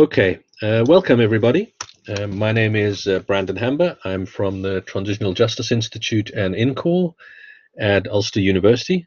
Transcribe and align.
Okay, 0.00 0.38
uh, 0.62 0.82
welcome 0.88 1.20
everybody. 1.20 1.74
Uh, 2.08 2.26
my 2.26 2.52
name 2.52 2.74
is 2.74 3.06
uh, 3.06 3.18
Brandon 3.18 3.54
Hamber. 3.54 3.98
I'm 4.02 4.24
from 4.24 4.62
the 4.62 4.80
Transitional 4.80 5.34
Justice 5.34 5.70
Institute 5.70 6.30
and 6.30 6.54
INCORE 6.54 7.14
at 7.78 8.08
Ulster 8.08 8.40
University. 8.40 9.06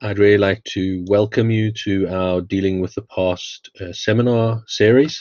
I'd 0.00 0.20
really 0.20 0.38
like 0.38 0.62
to 0.74 1.04
welcome 1.08 1.50
you 1.50 1.72
to 1.82 2.06
our 2.06 2.40
Dealing 2.42 2.78
with 2.80 2.94
the 2.94 3.02
Past 3.02 3.70
uh, 3.80 3.92
seminar 3.92 4.62
series. 4.68 5.20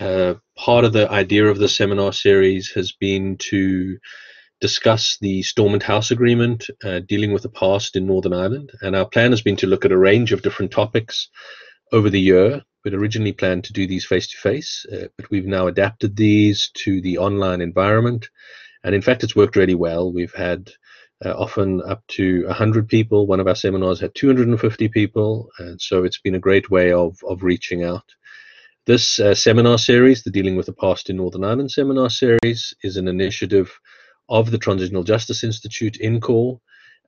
Uh, 0.00 0.34
part 0.56 0.84
of 0.84 0.92
the 0.92 1.08
idea 1.08 1.46
of 1.46 1.58
the 1.58 1.68
seminar 1.68 2.12
series 2.12 2.70
has 2.70 2.90
been 2.90 3.36
to 3.38 3.96
discuss 4.60 5.16
the 5.20 5.44
Stormont 5.44 5.84
House 5.84 6.10
Agreement, 6.10 6.66
uh, 6.82 6.98
dealing 7.06 7.32
with 7.32 7.44
the 7.44 7.50
past 7.50 7.94
in 7.94 8.08
Northern 8.08 8.34
Ireland. 8.34 8.72
And 8.82 8.96
our 8.96 9.08
plan 9.08 9.30
has 9.30 9.42
been 9.42 9.56
to 9.58 9.68
look 9.68 9.84
at 9.84 9.92
a 9.92 9.96
range 9.96 10.32
of 10.32 10.42
different 10.42 10.72
topics 10.72 11.28
over 11.92 12.10
the 12.10 12.20
year. 12.20 12.64
We'd 12.84 12.94
originally 12.94 13.32
planned 13.32 13.64
to 13.64 13.72
do 13.72 13.86
these 13.86 14.04
face 14.04 14.28
to 14.28 14.36
face, 14.36 14.84
but 15.16 15.30
we've 15.30 15.46
now 15.46 15.66
adapted 15.66 16.16
these 16.16 16.70
to 16.74 17.00
the 17.00 17.18
online 17.18 17.60
environment. 17.60 18.28
And 18.82 18.94
in 18.94 19.00
fact, 19.00 19.24
it's 19.24 19.34
worked 19.34 19.56
really 19.56 19.74
well. 19.74 20.12
We've 20.12 20.34
had 20.34 20.70
uh, 21.24 21.30
often 21.30 21.80
up 21.82 22.06
to 22.08 22.44
100 22.46 22.88
people. 22.88 23.26
One 23.26 23.40
of 23.40 23.48
our 23.48 23.54
seminars 23.54 24.00
had 24.00 24.14
250 24.14 24.88
people. 24.88 25.48
And 25.58 25.80
so 25.80 26.04
it's 26.04 26.20
been 26.20 26.34
a 26.34 26.40
great 26.40 26.70
way 26.70 26.92
of, 26.92 27.16
of 27.26 27.42
reaching 27.42 27.84
out. 27.84 28.04
This 28.86 29.18
uh, 29.18 29.34
seminar 29.34 29.78
series, 29.78 30.22
the 30.22 30.30
Dealing 30.30 30.56
with 30.56 30.66
the 30.66 30.74
Past 30.74 31.08
in 31.08 31.16
Northern 31.16 31.44
Ireland 31.44 31.70
seminar 31.70 32.10
series, 32.10 32.74
is 32.82 32.98
an 32.98 33.08
initiative 33.08 33.72
of 34.28 34.50
the 34.50 34.58
Transitional 34.58 35.04
Justice 35.04 35.42
Institute, 35.42 35.96
in 35.96 36.16
INCORE, 36.16 36.60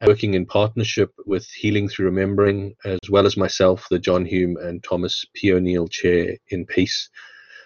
working 0.05 0.34
in 0.34 0.46
partnership 0.46 1.12
with 1.24 1.46
Healing 1.46 1.88
Through 1.88 2.06
Remembering, 2.06 2.74
as 2.84 3.10
well 3.10 3.27
as 3.27 3.36
myself, 3.36 3.86
the 3.91 3.98
John 3.98 4.24
Hume 4.24 4.56
and 4.59 4.82
Thomas 4.82 5.25
P. 5.34 5.52
O'Neill 5.52 5.89
Chair 5.89 6.36
in 6.48 6.66
Peace. 6.66 7.08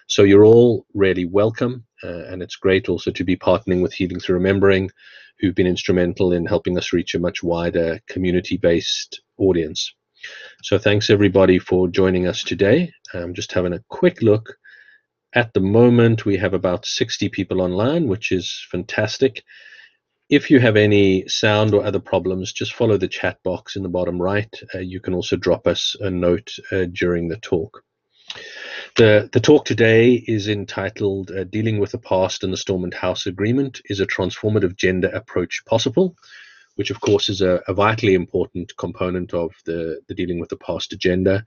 So 0.07 0.23
you're 0.23 0.45
all 0.45 0.85
really 0.93 1.25
welcome, 1.25 1.85
uh, 2.03 2.25
and 2.25 2.41
it's 2.41 2.55
great 2.55 2.89
also 2.89 3.11
to 3.11 3.23
be 3.23 3.35
partnering 3.35 3.81
with 3.81 3.93
Healing 3.93 4.19
Through 4.19 4.35
Remembering, 4.35 4.89
who've 5.39 5.55
been 5.55 5.67
instrumental 5.67 6.33
in 6.33 6.45
helping 6.45 6.77
us 6.77 6.93
reach 6.93 7.15
a 7.15 7.19
much 7.19 7.43
wider 7.43 7.99
community-based 8.07 9.21
audience. 9.37 9.93
So 10.63 10.77
thanks 10.77 11.09
everybody 11.09 11.59
for 11.59 11.87
joining 11.87 12.27
us 12.27 12.43
today. 12.43 12.91
I'm 13.13 13.33
just 13.33 13.51
having 13.51 13.73
a 13.73 13.83
quick 13.89 14.21
look. 14.21 14.55
At 15.33 15.53
the 15.53 15.61
moment, 15.61 16.25
we 16.25 16.37
have 16.37 16.53
about 16.53 16.85
60 16.85 17.29
people 17.29 17.61
online, 17.61 18.07
which 18.07 18.31
is 18.31 18.65
fantastic. 18.69 19.43
If 20.31 20.49
you 20.49 20.61
have 20.61 20.77
any 20.77 21.27
sound 21.27 21.73
or 21.73 21.83
other 21.83 21.99
problems, 21.99 22.53
just 22.53 22.73
follow 22.73 22.95
the 22.95 23.09
chat 23.09 23.43
box 23.43 23.75
in 23.75 23.83
the 23.83 23.89
bottom 23.89 24.19
right. 24.19 24.49
Uh, 24.73 24.79
you 24.79 25.01
can 25.01 25.13
also 25.13 25.35
drop 25.35 25.67
us 25.67 25.93
a 25.99 26.09
note 26.09 26.55
uh, 26.71 26.85
during 26.85 27.27
the 27.27 27.35
talk. 27.35 27.83
The, 28.95 29.29
the 29.33 29.41
talk 29.41 29.65
today 29.65 30.23
is 30.27 30.47
entitled 30.47 31.31
uh, 31.31 31.43
Dealing 31.43 31.79
with 31.79 31.91
the 31.91 31.97
Past 31.97 32.45
and 32.45 32.53
the 32.53 32.57
Stormont 32.57 32.93
House 32.93 33.25
Agreement 33.25 33.81
Is 33.89 33.99
a 33.99 34.07
Transformative 34.07 34.77
Gender 34.77 35.09
Approach 35.09 35.63
Possible? 35.65 36.15
which 36.75 36.89
of 36.89 37.01
course 37.01 37.27
is 37.27 37.41
a, 37.41 37.61
a, 37.67 37.73
vitally 37.73 38.13
important 38.13 38.75
component 38.77 39.33
of 39.33 39.51
the, 39.65 39.99
the 40.07 40.15
Dealing 40.15 40.39
with 40.39 40.49
the 40.49 40.55
Past 40.55 40.93
agenda. 40.93 41.43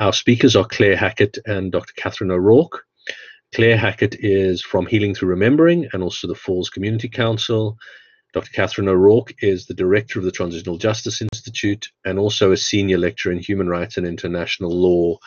Our 0.00 0.12
speakers 0.12 0.56
are 0.56 0.64
Claire 0.64 0.96
Hackett 0.96 1.38
and 1.46 1.70
Dr. 1.70 1.92
Catherine 1.96 2.32
O'Rourke. 2.32 2.84
Claire 3.54 3.76
Hackett 3.76 4.16
is 4.18 4.60
from 4.60 4.86
Healing 4.86 5.14
Through 5.14 5.28
Remembering 5.28 5.88
and 5.92 6.02
also 6.02 6.26
the 6.26 6.34
Falls 6.34 6.68
Community 6.68 7.08
Council. 7.08 7.78
Dr. 8.34 8.50
Catherine 8.50 8.88
O'Rourke 8.88 9.32
is 9.42 9.66
the 9.66 9.74
director 9.74 10.18
of 10.18 10.24
the 10.24 10.32
Transitional 10.32 10.76
Justice 10.76 11.22
Institute 11.22 11.88
and 12.04 12.18
also 12.18 12.50
a 12.50 12.56
senior 12.56 12.98
lecturer 12.98 13.32
in 13.32 13.38
human 13.38 13.68
rights 13.68 13.96
and 13.96 14.04
international 14.04 14.72
law 14.72 15.18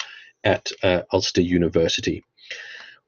at 0.43 0.69
uh, 0.83 1.03
Ulster 1.13 1.41
University. 1.41 2.21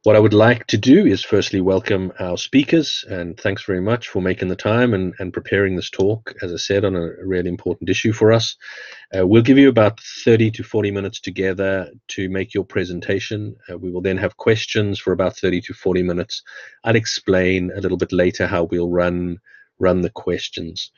What 0.03 0.16
I 0.16 0.20
would 0.20 0.33
like 0.33 0.66
to 0.67 0.77
do 0.77 1.05
is 1.05 1.21
firstly 1.26 1.60
welcome 1.60 2.14
our 2.17 2.37
speakers 2.37 3.04
and 3.10 3.37
thanks 3.37 3.65
very 3.65 3.82
much 3.82 4.08
for 4.08 4.21
making 4.21 4.48
the 4.48 4.55
time 4.55 4.93
and, 4.93 5.14
and 5.20 5.33
preparing 5.33 5.76
this 5.76 5.89
talk, 5.89 6.33
as 6.42 6.54
I 6.54 6.55
said, 6.55 6.86
on 6.86 6.95
a 6.95 7.10
really 7.26 7.49
important 7.49 7.89
issue 7.89 8.14
for 8.14 8.31
us. 8.31 8.55
Uh, 9.14 9.27
we'll 9.27 9.42
give 9.42 9.58
you 9.58 9.67
about 9.67 9.99
30 9.99 10.49
to 10.52 10.64
40 10.64 10.92
minutes 10.92 11.20
together 11.20 11.92
to 12.08 12.30
make 12.30 12.54
your 12.54 12.64
presentation. 12.64 13.54
Uh, 13.70 13.77
we 13.77 13.92
will 13.92 13.99
then 13.99 14.17
have 14.17 14.37
questions 14.37 14.98
for 14.98 15.11
about 15.11 15.36
30 15.36 15.60
to 15.60 15.73
40 15.73 16.04
minutes. 16.04 16.42
I'll 16.86 16.95
explain 16.95 17.70
a 17.76 17.81
little 17.81 17.98
bit 17.98 18.14
later 18.14 18.48
how 18.48 18.64
we'll 18.64 18.89
run 18.89 19.39
run 19.80 20.02
the 20.02 20.10
questions. 20.10 20.92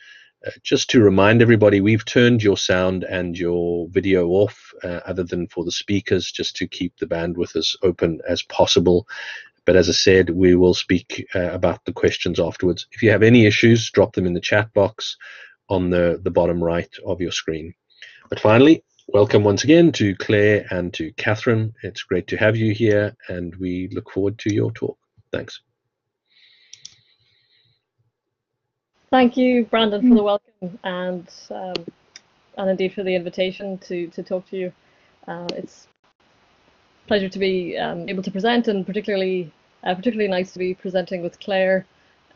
Uh, 0.45 0.51
just 0.63 0.89
to 0.89 1.01
remind 1.01 1.41
everybody, 1.41 1.81
we've 1.81 2.05
turned 2.05 2.41
your 2.41 2.57
sound 2.57 3.03
and 3.03 3.37
your 3.37 3.87
video 3.89 4.27
off, 4.29 4.73
uh, 4.83 4.99
other 5.05 5.23
than 5.23 5.47
for 5.47 5.63
the 5.63 5.71
speakers, 5.71 6.31
just 6.31 6.55
to 6.55 6.67
keep 6.67 6.97
the 6.97 7.05
bandwidth 7.05 7.55
as 7.55 7.75
open 7.83 8.19
as 8.27 8.41
possible. 8.43 9.07
But 9.65 9.75
as 9.75 9.87
I 9.87 9.93
said, 9.93 10.31
we 10.31 10.55
will 10.55 10.73
speak 10.73 11.27
uh, 11.35 11.51
about 11.51 11.85
the 11.85 11.93
questions 11.93 12.39
afterwards. 12.39 12.87
If 12.91 13.03
you 13.03 13.11
have 13.11 13.21
any 13.21 13.45
issues, 13.45 13.91
drop 13.91 14.13
them 14.13 14.25
in 14.25 14.33
the 14.33 14.39
chat 14.39 14.73
box 14.73 15.15
on 15.69 15.91
the, 15.91 16.19
the 16.23 16.31
bottom 16.31 16.63
right 16.63 16.89
of 17.05 17.21
your 17.21 17.31
screen. 17.31 17.73
But 18.29 18.39
finally, 18.39 18.83
welcome 19.07 19.43
once 19.43 19.63
again 19.63 19.91
to 19.93 20.15
Claire 20.15 20.65
and 20.71 20.91
to 20.95 21.11
Catherine. 21.13 21.73
It's 21.83 22.01
great 22.01 22.25
to 22.27 22.37
have 22.37 22.57
you 22.57 22.73
here, 22.73 23.15
and 23.27 23.55
we 23.57 23.89
look 23.91 24.09
forward 24.09 24.39
to 24.39 24.53
your 24.53 24.71
talk. 24.71 24.97
Thanks. 25.31 25.61
Thank 29.11 29.35
you, 29.35 29.65
Brandon, 29.65 30.07
for 30.07 30.15
the 30.15 30.23
welcome 30.23 30.79
and 30.85 31.29
um, 31.49 31.85
and 32.57 32.69
indeed 32.69 32.93
for 32.93 33.03
the 33.03 33.13
invitation 33.13 33.77
to 33.79 34.07
to 34.07 34.23
talk 34.23 34.47
to 34.47 34.57
you. 34.57 34.73
Uh, 35.27 35.49
it's 35.53 35.89
a 37.03 37.07
pleasure 37.07 37.27
to 37.27 37.37
be 37.37 37.77
um, 37.77 38.07
able 38.07 38.23
to 38.23 38.31
present, 38.31 38.69
and 38.69 38.85
particularly 38.85 39.51
uh, 39.83 39.93
particularly 39.95 40.29
nice 40.29 40.53
to 40.53 40.59
be 40.59 40.73
presenting 40.73 41.21
with 41.21 41.37
Claire 41.41 41.85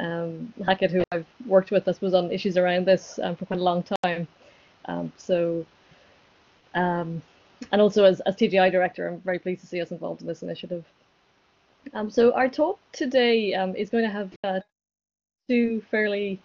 um, 0.01 0.53
Hackett, 0.65 0.91
who 0.91 1.01
I've 1.13 1.25
worked 1.47 1.71
with, 1.71 1.87
I 1.87 1.93
suppose, 1.93 2.13
on 2.13 2.29
issues 2.29 2.57
around 2.57 2.85
this 2.85 3.19
um, 3.23 3.37
for 3.37 3.45
quite 3.45 3.61
a 3.61 3.63
long 3.63 3.85
time. 4.03 4.27
Um, 4.83 5.13
so, 5.15 5.65
um, 6.73 7.21
and 7.71 7.79
also 7.81 8.03
as 8.03 8.19
as 8.25 8.35
TJI 8.35 8.69
director, 8.69 9.07
I'm 9.07 9.21
very 9.21 9.39
pleased 9.39 9.61
to 9.61 9.67
see 9.67 9.79
us 9.79 9.91
involved 9.91 10.19
in 10.19 10.27
this 10.27 10.43
initiative. 10.43 10.83
so 12.09 12.33
our 12.33 12.49
talk 12.49 12.79
today 12.91 13.53
is 13.77 13.89
going 13.89 14.03
to 14.03 14.09
have 14.09 14.33
uh, 14.43 14.59
two 15.47 15.81
fairly 15.89 16.41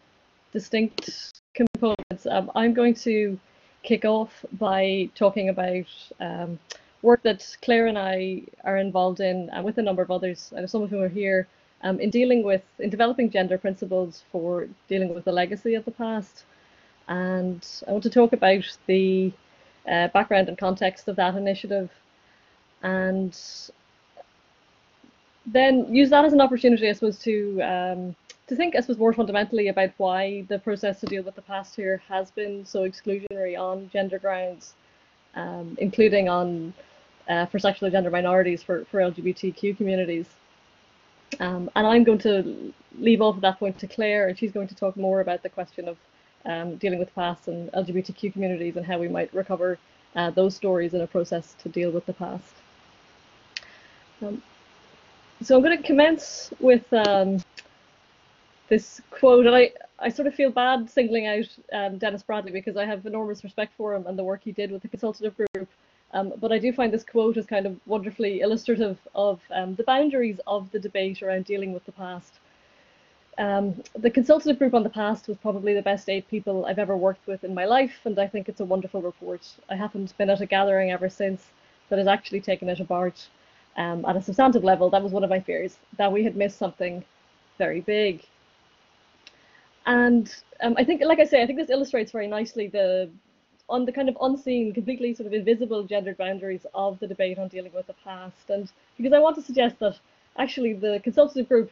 distinct 0.53 1.41
components. 1.55 2.27
Um, 2.31 2.50
I'm 2.55 2.75
going 2.75 2.94
to 2.94 3.38
kick 3.83 4.05
off 4.05 4.44
by 4.59 5.09
talking 5.15 5.49
about 5.49 5.87
um, 6.21 6.59
work 7.03 7.22
that 7.22 7.47
Claire 7.62 7.87
and 7.87 7.99
I 7.99 8.43
are 8.65 8.77
involved 8.77 9.21
in, 9.21 9.49
and 9.50 9.65
with 9.65 9.78
a 9.78 9.83
number 9.83 10.03
of 10.03 10.11
others, 10.11 10.53
and 10.55 10.69
some 10.69 10.83
of 10.83 10.91
whom 10.91 11.03
are 11.03 11.09
here, 11.09 11.47
um, 11.83 11.99
in 11.99 12.11
dealing 12.11 12.43
with, 12.43 12.62
in 12.78 12.91
developing 12.91 13.31
gender 13.31 13.56
principles 13.56 14.22
for 14.31 14.69
dealing 14.88 15.15
with 15.15 15.25
the 15.25 15.33
legacy 15.33 15.75
of 15.75 15.84
the 15.84 15.91
past. 15.91 16.44
And 17.09 17.67
I 17.88 17.93
want 17.93 18.03
to 18.05 18.11
talk 18.11 18.32
about 18.32 18.65
the 18.87 19.32
uh, 19.91 20.09
background 20.09 20.49
and 20.49 20.59
context 20.59 21.09
of 21.09 21.17
that 21.17 21.34
initiative, 21.34 21.91
and 22.82 23.37
then 25.53 25.94
use 25.94 26.11
that 26.11 26.25
as 26.25 26.33
an 26.33 26.41
opportunity, 26.41 26.88
I 26.88 26.93
suppose, 26.93 27.19
to 27.21 27.61
um, 27.62 28.16
to 28.49 28.56
think, 28.56 28.75
I 28.75 28.81
suppose, 28.81 28.99
more 28.99 29.12
fundamentally 29.12 29.69
about 29.69 29.91
why 29.97 30.44
the 30.49 30.59
process 30.59 30.99
to 31.00 31.06
deal 31.06 31.22
with 31.22 31.37
the 31.37 31.43
past 31.43 31.77
here 31.77 32.03
has 32.09 32.33
been 32.33 32.66
so 32.66 32.81
exclusionary 32.81 33.56
on 33.56 33.88
gender 33.93 34.19
grounds, 34.19 34.75
um, 35.37 35.77
including 35.81 36.28
on 36.28 36.75
uh, 37.28 37.47
for 37.47 37.61
sexual 37.61 37.87
and 37.87 37.93
gender 37.93 38.11
minorities, 38.11 38.61
for, 38.61 38.84
for 38.87 38.99
LGBTQ 39.00 39.77
communities. 39.77 40.27
Um, 41.38 41.71
and 41.77 41.87
I'm 41.87 42.03
going 42.03 42.19
to 42.19 42.75
leave 42.99 43.22
off 43.22 43.37
at 43.37 43.43
that 43.43 43.61
point 43.61 43.78
to 43.78 43.87
Claire, 43.87 44.27
and 44.27 44.37
she's 44.37 44.50
going 44.50 44.67
to 44.67 44.75
talk 44.75 44.97
more 44.97 45.21
about 45.21 45.44
the 45.44 45.49
question 45.49 45.87
of 45.88 45.97
um, 46.44 46.77
dealing 46.77 46.99
with 46.99 47.09
the 47.09 47.15
past 47.15 47.47
and 47.47 47.71
LGBTQ 47.71 48.32
communities 48.32 48.77
and 48.77 48.84
how 48.84 48.99
we 48.99 49.06
might 49.06 49.32
recover 49.32 49.79
uh, 50.17 50.31
those 50.31 50.56
stories 50.56 50.93
in 50.93 51.03
a 51.03 51.06
process 51.06 51.55
to 51.62 51.69
deal 51.69 51.93
with 51.93 52.05
the 52.06 52.14
past. 52.14 52.55
Um, 54.23 54.43
so 55.42 55.56
I'm 55.56 55.62
going 55.62 55.76
to 55.76 55.82
commence 55.82 56.50
with 56.60 56.92
um, 56.92 57.42
this 58.69 59.00
quote, 59.10 59.46
and 59.46 59.54
I, 59.54 59.70
I 59.98 60.10
sort 60.10 60.28
of 60.28 60.34
feel 60.34 60.50
bad 60.50 60.88
singling 60.90 61.26
out 61.26 61.48
um, 61.72 61.98
Dennis 61.98 62.22
Bradley 62.22 62.52
because 62.52 62.76
I 62.76 62.84
have 62.84 63.06
enormous 63.06 63.42
respect 63.42 63.72
for 63.76 63.94
him 63.94 64.06
and 64.06 64.19
the 64.19 64.25
work 64.25 64.42
he 64.44 64.52
did 64.52 64.70
with 64.70 64.82
the 64.82 64.88
consultative 64.88 65.34
group. 65.37 65.69
Um, 66.12 66.32
but 66.38 66.52
I 66.52 66.58
do 66.58 66.72
find 66.72 66.92
this 66.92 67.04
quote 67.04 67.37
is 67.37 67.46
kind 67.46 67.66
of 67.66 67.76
wonderfully 67.87 68.40
illustrative 68.40 68.98
of 69.14 69.40
um, 69.50 69.76
the 69.76 69.84
boundaries 69.84 70.40
of 70.46 70.70
the 70.72 70.78
debate 70.78 71.22
around 71.22 71.44
dealing 71.44 71.72
with 71.72 71.84
the 71.86 71.93
past. 71.93 72.34
Um, 73.38 73.82
the 73.96 74.10
consultative 74.10 74.58
group 74.58 74.75
on 74.75 74.82
the 74.82 74.90
past 74.90 75.28
was 75.28 75.38
probably 75.38 75.72
the 75.72 75.82
best 75.82 76.10
eight 76.10 76.28
people 76.28 76.66
I've 76.66 76.81
ever 76.81 76.96
worked 76.96 77.26
with 77.26 77.44
in 77.44 77.54
my 77.54 77.64
life, 77.64 78.00
and 78.04 78.19
I 78.19 78.26
think 78.26 78.48
it's 78.48 78.60
a 78.60 78.64
wonderful 78.64 79.00
report. 79.00 79.46
I 79.70 79.76
haven't 79.76 80.16
been 80.19 80.28
at 80.28 80.40
a 80.43 80.46
gathering 80.46 80.90
ever 80.90 81.08
since 81.08 81.46
that 81.88 81.98
has 81.98 82.08
actually 82.08 82.40
taken 82.40 82.69
it 82.69 82.81
apart 82.81 83.28
um, 83.76 84.05
at 84.05 84.17
a 84.17 84.22
substantive 84.22 84.64
level. 84.64 84.90
That 84.90 85.02
was 85.02 85.12
one 85.12 85.25
of 85.25 85.31
my 85.31 85.40
fears, 85.40 85.78
that 85.99 86.12
we 86.12 86.25
had 86.25 86.37
missed 86.37 86.58
something 86.58 87.05
very 87.58 87.81
big. 87.81 88.22
And 89.87 90.32
um, 90.62 90.75
I 90.76 90.84
think, 90.84 91.02
like 91.02 91.20
I 91.20 91.25
say, 91.25 91.43
I 91.43 91.46
think 91.46 91.58
this 91.58 91.70
illustrates 91.70 92.12
very 92.12 92.26
nicely 92.26 92.69
the 92.69 93.11
on 93.69 93.84
the 93.84 93.93
kind 93.93 94.08
of 94.08 94.17
unseen, 94.20 94.75
completely 94.75 95.14
sort 95.14 95.28
of 95.28 95.32
invisible 95.32 95.84
gendered 95.84 96.17
boundaries 96.17 96.67
of 96.75 96.99
the 96.99 97.06
debate 97.06 97.38
on 97.38 97.46
dealing 97.49 97.72
with 97.72 97.87
the 97.87 97.94
past. 98.05 98.50
And 98.50 98.70
because 98.96 99.12
I 99.12 99.20
want 99.20 99.37
to 99.37 99.43
suggest 99.43 99.78
that 99.78 99.96
actually 100.37 100.72
the 100.72 101.00
consultative 101.05 101.49
group, 101.49 101.70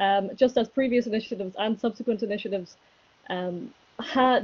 um, 0.00 0.30
just 0.34 0.58
as 0.58 0.68
previous 0.68 1.06
initiatives 1.06 1.54
and 1.56 1.80
subsequent 1.80 2.24
initiatives, 2.24 2.76
um, 3.30 3.72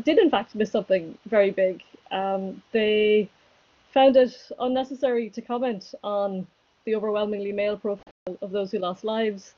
did 0.05 0.19
in 0.19 0.31
fact 0.31 0.55
miss 0.55 0.71
something 0.71 1.19
very 1.27 1.51
big. 1.51 1.83
Um, 2.13 2.63
they 2.73 3.29
found 3.93 4.17
it 4.17 4.35
unnecessary 4.61 5.29
to 5.31 5.43
comment 5.43 5.95
on 6.05 6.47
the 6.85 6.95
overwhelmingly 6.95 7.53
male 7.53 7.77
profile 7.77 8.03
of 8.41 8.51
those 8.51 8.71
who 8.73 8.79
lost 8.79 9.05
lives, 9.05 9.55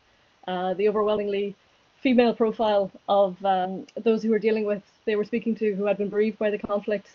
uh, 0.46 0.74
the 0.74 0.88
overwhelmingly 0.88 1.54
female 2.02 2.34
profile 2.34 2.90
of 3.08 3.42
um, 3.44 3.86
those 4.02 4.22
who 4.22 4.30
were 4.30 4.38
dealing 4.38 4.64
with, 4.64 4.82
they 5.06 5.16
were 5.16 5.24
speaking 5.24 5.54
to 5.54 5.74
who 5.74 5.86
had 5.86 5.96
been 5.96 6.10
bereaved 6.10 6.38
by 6.38 6.50
the 6.50 6.58
conflict. 6.58 7.08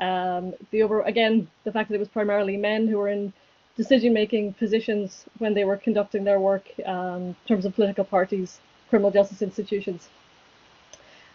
Um, 0.00 0.54
the 0.70 0.82
over 0.82 1.02
again, 1.02 1.48
the 1.64 1.72
fact 1.72 1.88
that 1.88 1.96
it 1.96 1.98
was 1.98 2.08
primarily 2.08 2.56
men 2.56 2.88
who 2.88 2.98
were 2.98 3.08
in 3.08 3.32
decision-making 3.76 4.54
positions 4.54 5.26
when 5.38 5.52
they 5.52 5.64
were 5.64 5.76
conducting 5.76 6.24
their 6.24 6.40
work 6.40 6.64
um, 6.86 7.22
in 7.22 7.36
terms 7.46 7.64
of 7.64 7.74
political 7.74 8.04
parties, 8.04 8.60
criminal 8.88 9.10
justice 9.10 9.42
institutions. 9.42 10.08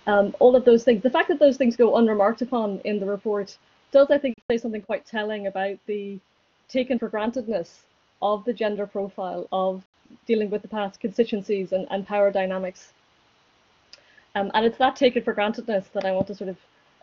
Um, 0.07 0.33
all 0.39 0.55
of 0.55 0.65
those 0.65 0.83
things. 0.83 1.03
The 1.03 1.09
fact 1.09 1.27
that 1.27 1.39
those 1.39 1.57
things 1.57 1.75
go 1.75 1.97
unremarked 1.97 2.41
upon 2.41 2.79
in 2.85 2.99
the 2.99 3.05
report 3.05 3.57
does, 3.91 4.07
I 4.09 4.17
think, 4.17 4.35
say 4.49 4.57
something 4.57 4.81
quite 4.81 5.05
telling 5.05 5.47
about 5.47 5.77
the 5.85 6.19
taken 6.69 6.97
for 6.97 7.09
grantedness 7.09 7.69
of 8.21 8.45
the 8.45 8.53
gender 8.53 8.85
profile 8.85 9.47
of 9.51 9.83
dealing 10.25 10.49
with 10.49 10.61
the 10.61 10.67
past 10.67 10.99
constituencies 10.99 11.71
and, 11.71 11.87
and 11.91 12.07
power 12.07 12.31
dynamics. 12.31 12.93
Um, 14.35 14.51
and 14.53 14.65
it's 14.65 14.77
that 14.77 14.95
taken 14.95 15.23
for 15.23 15.33
grantedness 15.33 15.91
that 15.93 16.05
I 16.05 16.11
want 16.11 16.27
to 16.27 16.35
sort 16.35 16.49
of 16.49 16.57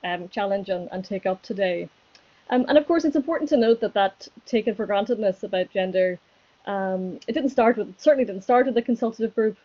um, 0.04 0.28
challenge 0.28 0.68
and, 0.68 0.88
and, 0.92 1.04
take 1.04 1.26
up 1.26 1.42
today. 1.42 1.88
Um, 2.50 2.64
and 2.68 2.78
of 2.78 2.86
course, 2.86 3.04
it's 3.04 3.16
important 3.16 3.48
to 3.50 3.56
note 3.56 3.80
that 3.80 3.94
that 3.94 4.28
taken 4.44 4.74
for 4.74 4.86
grantedness 4.86 5.42
about 5.42 5.70
gender, 5.70 6.18
um, 6.66 7.18
it 7.26 7.32
didn't 7.32 7.50
start 7.50 7.76
with, 7.76 7.98
certainly 7.98 8.24
didn't 8.24 8.42
start 8.42 8.66
with 8.66 8.74
the 8.74 8.82
consultative 8.82 9.34
group. 9.34 9.56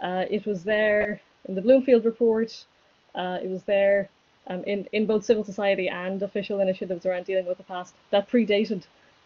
Uh, 0.00 0.24
it 0.30 0.46
was 0.46 0.64
there 0.64 1.20
in 1.46 1.54
the 1.54 1.60
Bloomfield 1.60 2.04
report. 2.04 2.64
Uh, 3.14 3.38
it 3.42 3.50
was 3.50 3.62
there 3.64 4.08
um, 4.46 4.64
in, 4.64 4.88
in 4.92 5.06
both 5.06 5.24
civil 5.24 5.44
society 5.44 5.88
and 5.88 6.22
official 6.22 6.60
initiatives 6.60 7.04
around 7.04 7.26
dealing 7.26 7.46
with 7.46 7.58
the 7.58 7.64
past 7.64 7.94
that 8.10 8.28
predated 8.30 8.84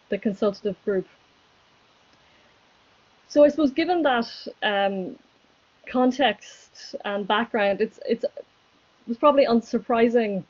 the 0.09 0.17
consultative 0.17 0.75
group. 0.83 1.07
So 3.29 3.43
I 3.43 3.49
suppose 3.49 3.71
given 3.71 4.01
that 4.03 4.29
um, 4.63 5.17
context 5.89 6.95
and 7.05 7.27
background, 7.27 7.81
it's 7.81 7.99
it's 8.05 8.23
it 8.23 9.07
was 9.07 9.17
probably 9.17 9.45
unsurprising 9.45 10.43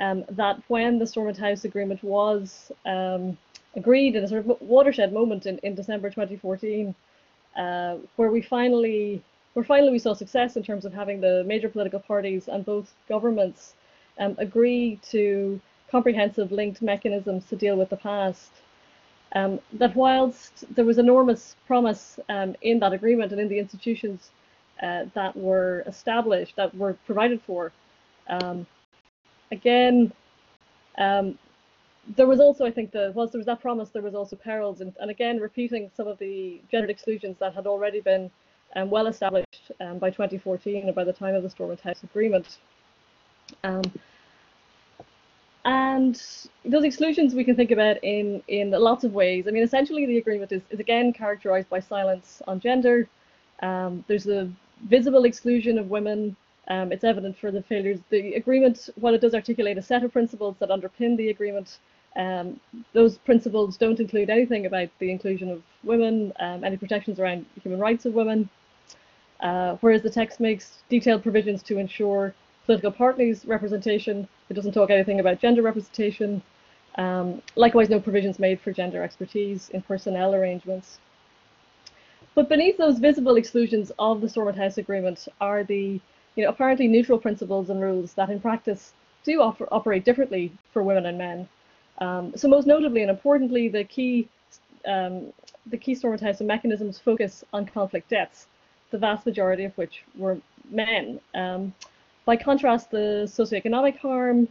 um, 0.00 0.24
that 0.30 0.60
when 0.68 0.98
the 0.98 1.06
Stormont 1.06 1.38
House 1.38 1.64
Agreement 1.64 2.02
was 2.02 2.72
um, 2.86 3.36
agreed 3.76 4.16
in 4.16 4.24
a 4.24 4.28
sort 4.28 4.46
of 4.46 4.60
watershed 4.60 5.12
moment 5.12 5.46
in, 5.46 5.58
in 5.58 5.74
December 5.74 6.10
2014, 6.10 6.94
uh, 7.56 7.96
where 8.16 8.30
we 8.30 8.40
finally 8.40 9.22
where 9.52 9.64
finally 9.64 9.92
we 9.92 9.98
saw 9.98 10.14
success 10.14 10.56
in 10.56 10.62
terms 10.62 10.84
of 10.84 10.92
having 10.92 11.20
the 11.20 11.44
major 11.46 11.68
political 11.68 12.00
parties 12.00 12.48
and 12.48 12.64
both 12.64 12.92
governments 13.08 13.74
um, 14.18 14.34
agree 14.38 14.98
to 15.10 15.60
comprehensive 15.90 16.50
linked 16.50 16.82
mechanisms 16.82 17.44
to 17.46 17.54
deal 17.54 17.76
with 17.76 17.88
the 17.88 17.96
past 17.96 18.50
um, 19.34 19.58
that 19.72 19.94
whilst 19.96 20.64
there 20.74 20.84
was 20.84 20.98
enormous 20.98 21.56
promise 21.66 22.18
um, 22.28 22.54
in 22.62 22.78
that 22.80 22.92
agreement 22.92 23.32
and 23.32 23.40
in 23.40 23.48
the 23.48 23.58
institutions 23.58 24.30
uh, 24.82 25.04
that 25.14 25.36
were 25.36 25.82
established, 25.86 26.56
that 26.56 26.74
were 26.76 26.96
provided 27.06 27.40
for, 27.42 27.72
um, 28.28 28.66
again, 29.50 30.12
um, 30.98 31.38
there 32.16 32.26
was 32.26 32.38
also, 32.38 32.64
I 32.64 32.70
think, 32.70 32.92
the 32.92 33.12
whilst 33.14 33.32
there 33.32 33.38
was 33.38 33.46
that 33.46 33.60
promise, 33.60 33.88
there 33.88 34.02
was 34.02 34.14
also 34.14 34.36
perils, 34.36 34.80
and, 34.80 34.92
and 35.00 35.10
again, 35.10 35.40
repeating 35.40 35.90
some 35.96 36.06
of 36.06 36.18
the 36.18 36.60
gendered 36.70 36.90
exclusions 36.90 37.36
that 37.40 37.54
had 37.54 37.66
already 37.66 38.00
been 38.00 38.30
um, 38.76 38.90
well 38.90 39.06
established 39.06 39.72
um, 39.80 39.98
by 39.98 40.10
2014 40.10 40.86
and 40.86 40.94
by 40.94 41.04
the 41.04 41.12
time 41.12 41.34
of 41.34 41.42
the 41.42 41.50
Stormont 41.50 41.80
House 41.80 42.02
Agreement. 42.02 42.58
And 45.64 46.22
those 46.64 46.84
exclusions 46.84 47.34
we 47.34 47.44
can 47.44 47.56
think 47.56 47.70
about 47.70 47.96
in, 48.02 48.42
in 48.48 48.70
lots 48.70 49.02
of 49.04 49.14
ways. 49.14 49.46
I 49.48 49.50
mean, 49.50 49.62
essentially, 49.62 50.04
the 50.04 50.18
agreement 50.18 50.52
is, 50.52 50.62
is 50.70 50.78
again 50.78 51.12
characterized 51.12 51.70
by 51.70 51.80
silence 51.80 52.42
on 52.46 52.60
gender. 52.60 53.08
Um, 53.62 54.04
there's 54.06 54.26
a 54.26 54.50
visible 54.88 55.24
exclusion 55.24 55.78
of 55.78 55.88
women. 55.88 56.36
Um, 56.68 56.92
it's 56.92 57.04
evident 57.04 57.38
for 57.38 57.50
the 57.50 57.62
failures. 57.62 58.00
The 58.10 58.34
agreement, 58.34 58.90
while 58.96 59.14
it 59.14 59.20
does 59.20 59.34
articulate 59.34 59.78
a 59.78 59.82
set 59.82 60.04
of 60.04 60.12
principles 60.12 60.56
that 60.58 60.68
underpin 60.68 61.16
the 61.16 61.30
agreement, 61.30 61.78
um, 62.16 62.60
those 62.92 63.18
principles 63.18 63.76
don't 63.76 64.00
include 64.00 64.30
anything 64.30 64.66
about 64.66 64.88
the 64.98 65.10
inclusion 65.10 65.50
of 65.50 65.62
women, 65.82 66.32
um, 66.40 66.62
any 66.62 66.76
protections 66.76 67.18
around 67.18 67.46
human 67.62 67.80
rights 67.80 68.06
of 68.06 68.14
women. 68.14 68.48
Uh, 69.40 69.76
whereas 69.80 70.02
the 70.02 70.10
text 70.10 70.40
makes 70.40 70.82
detailed 70.88 71.22
provisions 71.22 71.62
to 71.62 71.78
ensure 71.78 72.34
political 72.66 72.92
parties 72.92 73.44
representation. 73.46 74.28
It 74.48 74.54
doesn't 74.54 74.72
talk 74.72 74.90
anything 74.90 75.20
about 75.20 75.40
gender 75.40 75.62
representation. 75.62 76.42
Um, 76.96 77.42
likewise, 77.56 77.88
no 77.88 78.00
provisions 78.00 78.38
made 78.38 78.60
for 78.60 78.72
gender 78.72 79.02
expertise 79.02 79.70
in 79.70 79.82
personnel 79.82 80.34
arrangements. 80.34 80.98
But 82.34 82.48
beneath 82.48 82.76
those 82.76 82.98
visible 82.98 83.36
exclusions 83.36 83.92
of 83.98 84.20
the 84.20 84.28
Stormont 84.28 84.56
House 84.56 84.78
Agreement 84.78 85.28
are 85.40 85.64
the 85.64 86.00
you 86.36 86.42
know, 86.42 86.50
apparently 86.50 86.88
neutral 86.88 87.18
principles 87.18 87.70
and 87.70 87.80
rules 87.80 88.14
that 88.14 88.28
in 88.28 88.40
practice 88.40 88.92
do 89.24 89.40
offer, 89.40 89.68
operate 89.70 90.04
differently 90.04 90.52
for 90.72 90.82
women 90.82 91.06
and 91.06 91.16
men. 91.16 91.48
Um, 91.98 92.32
so 92.36 92.48
most 92.48 92.66
notably 92.66 93.02
and 93.02 93.10
importantly, 93.10 93.68
the 93.68 93.84
key, 93.84 94.28
um, 94.86 95.32
the 95.66 95.76
key 95.76 95.94
Stormont 95.94 96.22
House 96.22 96.40
mechanisms 96.40 96.98
focus 96.98 97.44
on 97.52 97.66
conflict 97.66 98.10
deaths, 98.10 98.48
the 98.90 98.98
vast 98.98 99.24
majority 99.24 99.64
of 99.64 99.76
which 99.78 100.02
were 100.18 100.38
men. 100.70 101.20
Um, 101.34 101.72
by 102.24 102.36
contrast, 102.36 102.90
the 102.90 103.24
socioeconomic 103.26 103.98
harm 103.98 104.48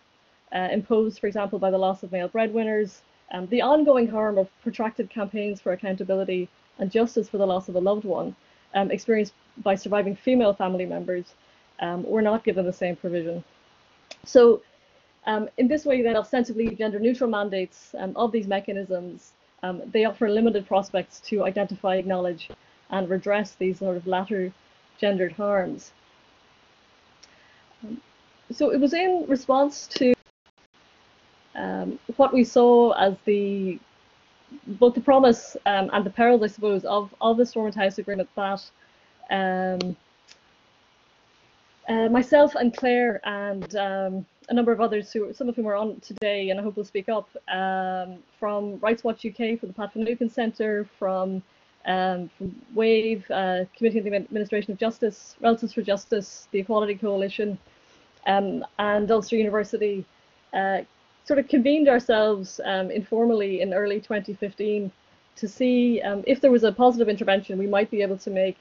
uh, 0.54 0.70
imposed, 0.72 1.20
for 1.20 1.28
example, 1.28 1.58
by 1.58 1.72
the 1.72 1.78
loss 1.78 2.04
of 2.04 2.12
male 2.12 2.28
breadwinners, 2.28 3.02
um, 3.32 3.48
the 3.48 3.62
ongoing 3.62 4.08
harm 4.08 4.38
of 4.38 4.48
protracted 4.62 5.10
campaigns 5.10 5.60
for 5.60 5.72
accountability 5.72 6.48
and 6.78 6.92
justice 6.92 7.28
for 7.30 7.38
the 7.38 7.48
loss 7.48 7.70
of 7.70 7.76
a 7.76 7.80
loved 7.80 8.06
one 8.06 8.36
um, 8.76 8.92
experienced 8.92 9.34
by 9.58 9.76
surviving 9.76 10.16
female 10.16 10.54
family 10.54 10.86
members 10.86 11.34
um, 11.80 12.04
were 12.04 12.22
not 12.22 12.44
given 12.44 12.66
the 12.66 12.74
same 12.74 12.96
provision. 12.96 13.44
So 14.24 14.62
um, 15.26 15.50
in 15.58 15.68
this 15.68 15.86
way, 15.86 16.02
then, 16.04 16.16
ostensibly 16.16 16.76
gender 16.76 17.00
neutral 17.00 17.30
mandates 17.30 17.96
um, 17.98 18.14
of 18.16 18.32
these 18.32 18.48
mechanisms, 18.48 19.32
um, 19.64 19.82
they 19.92 20.06
offer 20.06 20.30
limited 20.30 20.68
prospects 20.68 21.20
to 21.22 21.44
identify, 21.44 21.96
acknowledge, 21.96 22.50
and 22.90 23.10
redress 23.10 23.56
these 23.56 23.80
sort 23.80 23.98
of 23.98 24.06
latter 24.06 24.54
gendered 25.00 25.32
harms 25.32 25.92
so 28.54 28.72
it 28.72 28.80
was 28.80 28.94
in 28.94 29.26
response 29.28 29.88
to 29.88 30.14
um, 31.56 32.00
what 32.18 32.34
we 32.34 32.44
saw 32.44 32.92
as 32.92 33.16
the 33.26 33.80
both 34.68 34.94
the 34.94 35.02
promise 35.02 35.58
um, 35.66 35.90
and 35.94 36.06
the 36.06 36.10
perils, 36.10 36.44
I 36.44 36.48
suppose, 36.48 36.86
of, 36.86 37.14
of 37.22 37.38
the 37.38 37.46
Stormont 37.46 37.76
House 37.76 37.98
Agreement 37.98 38.30
that 38.36 38.72
um, 39.32 39.96
uh, 41.90 42.10
myself 42.10 42.56
and 42.56 42.76
Claire 42.76 43.20
and 43.24 43.76
um, 43.76 44.26
a 44.50 44.54
number 44.54 44.72
of 44.72 44.80
others, 44.80 45.12
who 45.12 45.34
some 45.34 45.50
of 45.50 45.56
whom 45.56 45.68
are 45.68 45.76
on 45.76 46.00
today, 46.02 46.50
and 46.50 46.60
I 46.60 46.64
hope 46.64 46.76
will 46.76 46.86
speak 46.86 47.10
up, 47.10 47.30
um, 47.48 48.18
from 48.40 48.80
Rights 48.80 49.04
Watch 49.04 49.26
UK, 49.26 49.60
from 49.60 49.70
the 49.70 49.74
Pat 49.74 49.94
Finucane 49.94 50.30
Centre, 50.30 50.88
from, 51.00 51.42
um, 51.86 52.30
from 52.38 52.56
WAVE, 52.76 53.30
uh, 53.32 53.66
Committee 53.76 54.00
on 54.00 54.06
the 54.06 54.16
Administration 54.16 54.72
of 54.72 54.78
Justice, 54.78 55.36
Relatives 55.42 55.74
for 55.74 55.82
Justice, 55.82 56.48
the 56.52 56.60
Equality 56.60 56.96
Coalition, 56.96 57.58
um, 58.26 58.66
and 58.80 59.10
Ulster 59.12 59.36
University 59.36 60.06
uh, 60.54 60.80
sort 61.26 61.40
of 61.40 61.48
convened 61.48 61.88
ourselves 61.88 62.60
um, 62.66 62.92
informally 62.92 63.62
in 63.62 63.74
early 63.74 64.00
2015 64.00 64.92
to 65.36 65.48
see 65.48 66.02
um, 66.02 66.24
if 66.28 66.42
there 66.42 66.52
was 66.52 66.64
a 66.64 66.72
positive 66.72 67.10
intervention 67.10 67.58
we 67.58 67.68
might 67.68 67.90
be 67.90 68.02
able 68.02 68.18
to 68.18 68.30
make 68.30 68.58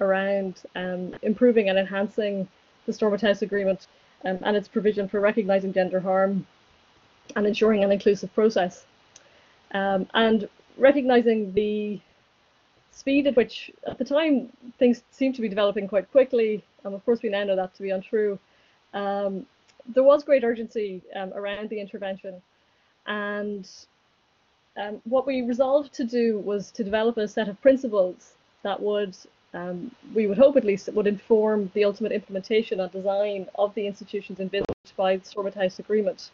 around 0.00 0.62
um, 0.76 1.14
improving 1.22 1.68
and 1.68 1.78
enhancing 1.78 2.48
the 2.86 2.92
Stormont 2.92 3.22
House 3.22 3.42
Agreement 3.42 3.86
um, 4.24 4.38
and 4.42 4.56
its 4.56 4.68
provision 4.68 5.08
for 5.08 5.20
recognising 5.20 5.72
gender 5.72 6.00
harm 6.00 6.46
and 7.36 7.46
ensuring 7.46 7.84
an 7.84 7.92
inclusive 7.92 8.32
process. 8.34 8.84
Um, 9.72 10.06
and 10.14 10.48
recognising 10.76 11.52
the 11.52 12.00
speed 12.90 13.26
at 13.26 13.36
which, 13.36 13.70
at 13.86 13.98
the 13.98 14.04
time, 14.04 14.48
things 14.78 15.02
seemed 15.10 15.34
to 15.36 15.42
be 15.42 15.48
developing 15.48 15.86
quite 15.86 16.10
quickly, 16.10 16.64
and 16.84 16.94
of 16.94 17.04
course 17.04 17.22
we 17.22 17.28
now 17.28 17.44
know 17.44 17.56
that 17.56 17.74
to 17.74 17.82
be 17.82 17.90
untrue, 17.90 18.38
um, 18.94 19.46
there 19.94 20.02
was 20.02 20.24
great 20.24 20.44
urgency 20.44 21.02
um, 21.16 21.32
around 21.34 21.68
the 21.70 21.80
intervention. 21.80 22.40
And 23.06 23.68
um, 24.76 25.00
what 25.04 25.26
we 25.26 25.42
resolved 25.42 25.92
to 25.94 26.04
do 26.04 26.38
was 26.38 26.70
to 26.72 26.84
develop 26.84 27.16
a 27.16 27.26
set 27.28 27.48
of 27.48 27.60
principles 27.60 28.34
that 28.62 28.80
would, 28.80 29.16
um, 29.54 29.90
we 30.14 30.26
would 30.26 30.38
hope 30.38 30.56
at 30.56 30.64
least, 30.64 30.92
would 30.92 31.06
inform 31.06 31.70
the 31.74 31.84
ultimate 31.84 32.12
implementation 32.12 32.80
and 32.80 32.92
design 32.92 33.46
of 33.56 33.74
the 33.74 33.86
institutions 33.86 34.38
envisaged 34.38 34.96
by 34.96 35.16
the 35.16 35.24
Stormont 35.24 35.56
House 35.56 35.78
Agreement. 35.78 36.30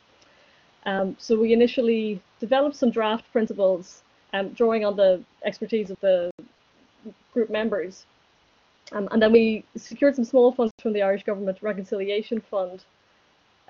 Um, 0.85 1.17
so 1.19 1.39
we 1.39 1.53
initially 1.53 2.21
developed 2.39 2.77
some 2.77 2.91
draft 2.91 3.31
principles, 3.33 4.03
drawing 4.55 4.85
on 4.85 4.97
the 4.97 5.25
expertise 5.45 5.91
of 5.91 5.99
the 6.01 6.31
group 7.33 7.49
members. 7.49 8.05
Um, 8.93 9.09
and 9.11 9.21
then 9.21 9.33
we 9.33 9.64
secured 9.76 10.14
some 10.14 10.25
small 10.25 10.52
funds 10.52 10.73
from 10.81 10.93
the 10.93 11.02
Irish 11.02 11.25
Government 11.25 11.59
Reconciliation 11.61 12.40
Fund 12.40 12.85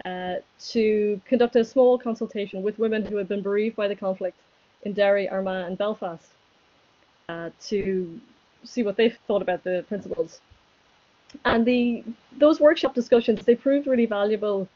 uh, 0.04 0.34
to 0.68 1.20
conduct 1.26 1.56
a 1.56 1.64
small 1.64 1.98
consultation 1.98 2.62
with 2.62 2.78
women 2.78 3.04
who 3.04 3.16
had 3.16 3.28
been 3.28 3.42
bereaved 3.42 3.76
by 3.76 3.88
the 3.88 3.96
conflict 3.96 4.36
in 4.82 4.92
Derry, 4.92 5.28
Armagh, 5.28 5.66
and 5.66 5.78
Belfast 5.78 6.28
uh, 7.28 7.50
to 7.66 8.20
see 8.64 8.82
what 8.82 8.96
they 8.96 9.10
thought 9.26 9.42
about 9.42 9.64
the 9.64 9.84
principles. 9.88 10.40
And 11.44 11.64
the 11.66 12.04
those 12.38 12.60
workshop 12.60 12.94
discussions 12.94 13.44
they 13.44 13.54
proved 13.54 13.86
really 13.86 14.06
valuable. 14.06 14.68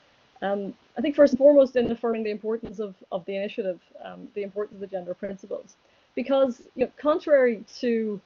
Um, 0.43 0.75
I 0.97 1.01
think 1.01 1.15
first 1.15 1.35
and 1.35 1.39
foremost 1.39 1.77
in 1.77 1.91
affirming 1.91 2.25
the 2.25 2.31
importance 2.31 2.81
of, 2.81 2.95
of 3.13 3.25
the 3.27 3.37
initiative, 3.37 3.79
um, 4.03 4.29
the 4.35 4.43
importance 4.43 4.77
of 4.77 4.81
the 4.81 4.87
gender 4.87 5.15
principles, 5.15 5.77
because 6.15 6.63
you 6.75 6.87
know, 6.87 6.93
contrary 6.99 7.65
to 7.81 8.21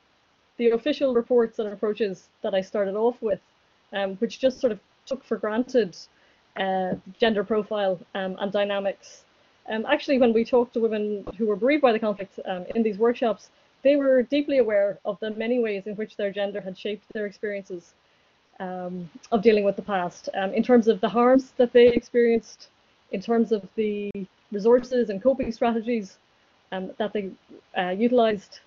the 0.56 0.70
official 0.70 1.14
reports 1.14 1.58
and 1.58 1.72
approaches 1.72 2.28
that 2.42 2.54
I 2.54 2.60
started 2.60 2.94
off 2.94 3.20
with, 3.20 3.40
um, 3.92 4.16
which 4.16 4.38
just 4.38 4.60
sort 4.60 4.72
of 4.72 4.80
took 5.06 5.24
for 5.24 5.36
granted 5.36 5.96
uh, 6.56 6.94
gender 7.18 7.44
profile 7.44 7.98
um, 8.14 8.36
and 8.40 8.52
dynamics. 8.52 9.24
Um, 9.68 9.86
actually, 9.86 10.18
when 10.18 10.32
we 10.32 10.44
talked 10.44 10.74
to 10.74 10.80
women 10.80 11.26
who 11.38 11.46
were 11.46 11.56
bereaved 11.56 11.82
by 11.82 11.92
the 11.92 11.98
conflict 11.98 12.38
um, 12.44 12.66
in 12.74 12.82
these 12.82 12.98
workshops, 12.98 13.50
they 13.82 13.96
were 13.96 14.22
deeply 14.22 14.58
aware 14.58 14.98
of 15.04 15.18
the 15.20 15.30
many 15.30 15.58
ways 15.58 15.86
in 15.86 15.94
which 15.96 16.16
their 16.16 16.30
gender 16.30 16.60
had 16.60 16.78
shaped 16.78 17.04
their 17.12 17.26
experiences 17.26 17.94
um, 18.60 19.10
of 19.32 19.42
dealing 19.42 19.64
with 19.64 19.76
the 19.76 19.82
past, 19.82 20.28
um, 20.34 20.52
in 20.54 20.62
terms 20.62 20.86
of 20.86 21.00
the 21.00 21.08
harms 21.08 21.52
that 21.56 21.72
they 21.72 21.88
experienced, 21.88 22.68
in 23.10 23.20
terms 23.20 23.52
of 23.52 23.66
the 23.74 24.10
resources 24.52 25.10
and 25.10 25.22
coping 25.22 25.50
strategies 25.50 26.18
that 26.98 27.12
they 27.12 27.30
uh, 27.78 27.90
utilized, 27.90 28.60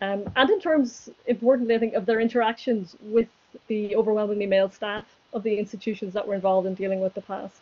and 0.00 0.50
in 0.50 0.60
terms, 0.60 1.08
importantly, 1.26 1.74
I 1.74 1.78
think, 1.78 1.94
of 1.94 2.06
their 2.06 2.20
interactions 2.20 2.96
with 3.02 3.28
the 3.68 3.94
overwhelmingly 3.96 4.46
male 4.46 4.68
staff 4.68 5.04
of 5.32 5.42
the 5.42 5.58
institutions 5.58 6.12
that 6.14 6.26
were 6.26 6.34
involved 6.34 6.66
in 6.66 6.74
dealing 6.74 7.00
with 7.00 7.14
the 7.14 7.20
past. 7.22 7.60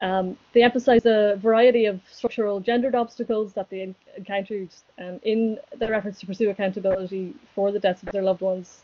Um, 0.00 0.36
they 0.52 0.64
emphasise 0.64 1.06
a 1.06 1.36
variety 1.36 1.86
of 1.86 2.00
structural 2.10 2.58
gendered 2.58 2.96
obstacles 2.96 3.52
that 3.52 3.70
they 3.70 3.94
encountered 4.16 4.68
um, 4.98 5.20
in 5.22 5.58
their 5.78 5.94
efforts 5.94 6.18
to 6.20 6.26
pursue 6.26 6.50
accountability 6.50 7.34
for 7.54 7.70
the 7.70 7.78
deaths 7.78 8.02
of 8.02 8.10
their 8.10 8.22
loved 8.22 8.40
ones. 8.40 8.80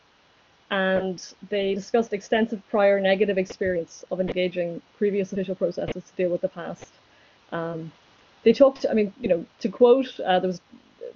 And 0.71 1.21
they 1.49 1.73
discussed 1.73 2.13
extensive 2.13 2.61
prior 2.69 3.01
negative 3.01 3.37
experience 3.37 4.05
of 4.11 4.21
engaging 4.21 4.81
previous 4.97 5.33
official 5.33 5.55
processes 5.55 6.03
to 6.05 6.15
deal 6.15 6.29
with 6.29 6.41
the 6.41 6.47
past. 6.47 6.87
Um, 7.51 7.91
they 8.43 8.53
talked, 8.53 8.85
I 8.89 8.93
mean, 8.93 9.11
you 9.19 9.27
know, 9.27 9.45
to 9.59 9.67
quote, 9.67 10.17
uh, 10.21 10.39
there 10.39 10.47
was 10.47 10.61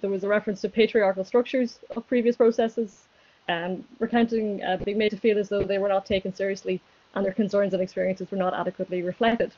there 0.04 0.12
was 0.12 0.26
a 0.26 0.28
reference 0.28 0.60
to 0.60 0.68
patriarchal 0.68 1.24
structures 1.24 1.80
of 1.96 2.06
previous 2.06 2.36
processes 2.36 3.08
um, 3.48 3.86
recounting 4.00 4.62
uh, 4.62 4.76
being 4.84 4.98
made 4.98 5.12
to 5.12 5.18
feel 5.18 5.38
as 5.40 5.48
though 5.48 5.64
they 5.64 5.78
were 5.78 5.88
not 5.88 6.06
taken 6.06 6.36
seriously 6.36 6.82
and 7.16 7.26
their 7.26 7.32
concerns 7.32 7.74
and 7.74 7.82
experiences 7.82 8.30
were 8.30 8.38
not 8.38 8.54
adequately 8.54 9.02
reflected. 9.02 9.54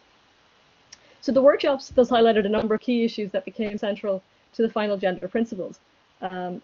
So 1.21 1.31
the 1.31 1.41
workshops 1.41 1.89
thus 1.89 2.11
highlighted 2.11 2.45
a 2.45 2.49
number 2.49 2.75
of 2.75 2.81
key 2.81 3.03
issues 3.03 3.31
that 3.31 3.43
became 3.43 3.75
central 3.79 4.21
to 4.53 4.61
the 4.61 4.69
final 4.69 4.97
gender 4.97 5.27
principles. 5.27 5.79
Um, 6.21 6.61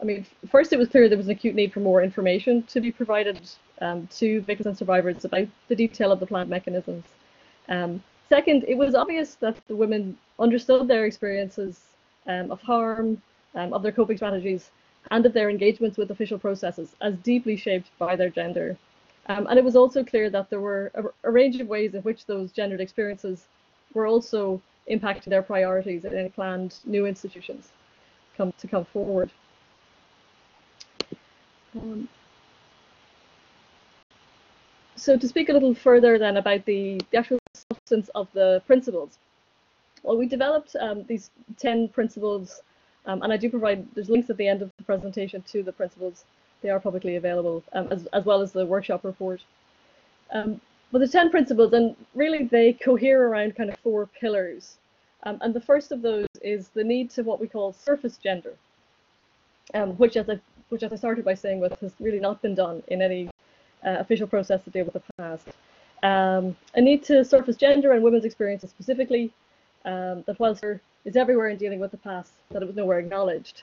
I 0.00 0.04
mean, 0.04 0.26
first 0.50 0.72
it 0.72 0.78
was 0.80 0.88
clear 0.88 1.08
there 1.08 1.16
was 1.16 1.28
an 1.28 1.32
acute 1.32 1.54
need 1.54 1.72
for 1.72 1.78
more 1.78 2.02
information 2.02 2.64
to 2.64 2.80
be 2.80 2.90
provided 2.90 3.40
um, 3.80 4.08
to 4.18 4.40
victims 4.40 4.66
and 4.66 4.76
survivors 4.76 5.24
about 5.24 5.46
the 5.68 5.76
detail 5.76 6.10
of 6.10 6.18
the 6.18 6.26
planned 6.26 6.50
mechanisms. 6.50 7.04
Um, 7.68 8.02
second, 8.28 8.64
it 8.66 8.76
was 8.76 8.96
obvious 8.96 9.36
that 9.36 9.56
the 9.68 9.76
women 9.76 10.18
understood 10.40 10.88
their 10.88 11.04
experiences 11.04 11.91
um, 12.26 12.50
of 12.50 12.60
harm, 12.62 13.20
um, 13.54 13.72
of 13.72 13.82
their 13.82 13.92
coping 13.92 14.16
strategies, 14.16 14.70
and 15.10 15.26
of 15.26 15.32
their 15.32 15.50
engagements 15.50 15.96
with 15.96 16.10
official 16.10 16.38
processes 16.38 16.94
as 17.00 17.14
deeply 17.18 17.56
shaped 17.56 17.90
by 17.98 18.16
their 18.16 18.30
gender. 18.30 18.76
Um, 19.26 19.46
and 19.48 19.58
it 19.58 19.64
was 19.64 19.76
also 19.76 20.04
clear 20.04 20.30
that 20.30 20.50
there 20.50 20.60
were 20.60 20.90
a, 20.94 21.28
a, 21.28 21.30
range 21.30 21.60
of 21.60 21.68
ways 21.68 21.94
in 21.94 22.02
which 22.02 22.26
those 22.26 22.50
gendered 22.50 22.80
experiences 22.80 23.46
were 23.94 24.06
also 24.06 24.60
impacting 24.90 25.26
their 25.26 25.42
priorities 25.42 26.04
in 26.04 26.16
any 26.16 26.28
planned 26.28 26.76
new 26.84 27.06
institutions 27.06 27.70
come 28.36 28.52
to 28.58 28.66
come 28.66 28.84
forward. 28.84 29.30
Um, 31.76 32.08
so 34.96 35.16
to 35.16 35.28
speak 35.28 35.48
a 35.48 35.52
little 35.52 35.74
further 35.74 36.18
then 36.18 36.36
about 36.36 36.64
the, 36.64 37.00
the 37.10 37.18
actual 37.18 37.38
substance 37.54 38.08
of 38.14 38.28
the 38.32 38.62
principles. 38.66 39.18
Well, 40.02 40.16
we 40.16 40.26
developed 40.26 40.74
um, 40.80 41.04
these 41.04 41.30
10 41.58 41.88
principles 41.88 42.62
um, 43.06 43.22
and 43.22 43.32
I 43.32 43.36
do 43.36 43.50
provide, 43.50 43.86
there's 43.94 44.08
links 44.08 44.30
at 44.30 44.36
the 44.36 44.46
end 44.46 44.62
of 44.62 44.70
the 44.76 44.84
presentation 44.84 45.42
to 45.42 45.62
the 45.62 45.72
principles. 45.72 46.24
They 46.62 46.70
are 46.70 46.78
publicly 46.78 47.16
available, 47.16 47.64
um, 47.72 47.88
as, 47.90 48.06
as 48.12 48.24
well 48.24 48.40
as 48.40 48.52
the 48.52 48.64
workshop 48.64 49.04
report. 49.04 49.42
Um, 50.30 50.60
but 50.92 51.00
the 51.00 51.08
10 51.08 51.30
principles, 51.30 51.72
and 51.72 51.96
really 52.14 52.44
they 52.44 52.74
cohere 52.74 53.28
around 53.28 53.56
kind 53.56 53.70
of 53.70 53.78
four 53.78 54.06
pillars. 54.06 54.76
Um, 55.24 55.38
and 55.40 55.54
the 55.54 55.60
first 55.60 55.90
of 55.90 56.02
those 56.02 56.26
is 56.42 56.68
the 56.68 56.84
need 56.84 57.10
to 57.10 57.22
what 57.22 57.40
we 57.40 57.48
call 57.48 57.72
surface 57.72 58.18
gender, 58.18 58.54
um, 59.74 59.90
which, 59.92 60.16
as 60.16 60.28
I, 60.28 60.40
which, 60.68 60.82
as 60.82 60.92
I 60.92 60.96
started 60.96 61.24
by 61.24 61.34
saying, 61.34 61.60
with 61.60 61.78
has 61.80 61.92
really 61.98 62.20
not 62.20 62.42
been 62.42 62.54
done 62.54 62.82
in 62.88 63.02
any 63.02 63.30
uh, 63.84 63.96
official 63.98 64.26
process 64.26 64.62
to 64.64 64.70
deal 64.70 64.84
with 64.84 64.94
the 64.94 65.02
past. 65.18 65.48
Um, 66.02 66.56
a 66.74 66.80
need 66.80 67.04
to 67.04 67.24
surface 67.24 67.56
gender 67.56 67.92
and 67.92 68.02
women's 68.02 68.24
experiences 68.24 68.70
specifically, 68.70 69.32
that 69.84 70.36
whilst 70.38 70.60
there 70.60 70.80
is 71.04 71.16
everywhere 71.16 71.48
in 71.48 71.56
dealing 71.56 71.80
with 71.80 71.90
the 71.90 71.96
past 71.96 72.32
that 72.50 72.62
it 72.62 72.66
was 72.66 72.76
nowhere 72.76 72.98
acknowledged. 72.98 73.62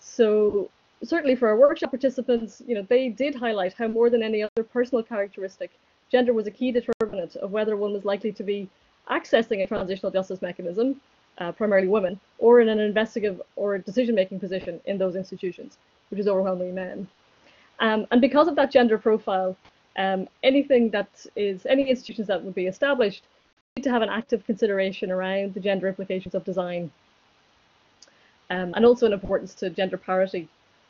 So 0.00 0.70
certainly 1.02 1.34
for 1.34 1.48
our 1.48 1.56
workshop 1.56 1.90
participants, 1.90 2.62
you 2.66 2.74
know, 2.74 2.86
they 2.88 3.08
did 3.08 3.34
highlight 3.34 3.72
how 3.74 3.88
more 3.88 4.10
than 4.10 4.22
any 4.22 4.42
other 4.42 4.62
personal 4.62 5.02
characteristic, 5.02 5.70
gender 6.10 6.32
was 6.32 6.46
a 6.46 6.50
key 6.50 6.72
determinant 6.72 7.36
of 7.36 7.50
whether 7.52 7.76
one 7.76 7.92
was 7.92 8.04
likely 8.04 8.32
to 8.32 8.42
be 8.42 8.68
accessing 9.10 9.62
a 9.62 9.66
transitional 9.66 10.12
justice 10.12 10.40
mechanism, 10.42 11.00
uh, 11.38 11.52
primarily 11.52 11.88
women, 11.88 12.18
or 12.38 12.60
in 12.60 12.68
an 12.68 12.78
investigative 12.78 13.40
or 13.56 13.76
decision-making 13.78 14.40
position 14.40 14.80
in 14.86 14.98
those 14.98 15.16
institutions, 15.16 15.78
which 16.10 16.20
is 16.20 16.28
overwhelmingly 16.28 16.72
men. 16.72 17.06
Um, 17.80 18.06
and 18.10 18.20
because 18.20 18.48
of 18.48 18.56
that 18.56 18.70
gender 18.70 18.98
profile, 18.98 19.56
um, 19.96 20.28
anything 20.42 20.90
that 20.90 21.26
is, 21.36 21.66
any 21.66 21.88
institutions 21.88 22.28
that 22.28 22.42
would 22.42 22.54
be 22.54 22.66
established 22.66 23.24
to 23.82 23.90
have 23.90 24.02
an 24.02 24.08
active 24.08 24.46
consideration 24.46 25.10
around 25.10 25.52
the 25.52 25.58
gender 25.58 25.88
implications 25.88 26.32
of 26.36 26.44
design 26.44 26.92
um, 28.50 28.72
and 28.76 28.86
also 28.86 29.04
an 29.04 29.12
importance 29.12 29.52
to 29.52 29.68
gender 29.68 29.96
parity 29.96 30.48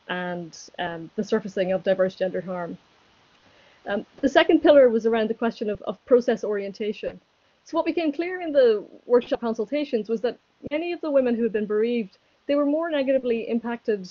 and 0.09 0.59
um, 0.79 1.11
the 1.17 1.25
surfacing 1.25 1.73
of 1.73 1.83
diverse 1.83 2.15
gender 2.15 2.43
harm. 2.43 2.77
Um, 3.89 4.05
the 4.21 4.29
second 4.29 4.61
pillar 4.61 4.91
was 4.91 5.07
around 5.07 5.31
the 5.31 5.35
question 5.35 5.71
of, 5.71 5.81
of 5.83 6.05
process 6.05 6.45
orientation. 6.45 7.19
So 7.65 7.79
what 7.79 7.87
became 7.87 8.13
clear 8.13 8.43
in 8.43 8.53
the 8.53 8.85
workshop 9.07 9.41
consultations 9.41 10.11
was 10.11 10.21
that 10.21 10.37
many 10.71 10.93
of 10.93 11.01
the 11.01 11.11
women 11.11 11.35
who 11.35 11.43
had 11.43 11.53
been 11.53 11.65
bereaved, 11.65 12.19
they 12.47 12.55
were 12.55 12.67
more 12.67 12.91
negatively 12.91 13.49
impacted 13.49 14.11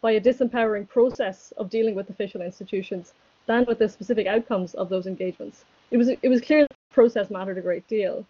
by 0.00 0.12
a 0.12 0.20
disempowering 0.20 0.88
process 0.88 1.52
of 1.58 1.68
dealing 1.68 1.94
with 1.94 2.08
official 2.08 2.40
institutions 2.40 3.12
than 3.44 3.66
with 3.66 3.80
the 3.80 3.88
specific 3.90 4.26
outcomes 4.26 4.72
of 4.72 4.88
those 4.88 5.06
engagements. 5.06 5.66
It 5.90 5.98
was, 5.98 6.08
it 6.08 6.28
was 6.30 6.40
clear 6.40 6.66
process 6.94 7.28
mattered 7.28 7.58
a 7.58 7.60
great 7.60 7.86
deal. 7.88 8.24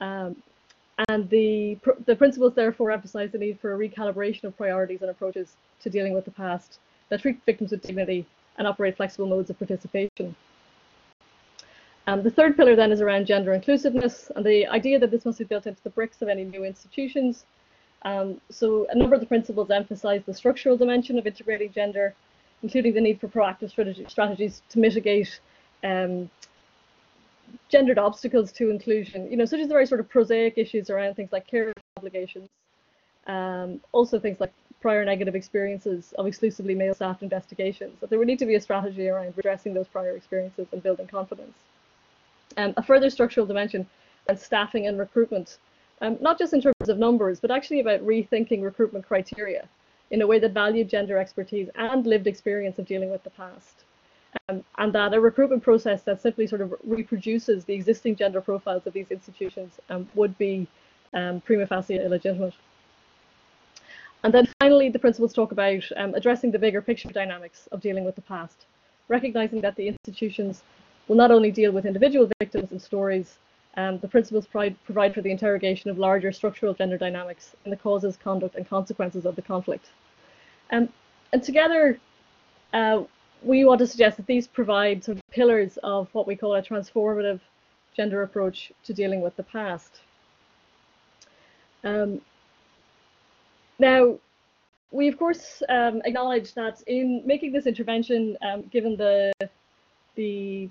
Um, 0.00 0.36
and 1.08 1.28
the, 1.30 1.78
the 2.06 2.16
principles 2.16 2.54
therefore 2.54 2.90
emphasize 2.90 3.30
the 3.30 3.38
need 3.38 3.60
for 3.60 3.74
a 3.74 3.78
recalibration 3.78 4.44
of 4.44 4.56
priorities 4.56 5.02
and 5.02 5.10
approaches 5.10 5.56
to 5.82 5.90
dealing 5.90 6.14
with 6.14 6.24
the 6.24 6.30
past 6.30 6.78
that 7.08 7.20
treat 7.20 7.38
victims 7.44 7.70
with 7.70 7.82
dignity 7.82 8.26
and 8.58 8.66
operate 8.66 8.96
flexible 8.96 9.26
modes 9.26 9.50
of 9.50 9.58
participation. 9.58 10.34
Um, 12.06 12.22
the 12.22 12.30
third 12.30 12.56
pillar 12.56 12.74
then 12.74 12.90
is 12.90 13.00
around 13.00 13.26
gender 13.26 13.52
inclusiveness 13.52 14.30
and 14.34 14.44
the 14.44 14.66
idea 14.66 14.98
that 14.98 15.10
this 15.10 15.24
must 15.24 15.38
be 15.38 15.44
built 15.44 15.66
into 15.66 15.82
the 15.82 15.90
bricks 15.90 16.20
of 16.20 16.28
any 16.28 16.44
new 16.44 16.64
institutions. 16.64 17.44
Um, 18.04 18.40
so 18.50 18.86
a 18.90 18.96
number 18.96 19.14
of 19.14 19.20
the 19.20 19.26
principles 19.26 19.70
emphasize 19.70 20.22
the 20.26 20.34
structural 20.34 20.76
dimension 20.76 21.18
of 21.18 21.26
integrating 21.26 21.70
gender, 21.72 22.14
including 22.62 22.94
the 22.94 23.00
need 23.00 23.20
for 23.20 23.28
proactive 23.28 23.70
strategies 24.10 24.62
to 24.68 24.78
mitigate 24.78 25.40
um, 25.84 26.28
gendered 27.68 27.98
obstacles 27.98 28.52
to 28.52 28.70
inclusion, 28.70 29.30
you 29.30 29.36
know, 29.36 29.44
such 29.44 29.60
as 29.60 29.68
the 29.68 29.74
very 29.74 29.86
sort 29.86 30.00
of 30.00 30.08
prosaic 30.08 30.54
issues 30.56 30.90
around 30.90 31.14
things 31.14 31.32
like 31.32 31.46
care 31.46 31.72
obligations, 31.96 32.48
um, 33.26 33.80
also 33.92 34.18
things 34.18 34.40
like 34.40 34.52
prior 34.80 35.04
negative 35.04 35.34
experiences 35.34 36.12
of 36.18 36.26
exclusively 36.26 36.74
male 36.74 36.94
staffed 36.94 37.22
investigations, 37.22 37.98
that 38.00 38.10
there 38.10 38.18
would 38.18 38.28
need 38.28 38.38
to 38.38 38.46
be 38.46 38.56
a 38.56 38.60
strategy 38.60 39.08
around 39.08 39.32
addressing 39.38 39.74
those 39.74 39.86
prior 39.86 40.16
experiences 40.16 40.66
and 40.72 40.82
building 40.82 41.06
confidence. 41.06 41.54
Um, 42.56 42.74
a 42.76 42.82
further 42.82 43.08
structural 43.08 43.46
dimension 43.46 43.86
and 44.28 44.38
staffing 44.38 44.86
and 44.86 44.98
recruitment, 44.98 45.58
um, 46.00 46.18
not 46.20 46.38
just 46.38 46.52
in 46.52 46.60
terms 46.60 46.88
of 46.88 46.98
numbers, 46.98 47.40
but 47.40 47.50
actually 47.50 47.80
about 47.80 48.00
rethinking 48.00 48.62
recruitment 48.62 49.06
criteria 49.06 49.68
in 50.10 50.20
a 50.20 50.26
way 50.26 50.38
that 50.38 50.52
valued 50.52 50.88
gender 50.88 51.16
expertise 51.16 51.70
and 51.76 52.06
lived 52.06 52.26
experience 52.26 52.78
of 52.78 52.86
dealing 52.86 53.10
with 53.10 53.24
the 53.24 53.30
past 53.30 53.81
um, 54.48 54.64
and 54.78 54.92
that 54.92 55.14
a 55.14 55.20
recruitment 55.20 55.62
process 55.62 56.02
that 56.02 56.20
simply 56.20 56.46
sort 56.46 56.60
of 56.60 56.74
reproduces 56.84 57.64
the 57.64 57.74
existing 57.74 58.16
gender 58.16 58.40
profiles 58.40 58.86
of 58.86 58.92
these 58.92 59.10
institutions 59.10 59.78
um, 59.90 60.08
would 60.14 60.36
be 60.38 60.66
um, 61.14 61.40
prima 61.40 61.66
facie 61.66 61.96
illegitimate. 61.96 62.54
And 64.24 64.32
then 64.32 64.48
finally, 64.60 64.88
the 64.88 64.98
principles 64.98 65.32
talk 65.32 65.52
about 65.52 65.82
um, 65.96 66.14
addressing 66.14 66.52
the 66.52 66.58
bigger 66.58 66.80
picture 66.80 67.08
dynamics 67.08 67.68
of 67.72 67.80
dealing 67.80 68.04
with 68.04 68.14
the 68.14 68.22
past, 68.22 68.66
recognizing 69.08 69.60
that 69.62 69.76
the 69.76 69.88
institutions 69.88 70.62
will 71.08 71.16
not 71.16 71.30
only 71.30 71.50
deal 71.50 71.72
with 71.72 71.84
individual 71.84 72.30
victims 72.38 72.70
and 72.70 72.80
stories, 72.80 73.38
um, 73.76 73.98
the 73.98 74.08
principles 74.08 74.46
provide, 74.46 74.76
for 74.86 75.22
the 75.22 75.30
interrogation 75.30 75.90
of 75.90 75.98
larger 75.98 76.30
structural 76.30 76.74
gender 76.74 76.98
dynamics 76.98 77.56
in 77.64 77.70
the 77.70 77.76
causes, 77.76 78.16
conduct, 78.16 78.54
and 78.54 78.68
consequences 78.68 79.26
of 79.26 79.34
the 79.34 79.42
conflict. 79.42 79.86
Um, 80.70 80.88
and 81.32 81.42
together, 81.42 81.98
uh, 82.72 83.02
we 83.44 83.64
want 83.64 83.78
to 83.80 83.86
suggest 83.86 84.16
that 84.16 84.26
these 84.26 84.46
provide 84.46 85.02
sort 85.04 85.18
of 85.18 85.22
pillars 85.30 85.78
of 85.82 86.08
what 86.12 86.26
we 86.26 86.36
call 86.36 86.54
a 86.54 86.62
transformative 86.62 87.40
gender 87.96 88.22
approach 88.22 88.72
to 88.84 88.94
dealing 88.94 89.20
with 89.20 89.36
the 89.36 89.42
past. 89.42 90.00
Um, 91.84 92.20
now, 93.78 94.18
we 94.90 95.08
of 95.08 95.18
course 95.18 95.62
um, 95.68 96.02
acknowledge 96.04 96.54
that 96.54 96.82
in 96.86 97.22
making 97.26 97.52
this 97.52 97.66
intervention, 97.66 98.36
um, 98.42 98.62
given 98.70 98.96
the 98.96 99.32
the 100.14 100.68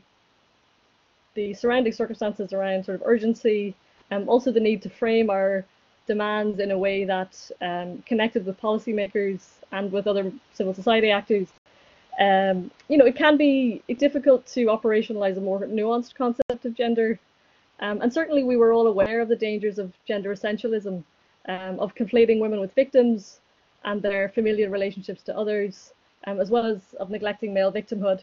the 1.34 1.54
surrounding 1.54 1.94
circumstances 1.94 2.54
around 2.54 2.86
sort 2.86 2.96
of 2.96 3.04
urgency, 3.06 3.76
and 4.12 4.24
um, 4.24 4.30
also 4.30 4.52
the 4.52 4.60
need 4.60 4.82
to 4.84 4.90
frame 4.90 5.30
our 5.30 5.66
demands 6.08 6.60
in 6.60 6.72
a 6.72 6.78
way 6.78 7.06
that 7.06 7.52
um, 7.62 8.04
connected 8.06 8.46
with 8.46 8.60
policymakers 8.60 9.42
and 9.72 9.92
with 9.92 10.08
other 10.08 10.32
civil 10.54 10.74
society 10.74 11.10
actors. 11.10 11.48
Um, 12.22 12.70
you 12.88 12.98
know, 12.98 13.06
it 13.06 13.16
can 13.16 13.36
be 13.36 13.82
difficult 13.98 14.46
to 14.48 14.66
operationalize 14.68 15.38
a 15.38 15.42
more 15.42 15.62
nuanced 15.62 16.14
concept 16.14 16.66
of 16.66 16.76
gender. 16.76 17.20
Um, 17.80 18.00
and 18.02 18.14
certainly 18.14 18.44
we 18.44 18.58
were 18.58 18.74
all 18.74 18.86
aware 18.86 19.22
of 19.22 19.28
the 19.28 19.36
dangers 19.36 19.80
of 19.80 19.92
gender 20.08 20.34
essentialism, 20.34 21.04
um, 21.48 21.80
of 21.80 21.96
conflating 21.96 22.40
women 22.40 22.60
with 22.60 22.76
victims 22.76 23.40
and 23.86 24.04
their 24.04 24.30
familial 24.30 24.70
relationships 24.70 25.24
to 25.24 25.36
others, 25.36 25.94
um, 26.28 26.40
as 26.40 26.52
well 26.52 26.68
as 26.68 26.94
of 27.00 27.10
neglecting 27.10 27.56
male 27.56 27.72
victimhood. 27.72 28.22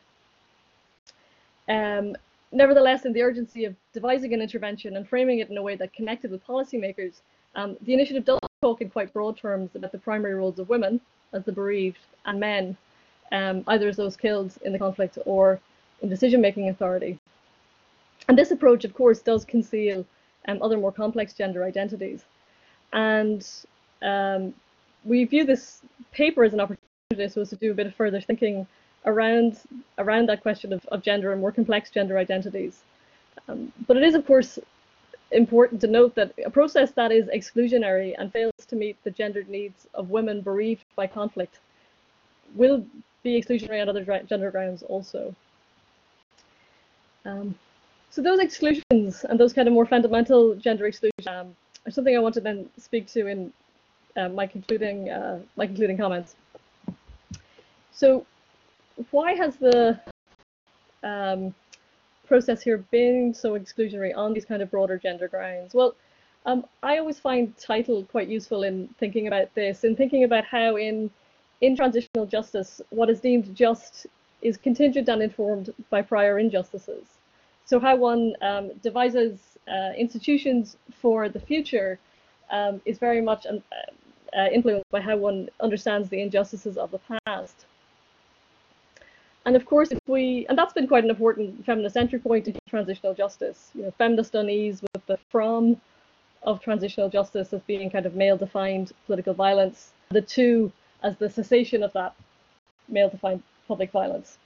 Um, 1.69 2.14
nevertheless, 2.52 3.05
in 3.05 3.12
the 3.12 3.23
urgency 3.23 3.64
of 3.64 3.75
devising 3.93 4.33
an 4.33 4.40
intervention 4.40 4.97
and 4.97 5.09
framing 5.09 5.40
it 5.40 5.50
in 5.50 5.57
a 5.57 5.62
way 5.62 5.75
that 5.75 5.93
connected 5.93 6.31
with 6.31 6.47
policymakers, 6.47 7.14
um, 7.57 7.76
the 7.81 7.95
initiative 7.95 8.25
does 8.25 8.38
talk 8.62 8.81
in 8.81 8.90
quite 8.90 9.12
broad 9.12 9.37
terms 9.37 9.71
about 9.75 9.90
the 9.90 9.99
primary 9.99 10.35
roles 10.35 10.61
of 10.61 10.69
women 10.69 11.00
as 11.33 11.43
the 11.45 11.52
bereaved 11.52 11.99
and 12.26 12.38
men, 12.38 12.76
um, 13.32 13.64
either 13.68 13.88
as 13.88 13.97
those 13.97 14.16
killed 14.16 14.52
in 14.64 14.73
the 14.73 14.78
conflict 14.78 15.18
or 15.25 15.61
in 16.02 16.08
decision-making 16.08 16.68
authority. 16.68 17.18
And 18.28 18.38
this 18.38 18.50
approach, 18.50 18.85
of 18.85 18.94
course, 18.94 19.20
does 19.20 19.44
conceal 19.44 20.04
um, 20.47 20.62
other 20.62 20.76
more 20.76 20.92
complex 20.92 21.32
gender 21.32 21.64
identities. 21.64 22.25
And 22.92 23.47
um, 24.02 24.54
we 25.04 25.25
view 25.25 25.44
this 25.44 25.80
paper 26.12 26.44
as 26.44 26.52
an 26.52 26.61
opportunity 26.61 27.28
so 27.28 27.40
as 27.40 27.50
to 27.50 27.56
do 27.56 27.70
a 27.70 27.75
bit 27.75 27.87
of 27.87 27.94
further 27.94 28.20
thinking 28.20 28.66
around 29.06 29.61
around 29.97 30.28
that 30.28 30.42
question 30.42 30.73
of, 30.73 30.85
of 30.87 31.02
gender 31.02 31.32
and 31.32 31.40
more 31.40 31.52
complex 31.52 31.90
gender 31.90 32.18
identities. 32.18 32.82
Um, 33.49 33.73
but 33.87 33.97
it 33.97 34.02
is, 34.02 34.14
of 34.14 34.26
course, 34.26 34.58
important 35.30 35.80
to 35.80 35.87
note 35.87 36.14
that 36.14 36.32
a 36.44 36.50
process 36.50 36.90
that 36.92 37.12
is 37.12 37.26
exclusionary 37.28 38.14
and 38.18 38.32
fails 38.32 38.52
to 38.66 38.76
meet 38.76 39.02
the 39.04 39.11
gendered 39.11 39.49
needs 39.49 39.87
of 39.94 40.11
women 40.11 40.40
bereaved 40.40 40.85
by 40.97 41.06
conflict 41.06 41.58
will 42.54 42.85
be 43.23 43.41
exclusionary 43.41 43.81
on 43.83 43.89
other 43.89 44.05
gender 44.29 44.51
grounds 44.51 44.83
also. 44.83 45.35
Um, 47.25 47.55
so 48.11 48.23
those 48.23 48.39
exclusions 48.39 49.25
and 49.25 49.39
those 49.39 49.53
kind 49.53 49.69
of 49.69 49.75
more 49.75 49.87
fundamental 49.87 50.55
gender 50.55 50.87
exclusions 50.87 51.27
um, 51.27 51.55
are 51.87 51.91
something 51.91 52.17
I 52.17 52.21
want 52.21 52.35
to 52.35 52.41
then 52.41 52.69
speak 52.79 53.07
to 53.09 53.27
in 53.27 53.53
uh, 54.17 54.29
my 54.29 54.47
concluding 54.47 55.11
uh, 55.11 55.41
my 55.57 55.67
concluding 55.67 55.97
comments. 55.97 56.35
So, 57.93 58.25
why 59.11 59.35
has 59.35 59.57
the 59.57 59.99
um, 61.02 61.54
process 62.26 62.63
here 62.63 62.78
been 62.91 63.35
so 63.35 63.59
exclusionary 63.59 64.17
on 64.17 64.33
these 64.33 64.45
kind 64.45 64.63
of 64.63 64.71
broader 64.71 64.99
gender 64.99 65.28
grounds? 65.28 65.75
Well, 65.75 65.95
um, 66.47 66.65
I 66.83 66.99
always 66.99 67.19
find 67.19 67.57
Teitel 67.57 68.09
quite 68.09 68.28
useful 68.28 68.63
in 68.63 68.89
thinking 68.99 69.26
about 69.26 69.54
this, 69.54 69.85
in 69.85 69.97
thinking 69.97 70.25
about 70.25 70.45
how 70.45 70.76
in 70.76 71.11
in 71.60 71.76
transitional 71.76 72.26
justice, 72.26 72.80
what 72.90 73.10
is 73.10 73.21
deemed 73.21 73.54
just 73.54 74.06
is 74.42 74.56
contingent 74.56 75.08
and 75.08 75.23
informed 75.23 75.73
by 75.90 76.02
prior 76.02 76.38
injustices. 76.38 77.04
So 77.64 77.80
how 77.80 77.97
one 77.97 78.34
um, 78.40 78.71
devises 78.82 79.40
uh, 79.68 79.92
institutions 79.97 80.76
for 81.02 81.28
the 81.28 81.40
future 81.40 81.99
um, 82.50 82.80
is 82.84 82.99
very 82.99 83.21
much 83.21 83.47
um, 83.47 83.62
uh, 84.36 84.47
influenced 84.52 84.90
by 84.90 85.00
how 85.00 85.16
one 85.16 85.49
understands 85.60 86.08
the 86.08 86.23
injustices 86.23 86.76
of 86.78 86.90
the 86.90 87.00
past. 87.26 87.66
And 89.44 89.56
of 89.56 89.64
course, 89.64 89.90
if 89.90 89.99
we, 90.06 90.47
and 90.49 90.56
that's 90.56 90.73
been 90.73 90.86
quite 90.86 91.04
an 91.04 91.10
important 91.10 91.64
feminist 91.64 91.97
entry 91.97 92.18
point 92.18 92.47
into 92.47 92.60
transitional 92.68 93.14
justice, 93.14 93.71
you 93.75 93.82
know, 93.82 93.90
feminist 93.92 94.34
unease 94.34 94.82
with 94.82 95.06
the 95.06 95.18
from 95.30 95.80
of 96.42 96.60
transitional 96.60 97.08
justice 97.08 97.52
as 97.52 97.60
being 97.62 97.90
kind 97.90 98.06
of 98.06 98.14
male-defined 98.14 98.92
political 99.06 99.34
violence, 99.34 99.92
the 100.10 100.23
two 100.23 100.71
as 101.02 101.17
the 101.17 101.28
cessation 101.28 101.82
of 101.82 101.93
that 101.93 102.15
male-defined 102.89 103.43
public 103.67 103.91
violence. 103.91 104.39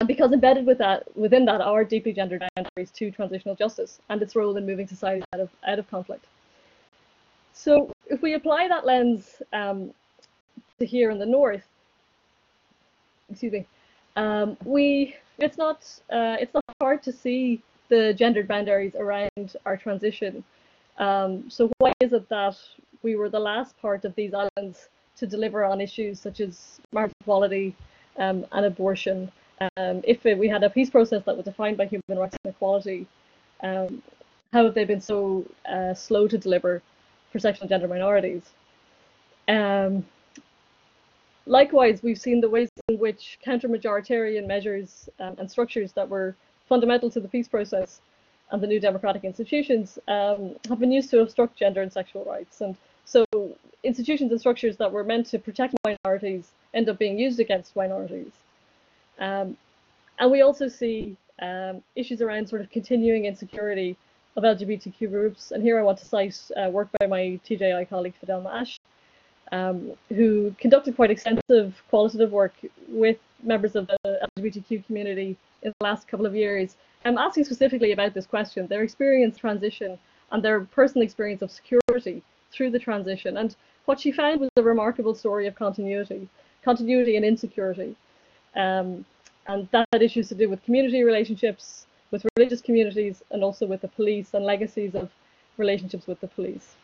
And 0.00 0.06
because 0.06 0.32
embedded 0.32 0.64
with 0.66 0.78
that, 0.78 1.04
within 1.16 1.44
that 1.46 1.60
are 1.60 1.84
deeply 1.84 2.12
gendered 2.12 2.44
boundaries 2.54 2.90
to 2.92 3.10
transitional 3.10 3.54
justice 3.54 4.00
and 4.08 4.22
its 4.22 4.36
role 4.36 4.56
in 4.56 4.64
moving 4.64 4.86
society 4.86 5.24
out 5.34 5.40
of, 5.40 5.50
out 5.66 5.78
of 5.78 5.90
conflict. 5.90 6.24
So 7.52 7.92
if 8.06 8.22
we 8.22 8.34
apply 8.34 8.68
that 8.68 8.86
lens 8.86 9.42
um, 9.52 9.92
to 10.78 10.86
here 10.86 11.10
in 11.10 11.18
the 11.18 11.26
north, 11.26 11.66
excuse 13.30 13.52
me, 13.52 13.66
um, 14.16 14.56
we 14.64 15.16
it's 15.38 15.58
not 15.58 15.78
uh, 16.10 16.36
it's 16.40 16.54
not 16.54 16.64
hard 16.80 17.02
to 17.02 17.12
see 17.12 17.62
the 17.88 18.14
gendered 18.14 18.48
boundaries 18.48 18.94
around 18.94 19.56
our 19.66 19.76
transition. 19.76 20.44
Um, 20.98 21.50
so 21.50 21.70
why 21.78 21.92
is 22.00 22.12
it 22.12 22.28
that 22.28 22.56
we 23.02 23.16
were 23.16 23.28
the 23.28 23.40
last 23.40 23.76
part 23.80 24.04
of 24.04 24.14
these 24.14 24.32
islands 24.34 24.88
to 25.22 25.26
deliver 25.26 25.64
on 25.64 25.80
issues 25.80 26.20
such 26.20 26.40
as 26.40 26.80
marriage 26.92 27.12
equality 27.20 27.74
um, 28.18 28.44
and 28.52 28.66
abortion? 28.66 29.30
Um, 29.76 30.02
if 30.02 30.24
we 30.24 30.48
had 30.48 30.64
a 30.64 30.70
peace 30.70 30.90
process 30.90 31.22
that 31.24 31.36
was 31.36 31.44
defined 31.44 31.76
by 31.76 31.86
human 31.86 32.18
rights 32.18 32.36
and 32.44 32.52
equality, 32.52 33.06
um, 33.62 34.02
how 34.52 34.64
have 34.64 34.74
they 34.74 34.84
been 34.84 35.00
so 35.00 35.44
uh, 35.74 35.94
slow 35.94 36.26
to 36.26 36.36
deliver 36.36 36.82
for 37.30 37.38
sexual 37.38 37.62
and 37.62 37.70
gender 37.70 37.86
minorities? 37.86 38.50
Um, 39.46 40.04
likewise, 41.46 42.02
we've 42.02 42.18
seen 42.18 42.40
the 42.40 42.50
ways 42.50 42.68
in 42.88 42.98
which 42.98 43.38
counter-majoritarian 43.44 44.46
measures 44.46 45.08
um, 45.20 45.36
and 45.38 45.48
structures 45.48 45.92
that 45.92 46.08
were 46.08 46.34
fundamental 46.68 47.10
to 47.10 47.20
the 47.20 47.28
peace 47.28 47.48
process 47.48 48.00
and 48.50 48.62
the 48.62 48.66
new 48.66 48.80
democratic 48.80 49.24
institutions 49.24 49.98
um, 50.08 50.56
have 50.68 50.80
been 50.80 50.92
used 50.92 51.10
to 51.10 51.20
obstruct 51.20 51.56
gender 51.56 51.80
and 51.82 51.92
sexual 51.92 52.24
rights. 52.24 52.60
And 52.60 52.76
so 53.04 53.24
institutions 53.84 54.30
and 54.30 54.40
structures 54.40 54.76
that 54.76 54.90
were 54.90 55.04
meant 55.04 55.26
to 55.26 55.38
protect 55.38 55.74
minorities 55.84 56.52
end 56.74 56.88
up 56.88 56.98
being 56.98 57.18
used 57.18 57.40
against 57.40 57.74
minorities. 57.76 58.32
Um, 59.18 59.56
and 60.18 60.30
we 60.30 60.42
also 60.42 60.68
see 60.68 61.16
um, 61.40 61.82
issues 61.96 62.22
around 62.22 62.48
sort 62.48 62.62
of 62.62 62.70
continuing 62.70 63.24
insecurity 63.26 63.96
of 64.36 64.44
LGBTQ 64.44 65.10
groups. 65.10 65.50
And 65.50 65.62
here 65.62 65.78
I 65.78 65.82
want 65.82 65.98
to 65.98 66.04
cite 66.04 66.38
uh, 66.56 66.70
work 66.70 66.88
by 66.98 67.06
my 67.06 67.40
TJI 67.44 67.88
colleague 67.88 68.14
Fidelma 68.22 68.52
Ashe, 68.60 68.78
um, 69.50 69.92
who 70.08 70.54
conducted 70.58 70.96
quite 70.96 71.10
extensive 71.10 71.82
qualitative 71.90 72.32
work 72.32 72.54
with 72.88 73.18
members 73.42 73.74
of 73.76 73.88
the 73.88 74.28
LGBTQ 74.38 74.86
community 74.86 75.36
in 75.62 75.72
the 75.78 75.84
last 75.84 76.08
couple 76.08 76.26
of 76.26 76.34
years. 76.34 76.76
I'm 77.04 77.18
asking 77.18 77.44
specifically 77.44 77.92
about 77.92 78.14
this 78.14 78.26
question, 78.26 78.66
their 78.68 78.82
experience 78.82 79.36
transition 79.36 79.98
and 80.30 80.42
their 80.42 80.60
personal 80.60 81.04
experience 81.04 81.42
of 81.42 81.50
security 81.50 82.22
through 82.52 82.70
the 82.70 82.78
transition. 82.78 83.36
And 83.36 83.54
what 83.86 84.00
she 84.00 84.12
found 84.12 84.40
was 84.40 84.48
a 84.56 84.62
remarkable 84.62 85.14
story 85.14 85.46
of 85.46 85.54
continuity, 85.54 86.28
continuity 86.64 87.16
and 87.16 87.24
insecurity. 87.24 87.96
Um, 88.54 89.04
and 89.46 89.68
that 89.72 89.86
had 89.92 90.02
issues 90.02 90.28
to 90.28 90.34
do 90.34 90.48
with 90.48 90.62
community 90.62 91.02
relationships, 91.02 91.86
with 92.10 92.24
religious 92.36 92.60
communities, 92.60 93.22
and 93.30 93.42
also 93.42 93.66
with 93.66 93.80
the 93.80 93.88
police 93.88 94.34
and 94.34 94.44
legacies 94.44 94.94
of 94.94 95.10
relationships 95.56 96.06
with 96.06 96.20
the 96.20 96.28
police. 96.28 96.76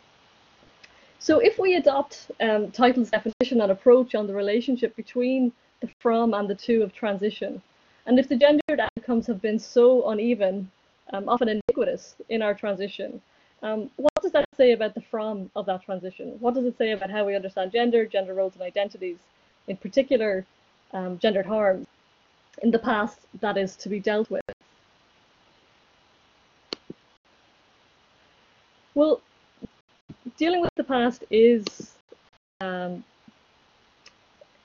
So 1.21 1.39
if 1.39 1.59
we 1.59 1.77
adopt 1.77 2.31
um, 2.41 2.71
Teitel's 2.71 3.11
definition 3.11 3.61
and 3.61 3.73
approach 3.73 4.15
on 4.15 4.27
the 4.27 4.35
relationship 4.35 4.95
between 4.97 5.53
the 5.81 5.89
from 6.01 6.35
and 6.35 6.49
the 6.49 6.55
to 6.55 6.83
of 6.83 6.93
transition, 6.93 7.63
and 8.07 8.19
if 8.19 8.29
the 8.29 8.37
gendered 8.37 8.81
outcomes 8.81 9.27
have 9.27 9.43
been 9.43 9.59
so 9.59 10.09
uneven, 10.09 10.71
um, 11.13 11.29
often 11.29 11.49
iniquitous 11.49 12.17
in 12.29 12.43
our 12.43 12.55
transition, 12.55 13.21
um, 13.63 13.91
what 13.97 14.13
does 14.23 14.33
that 14.33 14.45
say 14.57 14.73
about 14.73 14.95
the 14.95 15.01
from 15.01 15.51
of 15.57 15.67
that 15.67 15.83
transition? 15.83 16.37
What 16.41 16.55
does 16.55 16.65
it 16.65 16.79
say 16.79 16.93
about 16.93 17.11
how 17.11 17.25
we 17.25 17.35
understand 17.35 17.73
gender, 17.73 18.07
gender 18.07 18.35
roles 18.35 18.55
and 18.55 18.63
identities, 18.63 19.19
in 19.67 19.77
particular 19.77 20.47
um, 20.93 21.19
gendered 21.19 21.47
harm 21.47 21.87
in 22.63 22.71
the 22.71 22.79
past 22.79 23.21
that 23.41 23.57
is 23.57 23.77
to 23.77 23.89
be 23.89 24.01
dealt 24.01 24.31
with? 24.31 24.43
Well, 28.95 29.21
dealing 30.37 30.61
with 30.61 30.75
the 30.77 30.85
past 30.85 31.25
is, 31.31 31.95
um, 32.61 33.05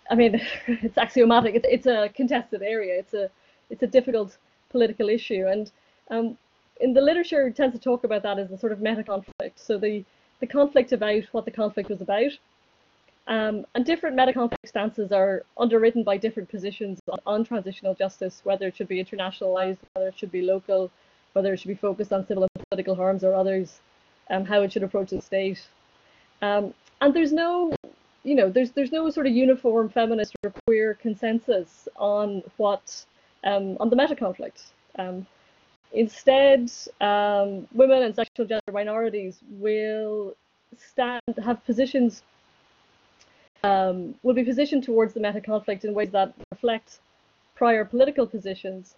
I 0.10 0.16
mean, 0.16 0.42
it's 0.68 0.98
axiomatic. 0.98 1.56
It's, 1.56 1.68
it's 1.70 1.88
a 1.88 2.10
contested 2.10 2.62
area. 2.62 3.00
It's 3.00 3.14
a 3.14 3.30
it's 3.70 3.82
a 3.82 3.88
difficult 3.88 4.38
political 4.70 5.10
issue, 5.10 5.48
and 5.48 5.72
um, 6.12 6.38
in 6.84 6.94
the 6.94 7.02
literature 7.02 7.50
tends 7.50 7.74
to 7.74 7.82
talk 7.82 8.04
about 8.04 8.24
that 8.24 8.38
as 8.38 8.52
a 8.52 8.58
sort 8.58 8.74
of 8.74 8.82
meta 8.82 9.04
conflict. 9.04 9.58
So 9.60 9.78
the 9.78 10.04
the 10.42 10.48
conflict 10.48 10.92
about 10.92 11.24
what 11.32 11.46
the 11.46 11.52
conflict 11.52 11.90
was 11.90 12.02
about, 12.02 12.32
um, 13.28 13.66
and 13.74 13.86
different 13.86 14.18
meta 14.18 14.34
conflict 14.34 14.68
stances 14.68 15.14
are 15.14 15.44
underwritten 15.58 16.04
by 16.04 16.18
different 16.18 16.50
positions 16.50 17.00
on, 17.10 17.20
on 17.26 17.46
transitional 17.46 17.96
justice, 17.96 18.42
whether 18.44 18.68
it 18.68 18.76
should 18.76 18.90
be 18.90 19.02
internationalized, 19.02 19.78
whether 19.94 20.10
it 20.10 20.18
should 20.18 20.32
be 20.32 20.42
local, 20.42 20.92
whether 21.32 21.54
it 21.54 21.60
should 21.60 21.70
be 21.70 21.76
focused 21.76 22.12
on 22.12 22.28
civil 22.28 22.44
and 22.44 22.66
political 22.70 22.96
harms 22.96 23.24
or 23.24 23.34
others, 23.34 23.80
um, 24.30 24.44
how 24.44 24.62
it 24.62 24.74
should 24.74 24.84
approach 24.84 25.12
the 25.12 25.22
state. 25.22 25.62
Um, 26.42 26.74
and 27.00 27.14
there's 27.14 27.32
no, 27.32 27.74
you 28.24 28.36
know, 28.36 28.50
there's 28.50 28.72
there's 28.72 28.92
no 28.92 29.10
sort 29.10 29.28
of 29.28 29.34
uniform 29.34 29.88
feminist 29.88 30.36
or 30.44 30.54
queer 30.68 30.96
consensus 30.96 31.88
on 31.96 32.44
what 32.58 33.06
um, 33.46 33.78
on 33.80 33.90
the 33.90 33.96
meta 33.96 34.18
conflict. 34.18 34.64
Um, 35.00 35.26
instead, 35.94 36.72
um, 37.02 37.68
women 37.74 38.04
and 38.04 38.16
sexual 38.16 38.46
gender 38.46 38.72
minorities 38.72 39.40
will 39.50 40.36
stand 40.78 41.22
have 41.44 41.64
positions 41.66 42.24
um, 43.64 44.16
will 44.24 44.34
be 44.34 44.44
positioned 44.44 44.84
towards 44.84 45.14
the 45.14 45.20
meta 45.20 45.40
conflict 45.40 45.86
in 45.86 45.94
ways 45.94 46.12
that 46.12 46.34
reflect 46.52 47.00
prior 47.56 47.86
political 47.86 48.28
positions, 48.28 48.96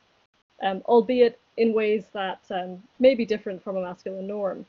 um, 0.63 0.81
albeit 0.87 1.39
in 1.57 1.73
ways 1.73 2.05
that 2.13 2.39
um, 2.49 2.81
may 2.99 3.13
be 3.13 3.25
different 3.25 3.63
from 3.63 3.77
a 3.77 3.81
masculine 3.81 4.27
norm. 4.27 4.65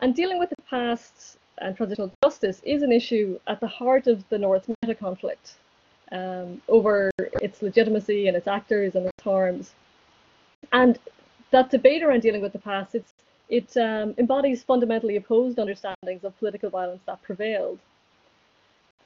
And 0.00 0.14
dealing 0.14 0.38
with 0.38 0.50
the 0.50 0.62
past 0.68 1.38
and 1.58 1.76
transitional 1.76 2.12
justice 2.22 2.60
is 2.64 2.82
an 2.82 2.92
issue 2.92 3.38
at 3.46 3.60
the 3.60 3.66
heart 3.66 4.06
of 4.06 4.28
the 4.28 4.38
North 4.38 4.68
meta 4.82 4.94
conflict 4.94 5.54
um, 6.12 6.60
over 6.68 7.10
its 7.18 7.62
legitimacy 7.62 8.28
and 8.28 8.36
its 8.36 8.46
actors 8.46 8.94
and 8.94 9.06
its 9.06 9.22
harms. 9.22 9.72
And 10.72 10.98
that 11.50 11.70
debate 11.70 12.02
around 12.02 12.22
dealing 12.22 12.40
with 12.40 12.52
the 12.52 12.58
past, 12.58 12.96
it 13.48 13.76
um, 13.76 14.14
embodies 14.18 14.62
fundamentally 14.62 15.16
opposed 15.16 15.58
understandings 15.58 16.24
of 16.24 16.38
political 16.38 16.70
violence 16.70 17.02
that 17.06 17.22
prevailed. 17.22 17.78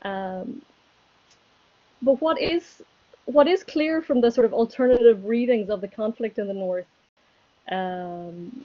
Um, 0.02 0.62
but 2.02 2.20
what 2.20 2.40
is 2.40 2.82
what 3.24 3.48
is 3.48 3.64
clear 3.64 4.00
from 4.00 4.20
the 4.20 4.30
sort 4.30 4.44
of 4.44 4.52
alternative 4.52 5.24
readings 5.24 5.68
of 5.68 5.80
the 5.80 5.88
conflict 5.88 6.38
in 6.38 6.46
the 6.46 6.54
north 6.54 6.86
um, 7.72 8.64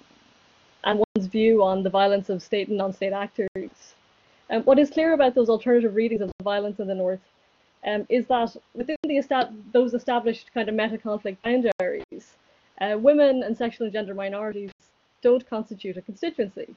and 0.84 1.04
one's 1.16 1.28
view 1.28 1.64
on 1.64 1.82
the 1.82 1.90
violence 1.90 2.30
of 2.30 2.44
state 2.44 2.68
and 2.68 2.78
non-state 2.78 3.14
actors. 3.14 3.96
Um, 4.52 4.62
what 4.64 4.78
is 4.78 4.92
clear 4.92 5.14
about 5.14 5.34
those 5.34 5.50
alternative 5.50 5.96
readings 5.96 6.22
of 6.22 6.32
the 6.38 6.44
violence 6.44 6.80
in 6.80 6.88
the 6.88 6.96
north 6.96 7.22
um, 7.86 8.06
is 8.10 8.28
that 8.28 8.56
within 8.76 8.98
the 9.04 9.50
those 9.72 9.96
established 9.96 10.54
kind 10.54 10.70
of 10.70 10.76
meta-conflict 10.76 11.42
boundaries, 11.42 12.36
uh, 12.82 12.98
women 12.98 13.44
and 13.44 13.56
sexual 13.56 13.86
and 13.86 13.94
gender 13.94 14.14
minorities 14.14 14.72
don't 15.22 15.48
constitute 15.50 15.98
a 15.98 16.02
constituency. 16.02 16.76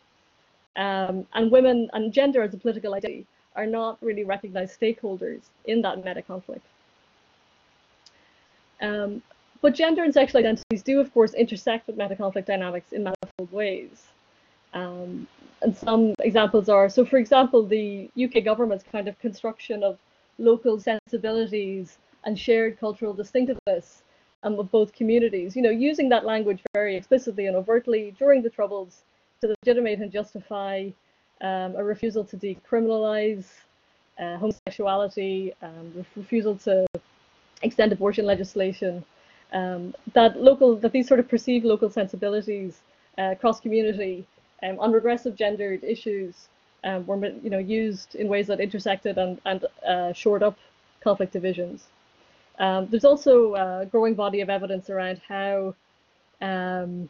Um, 0.77 1.27
and 1.35 1.51
women 1.51 1.89
and 1.93 2.13
gender 2.13 2.43
as 2.43 2.53
a 2.53 2.59
political 2.59 2.95
identity 2.95 3.27
are 3.57 3.67
not 3.67 3.97
really 4.03 4.25
recognized 4.25 4.79
stakeholders 4.79 5.41
in 5.65 5.81
that 5.83 6.05
meta 6.05 6.21
conflict. 6.21 6.67
Um, 8.83 9.23
but 9.63 9.75
gender 9.75 10.03
and 10.05 10.13
sexual 10.13 10.41
identities 10.41 10.83
do, 10.83 11.01
of 11.01 11.13
course, 11.15 11.33
intersect 11.33 11.87
with 11.87 11.97
meta 11.97 12.17
conflict 12.17 12.49
dynamics 12.49 12.93
in 12.93 13.05
manifold 13.05 13.51
ways. 13.51 14.09
Um, 14.75 15.27
and 15.63 15.75
some 15.75 16.15
examples 16.19 16.69
are 16.69 16.91
so, 16.91 17.07
for 17.07 17.17
example, 17.17 17.65
the 17.65 18.11
UK 18.23 18.45
government's 18.45 18.85
kind 18.91 19.09
of 19.09 19.19
construction 19.21 19.83
of 19.83 19.97
local 20.39 20.79
sensibilities 20.79 21.97
and 22.25 22.39
shared 22.39 22.79
cultural 22.79 23.15
distinctiveness 23.15 24.03
um, 24.45 24.59
of 24.59 24.71
both 24.71 24.93
communities, 24.93 25.57
you 25.57 25.63
know, 25.63 25.71
using 25.71 26.09
that 26.11 26.25
language 26.25 26.63
very 26.75 26.97
explicitly 26.97 27.47
and 27.47 27.57
overtly 27.57 28.15
during 28.19 28.43
the 28.43 28.51
Troubles 28.51 29.03
to 29.41 29.49
legitimate 29.49 29.99
and 29.99 30.13
justify 30.13 30.89
um, 31.41 31.75
a 31.77 31.83
refusal 31.83 32.25
to 32.25 32.37
decriminalize 32.37 33.47
uh, 34.19 34.37
homosexuality, 34.37 35.53
um, 35.63 36.07
refusal 36.15 36.57
to 36.57 36.87
extend 37.63 37.93
abortion 37.93 38.25
legislation, 38.27 39.05
um, 39.53 39.95
that 40.13 40.41
local 40.41 40.77
that 40.77 40.93
these 40.93 41.09
sort 41.09 41.21
of 41.21 41.29
perceived 41.29 41.65
local 41.65 41.91
sensibilities 41.91 42.81
uh, 43.19 43.35
cross 43.41 43.61
community 43.61 44.27
um, 44.63 44.79
on 44.79 44.93
regressive 44.93 45.35
gendered 45.35 45.83
issues 45.83 46.49
um, 46.85 47.07
were 47.07 47.17
you 47.43 47.51
know 47.51 47.59
used 47.59 48.15
in 48.15 48.29
ways 48.29 48.47
that 48.47 48.61
intersected 48.61 49.17
and 49.19 49.41
and 49.45 49.65
uh, 49.87 50.13
shored 50.13 50.43
up 50.43 50.59
conflict 51.03 51.33
divisions. 51.33 51.89
Um, 52.59 52.87
there's 52.91 53.05
also 53.05 53.55
a 53.55 53.87
growing 53.87 54.15
body 54.15 54.41
of 54.41 54.49
evidence 54.49 54.91
around 54.91 55.21
how 55.27 55.75
um, 56.41 57.09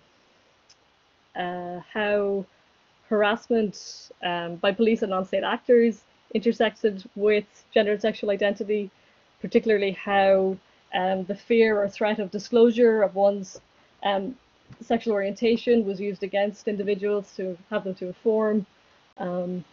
uh, 1.37 1.80
how 1.92 2.46
harassment 3.09 4.11
um, 4.22 4.57
by 4.57 4.72
police 4.72 5.02
and 5.02 5.11
non-state 5.11 5.42
actors 5.42 6.02
intersected 6.35 7.04
with 7.14 7.44
gender 7.72 7.92
and 7.92 8.00
sexual 8.00 8.30
identity, 8.30 8.90
particularly 9.40 9.92
how 9.92 10.57
um, 10.94 11.24
the 11.24 11.35
fear 11.35 11.80
or 11.80 11.88
threat 11.88 12.18
of 12.18 12.30
disclosure 12.30 13.02
of 13.02 13.14
one's 13.14 13.61
um, 14.04 14.37
sexual 14.80 15.12
orientation 15.12 15.85
was 15.85 16.00
used 16.00 16.22
against 16.22 16.68
individuals 16.68 17.33
to 17.37 17.57
have 17.70 17.85
them 17.85 17.94
to 17.94 18.07
inform. 18.07 18.66
Um, 19.18 19.64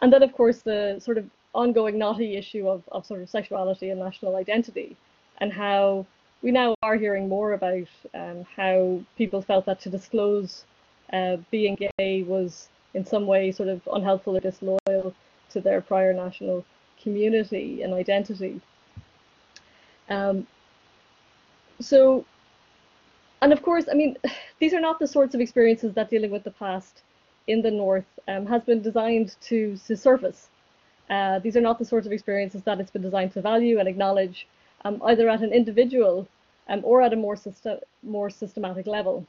and 0.00 0.12
then, 0.12 0.22
of 0.22 0.32
course, 0.32 0.58
the 0.62 0.98
sort 1.00 1.18
of 1.18 1.28
ongoing 1.54 1.98
knotty 1.98 2.36
issue 2.36 2.68
of, 2.68 2.82
of 2.90 3.04
sort 3.06 3.22
of 3.22 3.28
sexuality 3.28 3.90
and 3.90 4.00
national 4.00 4.36
identity, 4.36 4.96
and 5.38 5.52
how 5.52 6.06
we 6.42 6.50
now 6.50 6.74
are 6.82 6.96
hearing 6.96 7.28
more 7.28 7.52
about 7.52 7.86
um, 8.14 8.44
how 8.56 9.00
people 9.16 9.42
felt 9.42 9.66
that 9.66 9.80
to 9.80 9.90
disclose 9.90 10.64
uh, 11.12 11.36
being 11.50 11.76
gay 11.98 12.22
was 12.22 12.68
in 12.94 13.04
some 13.04 13.26
way 13.26 13.52
sort 13.52 13.68
of 13.68 13.80
unhelpful 13.92 14.36
or 14.36 14.40
disloyal 14.40 15.14
to 15.50 15.60
their 15.60 15.80
prior 15.80 16.12
national 16.12 16.64
community 17.02 17.82
and 17.82 17.94
identity. 17.94 18.60
Um, 20.08 20.46
so, 21.80 22.24
and 23.40 23.52
of 23.52 23.62
course, 23.62 23.86
I 23.90 23.94
mean, 23.94 24.16
these 24.58 24.74
are 24.74 24.80
not 24.80 24.98
the 24.98 25.06
sorts 25.06 25.34
of 25.34 25.40
experiences 25.40 25.94
that 25.94 26.10
dealing 26.10 26.30
with 26.30 26.44
the 26.44 26.50
past 26.50 27.02
in 27.46 27.62
the 27.62 27.70
North 27.70 28.06
um, 28.28 28.46
has 28.46 28.62
been 28.62 28.82
designed 28.82 29.36
to, 29.42 29.76
to 29.86 29.96
surface. 29.96 30.48
Uh, 31.10 31.38
these 31.38 31.56
are 31.56 31.60
not 31.60 31.78
the 31.78 31.84
sorts 31.84 32.06
of 32.06 32.12
experiences 32.12 32.62
that 32.62 32.80
it's 32.80 32.90
been 32.90 33.02
designed 33.02 33.32
to 33.32 33.42
value 33.42 33.78
and 33.78 33.88
acknowledge, 33.88 34.46
um, 34.84 35.00
either 35.04 35.28
at 35.28 35.42
an 35.42 35.52
individual 35.52 36.26
um, 36.68 36.80
or 36.84 37.02
at 37.02 37.12
a 37.12 37.16
more, 37.16 37.36
system, 37.36 37.78
more 38.02 38.30
systematic 38.30 38.86
level. 38.86 39.26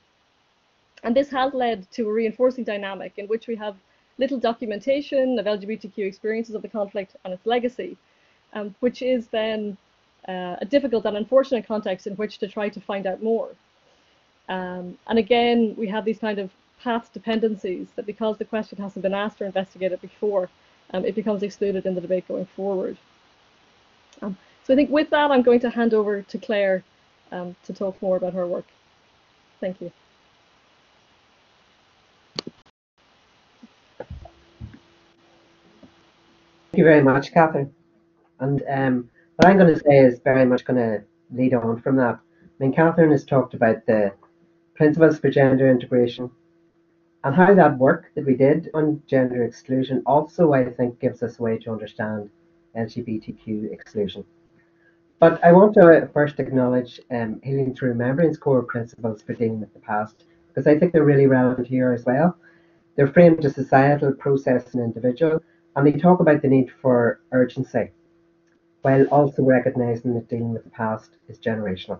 And 1.03 1.15
this 1.15 1.29
has 1.31 1.53
led 1.53 1.91
to 1.91 2.09
a 2.09 2.13
reinforcing 2.13 2.63
dynamic 2.63 3.13
in 3.17 3.27
which 3.27 3.47
we 3.47 3.55
have 3.55 3.75
little 4.17 4.39
documentation 4.39 5.37
of 5.39 5.45
LGBTQ 5.45 5.97
experiences 5.97 6.55
of 6.55 6.61
the 6.61 6.69
conflict 6.69 7.15
and 7.25 7.33
its 7.33 7.45
legacy, 7.45 7.97
um, 8.53 8.73
which 8.79 9.01
is 9.01 9.27
then 9.27 9.77
uh, 10.27 10.55
a 10.61 10.65
difficult 10.65 11.05
and 11.05 11.17
unfortunate 11.17 11.67
context 11.67 12.07
in 12.07 12.13
which 12.15 12.37
to 12.37 12.47
try 12.47 12.69
to 12.69 12.79
find 12.79 13.05
out 13.05 13.21
more. 13.21 13.49
Um, 14.47 14.97
and 15.07 15.19
again, 15.19 15.75
we 15.77 15.87
have 15.87 16.05
these 16.05 16.19
kind 16.19 16.39
of 16.39 16.51
path 16.81 17.11
dependencies 17.13 17.87
that 17.95 18.05
because 18.05 18.37
the 18.37 18.45
question 18.45 18.77
hasn't 18.77 19.03
been 19.03 19.13
asked 19.13 19.41
or 19.41 19.45
investigated 19.45 20.01
before, 20.01 20.49
um, 20.93 21.05
it 21.05 21.15
becomes 21.15 21.43
excluded 21.43 21.85
in 21.85 21.95
the 21.95 22.01
debate 22.01 22.27
going 22.27 22.45
forward. 22.45 22.97
Um, 24.21 24.37
so 24.63 24.73
I 24.73 24.75
think 24.77 24.89
with 24.89 25.09
that, 25.09 25.31
I'm 25.31 25.41
going 25.41 25.59
to 25.61 25.69
hand 25.69 25.93
over 25.93 26.21
to 26.21 26.37
Claire 26.37 26.83
um, 27.31 27.55
to 27.65 27.73
talk 27.73 28.01
more 28.01 28.15
about 28.15 28.33
her 28.33 28.47
work. 28.47 28.65
Thank 29.59 29.81
you. 29.81 29.91
Thank 36.71 36.79
you 36.79 36.83
very 36.83 37.03
much, 37.03 37.33
Catherine. 37.33 37.73
And 38.39 38.63
um, 38.69 39.09
what 39.35 39.47
I'm 39.47 39.57
going 39.57 39.73
to 39.73 39.79
say 39.79 39.97
is 39.97 40.19
very 40.23 40.45
much 40.45 40.65
going 40.65 40.77
to 40.77 41.03
lead 41.31 41.53
on 41.53 41.81
from 41.81 41.97
that. 41.97 42.15
I 42.15 42.63
mean, 42.63 42.73
Catherine 42.73 43.11
has 43.11 43.25
talked 43.25 43.53
about 43.53 43.85
the 43.85 44.13
principles 44.75 45.19
for 45.19 45.29
gender 45.29 45.69
integration 45.69 46.31
and 47.23 47.33
how 47.33 47.53
that 47.53 47.77
work 47.77 48.11
that 48.15 48.25
we 48.25 48.35
did 48.35 48.69
on 48.73 49.01
gender 49.07 49.43
exclusion 49.43 50.03
also, 50.05 50.53
I 50.53 50.69
think, 50.69 50.99
gives 50.99 51.23
us 51.23 51.39
a 51.39 51.43
way 51.43 51.57
to 51.59 51.71
understand 51.71 52.29
LGBTQ 52.75 53.71
exclusion. 53.71 54.25
But 55.19 55.41
I 55.43 55.53
want 55.53 55.73
to 55.75 56.09
first 56.13 56.39
acknowledge 56.39 56.99
um, 57.09 57.39
Healing 57.43 57.73
Through 57.73 57.89
Remembrance 57.89 58.37
core 58.37 58.63
principles 58.63 59.21
for 59.21 59.33
dealing 59.33 59.61
with 59.61 59.73
the 59.73 59.79
past, 59.79 60.25
because 60.49 60.67
I 60.67 60.77
think 60.77 60.91
they're 60.91 61.05
really 61.05 61.27
relevant 61.27 61.67
here 61.67 61.93
as 61.93 62.03
well. 62.03 62.37
They're 62.95 63.07
framed 63.07 63.45
as 63.45 63.55
societal, 63.55 64.11
process, 64.13 64.73
and 64.73 64.83
individual, 64.83 65.41
and 65.75 65.87
they 65.87 65.93
talk 65.93 66.19
about 66.19 66.41
the 66.41 66.49
need 66.49 66.71
for 66.81 67.21
urgency, 67.31 67.91
while 68.81 69.05
also 69.05 69.43
recognizing 69.43 70.13
that 70.15 70.27
dealing 70.27 70.51
with 70.51 70.65
the 70.65 70.69
past 70.71 71.11
is 71.29 71.39
generational. 71.39 71.99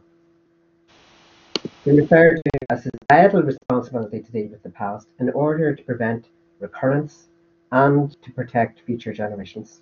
They 1.86 1.92
refer 1.92 2.36
to 2.36 2.42
a 2.70 2.78
societal 2.78 3.44
responsibility 3.44 4.22
to 4.22 4.32
deal 4.32 4.48
with 4.48 4.64
the 4.64 4.70
past 4.70 5.10
in 5.20 5.30
order 5.32 5.76
to 5.76 5.84
prevent 5.84 6.30
recurrence 6.62 7.28
and 7.74 8.10
to 8.22 8.32
protect 8.32 8.80
future 8.86 9.12
generations. 9.12 9.82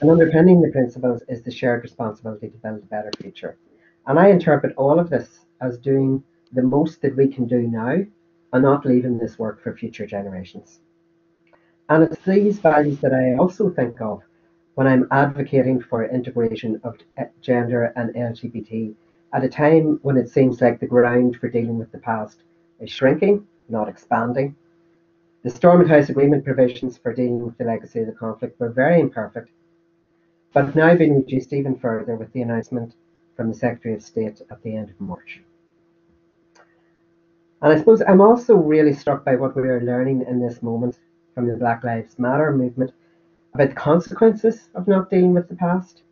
And 0.00 0.10
underpinning 0.10 0.62
the 0.62 0.70
principles 0.70 1.22
is 1.28 1.42
the 1.42 1.50
shared 1.50 1.82
responsibility 1.82 2.48
to 2.48 2.56
build 2.56 2.78
a 2.78 2.86
better 2.86 3.10
future. 3.20 3.58
And 4.06 4.18
I 4.18 4.28
interpret 4.28 4.74
all 4.78 4.98
of 4.98 5.10
this 5.10 5.40
as 5.60 5.76
doing 5.76 6.24
the 6.52 6.62
most 6.62 7.02
that 7.02 7.14
we 7.14 7.28
can 7.28 7.46
do 7.46 7.60
now 7.60 8.06
and 8.54 8.62
not 8.62 8.86
leaving 8.86 9.18
this 9.18 9.38
work 9.38 9.62
for 9.62 9.76
future 9.76 10.06
generations. 10.06 10.80
And 11.90 12.04
it's 12.04 12.24
these 12.24 12.58
values 12.58 13.00
that 13.00 13.12
I 13.12 13.36
also 13.36 13.68
think 13.68 14.00
of 14.00 14.22
when 14.76 14.86
I'm 14.86 15.08
advocating 15.10 15.82
for 15.82 16.08
integration 16.08 16.80
of 16.84 16.96
gender 17.42 17.92
and 17.96 18.14
LGBT 18.14 18.94
at 19.32 19.44
a 19.44 19.48
time 19.48 19.98
when 20.02 20.16
it 20.16 20.28
seems 20.28 20.60
like 20.60 20.78
the 20.80 20.86
ground 20.86 21.36
for 21.36 21.48
dealing 21.48 21.78
with 21.78 21.90
the 21.92 21.98
past 21.98 22.42
is 22.80 22.90
shrinking, 22.90 23.46
not 23.68 23.88
expanding. 23.88 24.54
The 25.42 25.50
Stormont 25.50 25.90
House 25.90 26.08
Agreement 26.08 26.44
provisions 26.44 26.98
for 26.98 27.12
dealing 27.12 27.44
with 27.44 27.58
the 27.58 27.64
legacy 27.64 28.00
of 28.00 28.06
the 28.06 28.12
conflict 28.12 28.60
were 28.60 28.70
very 28.70 29.00
imperfect, 29.00 29.50
but 30.52 30.66
have 30.66 30.76
now 30.76 30.94
been 30.94 31.16
reduced 31.16 31.52
even 31.52 31.76
further 31.76 32.14
with 32.14 32.32
the 32.32 32.42
announcement 32.42 32.94
from 33.36 33.48
the 33.48 33.54
Secretary 33.54 33.94
of 33.94 34.02
State 34.02 34.40
at 34.50 34.62
the 34.62 34.76
end 34.76 34.90
of 34.90 35.00
March. 35.00 35.40
And 37.62 37.72
I 37.72 37.78
suppose 37.78 38.02
I'm 38.02 38.20
also 38.20 38.56
really 38.56 38.92
struck 38.92 39.24
by 39.24 39.36
what 39.36 39.56
we 39.56 39.62
are 39.62 39.80
learning 39.80 40.24
in 40.28 40.40
this 40.40 40.62
moment 40.62 40.98
from 41.34 41.46
the 41.46 41.56
Black 41.56 41.84
Lives 41.84 42.18
Matter 42.18 42.52
movement 42.52 42.92
about 43.54 43.70
the 43.70 43.74
consequences 43.74 44.68
of 44.74 44.88
not 44.88 45.10
dealing 45.10 45.34
with 45.34 45.48
the 45.48 45.54
past 45.54 46.02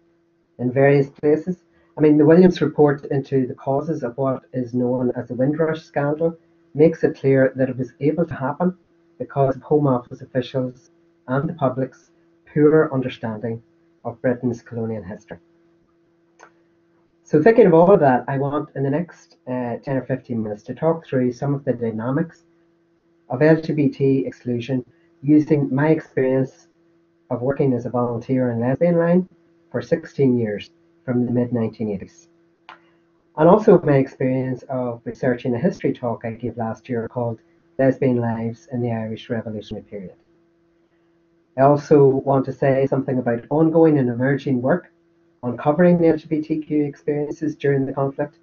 in 0.59 0.73
various 0.73 1.11
places. 1.11 1.57
I 1.97 2.01
mean, 2.01 2.17
the 2.17 2.25
Williams 2.25 2.61
report 2.61 3.05
into 3.07 3.47
the 3.47 3.55
causes 3.55 4.03
of 4.03 4.17
what 4.17 4.45
is 4.53 4.75
known 4.75 5.11
as 5.17 5.29
the 5.29 5.35
Windrush 5.35 5.83
scandal 5.83 6.37
makes 6.75 7.03
it 7.03 7.19
clear 7.19 7.53
that 7.57 7.69
it 7.69 7.77
was 7.77 7.93
able 8.01 8.25
to 8.27 8.35
happen 8.35 8.77
because 9.19 9.57
of 9.57 9.63
Home 9.63 9.87
Office 9.87 10.23
officials 10.23 10.91
and 11.29 11.49
the 11.49 11.55
public's 11.55 12.11
poor 12.53 12.89
understanding 12.93 13.63
of 14.05 14.21
Britain's 14.23 14.63
colonial 14.63 15.03
history. 15.03 15.39
So 17.25 17.43
thinking 17.43 17.67
of 17.67 17.75
all 17.75 17.93
of 17.93 18.01
that, 18.01 18.25
I 18.29 18.39
want 18.39 18.71
in 18.75 18.83
the 18.83 18.91
next 18.91 19.37
uh, 19.47 19.77
10 19.77 19.97
or 19.97 20.05
15 20.05 20.43
minutes 20.43 20.63
to 20.65 20.75
talk 20.75 21.07
through 21.07 21.33
some 21.33 21.55
of 21.55 21.65
the 21.65 21.73
dynamics 21.73 22.45
of 23.29 23.41
LGBT 23.41 24.27
exclusion 24.27 24.85
using 25.23 25.73
my 25.73 25.89
experience 25.91 26.69
of 27.31 27.43
working 27.43 27.73
as 27.73 27.87
a 27.87 27.91
volunteer 27.91 28.51
in 28.51 28.61
Lesbian 28.61 28.97
Line 28.97 29.29
for 29.71 29.83
16 29.83 30.39
years 30.39 30.71
from 31.11 31.27
the 31.27 31.33
mid 31.33 31.51
1980s. 31.51 32.29
And 33.37 33.49
also 33.49 33.81
my 33.83 33.97
experience 33.97 34.63
of 34.69 35.01
researching 35.05 35.57
a 35.57 35.59
history 35.59 35.93
talk 35.93 36.25
I 36.25 36.31
gave 36.31 36.57
last 36.57 36.89
year 36.89 37.09
called 37.09 37.41
Lesbian 37.81 38.19
Lives 38.19 38.69
in 38.71 38.81
the 38.81 38.93
Irish 38.93 39.29
Revolutionary 39.29 39.83
Period. 39.83 40.15
I 41.59 41.63
also 41.63 42.07
want 42.07 42.45
to 42.45 42.53
say 42.53 42.87
something 42.87 43.19
about 43.19 43.45
ongoing 43.51 43.99
and 43.99 44.09
emerging 44.09 44.63
work 44.63 44.93
uncovering 45.43 45.99
LGBTQ 45.99 46.87
experiences 46.87 47.57
during 47.57 47.87
the 47.87 47.93
conflict 47.93 48.39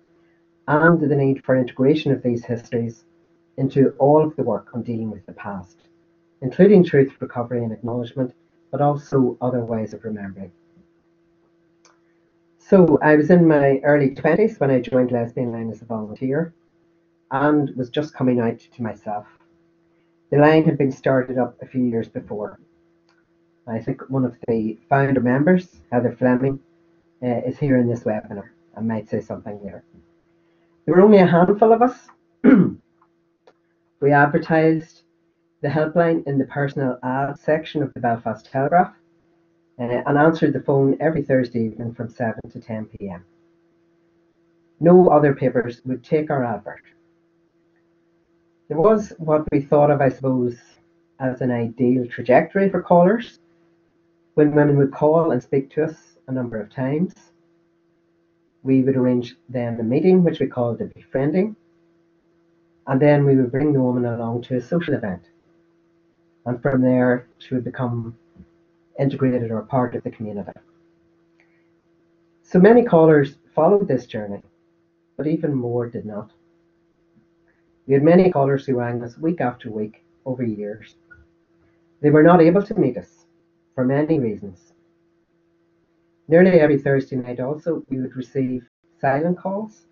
and 0.68 1.00
the 1.00 1.16
need 1.16 1.46
for 1.46 1.56
integration 1.56 2.12
of 2.12 2.22
these 2.22 2.44
histories 2.44 3.06
into 3.56 3.92
all 3.98 4.22
of 4.22 4.36
the 4.36 4.44
work 4.44 4.72
on 4.74 4.84
dealing 4.84 5.10
with 5.10 5.26
the 5.26 5.32
past, 5.32 5.78
including 6.42 6.84
truth 6.84 7.14
recovery 7.22 7.64
and 7.64 7.72
acknowledgement 7.72 8.34
but 8.72 8.82
also 8.82 9.38
other 9.40 9.64
ways 9.64 9.94
of 9.94 10.04
remembering. 10.04 10.52
So 12.70 13.00
I 13.02 13.16
was 13.16 13.30
in 13.30 13.48
my 13.48 13.80
early 13.86 14.10
20s 14.10 14.60
when 14.60 14.72
I 14.72 14.82
joined 14.82 15.14
Lesbian 15.14 15.54
Line 15.54 15.70
as 15.70 15.82
a 15.82 15.86
volunteer 15.86 16.54
and 17.32 17.74
was 17.78 17.90
just 17.90 18.14
coming 18.14 18.42
out 18.42 18.60
to 18.60 18.84
myself. 18.84 19.26
The 20.32 20.38
line 20.40 20.66
had 20.66 20.78
been 20.78 20.92
started 20.92 21.38
up 21.38 21.56
a 21.62 21.66
few 21.66 21.86
years 21.86 22.10
before. 22.10 22.60
I 23.68 23.80
think 23.80 24.10
one 24.10 24.26
of 24.26 24.36
the 24.50 24.78
founder 24.90 25.22
members, 25.22 25.78
Heather 25.94 26.14
Fleming, 26.20 26.60
uh, 27.24 27.40
is 27.48 27.58
here 27.58 27.78
in 27.78 27.88
this 27.88 28.04
webinar. 28.04 28.50
I 28.76 28.82
might 28.82 29.08
say 29.08 29.22
something 29.22 29.62
there. 29.64 29.86
There 30.84 30.96
were 30.96 31.04
only 31.04 31.20
a 31.20 31.26
handful 31.26 31.72
of 31.72 31.82
us. 31.82 32.10
we 34.02 34.12
advertised 34.12 35.04
the 35.62 35.70
helpline 35.70 36.28
in 36.28 36.38
the 36.38 36.46
personal 36.48 37.00
ad 37.02 37.40
section 37.40 37.82
of 37.82 37.94
the 37.94 38.02
Belfast 38.02 38.46
Telegraph 38.52 38.94
uh, 39.80 39.84
and 39.84 40.18
answered 40.18 40.54
the 40.54 40.62
phone 40.62 40.98
every 41.00 41.22
Thursday 41.22 41.66
evening 41.66 41.94
from 41.94 42.10
7 42.10 42.40
to 42.52 42.60
10 42.60 42.86
pm. 42.86 43.24
No 44.80 45.10
other 45.10 45.34
papers 45.34 45.82
would 45.86 46.04
take 46.04 46.30
our 46.30 46.44
advert. 46.44 46.84
There 48.68 48.78
was 48.78 49.14
what 49.18 49.46
we 49.52 49.62
thought 49.62 49.92
of, 49.92 50.02
I 50.02 50.10
suppose, 50.10 50.58
as 51.20 51.42
an 51.42 51.52
ideal 51.52 52.06
trajectory 52.08 52.70
for 52.70 52.82
callers 52.82 53.40
when 54.36 54.54
women 54.54 54.78
would 54.78 54.92
call 54.92 55.32
and 55.32 55.42
speak 55.42 55.70
to 55.72 55.84
us 55.84 56.18
a 56.28 56.32
number 56.32 56.60
of 56.60 56.72
times. 56.72 57.14
We 58.64 58.84
would 58.84 58.98
arrange 58.98 59.36
then 59.50 59.80
a 59.80 59.84
meeting, 59.84 60.24
which 60.24 60.40
we 60.40 60.48
called 60.48 60.82
a 60.82 60.86
befriending, 60.86 61.56
and 62.86 63.02
then 63.02 63.26
we 63.26 63.36
would 63.36 63.52
bring 63.52 63.74
the 63.74 63.82
woman 63.82 64.06
along 64.06 64.44
to 64.44 64.58
a 64.58 64.62
social 64.62 64.94
event 64.94 65.24
and 66.48 66.62
from 66.62 66.82
there 66.82 67.28
she 67.38 67.54
would 67.54 67.66
become 67.66 68.18
integrated 69.00 69.52
or 69.52 69.60
a 69.60 69.66
part 69.66 69.96
of 69.96 70.04
the 70.04 70.12
community. 70.12 70.52
So 72.44 72.60
many 72.60 72.84
callers 72.84 73.36
followed 73.54 73.88
this 73.88 74.06
journey, 74.06 74.42
but 75.18 75.28
even 75.28 75.54
more 75.54 75.90
did 75.90 76.06
not. 76.06 76.32
We 77.86 77.94
had 77.94 78.04
many 78.04 78.32
callers 78.32 78.66
who 78.66 78.78
rang 78.78 79.04
us 79.04 79.18
week 79.18 79.42
after 79.42 79.72
week 79.72 80.04
over 80.26 80.44
years. 80.44 80.96
They 82.02 82.10
were 82.10 82.24
not 82.24 82.42
able 82.42 82.64
to 82.64 82.80
meet 82.80 82.98
us 82.98 83.26
for 83.76 83.84
many 83.84 84.20
reasons. 84.20 84.74
Nearly 86.28 86.60
every 86.60 86.78
Thursday 86.78 87.16
night 87.16 87.40
also 87.40 87.84
we 87.90 88.00
would 88.00 88.16
receive 88.16 88.68
silent 89.00 89.38
calls, 89.38 89.88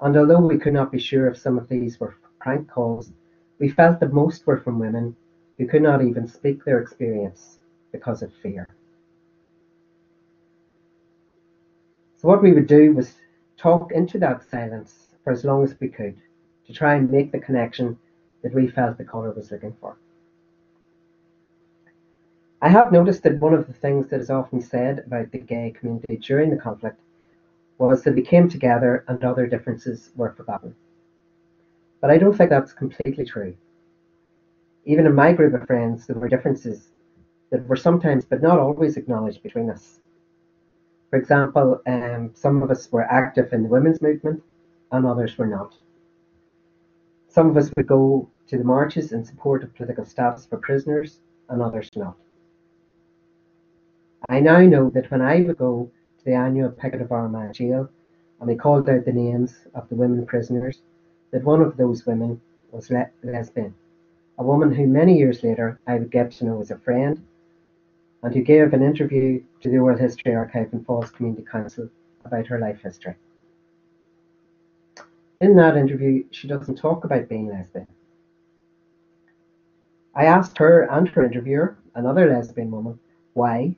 and 0.00 0.16
although 0.16 0.40
we 0.40 0.58
could 0.58 0.72
not 0.72 0.92
be 0.92 0.98
sure 0.98 1.28
if 1.28 1.38
some 1.38 1.58
of 1.58 1.68
these 1.68 2.00
were 2.00 2.16
prank 2.40 2.68
calls, 2.68 3.12
we 3.58 3.68
felt 3.68 4.00
that 4.00 4.12
most 4.12 4.46
were 4.46 4.58
from 4.58 4.78
women 4.78 5.14
who 5.58 5.66
could 5.66 5.82
not 5.82 6.02
even 6.02 6.26
speak 6.26 6.64
their 6.64 6.80
experience 6.80 7.59
because 7.92 8.22
of 8.22 8.32
fear. 8.42 8.68
So 12.16 12.28
what 12.28 12.42
we 12.42 12.52
would 12.52 12.66
do 12.66 12.92
was 12.92 13.14
talk 13.56 13.92
into 13.92 14.18
that 14.18 14.48
silence 14.50 15.08
for 15.24 15.32
as 15.32 15.44
long 15.44 15.64
as 15.64 15.78
we 15.80 15.88
could 15.88 16.16
to 16.66 16.72
try 16.72 16.94
and 16.94 17.10
make 17.10 17.32
the 17.32 17.38
connection 17.38 17.98
that 18.42 18.54
we 18.54 18.68
felt 18.68 18.98
the 18.98 19.04
caller 19.04 19.32
was 19.32 19.50
looking 19.50 19.74
for. 19.80 19.96
I 22.62 22.68
have 22.68 22.92
noticed 22.92 23.22
that 23.22 23.40
one 23.40 23.54
of 23.54 23.66
the 23.66 23.72
things 23.72 24.08
that 24.08 24.20
is 24.20 24.28
often 24.28 24.60
said 24.60 25.04
about 25.06 25.32
the 25.32 25.38
gay 25.38 25.72
community 25.78 26.18
during 26.18 26.50
the 26.50 26.56
conflict 26.56 27.00
was 27.78 28.02
that 28.02 28.14
we 28.14 28.20
came 28.20 28.50
together 28.50 29.04
and 29.08 29.24
other 29.24 29.46
differences 29.46 30.10
were 30.14 30.32
forgotten. 30.32 30.74
But 32.02 32.10
I 32.10 32.18
don't 32.18 32.36
think 32.36 32.50
that's 32.50 32.74
completely 32.74 33.24
true. 33.24 33.56
Even 34.84 35.06
in 35.06 35.14
my 35.14 35.32
group 35.32 35.54
of 35.54 35.66
friends, 35.66 36.06
there 36.06 36.16
were 36.16 36.28
differences 36.28 36.90
that 37.50 37.66
were 37.68 37.76
sometimes, 37.76 38.24
but 38.24 38.42
not 38.42 38.58
always, 38.58 38.96
acknowledged 38.96 39.42
between 39.42 39.70
us. 39.70 40.00
For 41.10 41.18
example, 41.18 41.80
um, 41.86 42.30
some 42.34 42.62
of 42.62 42.70
us 42.70 42.90
were 42.92 43.02
active 43.02 43.52
in 43.52 43.64
the 43.64 43.68
women's 43.68 44.00
movement 44.00 44.42
and 44.92 45.04
others 45.04 45.36
were 45.36 45.46
not. 45.46 45.74
Some 47.28 47.50
of 47.50 47.56
us 47.56 47.70
would 47.76 47.86
go 47.86 48.28
to 48.46 48.58
the 48.58 48.64
marches 48.64 49.12
in 49.12 49.24
support 49.24 49.62
of 49.64 49.74
political 49.74 50.04
status 50.04 50.46
for 50.46 50.58
prisoners 50.58 51.20
and 51.48 51.60
others 51.60 51.88
not. 51.96 52.16
I 54.28 54.40
now 54.40 54.60
know 54.60 54.90
that 54.90 55.10
when 55.10 55.22
I 55.22 55.40
would 55.40 55.58
go 55.58 55.90
to 56.18 56.24
the 56.24 56.34
annual 56.34 56.70
Picket 56.70 57.00
of 57.00 57.10
Armagh 57.10 57.54
jail 57.54 57.88
and 58.38 58.48
we 58.48 58.54
called 58.54 58.88
out 58.88 59.04
the 59.04 59.12
names 59.12 59.66
of 59.74 59.88
the 59.88 59.96
women 59.96 60.24
prisoners, 60.26 60.82
that 61.32 61.44
one 61.44 61.60
of 61.60 61.76
those 61.76 62.06
women 62.06 62.40
was 62.70 62.90
le- 62.90 63.10
lesbian 63.24 63.74
a 64.40 64.42
woman 64.42 64.72
who 64.72 64.86
many 64.86 65.18
years 65.18 65.44
later 65.44 65.78
I 65.86 65.96
would 65.96 66.10
get 66.10 66.30
to 66.32 66.46
know 66.46 66.60
as 66.62 66.70
a 66.70 66.78
friend 66.78 67.22
and 68.22 68.34
who 68.34 68.42
gave 68.42 68.72
an 68.72 68.82
interview 68.82 69.42
to 69.60 69.68
the 69.70 69.78
Oral 69.78 69.98
History 69.98 70.34
Archive 70.34 70.68
and 70.72 70.84
Falls 70.84 71.10
Community 71.10 71.44
Council 71.50 71.88
about 72.24 72.46
her 72.46 72.58
life 72.58 72.80
history. 72.82 73.14
In 75.40 75.56
that 75.56 75.76
interview, 75.76 76.24
she 76.30 76.48
doesn't 76.48 76.76
talk 76.76 77.04
about 77.04 77.28
being 77.28 77.48
lesbian. 77.48 77.86
I 80.14 80.26
asked 80.26 80.58
her 80.58 80.82
and 80.82 81.08
her 81.08 81.24
interviewer, 81.24 81.78
another 81.94 82.28
lesbian 82.28 82.70
woman, 82.70 82.98
why, 83.32 83.74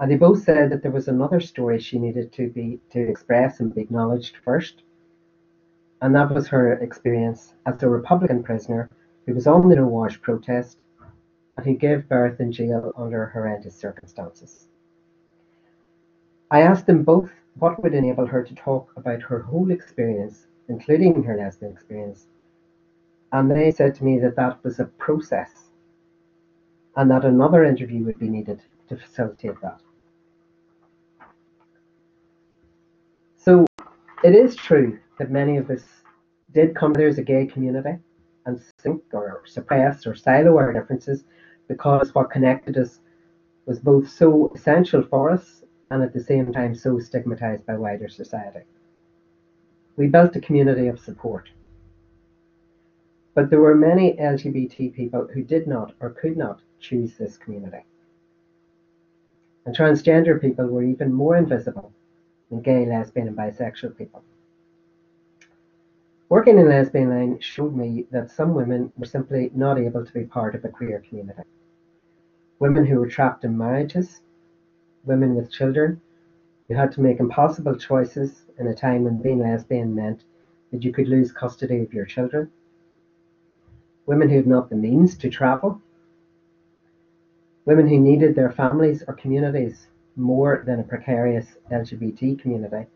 and 0.00 0.10
they 0.10 0.16
both 0.16 0.42
said 0.42 0.70
that 0.70 0.82
there 0.82 0.90
was 0.90 1.08
another 1.08 1.40
story 1.40 1.78
she 1.78 1.98
needed 1.98 2.32
to 2.32 2.48
be 2.48 2.80
to 2.90 3.00
express 3.00 3.60
and 3.60 3.74
be 3.74 3.82
acknowledged 3.82 4.36
first, 4.44 4.82
and 6.00 6.14
that 6.14 6.32
was 6.32 6.48
her 6.48 6.74
experience 6.74 7.54
as 7.66 7.82
a 7.82 7.88
Republican 7.88 8.42
prisoner 8.42 8.90
he 9.26 9.32
was 9.32 9.46
on 9.46 9.68
the 9.68 9.76
No 9.76 9.86
Wash 9.86 10.20
protest, 10.22 10.78
he 11.64 11.74
gave 11.74 12.08
birth 12.08 12.40
in 12.40 12.52
jail 12.52 12.92
under 12.96 13.26
horrendous 13.26 13.76
circumstances. 13.76 14.68
I 16.50 16.62
asked 16.62 16.86
them 16.86 17.04
both 17.04 17.30
what 17.58 17.82
would 17.82 17.94
enable 17.94 18.26
her 18.26 18.42
to 18.44 18.54
talk 18.54 18.92
about 18.96 19.22
her 19.22 19.42
whole 19.42 19.70
experience, 19.70 20.46
including 20.68 21.22
her 21.24 21.36
lesbian 21.36 21.72
experience, 21.72 22.26
and 23.32 23.50
they 23.50 23.70
said 23.70 23.94
to 23.96 24.04
me 24.04 24.18
that 24.20 24.36
that 24.36 24.62
was 24.64 24.78
a 24.80 24.86
process. 24.86 25.64
and 26.96 27.10
that 27.10 27.24
another 27.24 27.64
interview 27.64 28.04
would 28.04 28.18
be 28.18 28.28
needed 28.28 28.60
to 28.88 28.96
facilitate 28.96 29.60
that. 29.62 29.80
So 33.36 33.66
it 34.24 34.34
is 34.34 34.56
true 34.56 34.98
that 35.18 35.30
many 35.30 35.56
of 35.56 35.70
us 35.70 35.84
did 36.52 36.74
come 36.74 36.92
there 36.92 37.08
as 37.08 37.18
a 37.18 37.22
gay 37.22 37.46
community 37.46 37.98
and 38.46 38.60
sink 38.80 39.02
or 39.12 39.42
suppress 39.46 40.06
or 40.06 40.14
silo 40.14 40.56
our 40.58 40.72
differences 40.72 41.24
because 41.68 42.14
what 42.14 42.30
connected 42.30 42.76
us 42.76 43.00
was 43.66 43.78
both 43.78 44.08
so 44.08 44.50
essential 44.54 45.02
for 45.02 45.30
us 45.30 45.62
and 45.90 46.02
at 46.02 46.12
the 46.12 46.20
same 46.20 46.52
time 46.52 46.74
so 46.74 46.98
stigmatized 46.98 47.64
by 47.66 47.76
wider 47.76 48.08
society. 48.08 48.64
We 49.96 50.08
built 50.08 50.36
a 50.36 50.40
community 50.40 50.88
of 50.88 50.98
support. 50.98 51.50
But 53.34 53.50
there 53.50 53.60
were 53.60 53.74
many 53.74 54.14
LGBT 54.14 54.94
people 54.94 55.28
who 55.32 55.42
did 55.42 55.66
not 55.66 55.92
or 56.00 56.10
could 56.10 56.36
not 56.36 56.60
choose 56.80 57.14
this 57.16 57.36
community. 57.36 57.84
And 59.66 59.76
transgender 59.76 60.40
people 60.40 60.66
were 60.66 60.82
even 60.82 61.12
more 61.12 61.36
invisible 61.36 61.92
than 62.50 62.62
gay, 62.62 62.86
lesbian, 62.86 63.28
and 63.28 63.36
bisexual 63.36 63.96
people. 63.96 64.22
Working 66.30 66.58
in 66.58 66.68
Lesbian 66.68 67.08
Line 67.08 67.38
showed 67.40 67.74
me 67.74 68.04
that 68.10 68.30
some 68.30 68.52
women 68.52 68.92
were 68.98 69.06
simply 69.06 69.50
not 69.54 69.78
able 69.78 70.04
to 70.04 70.12
be 70.12 70.24
part 70.24 70.54
of 70.54 70.62
a 70.62 70.68
queer 70.68 71.02
community. 71.08 71.40
Women 72.58 72.84
who 72.84 72.98
were 72.98 73.06
trapped 73.06 73.44
in 73.44 73.56
marriages, 73.56 74.20
women 75.04 75.34
with 75.34 75.50
children, 75.50 75.98
who 76.68 76.74
had 76.74 76.92
to 76.92 77.00
make 77.00 77.18
impossible 77.18 77.74
choices 77.76 78.44
in 78.58 78.66
a 78.66 78.74
time 78.74 79.04
when 79.04 79.22
being 79.22 79.38
lesbian 79.38 79.94
meant 79.94 80.24
that 80.70 80.84
you 80.84 80.92
could 80.92 81.08
lose 81.08 81.32
custody 81.32 81.80
of 81.80 81.94
your 81.94 82.04
children, 82.04 82.46
women 84.04 84.28
who 84.28 84.36
had 84.36 84.46
not 84.46 84.68
the 84.68 84.76
means 84.76 85.16
to 85.16 85.30
travel, 85.30 85.80
women 87.64 87.88
who 87.88 87.98
needed 87.98 88.34
their 88.34 88.50
families 88.50 89.02
or 89.08 89.14
communities 89.14 89.88
more 90.14 90.62
than 90.66 90.78
a 90.78 90.84
precarious 90.84 91.56
LGBT 91.70 92.38
community 92.38 92.86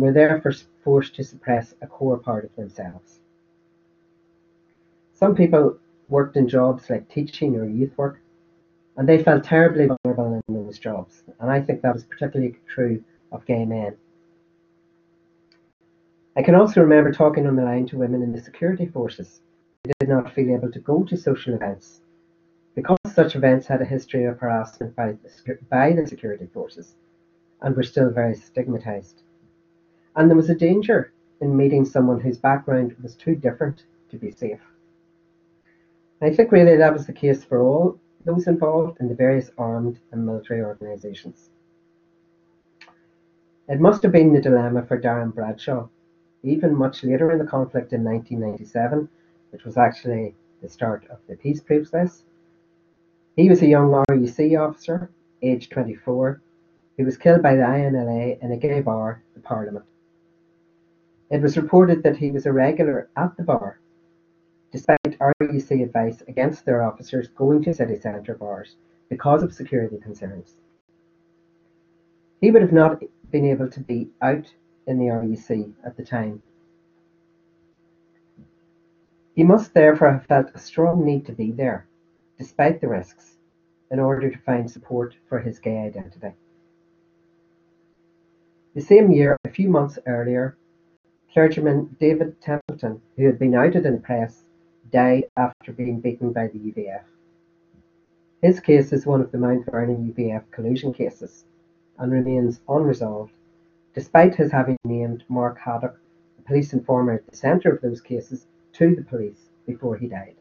and 0.00 0.06
were 0.06 0.12
therefore 0.12 0.54
forced 0.82 1.14
to 1.14 1.22
suppress 1.22 1.74
a 1.82 1.86
core 1.86 2.16
part 2.16 2.44
of 2.44 2.56
themselves. 2.56 3.20
Some 5.12 5.34
people 5.34 5.76
worked 6.08 6.38
in 6.38 6.48
jobs 6.48 6.88
like 6.88 7.10
teaching 7.10 7.54
or 7.56 7.66
youth 7.66 7.96
work, 7.98 8.18
and 8.96 9.06
they 9.06 9.22
felt 9.22 9.44
terribly 9.44 9.86
vulnerable 9.86 10.42
in 10.48 10.54
those 10.54 10.78
jobs. 10.78 11.22
And 11.38 11.50
I 11.50 11.60
think 11.60 11.82
that 11.82 11.92
was 11.92 12.04
particularly 12.04 12.56
true 12.66 13.04
of 13.30 13.44
gay 13.44 13.66
men. 13.66 13.94
I 16.34 16.42
can 16.42 16.54
also 16.54 16.80
remember 16.80 17.12
talking 17.12 17.46
on 17.46 17.56
the 17.56 17.62
line 17.62 17.86
to 17.88 17.98
women 17.98 18.22
in 18.22 18.32
the 18.32 18.40
security 18.40 18.86
forces 18.86 19.42
who 19.84 19.92
did 20.00 20.08
not 20.08 20.32
feel 20.32 20.54
able 20.54 20.72
to 20.72 20.78
go 20.78 21.04
to 21.04 21.16
social 21.16 21.54
events 21.54 22.00
because 22.74 22.96
such 23.12 23.36
events 23.36 23.66
had 23.66 23.82
a 23.82 23.84
history 23.84 24.24
of 24.24 24.38
harassment 24.38 24.96
by 24.96 25.12
the, 25.12 25.58
by 25.68 25.92
the 25.92 26.06
security 26.06 26.46
forces 26.54 26.94
and 27.60 27.76
were 27.76 27.82
still 27.82 28.08
very 28.08 28.34
stigmatized. 28.34 29.22
And 30.16 30.28
there 30.28 30.36
was 30.36 30.50
a 30.50 30.54
danger 30.54 31.12
in 31.40 31.56
meeting 31.56 31.84
someone 31.84 32.20
whose 32.20 32.38
background 32.38 32.96
was 33.02 33.14
too 33.14 33.34
different 33.34 33.84
to 34.10 34.16
be 34.16 34.30
safe. 34.30 34.60
I 36.22 36.30
think 36.30 36.52
really 36.52 36.76
that 36.76 36.92
was 36.92 37.06
the 37.06 37.12
case 37.12 37.44
for 37.44 37.62
all 37.62 37.98
those 38.24 38.46
involved 38.46 39.00
in 39.00 39.08
the 39.08 39.14
various 39.14 39.50
armed 39.56 39.98
and 40.12 40.26
military 40.26 40.62
organisations. 40.62 41.50
It 43.68 43.80
must 43.80 44.02
have 44.02 44.12
been 44.12 44.32
the 44.32 44.40
dilemma 44.40 44.84
for 44.84 45.00
Darren 45.00 45.34
Bradshaw, 45.34 45.88
even 46.42 46.74
much 46.74 47.04
later 47.04 47.30
in 47.30 47.38
the 47.38 47.46
conflict 47.46 47.92
in 47.92 48.04
1997, 48.04 49.08
which 49.50 49.64
was 49.64 49.76
actually 49.76 50.34
the 50.60 50.68
start 50.68 51.06
of 51.08 51.18
the 51.28 51.36
peace 51.36 51.60
process. 51.60 52.24
He 53.36 53.48
was 53.48 53.62
a 53.62 53.66
young 53.66 53.90
RUC 54.10 54.60
officer, 54.60 55.10
aged 55.40 55.70
24, 55.70 56.42
who 56.98 57.04
was 57.04 57.16
killed 57.16 57.42
by 57.42 57.54
the 57.54 57.62
INLA 57.62 58.42
in 58.42 58.52
a 58.52 58.56
gay 58.56 58.80
bar, 58.80 59.22
the 59.34 59.40
Parliament. 59.40 59.86
It 61.30 61.42
was 61.42 61.56
reported 61.56 62.02
that 62.02 62.16
he 62.16 62.32
was 62.32 62.44
a 62.44 62.52
regular 62.52 63.08
at 63.16 63.36
the 63.36 63.44
bar, 63.44 63.78
despite 64.72 64.98
RUC 65.20 65.82
advice 65.82 66.22
against 66.26 66.64
their 66.64 66.82
officers 66.82 67.28
going 67.28 67.62
to 67.62 67.72
city 67.72 67.96
centre 67.96 68.34
bars 68.34 68.76
because 69.08 69.44
of 69.44 69.54
security 69.54 69.98
concerns. 69.98 70.56
He 72.40 72.50
would 72.50 72.62
have 72.62 72.72
not 72.72 73.02
been 73.30 73.44
able 73.44 73.68
to 73.70 73.80
be 73.80 74.10
out 74.20 74.52
in 74.88 74.98
the 74.98 75.06
RUC 75.06 75.72
at 75.84 75.96
the 75.96 76.04
time. 76.04 76.42
He 79.36 79.44
must 79.44 79.72
therefore 79.72 80.10
have 80.12 80.26
felt 80.26 80.50
a 80.54 80.58
strong 80.58 81.04
need 81.04 81.26
to 81.26 81.32
be 81.32 81.52
there, 81.52 81.86
despite 82.38 82.80
the 82.80 82.88
risks, 82.88 83.36
in 83.90 84.00
order 84.00 84.30
to 84.30 84.38
find 84.38 84.68
support 84.68 85.14
for 85.28 85.38
his 85.38 85.60
gay 85.60 85.78
identity. 85.78 86.32
The 88.74 88.80
same 88.80 89.12
year, 89.12 89.36
a 89.44 89.50
few 89.50 89.68
months 89.68 89.98
earlier, 90.06 90.56
Clergyman 91.32 91.96
David 92.00 92.40
Templeton, 92.40 93.00
who 93.16 93.26
had 93.26 93.38
been 93.38 93.54
outed 93.54 93.86
in 93.86 93.94
the 93.94 94.00
press, 94.00 94.42
died 94.90 95.30
after 95.36 95.72
being 95.72 96.00
beaten 96.00 96.32
by 96.32 96.48
the 96.48 96.58
UVF. 96.58 97.04
His 98.42 98.58
case 98.58 98.92
is 98.92 99.06
one 99.06 99.20
of 99.20 99.30
the 99.30 99.38
Mount 99.38 99.70
Vernon 99.70 100.12
UVF 100.12 100.50
collusion 100.50 100.92
cases 100.92 101.44
and 101.98 102.10
remains 102.10 102.60
unresolved, 102.68 103.32
despite 103.94 104.34
his 104.34 104.50
having 104.50 104.76
named 104.84 105.22
Mark 105.28 105.58
Haddock, 105.58 106.00
a 106.38 106.42
police 106.42 106.72
informer 106.72 107.12
at 107.12 107.26
the 107.28 107.36
centre 107.36 107.70
of 107.70 107.80
those 107.80 108.00
cases, 108.00 108.46
to 108.72 108.96
the 108.96 109.04
police 109.04 109.50
before 109.66 109.96
he 109.96 110.08
died. 110.08 110.34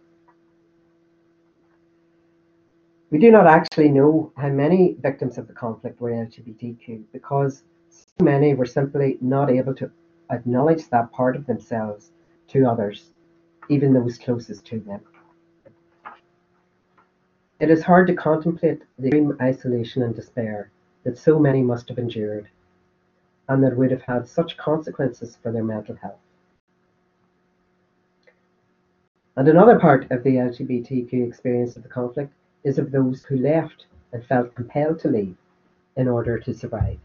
We 3.11 3.19
do 3.19 3.29
not 3.29 3.45
actually 3.45 3.89
know 3.89 4.31
how 4.37 4.49
many 4.49 4.95
victims 4.99 5.37
of 5.37 5.47
the 5.47 5.53
conflict 5.53 6.01
were 6.01 6.11
LGBTQ 6.11 7.03
because 7.11 7.63
so 7.89 8.23
many 8.23 8.55
were 8.55 8.65
simply 8.65 9.17
not 9.21 9.51
able 9.51 9.75
to 9.75 9.91
acknowledge 10.29 10.89
that 10.89 11.11
part 11.11 11.35
of 11.35 11.45
themselves 11.45 12.11
to 12.49 12.65
others, 12.65 13.11
even 13.69 13.93
those 13.93 14.17
closest 14.17 14.65
to 14.65 14.79
them. 14.79 15.01
It 17.59 17.69
is 17.69 17.83
hard 17.83 18.07
to 18.07 18.15
contemplate 18.15 18.83
the 18.97 19.07
extreme 19.07 19.35
isolation 19.41 20.01
and 20.03 20.15
despair 20.15 20.71
that 21.03 21.17
so 21.17 21.37
many 21.37 21.61
must 21.61 21.89
have 21.89 21.97
endured, 21.99 22.47
and 23.49 23.63
that 23.63 23.75
would 23.75 23.91
have 23.91 24.03
had 24.03 24.27
such 24.27 24.57
consequences 24.57 25.37
for 25.41 25.51
their 25.51 25.63
mental 25.63 25.95
health. 25.95 26.19
And 29.35 29.47
another 29.47 29.79
part 29.79 30.11
of 30.11 30.23
the 30.23 30.35
LGBTQ 30.35 31.27
experience 31.27 31.75
of 31.75 31.83
the 31.83 31.89
conflict 31.89 32.33
is 32.63 32.77
of 32.77 32.91
those 32.91 33.23
who 33.23 33.37
left 33.37 33.85
and 34.11 34.25
felt 34.25 34.55
compelled 34.55 34.99
to 34.99 35.09
leave 35.09 35.35
in 35.95 36.07
order 36.07 36.39
to 36.39 36.53
survive. 36.53 36.99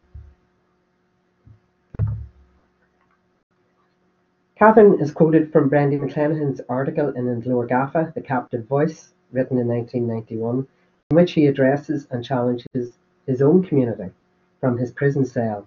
Catherine 4.57 5.01
is 5.01 5.11
quoted 5.11 5.51
from 5.51 5.69
Brendan 5.69 5.99
McClenaghan's 5.99 6.61
article 6.69 7.09
in 7.09 7.27
An-Glór 7.27 7.69
Gafa, 7.69 8.15
The 8.15 8.21
Captive 8.21 8.65
Voice, 8.67 9.13
written 9.33 9.59
in 9.59 9.67
1991, 9.67 10.69
in 11.11 11.17
which 11.17 11.33
he 11.33 11.47
addresses 11.47 12.07
and 12.13 12.25
challenges 12.25 12.93
his 13.27 13.43
own 13.43 13.65
community 13.65 14.13
from 14.61 14.79
his 14.79 14.93
prison 14.93 15.25
cell, 15.27 15.67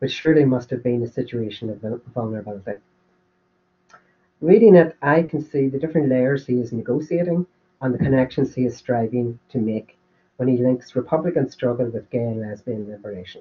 which 0.00 0.12
surely 0.12 0.44
must 0.44 0.68
have 0.68 0.82
been 0.82 1.02
a 1.02 1.08
situation 1.08 1.70
of 1.70 2.02
vulnerability. 2.12 2.78
Reading 4.42 4.74
it, 4.74 4.94
I 5.00 5.22
can 5.22 5.40
see 5.40 5.68
the 5.68 5.78
different 5.78 6.10
layers 6.10 6.46
he 6.46 6.60
is 6.60 6.74
negotiating 6.74 7.46
and 7.80 7.94
the 7.94 8.04
connections 8.04 8.54
he 8.54 8.66
is 8.66 8.76
striving 8.76 9.38
to 9.48 9.56
make 9.56 9.96
when 10.36 10.48
he 10.48 10.58
links 10.58 10.94
Republican 10.94 11.48
struggle 11.48 11.86
with 11.86 12.10
gay 12.10 12.24
and 12.24 12.42
lesbian 12.42 12.86
liberation. 12.86 13.40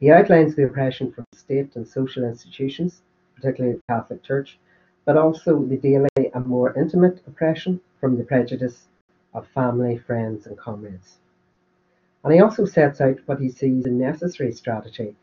He 0.00 0.10
outlines 0.10 0.54
the 0.54 0.64
oppression 0.64 1.12
from 1.12 1.26
state 1.34 1.76
and 1.76 1.86
social 1.86 2.24
institutions 2.24 3.02
particularly 3.36 3.76
the 3.76 3.82
Catholic 3.94 4.22
Church, 4.22 4.58
but 5.04 5.16
also 5.16 5.62
the 5.62 5.76
daily 5.76 6.08
and 6.34 6.46
more 6.46 6.76
intimate 6.76 7.22
oppression 7.26 7.80
from 8.00 8.16
the 8.16 8.24
prejudice 8.24 8.88
of 9.34 9.46
family, 9.48 9.98
friends, 9.98 10.46
and 10.46 10.58
comrades. 10.58 11.18
And 12.24 12.32
he 12.32 12.40
also 12.40 12.64
sets 12.64 13.00
out 13.00 13.20
what 13.26 13.40
he 13.40 13.50
sees 13.50 13.84
a 13.84 13.90
necessary 13.90 14.52
strategy 14.52 15.14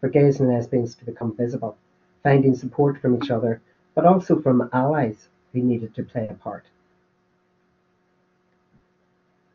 for 0.00 0.08
gays 0.08 0.38
and 0.38 0.48
lesbians 0.48 0.94
to 0.96 1.04
become 1.04 1.36
visible, 1.36 1.76
finding 2.22 2.54
support 2.54 3.00
from 3.00 3.16
each 3.16 3.30
other, 3.30 3.60
but 3.94 4.04
also 4.04 4.40
from 4.40 4.68
allies 4.72 5.28
who 5.52 5.60
needed 5.60 5.94
to 5.94 6.04
play 6.04 6.28
a 6.28 6.34
part. 6.34 6.64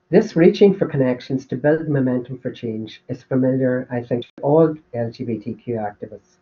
This 0.10 0.36
reaching 0.36 0.74
for 0.74 0.88
connections 0.88 1.46
to 1.48 1.58
build 1.58 1.88
momentum 1.88 2.40
for 2.40 2.52
change 2.52 3.04
is 3.10 3.24
familiar, 3.24 3.88
I 3.92 4.02
think, 4.04 4.24
to 4.24 4.42
all 4.42 4.76
LGBTQ 4.94 5.68
activists 5.68 6.37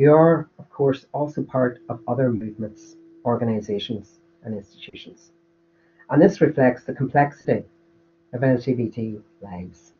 who 0.00 0.10
are, 0.14 0.48
of 0.58 0.70
course, 0.70 1.04
also 1.12 1.42
part 1.42 1.78
of 1.90 2.00
other 2.08 2.32
movements, 2.32 2.96
organisations, 3.26 4.20
and 4.44 4.56
institutions. 4.56 5.32
And 6.08 6.22
this 6.22 6.40
reflects 6.40 6.84
the 6.84 6.94
complexity 6.94 7.64
of 8.32 8.40
LGBT 8.40 9.20
lives. 9.42 9.92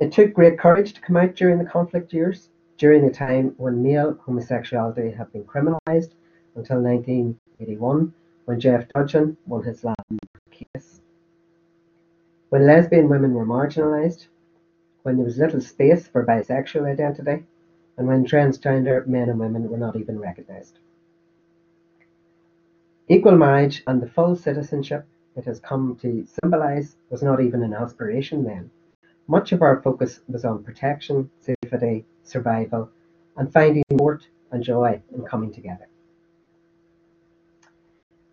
It 0.00 0.10
took 0.10 0.34
great 0.34 0.58
courage 0.58 0.92
to 0.94 1.00
come 1.00 1.16
out 1.16 1.36
during 1.36 1.58
the 1.58 1.70
conflict 1.70 2.12
years, 2.12 2.50
during 2.78 3.04
a 3.04 3.12
time 3.12 3.54
when 3.58 3.80
male 3.80 4.18
homosexuality 4.26 5.12
had 5.12 5.32
been 5.32 5.44
criminalised 5.44 6.14
until 6.56 6.82
1981, 6.82 8.12
when 8.46 8.60
Jeff 8.60 8.88
Dudgeon 8.88 9.36
won 9.46 9.62
his 9.62 9.84
Latin 9.84 10.18
case, 10.50 11.00
when 12.48 12.66
lesbian 12.66 13.08
women 13.08 13.34
were 13.34 13.46
marginalised, 13.46 14.26
when 15.04 15.16
there 15.16 15.24
was 15.24 15.38
little 15.38 15.60
space 15.60 16.08
for 16.08 16.26
bisexual 16.26 16.90
identity, 16.90 17.44
and 17.96 18.06
when 18.06 18.26
transgender 18.26 19.06
men 19.06 19.28
and 19.28 19.38
women 19.38 19.68
were 19.70 19.78
not 19.78 19.96
even 19.96 20.18
recognised. 20.18 20.78
Equal 23.08 23.36
marriage 23.36 23.82
and 23.86 24.02
the 24.02 24.08
full 24.08 24.34
citizenship 24.34 25.06
it 25.36 25.44
has 25.44 25.60
come 25.60 25.96
to 26.00 26.26
symbolise 26.26 26.96
was 27.10 27.22
not 27.22 27.40
even 27.40 27.62
an 27.62 27.74
aspiration 27.74 28.42
then. 28.42 28.70
Much 29.28 29.52
of 29.52 29.62
our 29.62 29.82
focus 29.82 30.20
was 30.28 30.44
on 30.44 30.64
protection, 30.64 31.30
safety, 31.40 32.06
survival, 32.22 32.90
and 33.36 33.52
finding 33.52 33.84
worth 33.90 34.26
and 34.50 34.62
joy 34.62 35.00
in 35.14 35.22
coming 35.24 35.52
together. 35.52 35.86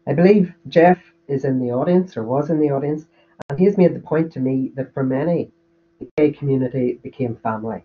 I 0.08 0.14
believe 0.14 0.54
Jeff 0.68 1.00
is 1.28 1.46
in 1.46 1.60
the 1.60 1.72
audience 1.72 2.16
or 2.18 2.24
was 2.24 2.50
in 2.50 2.60
the 2.60 2.72
audience, 2.72 3.06
and 3.50 3.60
he 3.60 3.66
has 3.66 3.78
made 3.78 3.96
the 3.96 4.00
point 4.00 4.32
to 4.34 4.40
me 4.40 4.72
that 4.76 4.94
for 4.94 5.04
many, 5.04 5.52
the 6.00 6.08
gay 6.18 6.32
community 6.32 7.00
became 7.02 7.36
family. 7.36 7.84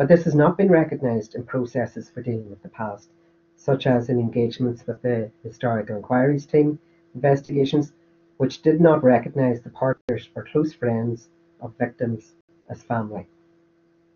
But 0.00 0.08
this 0.08 0.24
has 0.24 0.34
not 0.34 0.56
been 0.56 0.70
recognised 0.70 1.34
in 1.34 1.44
processes 1.44 2.08
for 2.08 2.22
dealing 2.22 2.48
with 2.48 2.62
the 2.62 2.70
past, 2.70 3.10
such 3.56 3.86
as 3.86 4.08
in 4.08 4.18
engagements 4.18 4.86
with 4.86 5.02
the 5.02 5.30
Historical 5.42 5.94
Enquiries 5.94 6.46
team 6.46 6.78
investigations, 7.14 7.92
which 8.38 8.62
did 8.62 8.80
not 8.80 9.04
recognise 9.04 9.60
the 9.60 9.68
partners 9.68 10.30
or 10.34 10.46
close 10.46 10.72
friends 10.72 11.28
of 11.60 11.76
victims 11.78 12.32
as 12.70 12.82
family. 12.82 13.28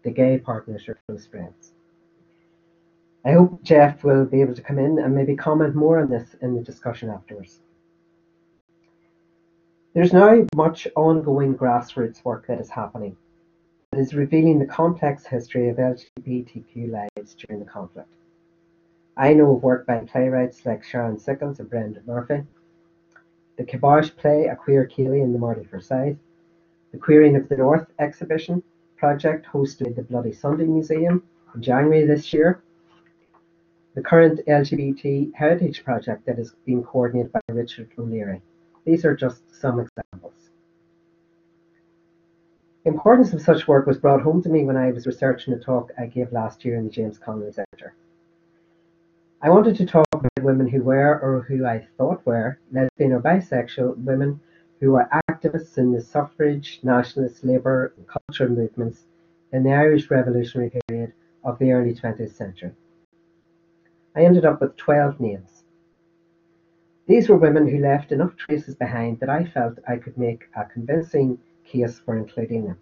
The 0.05 0.11
gay 0.11 0.39
partners 0.39 0.89
or 0.89 0.99
close 1.07 1.27
friends. 1.27 1.75
I 3.23 3.33
hope 3.33 3.63
Jeff 3.63 4.05
will 4.05 4.25
be 4.25 4.41
able 4.41 4.55
to 4.55 4.63
come 4.63 4.79
in 4.79 4.99
and 4.99 5.15
maybe 5.15 5.37
comment 5.37 5.75
more 5.75 6.01
on 6.01 6.09
this 6.09 6.35
in 6.41 6.55
the 6.55 6.63
discussion 6.63 7.11
afterwards. 7.11 7.61
There's 9.93 10.15
now 10.15 10.47
much 10.57 10.89
ongoing 10.97 11.55
grassroots 11.55 12.25
work 12.25 12.47
that 12.47 12.59
is 12.59 12.71
happening. 12.71 13.19
It 13.95 14.01
is 14.01 14.13
revealing 14.13 14.59
the 14.59 14.67
complex 14.67 15.25
history 15.25 15.69
of 15.69 15.77
LGBTQ 15.77 16.91
lives 16.91 17.35
during 17.35 17.61
the 17.65 17.71
conflict. 17.71 18.13
I 19.17 19.33
know 19.35 19.55
of 19.55 19.63
work 19.63 19.87
by 19.87 19.99
playwrights 19.99 20.67
like 20.67 20.83
Sharon 20.83 21.17
Sickles 21.17 21.61
and 21.61 21.71
Brendan 21.71 22.03
Murphy, 22.05 22.43
the 23.57 23.63
Kabosh 23.63 24.17
play 24.17 24.47
A 24.47 24.57
Queer 24.57 24.89
Ceilidh 24.89 25.23
in 25.23 25.33
the 25.33 25.39
Marty 25.39 25.63
Forsyth, 25.63 26.17
the 26.91 26.99
Queering 26.99 27.37
of 27.37 27.49
the 27.49 27.57
North 27.57 27.87
exhibition 28.01 28.65
project 28.97 29.47
hosted 29.47 29.87
at 29.87 29.95
the 29.95 30.03
Bloody 30.03 30.33
Sunday 30.33 30.65
Museum 30.65 31.23
in 31.55 31.63
January 31.63 32.05
this 32.05 32.33
year, 32.33 32.65
the 33.95 34.03
current 34.03 34.41
LGBT 34.49 35.33
Heritage 35.35 35.85
Project 35.85 36.27
that 36.27 36.41
is 36.41 36.57
being 36.67 36.83
coordinated 36.83 37.31
by 37.31 37.41
Richard 37.49 37.91
O'Leary. 37.97 38.43
These 38.85 39.05
are 39.05 39.15
just 39.15 39.55
some 39.55 39.79
examples. 39.79 40.44
Importance 42.87 43.33
of 43.33 43.41
such 43.41 43.67
work 43.67 43.87
was 43.87 43.97
brought 43.97 44.21
home 44.21 44.43
to 44.43 44.51
me 44.51 44.63
when 44.63 44.77
I 44.77 44.91
was 44.91 45.07
researching 45.07 45.55
a 45.55 45.59
talk 45.59 45.91
I 45.99 46.05
gave 46.05 46.33
last 46.33 46.67
year 46.67 46.77
in 46.77 46.85
the 46.85 46.91
James 46.91 47.19
Connolly 47.19 47.51
Centre. 47.51 47.95
I 49.41 49.49
wanted 49.49 49.77
to 49.77 49.87
talk 49.87 50.07
about 50.13 50.31
women 50.43 50.69
who 50.69 50.83
were, 50.83 51.19
or 51.19 51.41
who 51.41 51.65
I 51.65 51.87
thought 51.97 52.27
were, 52.27 52.59
lesbian 52.73 53.13
or 53.13 53.21
bisexual 53.21 53.97
women 53.97 54.39
who 54.81 54.93
were 54.93 55.09
activists 55.31 55.79
in 55.79 55.93
the 55.93 56.01
suffrage, 56.03 56.81
nationalist, 56.83 57.43
labour 57.43 57.95
and 57.97 58.07
cultural 58.07 58.55
movements 58.55 59.07
in 59.51 59.63
the 59.63 59.73
Irish 59.73 60.11
Revolutionary 60.11 60.79
period 60.87 61.15
of 61.43 61.59
the 61.59 61.73
early 61.73 61.95
20th 61.95 62.35
century. 62.35 62.73
I 64.15 64.25
ended 64.27 64.45
up 64.45 64.61
with 64.61 64.77
12 64.77 65.21
names. 65.21 65.65
These 67.07 67.31
were 67.31 67.37
women 67.39 67.67
who 67.67 67.79
left 67.79 68.13
enough 68.13 68.37
traces 68.37 68.75
behind 68.75 69.21
that 69.21 69.31
I 69.31 69.47
felt 69.47 69.79
I 69.89 69.97
could 69.97 70.19
make 70.19 70.49
a 70.55 70.67
convincing 70.67 71.39
case 71.65 71.99
for 71.99 72.17
including 72.17 72.67
them. 72.67 72.79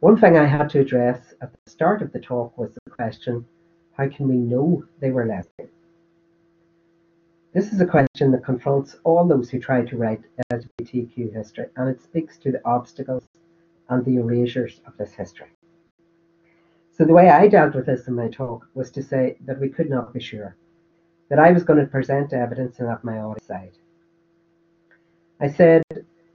One 0.00 0.16
thing 0.16 0.36
I 0.36 0.46
had 0.46 0.68
to 0.70 0.80
address 0.80 1.34
at 1.40 1.52
the 1.52 1.70
start 1.70 2.02
of 2.02 2.12
the 2.12 2.20
talk 2.20 2.56
was 2.56 2.72
the 2.74 2.90
question 2.90 3.44
how 3.92 4.08
can 4.08 4.28
we 4.28 4.36
know 4.36 4.84
they 5.00 5.10
were 5.10 5.26
lesbian? 5.26 5.68
This 7.52 7.72
is 7.72 7.80
a 7.80 7.86
question 7.86 8.30
that 8.30 8.44
confronts 8.44 8.96
all 9.02 9.26
those 9.26 9.50
who 9.50 9.58
try 9.58 9.84
to 9.84 9.96
write 9.96 10.20
LGBTQ 10.52 11.34
history, 11.34 11.66
and 11.76 11.88
it 11.88 12.00
speaks 12.00 12.38
to 12.38 12.52
the 12.52 12.64
obstacles 12.64 13.28
and 13.88 14.04
the 14.04 14.16
erasures 14.16 14.80
of 14.86 14.96
this 14.96 15.14
history. 15.14 15.48
So 16.92 17.04
the 17.04 17.12
way 17.12 17.30
I 17.30 17.48
dealt 17.48 17.74
with 17.74 17.86
this 17.86 18.06
in 18.06 18.14
my 18.14 18.28
talk 18.28 18.68
was 18.74 18.90
to 18.92 19.02
say 19.02 19.36
that 19.46 19.58
we 19.60 19.68
could 19.68 19.90
not 19.90 20.12
be 20.12 20.20
sure, 20.20 20.56
that 21.28 21.40
I 21.40 21.50
was 21.50 21.64
going 21.64 21.80
to 21.80 21.86
present 21.86 22.32
evidence 22.32 22.78
and 22.78 22.88
my 23.02 23.18
own 23.18 23.40
side. 23.40 23.72
I 25.40 25.48
said 25.48 25.82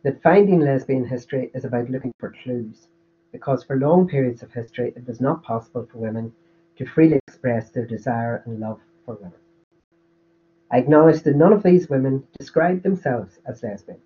that 0.04 0.22
finding 0.22 0.60
lesbian 0.60 1.06
history 1.06 1.50
is 1.54 1.66
about 1.66 1.90
looking 1.90 2.14
for 2.20 2.36
clues, 2.44 2.88
because 3.32 3.64
for 3.64 3.78
long 3.78 4.08
periods 4.08 4.44
of 4.44 4.52
history 4.52 4.94
it 4.96 5.08
was 5.08 5.22
not 5.22 5.44
possible 5.44 5.88
for 5.92 5.98
women 5.98 6.32
to 6.78 6.86
freely 6.86 7.20
express 7.28 7.70
their 7.70 7.86
desire 7.86 8.44
and 8.46 8.60
love 8.60 8.80
for 9.06 9.16
women. 9.16 9.40
I 10.72 10.78
acknowledge 10.78 11.22
that 11.24 11.36
none 11.36 11.54
of 11.54 11.64
these 11.64 11.90
women 11.90 12.28
described 12.38 12.84
themselves 12.84 13.40
as 13.46 13.64
lesbian. 13.64 14.00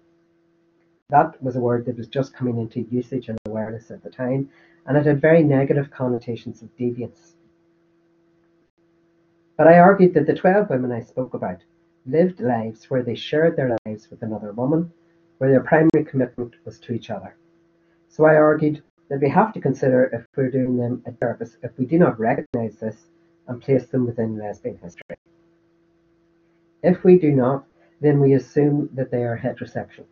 That 1.09 1.41
was 1.41 1.55
a 1.55 1.61
word 1.61 1.85
that 1.85 1.97
was 1.97 2.07
just 2.07 2.33
coming 2.33 2.57
into 2.57 2.81
usage 2.93 3.29
and 3.29 3.37
awareness 3.47 3.89
at 3.89 4.03
the 4.03 4.09
time, 4.09 4.49
and 4.85 4.97
it 4.97 5.05
had 5.05 5.21
very 5.21 5.41
negative 5.41 5.89
connotations 5.89 6.61
of 6.61 6.75
deviance. 6.77 7.33
But 9.57 9.67
I 9.67 9.79
argued 9.79 10.13
that 10.13 10.27
the 10.27 10.35
12 10.35 10.69
women 10.69 10.91
I 10.91 11.01
spoke 11.01 11.33
about 11.33 11.61
lived 12.05 12.39
lives 12.39 12.89
where 12.89 13.01
they 13.01 13.15
shared 13.15 13.55
their 13.55 13.75
lives 13.85 14.11
with 14.11 14.21
another 14.21 14.51
woman, 14.51 14.91
where 15.37 15.49
their 15.49 15.63
primary 15.63 16.05
commitment 16.05 16.55
was 16.65 16.79
to 16.79 16.93
each 16.93 17.09
other. 17.09 17.35
So 18.09 18.25
I 18.25 18.35
argued 18.35 18.81
that 19.09 19.21
we 19.21 19.29
have 19.29 19.53
to 19.53 19.61
consider 19.61 20.05
if 20.13 20.25
we're 20.35 20.51
doing 20.51 20.77
them 20.77 21.03
a 21.05 21.13
service 21.17 21.57
if 21.63 21.71
we 21.77 21.85
do 21.85 21.97
not 21.97 22.19
recognise 22.19 22.75
this 22.77 23.07
and 23.47 23.61
place 23.61 23.85
them 23.87 24.05
within 24.05 24.37
lesbian 24.37 24.77
history. 24.77 25.17
If 26.83 27.03
we 27.03 27.17
do 27.17 27.31
not, 27.31 27.65
then 28.01 28.19
we 28.19 28.33
assume 28.33 28.89
that 28.93 29.11
they 29.11 29.23
are 29.23 29.37
heterosexual. 29.37 30.05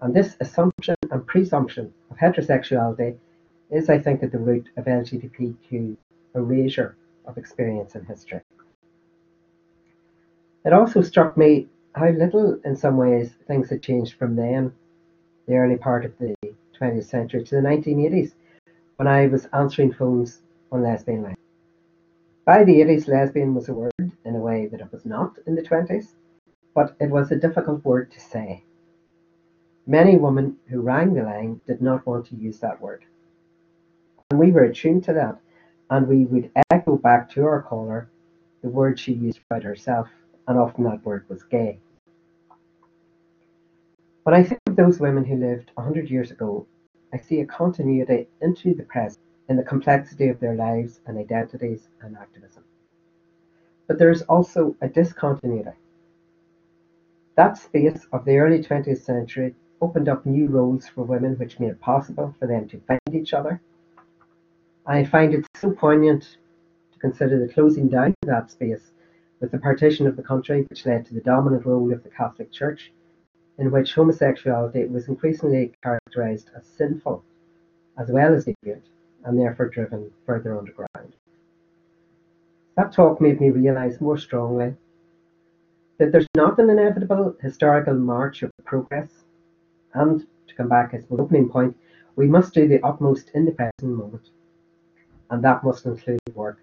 And 0.00 0.14
this 0.14 0.36
assumption 0.40 0.94
and 1.10 1.26
presumption 1.26 1.92
of 2.10 2.18
heterosexuality 2.18 3.16
is, 3.70 3.90
I 3.90 3.98
think, 3.98 4.22
at 4.22 4.30
the 4.30 4.38
root 4.38 4.68
of 4.76 4.84
LGBTQ 4.84 5.96
erasure 6.34 6.96
of 7.26 7.36
experience 7.36 7.94
and 7.94 8.06
history. 8.06 8.40
It 10.64 10.72
also 10.72 11.02
struck 11.02 11.36
me 11.36 11.68
how 11.98 12.10
little, 12.10 12.60
in 12.64 12.76
some 12.76 12.96
ways, 12.96 13.34
things 13.48 13.70
had 13.70 13.82
changed 13.82 14.14
from 14.14 14.36
then, 14.36 14.72
the 15.46 15.56
early 15.56 15.76
part 15.76 16.04
of 16.04 16.16
the 16.18 16.34
20th 16.80 17.04
century, 17.04 17.42
to 17.42 17.56
the 17.56 17.60
1980s, 17.60 18.34
when 18.96 19.08
I 19.08 19.26
was 19.26 19.48
answering 19.52 19.92
phones 19.92 20.40
on 20.70 20.82
lesbian 20.82 21.22
line. 21.24 21.36
By 22.44 22.62
the 22.62 22.80
80s, 22.80 23.08
lesbian 23.08 23.54
was 23.54 23.68
a 23.68 23.74
word 23.74 23.92
in 23.98 24.36
a 24.36 24.38
way 24.38 24.66
that 24.66 24.80
it 24.80 24.92
was 24.92 25.04
not 25.04 25.38
in 25.46 25.56
the 25.56 25.62
20s, 25.62 26.14
but 26.72 26.94
it 27.00 27.10
was 27.10 27.32
a 27.32 27.36
difficult 27.36 27.84
word 27.84 28.12
to 28.12 28.20
say. 28.20 28.62
Many 29.86 30.16
women 30.16 30.56
who 30.68 30.80
rang 30.80 31.14
the 31.14 31.22
line 31.22 31.60
did 31.66 31.82
not 31.82 32.06
want 32.06 32.26
to 32.26 32.36
use 32.36 32.60
that 32.60 32.80
word. 32.80 33.04
And 34.30 34.38
we 34.38 34.52
were 34.52 34.64
attuned 34.64 35.04
to 35.04 35.14
that, 35.14 35.40
and 35.90 36.06
we 36.06 36.26
would 36.26 36.50
echo 36.70 36.96
back 36.96 37.28
to 37.30 37.44
our 37.44 37.62
caller 37.62 38.08
the 38.62 38.68
word 38.68 39.00
she 39.00 39.12
used 39.12 39.40
about 39.50 39.64
herself, 39.64 40.08
and 40.46 40.58
often 40.58 40.84
that 40.84 41.04
word 41.04 41.24
was 41.28 41.42
gay. 41.42 41.80
When 44.28 44.38
I 44.38 44.44
think 44.44 44.60
of 44.66 44.76
those 44.76 45.00
women 45.00 45.24
who 45.24 45.36
lived 45.36 45.70
100 45.72 46.10
years 46.10 46.30
ago, 46.30 46.66
I 47.14 47.16
see 47.16 47.40
a 47.40 47.46
continuity 47.46 48.28
into 48.42 48.74
the 48.74 48.82
present 48.82 49.24
in 49.48 49.56
the 49.56 49.62
complexity 49.62 50.28
of 50.28 50.38
their 50.38 50.54
lives 50.54 51.00
and 51.06 51.16
identities 51.16 51.88
and 52.02 52.14
activism. 52.14 52.62
But 53.86 53.98
there 53.98 54.10
is 54.10 54.20
also 54.24 54.76
a 54.82 54.88
discontinuity. 54.90 55.70
That 57.36 57.56
space 57.56 58.06
of 58.12 58.26
the 58.26 58.36
early 58.36 58.62
20th 58.62 59.00
century 59.00 59.54
opened 59.80 60.10
up 60.10 60.26
new 60.26 60.48
roles 60.48 60.86
for 60.86 61.04
women 61.04 61.38
which 61.38 61.58
made 61.58 61.70
it 61.70 61.80
possible 61.80 62.34
for 62.38 62.46
them 62.46 62.68
to 62.68 62.80
find 62.80 63.00
each 63.10 63.32
other. 63.32 63.62
I 64.84 65.04
find 65.04 65.32
it 65.32 65.46
so 65.56 65.70
poignant 65.70 66.36
to 66.92 66.98
consider 66.98 67.40
the 67.40 67.50
closing 67.50 67.88
down 67.88 68.14
of 68.22 68.28
that 68.28 68.50
space 68.50 68.92
with 69.40 69.52
the 69.52 69.58
partition 69.58 70.06
of 70.06 70.16
the 70.16 70.22
country, 70.22 70.66
which 70.68 70.84
led 70.84 71.06
to 71.06 71.14
the 71.14 71.22
dominant 71.22 71.64
role 71.64 71.90
of 71.94 72.02
the 72.02 72.10
Catholic 72.10 72.52
Church, 72.52 72.92
in 73.58 73.70
which 73.70 73.94
homosexuality 73.94 74.84
was 74.86 75.08
increasingly 75.08 75.72
characterized 75.82 76.50
as 76.56 76.64
sinful 76.64 77.24
as 77.98 78.08
well 78.08 78.34
as 78.34 78.44
deviant 78.46 78.82
and 79.24 79.38
therefore 79.38 79.68
driven 79.68 80.10
further 80.24 80.56
underground. 80.56 81.14
That 82.76 82.92
talk 82.92 83.20
made 83.20 83.40
me 83.40 83.50
realise 83.50 84.00
more 84.00 84.16
strongly 84.16 84.74
that 85.98 86.12
there's 86.12 86.28
not 86.36 86.58
an 86.60 86.70
inevitable 86.70 87.36
historical 87.42 87.94
march 87.94 88.44
of 88.44 88.52
progress, 88.64 89.24
and 89.94 90.24
to 90.46 90.54
come 90.54 90.68
back 90.68 90.94
as 90.94 91.02
my 91.10 91.16
opening 91.18 91.48
point, 91.48 91.76
we 92.14 92.28
must 92.28 92.54
do 92.54 92.68
the 92.68 92.80
utmost 92.84 93.30
in 93.34 93.44
the 93.44 93.50
present 93.50 93.72
moment, 93.82 94.30
and 95.30 95.42
that 95.42 95.64
must 95.64 95.86
include 95.86 96.20
work 96.34 96.60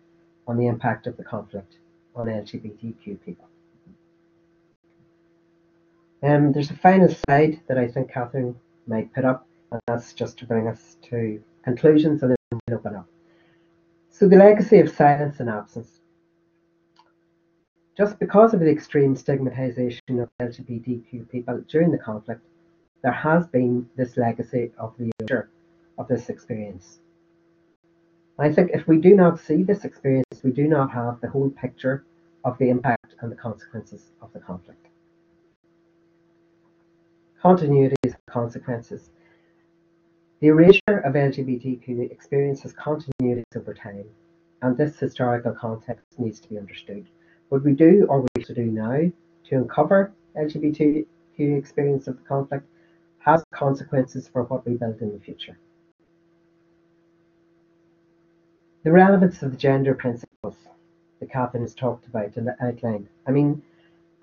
on 0.47 0.57
the 0.57 0.67
impact 0.67 1.05
of 1.05 1.17
the 1.17 1.23
conflict 1.23 1.75
on 2.15 2.27
LGBTQ 2.27 3.21
people. 3.25 3.47
Um, 6.25 6.51
there's 6.53 6.71
a 6.71 6.77
final 6.77 7.07
slide 7.07 7.61
that 7.67 7.77
I 7.77 7.87
think 7.87 8.11
Catherine 8.11 8.55
might 8.87 9.13
put 9.13 9.25
up, 9.25 9.47
and 9.71 9.79
that's 9.85 10.11
just 10.11 10.39
to 10.39 10.47
bring 10.47 10.67
us 10.67 10.97
to 11.03 11.39
conclusions 11.63 12.23
and 12.23 12.31
then 12.31 12.59
we'll 12.67 12.79
open 12.79 12.95
up. 12.95 13.07
So 14.09 14.27
the 14.27 14.35
legacy 14.35 14.79
of 14.79 14.89
silence 14.89 15.39
and 15.39 15.51
absence. 15.51 15.99
Just 17.95 18.17
because 18.17 18.55
of 18.55 18.59
the 18.59 18.71
extreme 18.71 19.15
stigmatization 19.15 20.19
of 20.19 20.29
LGBTQ 20.41 21.29
people 21.29 21.63
during 21.67 21.91
the 21.91 21.99
conflict, 21.99 22.41
there 23.03 23.11
has 23.11 23.45
been 23.45 23.87
this 23.95 24.17
legacy 24.17 24.71
of 24.79 24.95
the 24.97 25.11
erasure 25.19 25.51
of 25.99 26.07
this 26.07 26.29
experience. 26.29 27.01
I 28.39 28.51
think 28.51 28.71
if 28.73 28.87
we 28.87 28.97
do 28.97 29.15
not 29.15 29.39
see 29.39 29.61
this 29.61 29.85
experience, 29.85 30.41
we 30.43 30.51
do 30.51 30.67
not 30.67 30.89
have 30.89 31.21
the 31.21 31.29
whole 31.29 31.51
picture 31.51 32.03
of 32.43 32.57
the 32.57 32.69
impact 32.69 33.13
and 33.21 33.31
the 33.31 33.35
consequences 33.35 34.11
of 34.23 34.33
the 34.33 34.39
conflict. 34.39 34.87
Continuities 37.45 37.95
and 38.05 38.25
consequences. 38.27 39.11
The 40.39 40.47
erasure 40.47 41.03
of 41.05 41.13
LGBTQ 41.13 42.09
experience 42.09 42.63
has 42.63 42.73
continuities 42.73 43.43
over 43.55 43.71
time, 43.71 44.05
and 44.63 44.75
this 44.75 44.97
historical 44.97 45.53
context 45.53 46.07
needs 46.17 46.39
to 46.39 46.49
be 46.49 46.57
understood. 46.57 47.05
What 47.49 47.63
we 47.63 47.73
do 47.73 48.07
or 48.09 48.25
we 48.35 48.43
should 48.43 48.55
do 48.55 48.65
now 48.65 49.11
to 49.49 49.55
uncover 49.57 50.11
LGBTQ 50.35 51.05
experience 51.37 52.07
of 52.07 52.17
the 52.17 52.23
conflict 52.23 52.65
has 53.19 53.43
consequences 53.53 54.27
for 54.27 54.41
what 54.45 54.65
we 54.65 54.73
build 54.73 54.99
in 55.01 55.13
the 55.13 55.19
future. 55.19 55.59
The 58.83 58.91
relevance 58.91 59.43
of 59.43 59.51
the 59.51 59.57
gender 59.57 59.93
principles 59.93 60.55
that 61.19 61.29
Catherine 61.29 61.61
has 61.61 61.75
talked 61.75 62.07
about 62.07 62.37
and 62.37 62.49
outlined. 62.59 63.07
I 63.27 63.29
mean, 63.29 63.61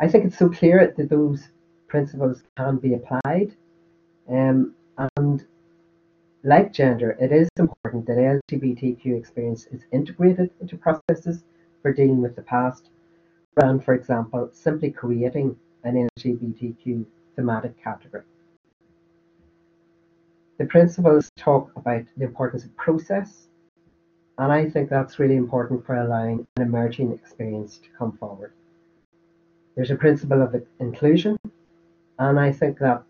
I 0.01 0.09
think 0.09 0.25
it's 0.25 0.39
so 0.39 0.49
clear 0.49 0.93
that 0.97 1.09
those 1.09 1.51
principles 1.93 2.43
can 2.57 2.79
be 2.79 2.95
applied. 2.95 3.55
Um, 4.27 4.75
and 5.17 5.45
like 6.43 6.73
gender, 6.73 7.11
it 7.21 7.33
is 7.33 7.51
important 7.59 8.07
that 8.07 8.17
LGBTQ 8.17 9.15
experience 9.15 9.67
is 9.67 9.83
integrated 9.93 10.49
into 10.63 10.79
processes 10.79 11.45
for 11.83 11.93
dealing 11.93 12.23
with 12.23 12.35
the 12.35 12.41
past, 12.55 12.89
and 13.59 13.85
for 13.85 13.93
example, 13.93 14.49
simply 14.55 14.91
creating 14.91 15.55
an 15.85 16.09
LGBTQ 16.19 17.05
thematic 17.37 17.75
category. 17.85 18.25
The 20.59 20.65
principles 20.65 21.31
talk 21.37 21.73
about 21.77 22.05
the 22.17 22.25
importance 22.25 22.65
of 22.65 22.75
process, 22.75 23.49
and 24.39 24.51
I 24.51 24.71
think 24.71 24.89
that's 24.89 25.19
really 25.19 25.37
important 25.37 25.85
for 25.85 25.97
allowing 25.97 26.47
an 26.57 26.63
emerging 26.63 27.13
experience 27.13 27.77
to 27.77 27.89
come 27.99 28.13
forward. 28.13 28.55
There's 29.77 29.91
a 29.91 29.97
principle 29.97 30.41
of 30.41 30.55
inclusion, 30.81 31.37
and 32.19 32.39
I 32.39 32.53
think 32.53 32.79
that 32.79 33.03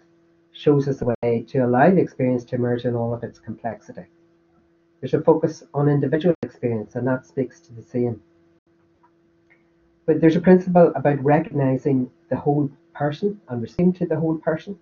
shows 0.53 0.87
us 0.89 1.03
a 1.03 1.15
way 1.23 1.43
to 1.49 1.59
allow 1.61 1.91
the 1.91 2.01
experience 2.01 2.45
to 2.45 2.57
emerge 2.57 2.85
in 2.85 2.95
all 2.95 3.15
of 3.15 3.25
its 3.25 3.39
complexity. 3.39 4.05
There's 5.01 5.15
a 5.15 5.21
focus 5.21 5.65
on 5.75 5.89
individual 5.89 6.35
experience, 6.43 6.95
and 6.95 7.07
that 7.09 7.27
speaks 7.27 7.61
to 7.61 7.73
the 7.73 7.83
same. 7.83 8.23
But 10.07 10.21
there's 10.21 10.37
a 10.37 10.41
principle 10.41 10.93
about 10.95 11.23
recognizing 11.25 12.11
the 12.29 12.37
whole 12.37 12.71
person 12.95 13.41
and 13.49 13.63
responding 13.63 13.95
to 13.95 14.07
the 14.07 14.21
whole 14.21 14.39
person. 14.39 14.79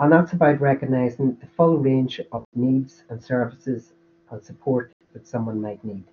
And 0.00 0.12
that's 0.12 0.32
about 0.32 0.60
recognizing 0.60 1.36
the 1.40 1.46
full 1.56 1.78
range 1.78 2.20
of 2.30 2.44
needs 2.54 3.04
and 3.08 3.22
services 3.22 3.92
and 4.30 4.42
support 4.44 4.92
that 5.12 5.26
someone 5.26 5.60
might 5.60 5.84
need. 5.84 6.04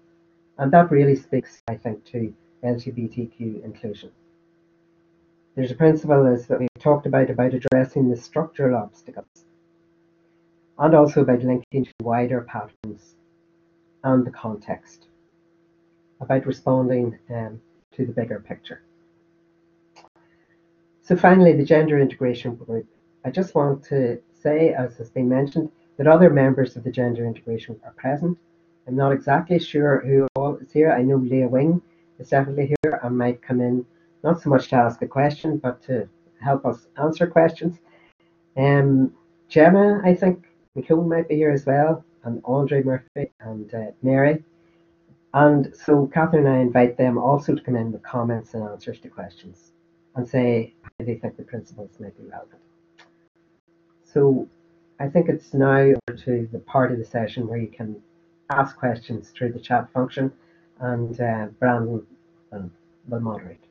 And 0.57 0.71
that 0.71 0.91
really 0.91 1.15
speaks, 1.15 1.61
I 1.67 1.75
think, 1.75 2.03
to 2.05 2.33
LGBTQ 2.63 3.63
inclusion. 3.63 4.11
There's 5.55 5.71
a 5.71 5.75
principle 5.75 6.27
as 6.27 6.47
that 6.47 6.59
we've 6.59 6.67
talked 6.79 7.05
about 7.05 7.29
about 7.29 7.53
addressing 7.53 8.09
the 8.09 8.17
structural 8.17 8.75
obstacles 8.75 9.45
and 10.77 10.93
also 10.93 11.21
about 11.21 11.43
linking 11.43 11.85
to 11.85 11.93
wider 12.01 12.41
patterns 12.41 13.15
and 14.03 14.25
the 14.25 14.31
context, 14.31 15.07
about 16.19 16.45
responding 16.45 17.17
um, 17.33 17.61
to 17.93 18.05
the 18.05 18.11
bigger 18.11 18.41
picture. 18.41 18.83
So 21.03 21.15
finally, 21.15 21.53
the 21.53 21.63
gender 21.63 21.99
integration 21.99 22.55
group. 22.55 22.87
I 23.23 23.31
just 23.31 23.55
want 23.55 23.81
to 23.85 24.19
say, 24.33 24.73
as 24.73 24.97
has 24.97 25.09
been 25.09 25.29
mentioned, 25.29 25.71
that 25.95 26.07
other 26.07 26.29
members 26.29 26.75
of 26.75 26.83
the 26.83 26.91
gender 26.91 27.25
integration 27.25 27.79
are 27.85 27.93
present. 27.93 28.37
I'm 28.87 28.97
not 28.97 29.13
exactly 29.13 29.59
sure 29.59 30.01
who 30.05 30.27
all 30.35 30.57
is 30.57 30.73
here. 30.73 30.91
I 30.91 31.01
know 31.01 31.15
Leah 31.15 31.47
Wing 31.47 31.81
is 32.19 32.29
definitely 32.29 32.75
here 32.83 32.99
and 33.01 33.17
might 33.17 33.41
come 33.41 33.61
in 33.61 33.85
not 34.25 34.41
so 34.41 34.49
much 34.49 34.67
to 34.69 34.75
ask 34.75 35.01
a 35.03 35.07
question, 35.07 35.57
but 35.57 35.81
to 35.83 36.09
help 36.41 36.65
us 36.65 36.87
answer 37.01 37.27
questions. 37.27 37.79
Um, 38.57 39.13
Gemma, 39.47 40.01
I 40.03 40.15
think 40.15 40.47
McCone 40.75 41.07
might 41.07 41.29
be 41.29 41.35
here 41.35 41.51
as 41.51 41.65
well, 41.65 42.03
and 42.23 42.41
Andre 42.43 42.81
Murphy 42.83 43.31
and 43.39 43.73
uh, 43.73 43.91
Mary. 44.01 44.43
And 45.35 45.73
so 45.75 46.07
Catherine 46.07 46.47
and 46.47 46.55
I 46.55 46.59
invite 46.59 46.97
them 46.97 47.17
also 47.17 47.53
to 47.53 47.61
come 47.61 47.75
in 47.75 47.91
with 47.91 48.01
comments 48.03 48.53
and 48.53 48.63
answers 48.63 48.99
to 49.01 49.09
questions 49.09 49.73
and 50.15 50.27
say 50.27 50.73
how 50.81 51.05
they 51.05 51.15
think 51.15 51.37
the 51.37 51.43
principles 51.43 51.91
might 51.99 52.17
be 52.17 52.23
relevant. 52.23 52.61
So 54.03 54.47
I 54.99 55.07
think 55.09 55.29
it's 55.29 55.53
now 55.53 55.93
to 56.25 56.49
the 56.51 56.59
part 56.59 56.91
of 56.91 56.97
the 56.97 57.05
session 57.05 57.47
where 57.47 57.57
you 57.57 57.67
can 57.67 58.01
ask 58.49 58.77
questions 58.77 59.29
through 59.29 59.51
the 59.51 59.59
chat 59.59 59.91
function 59.91 60.31
and 60.79 61.19
uh, 61.19 61.47
Brandon 61.59 62.05
will, 62.51 62.71
will 63.09 63.19
moderate. 63.19 63.64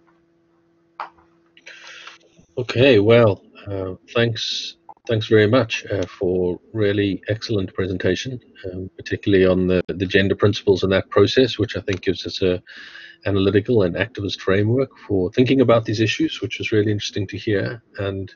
Okay, 2.56 3.00
well, 3.00 3.42
uh, 3.66 3.94
thanks 4.14 4.76
thanks 5.08 5.26
very 5.26 5.46
much 5.46 5.84
uh, 5.90 6.06
for 6.06 6.58
really 6.72 7.22
excellent 7.28 7.74
presentation, 7.74 8.40
um, 8.72 8.88
particularly 8.96 9.44
on 9.44 9.66
the, 9.66 9.82
the 9.88 10.06
gender 10.06 10.34
principles 10.34 10.82
and 10.82 10.92
that 10.92 11.10
process, 11.10 11.58
which 11.58 11.76
I 11.76 11.80
think 11.80 12.00
gives 12.00 12.26
us 12.26 12.40
a 12.42 12.62
analytical 13.26 13.82
and 13.82 13.96
activist 13.96 14.40
framework 14.40 14.90
for 15.06 15.30
thinking 15.32 15.60
about 15.60 15.84
these 15.84 16.00
issues, 16.00 16.40
which 16.40 16.58
was 16.58 16.72
really 16.72 16.92
interesting 16.92 17.26
to 17.26 17.36
hear. 17.36 17.82
And 17.98 18.32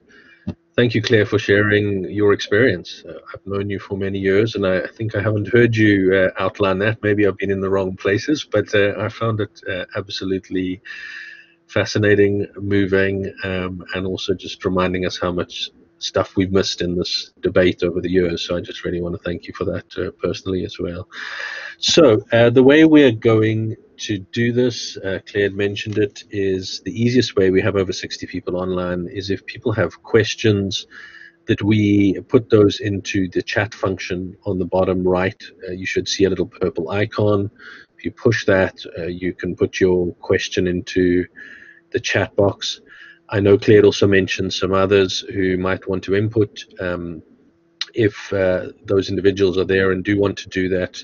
thank 0.77 0.95
you, 0.95 1.03
Claire, 1.03 1.27
for 1.27 1.39
sharing 1.39 2.05
your 2.11 2.33
experience. 2.33 3.05
Uh, 3.09 3.19
I've 3.33 3.47
known 3.47 3.71
you 3.71 3.79
for 3.79 3.97
many 3.97 4.19
years, 4.19 4.55
and 4.55 4.67
I, 4.67 4.81
I 4.81 4.89
think 4.89 5.15
I 5.15 5.23
haven't 5.23 5.49
heard 5.49 5.77
you 5.77 6.15
uh, 6.15 6.43
outline 6.43 6.79
that. 6.81 7.03
Maybe 7.03 7.27
I've 7.27 7.39
been 7.39 7.51
in 7.51 7.61
the 7.61 7.71
wrong 7.71 7.97
places, 7.97 8.45
but 8.51 8.75
uh, 8.75 8.95
I 8.99 9.09
found 9.09 9.41
it 9.41 9.61
uh, 9.71 9.85
absolutely 9.97 10.83
fascinating, 11.69 12.47
moving, 12.57 13.33
um, 13.45 13.85
and 13.95 14.07
also 14.07 14.35
just 14.35 14.65
reminding 14.65 15.07
us 15.07 15.19
how 15.19 15.33
much 15.33 15.71
stuff 15.99 16.37
we've 16.37 16.53
missed 16.53 16.81
in 16.81 16.97
this 16.97 17.33
debate 17.41 17.83
over 17.83 18.01
the 18.01 18.11
years. 18.11 18.43
So 18.43 18.57
I 18.57 18.61
just 18.61 18.85
really 18.85 19.01
want 19.01 19.17
to 19.17 19.23
thank 19.23 19.47
you 19.47 19.55
for 19.55 19.65
that 19.65 19.87
uh, 19.99 20.11
personally 20.23 20.65
as 20.65 20.79
well. 20.79 21.09
So 21.79 22.21
uh, 22.33 22.51
the 22.51 22.63
way 22.63 22.85
we're 22.85 23.13
going 23.13 23.77
to 23.99 24.19
do 24.19 24.53
this, 24.53 24.97
uh, 24.99 25.19
Claire 25.27 25.51
mentioned 25.51 25.99
it, 25.99 26.25
is 26.31 26.81
the 26.85 26.93
easiest 26.93 27.37
way. 27.37 27.51
We 27.51 27.63
have 27.63 27.77
over 27.77 27.93
60 27.93 28.27
people 28.27 28.57
online. 28.57 29.09
Is 29.09 29.31
if 29.31 29.45
people 29.47 29.73
have 29.73 30.03
questions 30.03 30.87
that 31.49 31.63
we 31.63 32.21
put 32.29 32.51
those 32.51 32.79
into 32.81 33.29
the 33.31 33.43
chat 33.43 33.75
function 33.75 34.37
on 34.45 34.59
the 34.59 34.67
bottom 34.67 35.03
right. 35.03 35.43
Uh, 35.67 35.73
you 35.73 35.87
should 35.87 36.07
see 36.07 36.25
a 36.25 36.29
little 36.29 36.47
purple 36.47 36.91
icon. 36.91 37.51
If 37.97 38.05
you 38.05 38.13
push 38.13 38.45
that, 38.45 38.79
uh, 38.99 39.07
you 39.07 39.33
can 39.33 39.57
put 39.57 39.81
your 39.81 40.13
question 40.17 40.67
into 40.67 41.25
the 41.91 42.01
chat 42.01 42.35
box. 42.37 42.81
I 43.31 43.41
know 43.41 43.59
Claire 43.59 43.85
also 43.85 44.07
mentioned 44.07 44.53
some 44.53 44.73
others 44.73 45.21
who 45.21 45.59
might 45.59 45.89
want 45.89 46.03
to 46.05 46.15
input. 46.15 46.65
Um, 46.81 47.23
if 47.95 48.33
uh, 48.33 48.69
those 48.85 49.11
individuals 49.11 49.59
are 49.59 49.65
there 49.65 49.93
and 49.93 50.05
do 50.05 50.19
want 50.19 50.37
to 50.39 50.49
do 50.49 50.69
that, 50.71 51.03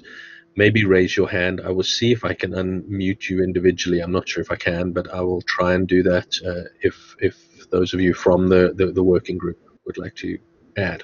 maybe 0.57 0.85
raise 0.85 1.17
your 1.17 1.29
hand. 1.29 1.61
I 1.65 1.71
will 1.71 1.83
see 1.83 2.13
if 2.13 2.25
I 2.25 2.35
can 2.35 2.53
unmute 2.53 3.29
you 3.29 3.43
individually. 3.43 4.01
I'm 4.01 4.13
not 4.13 4.29
sure 4.29 4.43
if 4.43 4.51
I 4.51 4.57
can, 4.57 4.93
but 4.93 5.13
I 5.13 5.21
will 5.21 5.43
try 5.43 5.75
and 5.75 5.87
do 5.87 6.03
that 6.05 6.29
uh, 6.47 6.69
if 6.83 7.17
if 7.21 7.69
those 7.71 7.93
of 7.93 8.01
you 8.01 8.15
from 8.15 8.49
the, 8.49 8.73
the, 8.77 8.93
the 8.93 9.03
working 9.03 9.37
group 9.37 9.59
would 9.85 9.99
like 9.99 10.15
to 10.17 10.39
add. 10.77 11.03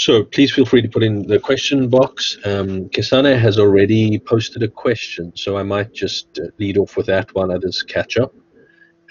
So 0.00 0.24
please 0.24 0.50
feel 0.50 0.64
free 0.64 0.80
to 0.80 0.88
put 0.88 1.02
in 1.02 1.26
the 1.26 1.38
question 1.38 1.90
box. 1.90 2.38
Um, 2.46 2.88
Kisane 2.88 3.38
has 3.38 3.58
already 3.58 4.18
posted 4.18 4.62
a 4.62 4.68
question, 4.68 5.30
so 5.36 5.58
I 5.58 5.62
might 5.62 5.92
just 5.92 6.38
uh, 6.38 6.46
lead 6.58 6.78
off 6.78 6.96
with 6.96 7.04
that 7.08 7.34
while 7.34 7.52
others 7.52 7.82
catch 7.82 8.16
up. 8.16 8.34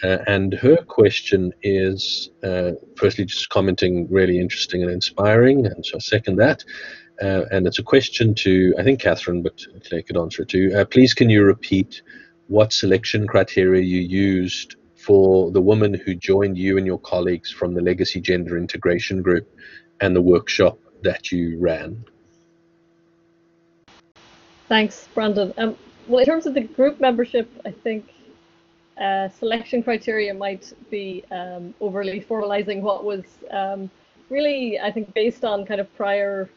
Uh, 0.01 0.17
and 0.25 0.51
her 0.55 0.77
question 0.77 1.53
is, 1.61 2.31
uh, 2.41 2.71
firstly, 2.97 3.25
just 3.25 3.49
commenting 3.49 4.07
really 4.09 4.39
interesting 4.39 4.81
and 4.81 4.89
inspiring, 4.89 5.67
and 5.67 5.85
so 5.85 5.97
I 5.97 5.99
second 5.99 6.37
that. 6.37 6.63
Uh, 7.21 7.45
and 7.51 7.67
it's 7.67 7.77
a 7.77 7.83
question 7.83 8.33
to, 8.33 8.73
I 8.79 8.81
think, 8.81 8.99
Catherine, 8.99 9.43
but 9.43 9.61
Claire 9.87 10.01
could 10.01 10.17
answer 10.17 10.41
it 10.41 10.49
too. 10.49 10.73
Uh, 10.75 10.85
please, 10.85 11.13
can 11.13 11.29
you 11.29 11.43
repeat 11.43 12.01
what 12.47 12.73
selection 12.73 13.27
criteria 13.27 13.83
you 13.83 13.99
used 13.99 14.75
for 14.95 15.51
the 15.51 15.61
woman 15.61 15.93
who 15.93 16.15
joined 16.15 16.57
you 16.57 16.79
and 16.79 16.87
your 16.87 16.99
colleagues 16.99 17.51
from 17.51 17.75
the 17.75 17.81
Legacy 17.81 18.19
Gender 18.19 18.57
Integration 18.57 19.21
Group 19.21 19.47
and 20.01 20.15
the 20.15 20.21
workshop 20.21 20.77
that 21.03 21.31
you 21.31 21.57
ran? 21.59 22.03
Thanks, 24.67 25.07
Brandon. 25.13 25.53
Um, 25.57 25.75
well, 26.07 26.19
in 26.19 26.25
terms 26.25 26.45
of 26.45 26.53
the 26.53 26.61
group 26.61 26.99
membership, 26.99 27.49
I 27.65 27.71
think 27.71 28.05
uh, 28.99 29.29
selection 29.29 29.81
criteria 29.81 30.33
might 30.33 30.73
be 30.89 31.23
um, 31.31 31.73
overly 31.79 32.21
formalizing 32.21 32.81
what 32.81 33.03
was 33.03 33.23
um, 33.51 33.89
really, 34.29 34.79
I 34.79 34.91
think, 34.91 35.13
based 35.13 35.43
on 35.43 35.65
kind 35.65 35.81
of 35.81 35.93
prior 35.95 36.49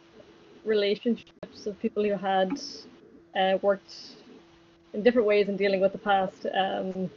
relationships 0.65 1.67
of 1.67 1.79
people 1.81 2.05
who 2.05 2.17
had 2.17 2.61
uh, 3.37 3.59
worked 3.63 3.95
in 4.93 5.03
different 5.03 5.27
ways 5.27 5.49
in 5.49 5.57
dealing 5.57 5.81
with 5.81 5.93
the 5.93 5.99
past 5.99 6.47
um, 6.55 7.11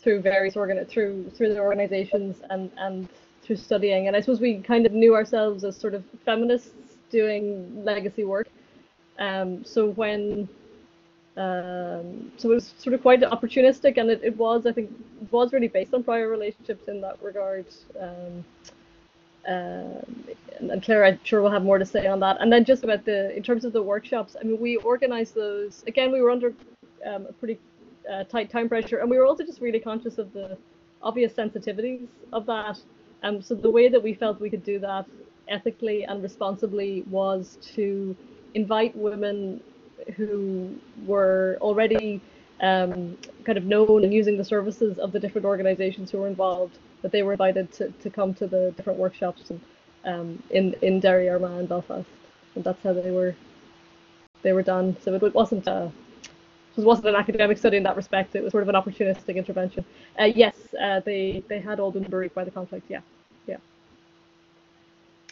through 0.00 0.20
various 0.20 0.56
organ 0.56 0.84
through 0.86 1.30
through 1.30 1.52
the 1.52 1.58
organizations 1.58 2.40
and 2.50 2.70
and 2.76 3.08
through 3.46 3.56
studying. 3.56 4.08
And 4.08 4.16
I 4.16 4.20
suppose 4.20 4.40
we 4.40 4.58
kind 4.58 4.86
of 4.86 4.92
knew 4.92 5.14
ourselves 5.14 5.64
as 5.64 5.76
sort 5.76 5.94
of 5.94 6.04
feminists 6.24 6.70
doing 7.10 7.84
legacy 7.84 8.24
work. 8.24 8.48
Um, 9.18 9.64
so 9.64 9.90
when 9.90 10.48
um, 11.36 12.32
so 12.38 12.50
it 12.50 12.54
was 12.54 12.72
sort 12.78 12.94
of 12.94 13.02
quite 13.02 13.20
opportunistic, 13.20 13.98
and 13.98 14.08
it, 14.08 14.22
it 14.24 14.36
was, 14.38 14.64
I 14.64 14.72
think, 14.72 14.90
was 15.30 15.52
really 15.52 15.68
based 15.68 15.92
on 15.92 16.02
prior 16.02 16.28
relationships 16.28 16.88
in 16.88 17.02
that 17.02 17.22
regard. 17.22 17.66
Um, 18.00 18.44
uh, 19.46 20.00
and 20.58 20.82
Claire, 20.82 21.04
I'm 21.04 21.20
sure 21.24 21.42
we'll 21.42 21.52
have 21.52 21.62
more 21.62 21.78
to 21.78 21.84
say 21.84 22.06
on 22.06 22.20
that. 22.20 22.38
And 22.40 22.50
then 22.50 22.64
just 22.64 22.84
about 22.84 23.04
the, 23.04 23.36
in 23.36 23.42
terms 23.42 23.66
of 23.66 23.74
the 23.74 23.82
workshops, 23.82 24.34
I 24.40 24.44
mean, 24.44 24.58
we 24.58 24.78
organised 24.78 25.34
those. 25.34 25.84
Again, 25.86 26.10
we 26.10 26.22
were 26.22 26.30
under 26.30 26.54
um, 27.04 27.26
a 27.26 27.32
pretty 27.34 27.58
uh, 28.10 28.24
tight 28.24 28.50
time 28.50 28.68
pressure, 28.68 28.98
and 28.98 29.10
we 29.10 29.18
were 29.18 29.26
also 29.26 29.44
just 29.44 29.60
really 29.60 29.78
conscious 29.78 30.16
of 30.16 30.32
the 30.32 30.56
obvious 31.02 31.34
sensitivities 31.34 32.06
of 32.32 32.46
that. 32.46 32.80
Um, 33.22 33.42
so 33.42 33.54
the 33.54 33.70
way 33.70 33.88
that 33.88 34.02
we 34.02 34.14
felt 34.14 34.40
we 34.40 34.50
could 34.50 34.64
do 34.64 34.78
that 34.80 35.06
ethically 35.48 36.04
and 36.04 36.22
responsibly 36.22 37.02
was 37.10 37.58
to 37.74 38.16
invite 38.54 38.96
women 38.96 39.60
who 40.16 40.70
were 41.06 41.58
already 41.60 42.20
um, 42.60 43.16
kind 43.44 43.58
of 43.58 43.64
known 43.64 44.04
and 44.04 44.12
using 44.12 44.36
the 44.36 44.44
services 44.44 44.98
of 44.98 45.12
the 45.12 45.20
different 45.20 45.44
organisations 45.44 46.10
who 46.10 46.18
were 46.18 46.28
involved, 46.28 46.78
that 47.02 47.12
they 47.12 47.22
were 47.22 47.32
invited 47.32 47.70
to, 47.72 47.90
to 47.90 48.10
come 48.10 48.32
to 48.34 48.46
the 48.46 48.72
different 48.76 48.98
workshops 48.98 49.50
and, 49.50 49.60
um, 50.04 50.42
in 50.50 50.74
in 50.82 51.00
Derry, 51.00 51.28
Armagh, 51.28 51.58
and 51.58 51.68
Belfast, 51.68 52.08
and 52.54 52.64
that's 52.64 52.82
how 52.82 52.92
they 52.92 53.10
were 53.10 53.34
they 54.42 54.52
were 54.52 54.62
done. 54.62 54.96
So 55.02 55.14
it 55.14 55.34
wasn't 55.34 55.66
a 55.66 55.90
it 56.78 56.84
wasn't 56.84 57.08
an 57.08 57.14
academic 57.14 57.58
study 57.58 57.76
in 57.76 57.82
that 57.84 57.96
respect. 57.96 58.34
It 58.34 58.42
was 58.42 58.52
sort 58.52 58.62
of 58.62 58.68
an 58.68 58.74
opportunistic 58.74 59.36
intervention. 59.36 59.84
Uh, 60.18 60.24
yes, 60.24 60.56
uh, 60.80 61.00
they 61.00 61.42
they 61.48 61.60
had 61.60 61.80
all 61.80 61.90
been 61.90 62.04
buried 62.04 62.34
by 62.34 62.44
the 62.44 62.50
conflict. 62.50 62.86
Yeah, 62.88 63.00
yeah. 63.46 63.56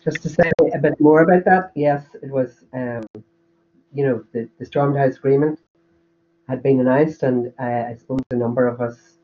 Just 0.02 0.22
to 0.22 0.28
say 0.28 0.50
a 0.74 0.78
bit 0.78 1.00
more 1.00 1.22
about 1.22 1.44
that, 1.44 1.72
yes, 1.74 2.04
it 2.22 2.30
was. 2.30 2.64
Um, 2.72 3.04
you 3.94 4.04
know, 4.04 4.24
the, 4.32 4.48
the 4.58 4.66
Stormont 4.66 4.98
House 4.98 5.16
Agreement 5.16 5.60
had 6.48 6.62
been 6.62 6.80
announced, 6.80 7.22
and 7.22 7.52
uh, 7.60 7.84
I 7.90 7.96
suppose 7.98 8.20
a 8.30 8.36
number 8.36 8.66
of 8.66 8.80
us 8.80 9.14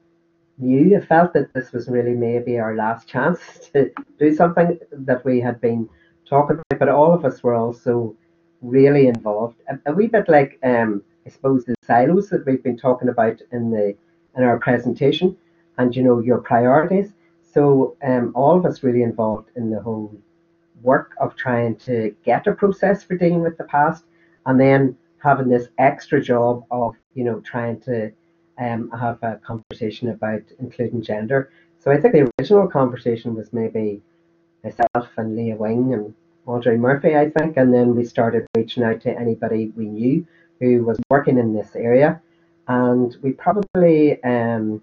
knew, 0.59 1.01
felt 1.01 1.33
that 1.33 1.53
this 1.53 1.73
was 1.73 1.89
really 1.89 2.15
maybe 2.15 2.59
our 2.59 2.77
last 2.77 3.09
chance 3.09 3.41
to 3.73 3.91
do 4.19 4.35
something 4.35 4.79
that 4.93 5.25
we 5.25 5.41
had 5.41 5.61
been 5.61 5.89
talking 6.29 6.61
about, 6.71 6.79
but 6.79 6.89
all 6.89 7.13
of 7.13 7.25
us 7.25 7.43
were 7.43 7.55
also 7.55 8.15
really 8.63 9.07
involved. 9.07 9.57
A, 9.69 9.91
a 9.91 9.93
wee 9.93 10.07
bit 10.07 10.29
like, 10.29 10.59
um, 10.63 11.03
I 11.27 11.31
suppose, 11.31 11.65
the 11.65 11.75
silos 11.83 12.29
that 12.31 12.47
we've 12.47 12.63
been 12.63 12.79
talking 12.79 13.09
about 13.09 13.41
in 13.53 13.71
the 13.71 13.95
in 14.37 14.45
our 14.45 14.59
presentation, 14.59 15.37
and 15.79 15.95
you 15.95 16.03
know 16.03 16.21
your 16.21 16.39
priorities. 16.39 17.13
So 17.53 17.97
um, 18.03 18.33
all 18.35 18.57
of 18.57 18.65
us 18.65 18.83
really 18.83 19.03
involved 19.03 19.51
in 19.57 19.71
the 19.71 19.81
whole 19.81 20.15
work 20.83 21.15
of 21.21 21.37
trying 21.37 21.77
to 21.77 22.15
get 22.25 22.47
a 22.47 22.53
process 22.53 23.03
for 23.03 23.17
dealing 23.17 23.43
with 23.43 23.59
the 23.59 23.65
past 23.65 24.05
and 24.47 24.59
then 24.59 24.97
having 25.19 25.49
this 25.49 25.69
extra 25.79 26.23
job 26.23 26.65
of 26.71 26.95
you 27.15 27.25
know 27.25 27.41
trying 27.41 27.81
to 27.81 28.11
um, 28.59 28.91
have 28.91 29.19
a 29.23 29.37
conversation 29.37 30.11
about 30.11 30.43
including 30.59 31.03
gender. 31.03 31.51
So 31.79 31.91
I 31.91 32.01
think 32.01 32.15
the 32.15 32.31
original 32.39 32.69
conversation 32.69 33.35
was 33.35 33.53
maybe 33.53 34.03
myself 34.63 35.09
and 35.17 35.35
Leah 35.35 35.57
Wing 35.57 35.95
and 35.95 36.15
Audrey 36.47 36.77
Murphy, 36.77 37.17
I 37.17 37.31
think, 37.31 37.57
and 37.57 37.73
then 37.73 37.95
we 37.95 38.05
started 38.05 38.47
reaching 38.57 38.83
out 38.83 39.01
to 39.03 39.19
anybody 39.19 39.73
we 39.77 39.87
knew 39.87 40.27
who 40.61 40.85
was 40.85 40.99
working 41.11 41.39
in 41.39 41.55
this 41.55 41.75
area, 41.75 42.21
and 42.69 43.17
we 43.23 43.33
probably 43.33 44.23
um, 44.23 44.83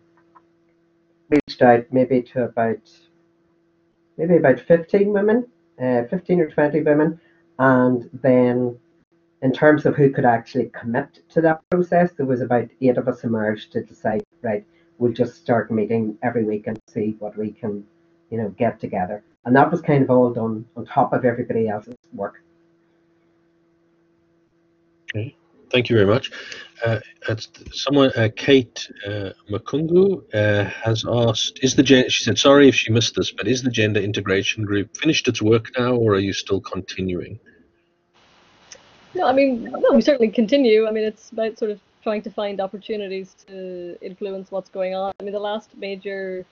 reached 1.30 1.61
out 1.61 1.86
maybe 1.91 2.21
to 2.21 2.43
about 2.43 2.89
maybe 4.17 4.38
about 4.38 4.59
15 4.59 5.13
women, 5.13 5.47
uh, 5.82 6.03
15 6.09 6.41
or 6.41 6.49
20 6.49 6.82
women, 6.82 7.19
and 7.59 8.09
then 8.13 8.78
in 9.41 9.51
terms 9.51 9.86
of 9.86 9.95
who 9.95 10.09
could 10.09 10.25
actually 10.25 10.71
commit 10.73 11.19
to 11.30 11.41
that 11.41 11.61
process, 11.69 12.11
there 12.13 12.25
was 12.25 12.41
about 12.41 12.67
eight 12.82 12.97
of 12.97 13.07
us 13.07 13.23
emerged 13.23 13.71
to 13.71 13.84
decide, 13.84 14.23
right, 14.41 14.65
we'll 14.97 15.13
just 15.13 15.36
start 15.36 15.71
meeting 15.71 16.17
every 16.23 16.43
week 16.43 16.67
and 16.67 16.80
see 16.89 17.15
what 17.19 17.38
we 17.38 17.51
can, 17.51 17.86
you 18.32 18.38
know, 18.38 18.49
get 18.49 18.80
together. 18.80 19.23
And 19.45 19.55
that 19.55 19.71
was 19.71 19.82
kind 19.82 20.03
of 20.03 20.09
all 20.09 20.34
done 20.34 20.65
on 20.75 20.86
top 20.86 21.13
of 21.13 21.23
everybody 21.23 21.69
else's 21.69 21.95
work. 22.13 22.41
Okay, 25.15 25.36
thank 25.72 25.89
you 25.89 25.95
very 25.95 26.07
much. 26.07 26.32
Uh, 26.86 26.99
someone, 27.72 28.11
uh, 28.15 28.30
Kate 28.36 28.88
uh, 29.05 29.32
Makungu, 29.49 30.24
uh, 30.34 30.65
has 30.65 31.05
asked, 31.09 31.59
is 31.63 31.76
the 31.76 31.86
she 32.09 32.24
said, 32.24 32.38
sorry 32.38 32.68
if 32.68 32.76
she 32.76 32.91
missed 32.91 33.15
this, 33.15 33.32
but 33.32 33.47
is 33.47 33.63
the 33.63 33.72
gender 33.72 33.99
integration 33.99 34.63
group 34.63 34.95
finished 34.95 35.28
its 35.28 35.41
work 35.41 35.72
now, 35.78 35.95
or 35.95 36.13
are 36.13 36.20
you 36.20 36.34
still 36.34 36.61
continuing? 36.61 37.39
No, 39.15 39.26
I 39.26 39.34
mean, 39.34 39.63
no, 39.63 39.93
we 39.93 40.01
certainly 40.01 40.32
continue. 40.32 40.86
I 40.86 40.91
mean, 40.91 41.03
it's 41.03 41.32
about 41.32 41.57
sort 41.57 41.72
of 41.72 41.80
trying 42.03 42.22
to 42.22 42.30
find 42.30 42.61
opportunities 42.61 43.36
to 43.47 43.97
influence 44.01 44.51
what's 44.51 44.70
going 44.70 44.93
on. 44.93 45.11
I 45.20 45.24
mean, 45.24 45.34
the 45.34 45.39
last 45.39 45.76
major 45.76 46.45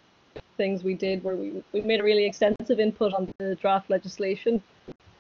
things 0.57 0.84
we 0.84 0.95
did 0.95 1.24
were 1.24 1.36
we, 1.36 1.63
we 1.72 1.82
made 1.82 1.99
a 1.99 2.03
really 2.03 2.26
extensive 2.26 2.80
input 2.80 3.13
on 3.13 3.32
the 3.38 3.55
draft 3.55 3.89
legislation 3.89 4.61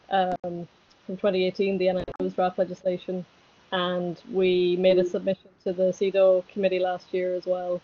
um, 0.09 0.67
from 1.05 1.17
2018, 1.17 1.77
the 1.77 1.85
NIO's 2.19 2.33
draft 2.33 2.57
legislation, 2.57 3.25
and 3.71 4.21
we 4.31 4.75
made 4.77 4.97
a 4.97 5.05
submission 5.05 5.49
to 5.63 5.73
the 5.73 5.91
CEDAW 5.91 6.47
committee 6.47 6.79
last 6.79 7.13
year 7.13 7.35
as 7.35 7.45
well. 7.45 7.81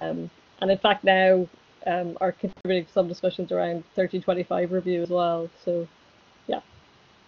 Um, 0.00 0.30
and 0.60 0.70
in 0.70 0.78
fact, 0.78 1.04
now 1.04 1.46
um, 1.86 2.16
are 2.20 2.32
contributing 2.32 2.86
to 2.86 2.92
some 2.92 3.08
discussions 3.08 3.52
around 3.52 3.84
1325 3.94 4.72
review 4.72 5.02
as 5.02 5.10
well. 5.10 5.48
So, 5.64 5.86
yeah, 6.46 6.60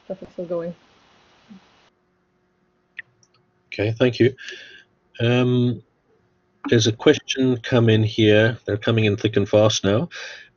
that's 0.09 0.21
still 0.33 0.47
going. 0.47 0.75
Okay, 3.73 3.93
thank 3.93 4.19
you. 4.19 4.35
Um, 5.21 5.83
there's 6.69 6.87
a 6.87 6.93
question 6.93 7.57
come 7.59 7.89
in 7.89 8.03
here. 8.03 8.59
They're 8.65 8.77
coming 8.77 9.05
in 9.05 9.17
thick 9.17 9.37
and 9.37 9.49
fast 9.49 9.85
now. 9.85 10.09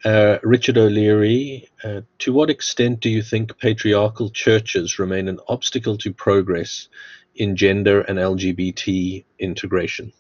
Uh, 0.06 0.38
Richard 0.44 0.78
O'Leary, 0.78 1.68
uh, 1.84 2.02
to 2.20 2.34
what 2.34 2.50
extent 2.50 3.02
do 3.02 3.10
you 3.10 3.22
think 3.22 3.58
patriarchal 3.60 4.30
churches 4.30 4.98
remain 4.98 5.28
an 5.28 5.40
obstacle 5.48 5.98
to 5.98 6.14
progress 6.14 6.88
in 7.36 7.56
gender 7.56 8.02
and 8.02 8.18
LGBT 8.18 9.26
integration? 9.40 10.14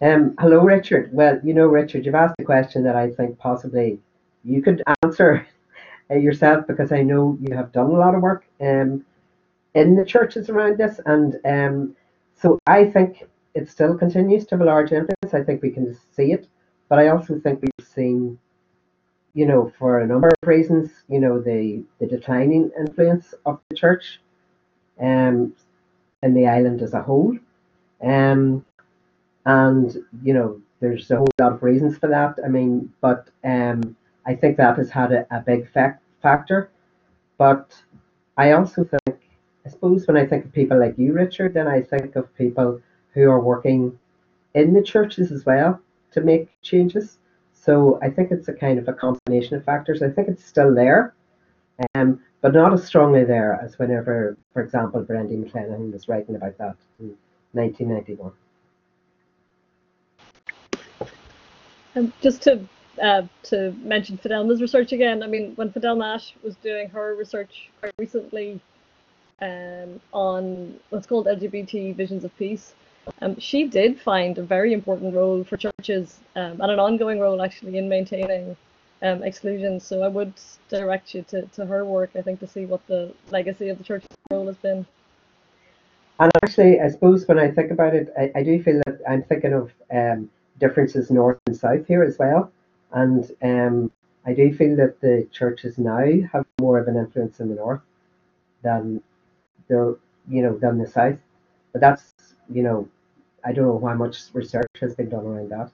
Um, 0.00 0.34
hello, 0.38 0.62
Richard. 0.62 1.10
Well, 1.12 1.40
you 1.42 1.54
know, 1.54 1.66
Richard, 1.66 2.06
you've 2.06 2.14
asked 2.14 2.36
a 2.38 2.44
question 2.44 2.84
that 2.84 2.96
I 2.96 3.10
think 3.10 3.38
possibly 3.38 3.98
you 4.44 4.62
could 4.62 4.82
answer 5.02 5.46
uh, 6.10 6.14
yourself 6.14 6.66
because 6.66 6.92
I 6.92 7.02
know 7.02 7.38
you 7.40 7.54
have 7.54 7.72
done 7.72 7.86
a 7.86 7.98
lot 7.98 8.14
of 8.14 8.22
work. 8.22 8.44
Um, 8.60 9.04
in 9.74 9.96
the 9.96 10.04
churches 10.04 10.50
around 10.50 10.78
this. 10.78 11.00
And 11.06 11.36
um, 11.44 11.96
so 12.34 12.58
I 12.66 12.84
think 12.84 13.24
it 13.54 13.68
still 13.70 13.96
continues 13.96 14.46
to 14.46 14.54
have 14.54 14.62
a 14.62 14.64
large 14.64 14.92
influence. 14.92 15.34
I 15.34 15.42
think 15.42 15.62
we 15.62 15.70
can 15.70 15.96
see 16.14 16.32
it. 16.32 16.48
But 16.92 16.98
I 16.98 17.08
also 17.08 17.40
think 17.40 17.62
we've 17.62 17.88
seen, 17.88 18.38
you 19.32 19.46
know, 19.46 19.72
for 19.78 20.00
a 20.00 20.06
number 20.06 20.28
of 20.28 20.46
reasons, 20.46 20.90
you 21.08 21.20
know, 21.20 21.40
the, 21.40 21.82
the 21.98 22.06
declining 22.06 22.70
influence 22.78 23.32
of 23.46 23.60
the 23.70 23.76
church 23.76 24.20
um, 25.00 25.54
in 26.22 26.34
the 26.34 26.46
island 26.46 26.82
as 26.82 26.92
a 26.92 27.00
whole. 27.00 27.38
Um, 28.02 28.66
and, 29.46 29.96
you 30.22 30.34
know, 30.34 30.60
there's 30.80 31.10
a 31.10 31.16
whole 31.16 31.28
lot 31.40 31.54
of 31.54 31.62
reasons 31.62 31.96
for 31.96 32.08
that. 32.08 32.34
I 32.44 32.48
mean, 32.48 32.92
but 33.00 33.30
um, 33.42 33.96
I 34.26 34.34
think 34.34 34.58
that 34.58 34.76
has 34.76 34.90
had 34.90 35.12
a, 35.12 35.26
a 35.34 35.40
big 35.40 35.72
fact, 35.72 36.02
factor. 36.20 36.70
But 37.38 37.74
I 38.36 38.52
also 38.52 38.84
think 38.84 39.18
I 39.64 39.70
suppose 39.70 40.06
when 40.06 40.18
I 40.18 40.26
think 40.26 40.44
of 40.44 40.52
people 40.52 40.78
like 40.78 40.98
you, 40.98 41.14
Richard, 41.14 41.54
then 41.54 41.68
I 41.68 41.80
think 41.80 42.16
of 42.16 42.36
people 42.36 42.82
who 43.14 43.30
are 43.30 43.40
working 43.40 43.98
in 44.52 44.74
the 44.74 44.82
churches 44.82 45.32
as 45.32 45.46
well 45.46 45.80
to 46.12 46.20
make 46.20 46.48
changes. 46.62 47.18
So 47.52 47.98
I 48.02 48.10
think 48.10 48.30
it's 48.30 48.48
a 48.48 48.52
kind 48.52 48.78
of 48.78 48.88
a 48.88 48.92
combination 48.92 49.56
of 49.56 49.64
factors. 49.64 50.02
I 50.02 50.10
think 50.10 50.28
it's 50.28 50.44
still 50.44 50.74
there, 50.74 51.14
um, 51.94 52.20
but 52.40 52.54
not 52.54 52.72
as 52.72 52.84
strongly 52.84 53.24
there 53.24 53.60
as 53.62 53.78
whenever, 53.78 54.36
for 54.52 54.62
example, 54.62 55.00
Brandy 55.02 55.36
McClenaghan 55.36 55.92
was 55.92 56.08
writing 56.08 56.34
about 56.34 56.58
that 56.58 56.76
in 56.98 57.16
1991. 57.52 58.32
Um, 61.94 62.12
just 62.20 62.42
to 62.42 62.66
uh, 63.02 63.22
to 63.44 63.72
mention 63.82 64.18
Fidelma's 64.18 64.60
research 64.60 64.92
again, 64.92 65.22
I 65.22 65.26
mean, 65.26 65.52
when 65.56 65.70
Fidelma 65.70 66.14
Ashe 66.14 66.34
was 66.42 66.56
doing 66.56 66.88
her 66.90 67.14
research 67.14 67.70
quite 67.80 67.92
recently 67.98 68.60
um, 69.40 70.00
on 70.12 70.74
what's 70.90 71.06
called 71.06 71.26
LGBT 71.26 71.94
Visions 71.96 72.24
of 72.24 72.36
Peace. 72.36 72.74
Um, 73.20 73.38
she 73.38 73.66
did 73.66 74.00
find 74.00 74.38
a 74.38 74.42
very 74.42 74.72
important 74.72 75.14
role 75.14 75.44
for 75.44 75.56
churches 75.56 76.20
um, 76.36 76.60
and 76.60 76.70
an 76.70 76.78
ongoing 76.78 77.18
role 77.18 77.42
actually 77.42 77.76
in 77.78 77.88
maintaining 77.88 78.56
um, 79.02 79.22
exclusion. 79.22 79.80
So 79.80 80.02
I 80.02 80.08
would 80.08 80.34
direct 80.68 81.14
you 81.14 81.22
to, 81.28 81.42
to 81.42 81.66
her 81.66 81.84
work, 81.84 82.10
I 82.16 82.22
think, 82.22 82.40
to 82.40 82.46
see 82.46 82.64
what 82.64 82.86
the 82.86 83.12
legacy 83.30 83.68
of 83.68 83.78
the 83.78 83.84
church's 83.84 84.08
role 84.30 84.46
has 84.46 84.56
been. 84.56 84.86
And 86.20 86.30
actually, 86.44 86.80
I 86.80 86.88
suppose 86.88 87.26
when 87.26 87.38
I 87.38 87.50
think 87.50 87.72
about 87.72 87.94
it, 87.94 88.12
I, 88.16 88.30
I 88.36 88.42
do 88.44 88.62
feel 88.62 88.80
that 88.86 89.00
I'm 89.08 89.24
thinking 89.24 89.52
of 89.52 89.72
um, 89.92 90.30
differences 90.60 91.10
north 91.10 91.38
and 91.46 91.56
south 91.56 91.86
here 91.86 92.04
as 92.04 92.18
well. 92.18 92.52
And 92.92 93.28
um, 93.42 93.90
I 94.24 94.32
do 94.32 94.54
feel 94.54 94.76
that 94.76 95.00
the 95.00 95.26
churches 95.32 95.78
now 95.78 96.06
have 96.32 96.46
more 96.60 96.78
of 96.78 96.86
an 96.86 96.96
influence 96.96 97.40
in 97.40 97.48
the 97.48 97.56
north 97.56 97.80
than 98.62 99.02
they're, 99.68 99.96
you 100.28 100.42
know, 100.42 100.56
than 100.56 100.78
the 100.78 100.86
south. 100.86 101.18
But 101.72 101.80
that's, 101.80 102.12
you 102.54 102.62
know, 102.62 102.88
I 103.44 103.52
don't 103.52 103.66
know 103.66 103.86
how 103.86 103.94
much 103.94 104.18
research 104.32 104.68
has 104.80 104.94
been 104.94 105.08
done 105.08 105.26
around 105.26 105.50
that. 105.50 105.70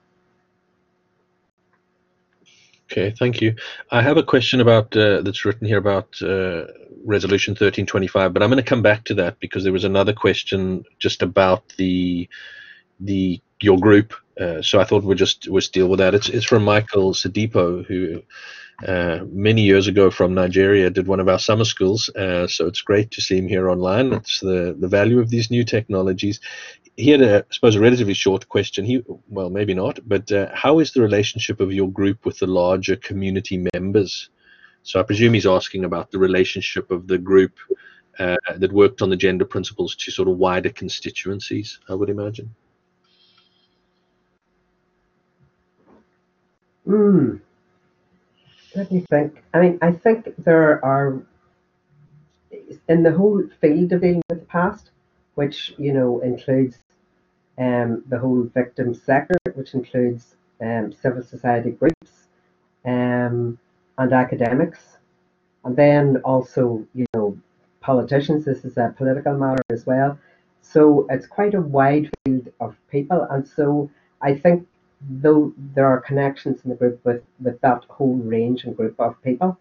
Okay, 2.91 3.13
thank 3.19 3.39
you. 3.39 3.55
I 3.91 4.01
have 4.01 4.17
a 4.17 4.23
question 4.23 4.61
about 4.61 4.97
uh, 4.97 5.21
that's 5.21 5.45
written 5.45 5.67
here 5.67 5.77
about 5.77 6.19
uh, 6.23 6.65
Resolution 7.05 7.51
1325, 7.51 8.33
but 8.33 8.41
I'm 8.41 8.49
going 8.49 8.57
to 8.57 8.67
come 8.67 8.81
back 8.81 9.03
to 9.05 9.13
that 9.15 9.39
because 9.39 9.63
there 9.63 9.73
was 9.73 9.83
another 9.83 10.13
question 10.13 10.83
just 10.97 11.21
about 11.21 11.63
the 11.77 12.27
the 12.99 13.39
your 13.61 13.77
group. 13.77 14.13
Uh, 14.39 14.61
so 14.63 14.79
I 14.79 14.85
thought 14.85 15.03
we'd 15.03 15.19
just 15.19 15.47
we'll 15.47 15.61
deal 15.71 15.87
with 15.87 15.99
that. 15.99 16.15
It's 16.15 16.29
it's 16.29 16.45
from 16.45 16.63
Michael 16.63 17.13
Sadipo, 17.13 17.85
who 17.85 18.23
uh, 18.87 19.19
many 19.31 19.61
years 19.61 19.87
ago 19.87 20.09
from 20.09 20.33
Nigeria 20.33 20.89
did 20.89 21.07
one 21.07 21.19
of 21.19 21.27
our 21.27 21.39
summer 21.39 21.65
schools. 21.65 22.09
Uh, 22.09 22.47
so 22.47 22.65
it's 22.65 22.81
great 22.81 23.11
to 23.11 23.21
see 23.21 23.37
him 23.37 23.47
here 23.47 23.69
online. 23.69 24.13
It's 24.13 24.39
the 24.39 24.75
the 24.79 24.87
value 24.87 25.19
of 25.19 25.29
these 25.29 25.51
new 25.51 25.63
technologies 25.63 26.39
he 26.99 27.11
had 27.11 27.21
a, 27.21 27.39
I 27.39 27.43
suppose, 27.51 27.75
a 27.75 27.79
relatively 27.79 28.13
short 28.13 28.49
question. 28.49 28.83
He, 28.83 29.01
well, 29.29 29.49
maybe 29.49 29.73
not, 29.73 29.99
but 30.07 30.29
uh, 30.31 30.49
how 30.53 30.79
is 30.79 30.91
the 30.91 31.01
relationship 31.01 31.61
of 31.61 31.71
your 31.71 31.89
group 31.89 32.25
with 32.25 32.39
the 32.39 32.47
larger 32.47 32.97
community 32.97 33.65
members? 33.73 34.29
So 34.83 34.99
I 34.99 35.03
presume 35.03 35.33
he's 35.33 35.45
asking 35.45 35.85
about 35.85 36.11
the 36.11 36.19
relationship 36.19 36.91
of 36.91 37.07
the 37.07 37.17
group 37.17 37.53
uh, 38.19 38.35
that 38.57 38.73
worked 38.73 39.01
on 39.01 39.09
the 39.09 39.15
gender 39.15 39.45
principles 39.45 39.95
to 39.95 40.11
sort 40.11 40.27
of 40.27 40.37
wider 40.37 40.69
constituencies. 40.69 41.79
I 41.87 41.95
would 41.95 42.09
imagine. 42.09 42.53
Me 48.87 49.03
think. 49.09 49.43
I 49.53 49.59
mean, 49.59 49.77
I 49.81 49.91
think 49.91 50.33
there 50.37 50.83
are 50.85 51.21
in 52.87 53.03
the 53.03 53.11
whole 53.11 53.43
field 53.59 53.91
of 53.91 53.99
dealing 54.01 54.21
with 54.29 54.39
the 54.39 54.45
past, 54.45 54.91
which 55.35 55.73
you 55.77 55.91
know 55.91 56.21
includes 56.21 56.77
um, 57.57 58.03
the 58.07 58.17
whole 58.17 58.43
victim 58.43 58.93
sector, 58.93 59.37
which 59.55 59.73
includes 59.73 60.35
um, 60.61 60.93
civil 60.93 61.21
society 61.23 61.71
groups 61.71 62.27
um, 62.85 63.59
and 63.97 64.13
academics, 64.13 64.79
and 65.65 65.75
then 65.75 66.17
also, 66.23 66.85
you 66.93 67.05
know, 67.13 67.37
politicians. 67.81 68.45
This 68.45 68.63
is 68.63 68.77
a 68.77 68.93
political 68.97 69.37
matter 69.37 69.63
as 69.69 69.85
well. 69.85 70.17
So 70.61 71.05
it's 71.09 71.27
quite 71.27 71.53
a 71.53 71.61
wide 71.61 72.09
field 72.23 72.47
of 72.61 72.77
people, 72.89 73.27
and 73.29 73.45
so 73.45 73.91
I 74.21 74.35
think 74.35 74.67
though 75.01 75.53
there 75.73 75.85
are 75.85 75.99
connections 75.99 76.61
in 76.63 76.69
the 76.69 76.75
group 76.75 77.03
with, 77.05 77.23
with 77.39 77.59
that 77.61 77.85
whole 77.89 78.15
range 78.15 78.63
and 78.63 78.75
group 78.75 78.99
of 78.99 79.21
people. 79.23 79.57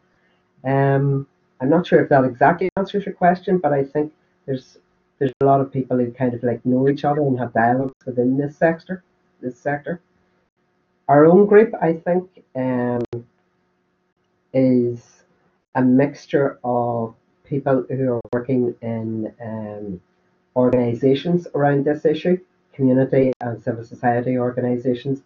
Um, 0.64 1.26
I'm 1.60 1.70
not 1.70 1.86
sure 1.86 2.02
if 2.02 2.08
that 2.08 2.24
exactly 2.24 2.68
answers 2.76 3.06
your 3.06 3.14
question, 3.14 3.58
but 3.58 3.72
I 3.72 3.84
think 3.84 4.12
there's 4.46 4.78
there's 5.18 5.32
a 5.40 5.44
lot 5.44 5.60
of 5.60 5.72
people 5.72 5.98
who 5.98 6.12
kind 6.12 6.32
of 6.32 6.42
like 6.44 6.64
know 6.64 6.88
each 6.88 7.04
other 7.04 7.20
and 7.20 7.38
have 7.40 7.52
dialogues 7.52 7.94
within 8.06 8.36
this 8.36 8.56
sector. 8.56 9.02
This 9.40 9.58
sector. 9.58 10.00
Our 11.08 11.26
own 11.26 11.46
group, 11.46 11.72
I 11.80 11.94
think, 11.94 12.44
um, 12.54 13.02
is 14.52 15.24
a 15.74 15.82
mixture 15.82 16.58
of 16.62 17.14
people 17.44 17.84
who 17.88 18.14
are 18.14 18.20
working 18.32 18.74
in 18.82 19.32
um, 19.40 20.00
organisations 20.54 21.46
around 21.54 21.84
this 21.84 22.04
issue, 22.04 22.38
community 22.78 23.32
and 23.40 23.60
civil 23.60 23.84
society 23.84 24.38
organisations, 24.38 25.22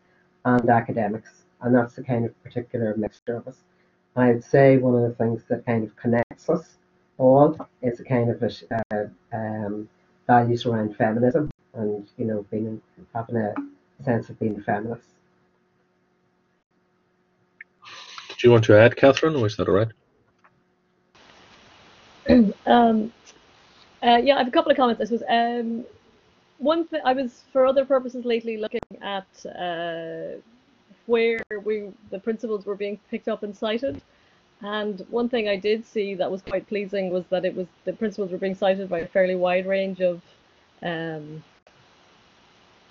and 0.47 0.71
academics, 0.71 1.45
and 1.61 1.75
that's 1.75 1.95
the 1.95 2.03
kind 2.03 2.25
of 2.25 2.43
particular 2.43 2.97
mixture 2.97 3.37
of 3.37 3.47
us. 3.47 3.59
And 4.17 4.25
I 4.25 4.33
would 4.33 4.43
say 4.43 4.79
one 4.79 4.95
of 4.95 5.03
the 5.03 5.15
things 5.15 5.43
that 5.49 5.67
kind 5.67 5.85
of 5.85 5.95
connects 5.97 6.49
us 6.49 6.77
all 7.19 7.69
is 7.83 8.01
a 8.01 8.05
kind 8.05 8.31
of 8.31 8.43
a, 8.43 8.51
uh, 8.95 9.07
um, 9.37 9.89
values 10.27 10.65
around 10.65 10.97
feminism 10.97 11.51
and 11.75 12.09
you 12.17 12.25
know 12.25 12.45
being 12.51 12.81
having 13.15 13.37
a 13.37 13.55
sense 14.03 14.31
of 14.31 14.41
being 14.41 14.61
feminist. 14.63 15.09
Do 17.83 18.49
you 18.49 18.51
want 18.51 18.65
to 18.65 18.77
add, 18.77 18.97
Catherine, 18.97 19.37
or 19.37 19.47
is 19.47 19.57
that 19.57 19.69
all 19.69 19.75
right? 19.75 19.93
um, 22.67 23.13
uh, 24.03 24.17
yeah, 24.17 24.37
I 24.37 24.39
have 24.39 24.49
a 24.49 24.51
couple 24.51 24.73
of 24.73 24.77
comments. 24.77 25.01
I 25.01 25.05
suppose 25.05 25.23
um, 25.29 25.85
one 26.59 26.87
thing 26.87 27.01
I 27.05 27.13
was 27.13 27.43
for 27.53 27.67
other 27.67 27.85
purposes 27.85 28.25
lately 28.25 28.57
looking 28.57 28.81
at 29.01 29.27
uh, 29.47 30.39
where 31.07 31.41
we 31.65 31.91
the 32.11 32.19
principles 32.19 32.65
were 32.65 32.77
being 32.77 32.99
picked 33.11 33.29
up 33.29 33.43
and 33.43 33.57
cited. 33.57 34.01
And 34.61 35.05
one 35.11 35.29
thing 35.29 35.49
I 35.49 35.57
did 35.57 35.85
see 35.85 36.15
that 36.15 36.31
was 36.31 36.41
quite 36.41 36.69
pleasing 36.69 37.11
was 37.11 37.25
that 37.31 37.45
it 37.45 37.55
was 37.55 37.67
the 37.85 37.93
principles 37.93 38.31
were 38.31 38.39
being 38.39 38.55
cited 38.55 38.89
by 38.89 39.01
a 39.01 39.09
fairly 39.09 39.35
wide 39.35 39.67
range 39.67 40.01
of 40.01 40.23
um, 40.83 41.43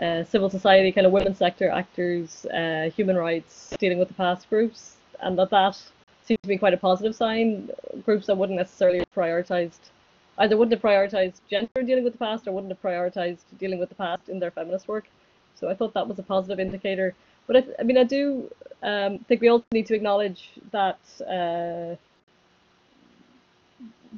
uh, 0.02 0.24
civil 0.26 0.50
society, 0.50 0.92
kind 0.92 1.08
of 1.08 1.14
women's 1.14 1.38
sector 1.38 1.70
actors, 1.70 2.46
uh, 2.48 2.90
human 2.94 3.16
rights, 3.16 3.74
dealing 3.80 4.00
with 4.00 4.10
the 4.10 4.14
past 4.16 4.50
groups, 4.50 4.98
and 5.22 5.38
that 5.38 5.50
that 5.52 5.82
seems 6.26 6.40
to 6.42 6.48
be 6.48 6.58
quite 6.58 6.74
a 6.74 6.78
positive 6.78 7.16
sign. 7.16 7.70
Groups 8.04 8.28
that 8.28 8.36
wouldn't 8.36 8.58
necessarily 8.58 9.04
prioritized, 9.16 9.92
either 10.38 10.58
wouldn't 10.58 10.74
have 10.74 10.82
prioritized 10.82 11.42
gender 11.50 11.84
dealing 11.86 12.04
with 12.04 12.14
the 12.14 12.20
past, 12.20 12.48
or 12.48 12.52
wouldn't 12.52 12.72
have 12.72 12.82
prioritized 12.82 13.46
dealing 13.60 13.80
with 13.80 13.90
the 13.90 13.96
past 13.96 14.30
in 14.30 14.40
their 14.40 14.52
feminist 14.52 14.88
work. 14.88 15.08
So 15.56 15.70
I 15.70 15.76
thought 15.76 15.94
that 15.94 16.08
was 16.08 16.18
a 16.20 16.24
positive 16.24 16.60
indicator. 16.60 17.14
But 17.48 17.58
I, 17.58 17.64
I 17.80 17.84
mean, 17.84 17.98
I 17.98 18.04
do 18.04 18.50
um, 18.84 19.20
think 19.28 19.42
we 19.42 19.50
also 19.50 19.66
need 19.72 19.86
to 19.88 19.96
acknowledge 19.96 20.50
that 20.72 21.00
uh, 21.22 21.96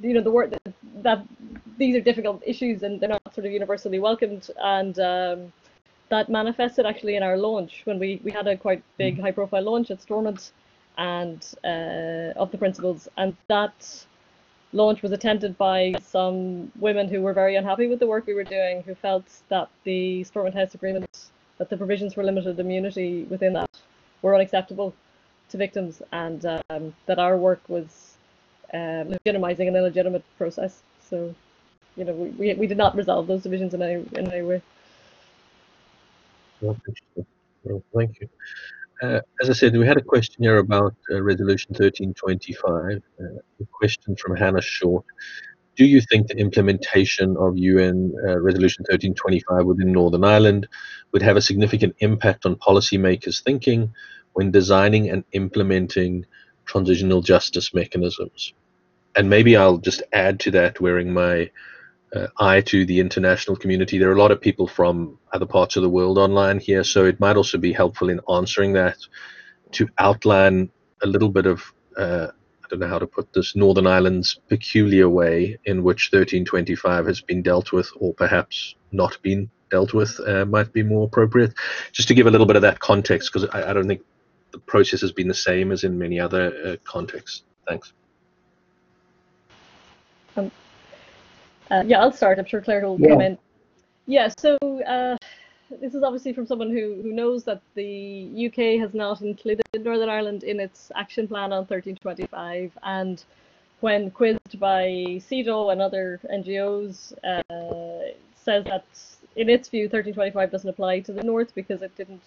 you 0.02 0.14
know 0.14 0.22
the 0.22 0.32
word 0.32 0.52
that, 0.52 0.74
that, 1.04 1.26
these 1.78 1.96
are 1.96 2.02
difficult 2.02 2.42
issues 2.46 2.84
and 2.84 3.00
they're 3.00 3.10
not 3.10 3.34
sort 3.34 3.46
of 3.46 3.52
universally 3.52 4.00
welcomed 4.00 4.50
and 4.58 5.00
um, 5.00 5.54
that 6.10 6.30
manifested 6.30 6.86
actually 6.86 7.16
in 7.16 7.24
our 7.24 7.38
launch 7.38 7.82
when 7.86 8.00
we 8.00 8.20
we 8.24 8.32
had 8.32 8.48
a 8.48 8.58
quite 8.58 8.84
big 8.98 9.20
high 9.20 9.32
profile 9.32 9.64
launch 9.64 9.92
at 9.92 10.02
Stormont 10.02 10.52
and 10.98 11.56
uh, 11.64 12.40
of 12.40 12.52
the 12.52 12.58
principles 12.58 13.08
and 13.18 13.36
that 13.48 14.06
launch 14.74 15.02
was 15.02 15.12
attended 15.12 15.58
by 15.58 15.94
some 16.04 16.72
women 16.80 17.08
who 17.08 17.22
were 17.22 17.34
very 17.34 17.56
unhappy 17.56 17.88
with 17.88 18.00
the 18.00 18.08
work 18.08 18.26
we 18.28 18.34
were 18.34 18.44
doing 18.44 18.84
who 18.84 18.96
felt 18.96 19.26
that 19.50 19.70
the 19.84 20.24
Stormont 20.24 20.56
House 20.56 20.74
agreement 20.74 21.06
that 21.58 21.70
the 21.70 21.78
provisions 21.78 22.14
for 22.14 22.24
limited 22.24 22.60
immunity 22.60 23.24
within 23.30 23.54
that 23.54 23.70
were 24.22 24.36
unacceptable 24.36 24.94
to 25.50 25.58
victims 25.58 26.02
and 26.12 26.46
um, 26.70 26.96
that 27.06 27.20
our 27.20 27.38
work 27.38 27.62
was 27.68 28.16
uh, 28.74 29.06
legitimizing 29.06 29.68
an 29.68 29.76
illegitimate 29.76 30.24
process. 30.38 30.82
So, 31.10 31.36
you 31.96 32.06
know, 32.06 32.14
we, 32.14 32.30
we, 32.30 32.54
we 32.56 32.68
did 32.68 32.78
not 32.78 32.96
resolve 32.96 33.28
those 33.28 33.44
divisions 33.44 33.74
in 33.74 33.82
any, 33.82 34.04
in 34.14 34.32
any 34.32 34.42
way. 34.42 34.62
Well, 36.62 36.76
thank 37.94 38.20
you. 38.20 38.28
Uh, 39.04 39.20
as 39.42 39.50
I 39.50 39.54
said, 39.54 39.76
we 39.76 39.86
had 39.86 39.98
a 39.98 40.02
question 40.02 40.44
here 40.44 40.60
about 40.60 40.96
uh, 41.12 41.22
Resolution 41.22 41.72
1325. 41.72 43.02
Uh, 43.20 43.24
a 43.62 43.66
question 43.78 44.16
from 44.16 44.38
Hannah 44.38 44.62
Short 44.62 45.06
do 45.76 45.86
you 45.86 46.02
think 46.02 46.28
the 46.28 46.38
implementation 46.38 47.36
of 47.38 47.58
UN 47.58 48.14
uh, 48.28 48.40
Resolution 48.40 48.84
1325 48.84 49.66
within 49.66 49.92
Northern 49.92 50.24
Ireland 50.24 50.68
would 51.12 51.22
have 51.22 51.38
a 51.38 51.42
significant 51.42 51.96
impact 52.00 52.46
on 52.46 52.56
policymakers' 52.58 53.42
thinking 53.42 53.92
when 54.34 54.52
designing 54.52 55.10
and 55.10 55.24
implementing 55.32 56.26
transitional 56.66 57.22
justice 57.22 57.74
mechanisms? 57.74 58.54
And 59.16 59.30
maybe 59.30 59.58
I'll 59.58 59.78
just 59.78 60.04
add 60.12 60.40
to 60.42 60.52
that, 60.52 60.80
wearing 60.80 61.12
my 61.12 61.50
uh, 62.16 62.28
eye 62.40 62.62
to 62.62 62.86
the 62.86 63.00
international 63.00 63.56
community. 63.58 63.98
There 63.98 64.10
are 64.10 64.16
a 64.16 64.20
lot 64.20 64.32
of 64.32 64.42
people 64.42 64.68
from 64.68 65.18
other 65.32 65.46
parts 65.46 65.76
of 65.76 65.84
the 65.84 65.90
world 65.90 66.18
online 66.18 66.60
here, 66.60 66.84
so 66.84 67.06
it 67.06 67.20
might 67.20 67.38
also 67.38 67.58
be 67.58 67.74
helpful 67.74 68.10
in 68.10 68.20
answering 68.32 68.74
that 68.74 68.98
to 69.72 69.88
outline 69.98 70.70
a 71.02 71.08
little 71.08 71.30
bit 71.30 71.46
of 71.46 71.74
uh, 71.98 72.28
don't 72.74 72.80
know 72.80 72.88
how 72.88 73.00
to 73.00 73.08
put 73.08 73.32
this, 73.34 73.56
Northern 73.56 73.86
Ireland's 73.86 74.40
peculiar 74.50 75.08
way 75.08 75.60
in 75.66 75.84
which 75.84 76.10
1325 76.12 77.06
has 77.06 77.22
been 77.22 77.44
dealt 77.44 77.72
with, 77.72 77.90
or 77.98 78.14
perhaps 78.14 78.76
not 78.92 79.22
been 79.22 79.50
dealt 79.70 79.94
with, 79.94 80.20
uh, 80.28 80.46
might 80.46 80.74
be 80.74 80.82
more 80.82 81.06
appropriate. 81.06 81.54
Just 81.92 82.08
to 82.08 82.16
give 82.16 82.26
a 82.26 82.32
little 82.32 82.48
bit 82.48 82.56
of 82.56 82.64
that 82.64 82.80
context, 82.80 83.32
because 83.32 83.48
I, 83.50 83.70
I, 83.70 83.74
don't 83.74 83.88
think 83.88 84.02
the 84.52 84.58
process 84.58 85.02
has 85.02 85.12
been 85.12 85.28
the 85.28 85.36
same 85.36 85.72
as 85.72 85.84
in 85.84 86.00
many 86.00 86.20
other 86.20 86.52
uh, 86.66 86.76
contexts. 86.84 87.44
Thanks. 87.68 87.94
Um, 90.36 90.52
uh, 91.72 91.84
yeah, 91.86 92.02
I'll 92.02 92.12
start. 92.12 92.40
I'm 92.40 92.46
sure 92.46 92.62
Claire 92.62 92.88
will 92.88 93.00
yeah. 93.00 93.10
come 93.10 93.22
in. 93.22 93.38
Yeah, 94.06 94.30
so 94.38 94.58
uh, 94.62 95.18
this 95.82 95.94
is 95.94 96.04
obviously 96.04 96.34
from 96.34 96.46
someone 96.46 96.70
who, 96.70 97.00
who 97.02 97.14
knows 97.14 97.44
that 97.46 97.62
the 97.76 98.48
UK 98.48 98.80
has 98.82 98.94
not 98.94 99.22
included 99.22 99.64
Northern 99.80 100.10
Ireland 100.10 100.44
in 100.44 100.60
its 100.60 100.92
action 100.96 101.28
plan 101.28 101.54
on 101.54 101.66
1325. 101.66 102.72
And 102.84 103.24
when 103.80 104.12
quizzed 104.12 104.60
by 104.60 104.86
CEDAW 105.20 105.72
and 105.72 105.82
other 105.82 106.20
NGOs, 106.32 107.14
uh, 107.24 108.14
says 108.36 108.66
that 108.66 108.86
in 109.36 109.50
its 109.50 109.70
view 109.70 109.84
1325 109.84 110.52
doesn't 110.52 110.70
apply 110.70 111.00
to 111.02 111.14
the 111.14 111.24
North 111.24 111.56
because 111.56 111.82
it 111.82 111.96
didn't 111.96 112.24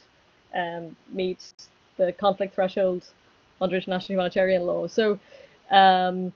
um, 0.55 0.97
meet 1.12 1.53
the 1.97 2.12
conflict 2.12 2.55
threshold 2.55 3.05
under 3.61 3.76
international 3.76 4.14
humanitarian 4.14 4.62
law. 4.62 4.87
So 4.87 5.18
um, 5.70 6.32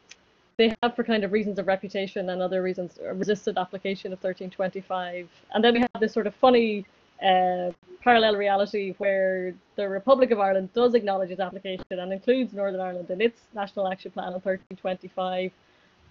they 0.60 0.76
have, 0.82 0.94
for 0.94 1.04
kind 1.04 1.24
of 1.24 1.32
reasons 1.32 1.58
of 1.58 1.66
reputation 1.66 2.28
and 2.28 2.42
other 2.42 2.62
reasons, 2.62 2.98
resisted 3.14 3.56
application 3.56 4.12
of 4.12 4.18
1325. 4.18 5.26
And 5.54 5.64
then 5.64 5.72
we 5.72 5.80
have 5.80 6.00
this 6.00 6.12
sort 6.12 6.26
of 6.26 6.34
funny 6.34 6.84
uh, 7.22 7.70
parallel 8.04 8.36
reality 8.36 8.94
where 8.98 9.54
the 9.76 9.88
Republic 9.88 10.30
of 10.32 10.38
Ireland 10.38 10.68
does 10.74 10.94
acknowledge 10.94 11.30
its 11.30 11.40
application 11.40 11.86
and 12.02 12.12
includes 12.12 12.52
Northern 12.52 12.82
Ireland 12.82 13.08
in 13.08 13.22
its 13.22 13.40
National 13.54 13.90
Action 13.90 14.10
Plan 14.10 14.34
on 14.34 14.40
1325. 14.42 15.50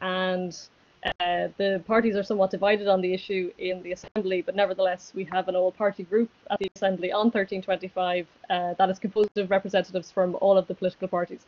And 0.01 0.59
uh, 1.05 1.49
the 1.59 1.83
parties 1.85 2.15
are 2.15 2.23
somewhat 2.23 2.49
divided 2.49 2.87
on 2.87 3.01
the 3.01 3.13
issue 3.13 3.51
in 3.59 3.83
the 3.83 3.91
Assembly, 3.91 4.41
but 4.41 4.55
nevertheless, 4.55 5.11
we 5.13 5.25
have 5.25 5.47
an 5.47 5.55
all 5.55 5.71
party 5.71 6.01
group 6.01 6.31
at 6.49 6.57
the 6.57 6.71
Assembly 6.75 7.11
on 7.11 7.27
1325 7.27 8.25
uh, 8.49 8.73
that 8.79 8.89
is 8.89 8.97
composed 8.97 9.37
of 9.37 9.51
representatives 9.51 10.09
from 10.09 10.35
all 10.41 10.57
of 10.57 10.65
the 10.65 10.73
political 10.73 11.07
parties. 11.07 11.45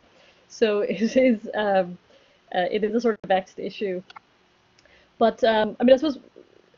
So 0.50 0.80
it 0.98 1.18
is 1.18 1.50
um, 1.56 1.98
uh, 2.56 2.66
it 2.72 2.84
is 2.84 2.94
a 2.96 3.02
sort 3.02 3.20
of 3.24 3.28
vexed 3.28 3.60
issue. 3.60 4.02
But 5.18 5.44
um, 5.44 5.76
I 5.80 5.84
mean, 5.84 5.94
I 5.94 5.98
suppose 5.98 6.18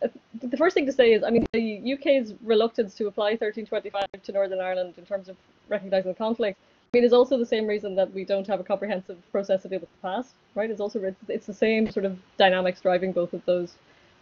uh, 0.04 0.08
the 0.42 0.58
first 0.58 0.74
thing 0.74 0.86
to 0.86 0.92
say 0.92 1.14
is, 1.14 1.24
I 1.24 1.30
mean, 1.30 1.46
the 1.54 1.94
UK's 1.94 2.34
reluctance 2.44 2.94
to 2.96 3.08
apply 3.08 3.32
1325 3.32 4.06
to 4.24 4.32
Northern 4.32 4.60
Ireland 4.60 4.96
in 4.98 5.06
terms 5.06 5.30
of 5.30 5.38
recognising 5.70 6.12
the 6.12 6.18
conflict 6.18 6.58
I 6.94 6.98
mean, 6.98 7.06
is 7.06 7.14
also 7.14 7.40
the 7.40 7.46
same 7.46 7.66
reason 7.66 7.96
that 7.96 8.14
we 8.14 8.24
don't 8.24 8.46
have 8.46 8.60
a 8.60 8.64
comprehensive 8.64 9.18
process 9.32 9.64
to 9.64 9.68
deal 9.68 9.80
with 9.80 9.90
the 9.90 10.08
past, 10.08 10.36
right? 10.54 10.70
It's 10.70 10.80
also 10.80 11.16
it's 11.28 11.48
the 11.48 11.54
same 11.54 11.90
sort 11.90 12.06
of 12.06 12.20
dynamics 12.38 12.82
driving 12.82 13.12
both 13.12 13.34
of 13.34 13.44
those 13.46 13.74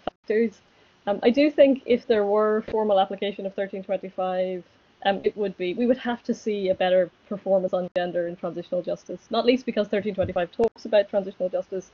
factors. 0.05 0.61
Um, 1.05 1.19
I 1.21 1.31
do 1.31 1.51
think 1.51 1.83
if 1.85 2.07
there 2.07 2.25
were 2.25 2.63
formal 2.71 2.97
application 2.97 3.45
of 3.45 3.51
1325, 3.57 4.63
um, 5.05 5.21
it 5.23 5.35
would 5.35 5.57
be 5.57 5.73
we 5.73 5.85
would 5.85 5.97
have 5.97 6.23
to 6.23 6.33
see 6.33 6.69
a 6.69 6.75
better 6.75 7.09
performance 7.27 7.73
on 7.73 7.89
gender 7.95 8.27
in 8.27 8.35
transitional 8.35 8.81
justice, 8.81 9.21
not 9.29 9.45
least 9.45 9.65
because 9.65 9.85
1325 9.85 10.51
talks 10.51 10.85
about 10.85 11.09
transitional 11.09 11.49
justice 11.49 11.91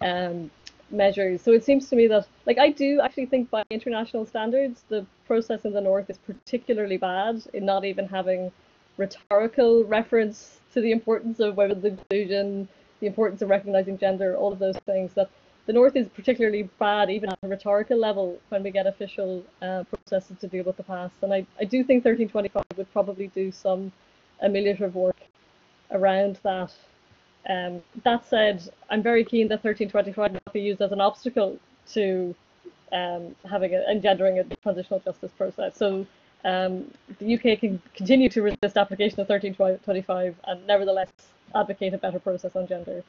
um, 0.00 0.50
measures. 0.90 1.42
So 1.42 1.52
it 1.52 1.64
seems 1.64 1.88
to 1.90 1.96
me 1.96 2.06
that, 2.08 2.26
like, 2.46 2.58
I 2.58 2.70
do 2.70 3.00
actually 3.00 3.26
think 3.26 3.50
by 3.50 3.64
international 3.70 4.26
standards, 4.26 4.84
the 4.88 5.06
process 5.26 5.64
in 5.64 5.72
the 5.72 5.80
north 5.80 6.10
is 6.10 6.18
particularly 6.18 6.96
bad 6.96 7.42
in 7.52 7.64
not 7.64 7.84
even 7.84 8.08
having 8.08 8.50
rhetorical 8.96 9.84
reference 9.84 10.60
to 10.72 10.80
the 10.80 10.92
importance 10.92 11.40
of 11.40 11.56
women's 11.56 11.84
inclusion, 11.84 12.68
the 13.00 13.06
importance 13.06 13.42
of 13.42 13.48
recognizing 13.48 13.98
gender, 13.98 14.36
all 14.36 14.52
of 14.52 14.58
those 14.58 14.76
things. 14.78 15.12
That 15.14 15.30
the 15.66 15.72
North 15.72 15.96
is 15.96 16.08
particularly 16.08 16.68
bad, 16.78 17.10
even 17.10 17.30
at 17.30 17.38
a 17.42 17.48
rhetorical 17.48 17.98
level, 17.98 18.38
when 18.48 18.62
we 18.62 18.70
get 18.70 18.86
official 18.86 19.44
uh, 19.62 19.84
processes 19.84 20.36
to 20.40 20.48
deal 20.48 20.64
with 20.64 20.76
the 20.76 20.82
past. 20.82 21.14
And 21.22 21.32
I, 21.32 21.46
I 21.58 21.64
do 21.64 21.84
think 21.84 22.04
1325 22.04 22.64
would 22.76 22.92
probably 22.92 23.28
do 23.28 23.52
some 23.52 23.92
ameliorative 24.44 24.92
work 24.94 25.20
around 25.90 26.38
that. 26.42 26.72
Um, 27.48 27.82
that 28.04 28.28
said, 28.28 28.68
I'm 28.90 29.02
very 29.02 29.24
keen 29.24 29.48
that 29.48 29.64
1325 29.64 30.32
not 30.32 30.52
be 30.52 30.60
used 30.60 30.80
as 30.80 30.92
an 30.92 31.00
obstacle 31.00 31.58
to 31.92 32.34
um, 32.92 33.34
having 33.48 33.74
a, 33.74 33.82
engendering 33.90 34.38
a 34.38 34.44
transitional 34.62 35.00
justice 35.00 35.32
process. 35.36 35.76
So 35.76 36.06
um, 36.44 36.90
the 37.18 37.34
UK 37.34 37.60
can 37.60 37.80
continue 37.94 38.28
to 38.30 38.42
resist 38.42 38.76
application 38.76 39.20
of 39.20 39.28
1325 39.28 40.36
and 40.44 40.66
nevertheless 40.66 41.08
advocate 41.54 41.94
a 41.94 41.98
better 41.98 42.18
process 42.18 42.56
on 42.56 42.66
gender. 42.66 43.02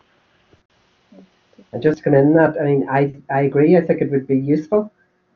And 1.71 1.81
just 1.81 2.03
going 2.03 2.17
in 2.17 2.33
that, 2.35 2.55
I 2.59 2.63
mean, 2.63 2.87
I, 2.89 3.15
I 3.29 3.41
agree. 3.41 3.77
I 3.77 3.81
think 3.81 4.01
it 4.01 4.11
would 4.11 4.27
be 4.27 4.37
useful. 4.37 4.91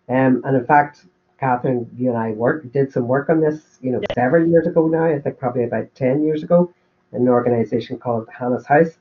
Um, 0.10 0.42
and 0.46 0.56
in 0.56 0.66
fact, 0.66 1.06
Catherine, 1.40 1.90
you 1.98 2.10
and 2.10 2.18
I 2.18 2.32
work 2.32 2.72
did 2.72 2.92
some 2.92 3.08
work 3.08 3.30
on 3.30 3.42
this, 3.42 3.78
you 3.82 3.92
know, 3.92 4.00
yeah. 4.02 4.14
several 4.16 4.48
years 4.48 4.68
ago 4.68 4.88
now. 4.88 5.06
I 5.06 5.20
think 5.20 5.38
probably 5.38 5.64
about 5.64 5.94
ten 5.96 6.24
years 6.24 6.44
ago, 6.44 6.72
in 7.12 7.24
an 7.24 7.28
organisation 7.30 7.98
called 7.98 8.28
Hanna's 8.30 8.66
House, 8.66 8.98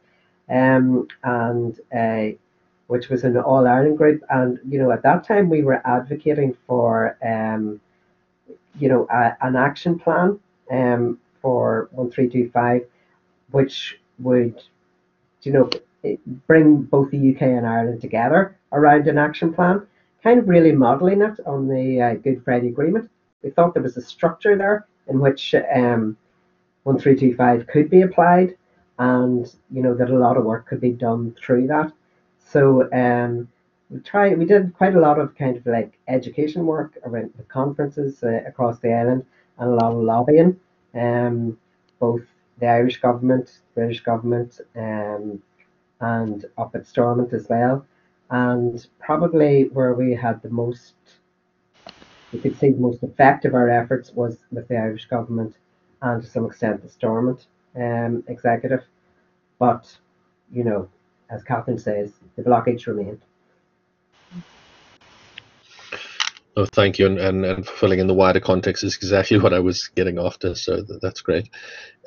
um, 0.48 1.06
and 1.22 1.78
uh, 1.96 2.36
which 2.88 3.08
was 3.08 3.24
an 3.24 3.36
All 3.36 3.66
Ireland 3.66 3.98
group. 3.98 4.22
And 4.30 4.58
you 4.68 4.78
know, 4.78 4.90
at 4.90 5.02
that 5.02 5.24
time 5.24 5.48
we 5.48 5.62
were 5.62 5.80
advocating 5.86 6.56
for 6.66 7.16
um, 7.24 7.80
you 8.78 8.88
know, 8.88 9.06
a, 9.10 9.36
an 9.40 9.56
action 9.56 9.98
plan 9.98 10.38
um, 10.70 11.18
for 11.40 11.88
1325, 11.92 12.86
which 13.50 13.98
would, 14.18 14.62
you 15.42 15.52
know, 15.52 15.70
bring 16.46 16.82
both 16.82 17.10
the 17.10 17.34
UK 17.34 17.42
and 17.42 17.66
Ireland 17.66 18.00
together 18.00 18.56
around 18.72 19.06
an 19.06 19.18
action 19.18 19.52
plan, 19.52 19.86
kind 20.22 20.38
of 20.38 20.48
really 20.48 20.72
modelling 20.72 21.22
it 21.22 21.38
on 21.46 21.68
the 21.68 22.00
uh, 22.00 22.14
Good 22.14 22.42
Friday 22.44 22.68
Agreement. 22.68 23.10
We 23.42 23.50
thought 23.50 23.74
there 23.74 23.82
was 23.82 23.96
a 23.96 24.02
structure 24.02 24.56
there 24.56 24.86
in 25.08 25.20
which 25.20 25.54
um, 25.54 26.16
1325 26.84 27.66
could 27.66 27.90
be 27.90 28.02
applied 28.02 28.56
and, 28.98 29.54
you 29.70 29.82
know, 29.82 29.94
that 29.94 30.10
a 30.10 30.18
lot 30.18 30.36
of 30.36 30.44
work 30.44 30.66
could 30.66 30.80
be 30.80 30.92
done 30.92 31.36
through 31.40 31.66
that. 31.66 31.92
So, 32.38 32.90
um, 32.92 33.48
we 33.90 34.00
tried 34.00 34.38
we 34.38 34.44
did 34.44 34.74
quite 34.74 34.94
a 34.94 35.00
lot 35.00 35.18
of 35.18 35.34
kind 35.36 35.56
of 35.56 35.66
like 35.66 35.98
education 36.08 36.66
work 36.66 36.96
around 37.04 37.32
the 37.36 37.42
conferences 37.44 38.22
uh, 38.22 38.40
across 38.46 38.78
the 38.80 38.92
island 38.92 39.24
and 39.58 39.70
a 39.70 39.74
lot 39.74 39.92
of 39.92 40.02
lobbying 40.02 40.58
um 40.94 41.56
both 42.00 42.22
the 42.58 42.66
Irish 42.66 43.00
government 43.00 43.60
British 43.74 44.00
government 44.00 44.60
um 44.76 45.42
and 46.04 46.44
up 46.58 46.74
at 46.74 46.86
Stormont 46.86 47.32
as 47.32 47.48
well. 47.48 47.86
And 48.30 48.86
probably 48.98 49.68
where 49.72 49.94
we 49.94 50.14
had 50.14 50.42
the 50.42 50.50
most 50.50 50.94
we 52.32 52.40
could 52.40 52.58
see 52.58 52.70
the 52.70 52.80
most 52.80 53.02
effect 53.02 53.44
of 53.44 53.54
our 53.54 53.70
efforts 53.70 54.12
was 54.12 54.38
with 54.50 54.66
the 54.66 54.76
Irish 54.76 55.06
government 55.06 55.54
and 56.02 56.20
to 56.22 56.28
some 56.28 56.44
extent 56.44 56.82
the 56.82 56.88
Stormont 56.88 57.46
um, 57.76 58.24
executive. 58.26 58.82
But 59.58 59.96
you 60.52 60.64
know 60.64 60.88
as 61.30 61.42
Catherine 61.42 61.78
says 61.78 62.12
the 62.36 62.42
blockage 62.42 62.86
remained. 62.86 63.22
Oh, 66.56 66.66
thank 66.66 67.00
you, 67.00 67.06
and, 67.06 67.18
and, 67.18 67.44
and 67.44 67.68
filling 67.68 67.98
in 67.98 68.06
the 68.06 68.14
wider 68.14 68.38
context 68.38 68.84
is 68.84 68.94
exactly 68.94 69.38
what 69.42 69.52
I 69.52 69.58
was 69.58 69.88
getting 69.88 70.18
after, 70.18 70.54
so 70.54 70.84
th 70.84 71.00
that's 71.00 71.20
great. 71.20 71.48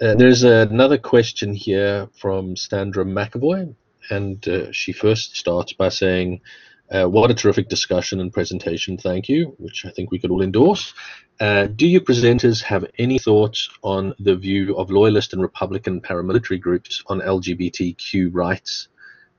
Uh, 0.02 0.16
there's 0.16 0.44
another 0.44 0.98
question 0.98 1.54
here 1.54 2.08
from 2.22 2.56
Sandra 2.56 3.04
McAvoy, 3.04 3.76
and 4.10 4.48
uh, 4.48 4.72
she 4.72 4.92
first 4.92 5.36
starts 5.36 5.74
by 5.74 5.90
saying, 5.90 6.42
uh, 6.90 7.06
what 7.06 7.30
a 7.30 7.34
terrific 7.34 7.68
discussion 7.68 8.22
and 8.22 8.32
presentation, 8.32 8.98
thank 8.98 9.28
you, 9.28 9.54
which 9.58 9.86
I 9.86 9.90
think 9.90 10.10
we 10.10 10.20
could 10.20 10.32
all 10.32 10.42
endorse. 10.42 10.94
Uh, 11.40 11.68
do 11.68 11.86
you 11.86 12.00
presenters 12.00 12.62
have 12.64 12.86
any 12.98 13.20
thoughts 13.20 13.70
on 13.84 14.14
the 14.20 14.36
view 14.36 14.76
of 14.78 14.90
loyalist 14.90 15.34
and 15.34 15.42
Republican 15.42 16.02
paramilitary 16.02 16.60
groups 16.60 17.04
on 17.08 17.20
LGBTQ 17.20 18.30
rights, 18.32 18.88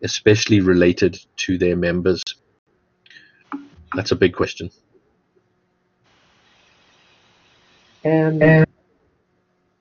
especially 0.03 0.61
related 0.61 1.19
to 1.39 1.59
their 1.59 1.75
members? 1.75 2.23
That's 3.95 4.12
a 4.12 4.16
big 4.16 4.35
question. 4.35 4.71
Um, 8.05 8.64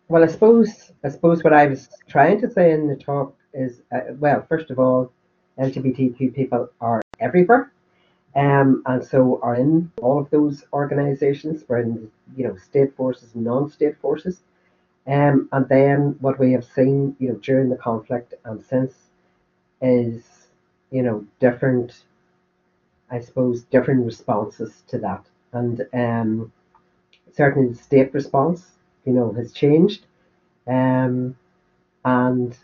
well, 0.07 0.23
I 0.23 0.27
suppose 0.27 0.91
I 1.03 1.09
suppose 1.09 1.43
what 1.43 1.53
I 1.53 1.67
was 1.67 1.89
trying 2.09 2.41
to 2.41 2.49
say 2.49 2.71
in 2.71 2.87
the 2.87 2.95
talk 2.95 3.36
is, 3.53 3.81
uh, 3.91 4.13
well, 4.19 4.45
first 4.47 4.69
of 4.71 4.79
all, 4.79 5.11
LGBTQ 5.59 6.35
people 6.35 6.69
are 6.81 7.01
everywhere, 7.19 7.71
um, 8.35 8.83
and 8.85 9.03
so 9.03 9.39
are 9.41 9.55
in 9.55 9.91
all 10.01 10.19
of 10.19 10.29
those 10.29 10.63
organisations. 10.73 11.63
We're 11.67 11.79
in, 11.79 12.11
you 12.35 12.47
know, 12.47 12.55
state 12.55 12.95
forces, 12.95 13.35
non-state 13.35 13.99
forces, 13.99 14.41
um, 15.07 15.49
and 15.51 15.67
then 15.67 16.15
what 16.19 16.39
we 16.39 16.51
have 16.51 16.65
seen, 16.65 17.15
you 17.19 17.29
know, 17.29 17.35
during 17.35 17.69
the 17.69 17.77
conflict 17.77 18.33
and 18.45 18.63
since, 18.63 18.93
is, 19.81 20.23
you 20.91 21.01
know, 21.01 21.25
different, 21.39 22.03
I 23.09 23.19
suppose, 23.19 23.63
different 23.63 24.05
responses 24.05 24.83
to 24.87 24.99
that, 24.99 25.25
and 25.53 25.87
um, 25.93 26.51
certainly 27.33 27.69
the 27.69 27.75
state 27.75 28.13
response, 28.13 28.71
you 29.05 29.13
know, 29.13 29.31
has 29.33 29.51
changed. 29.53 30.05
Um, 30.67 31.35
and 32.03 32.57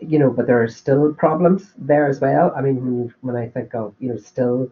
you 0.00 0.18
know, 0.18 0.30
but 0.30 0.46
there 0.46 0.62
are 0.62 0.68
still 0.68 1.12
problems 1.14 1.72
there 1.78 2.08
as 2.08 2.20
well. 2.20 2.52
I 2.56 2.60
mean, 2.60 3.12
when, 3.20 3.36
I 3.36 3.48
think 3.48 3.74
of, 3.74 3.94
you 3.98 4.08
know, 4.10 4.16
still 4.16 4.70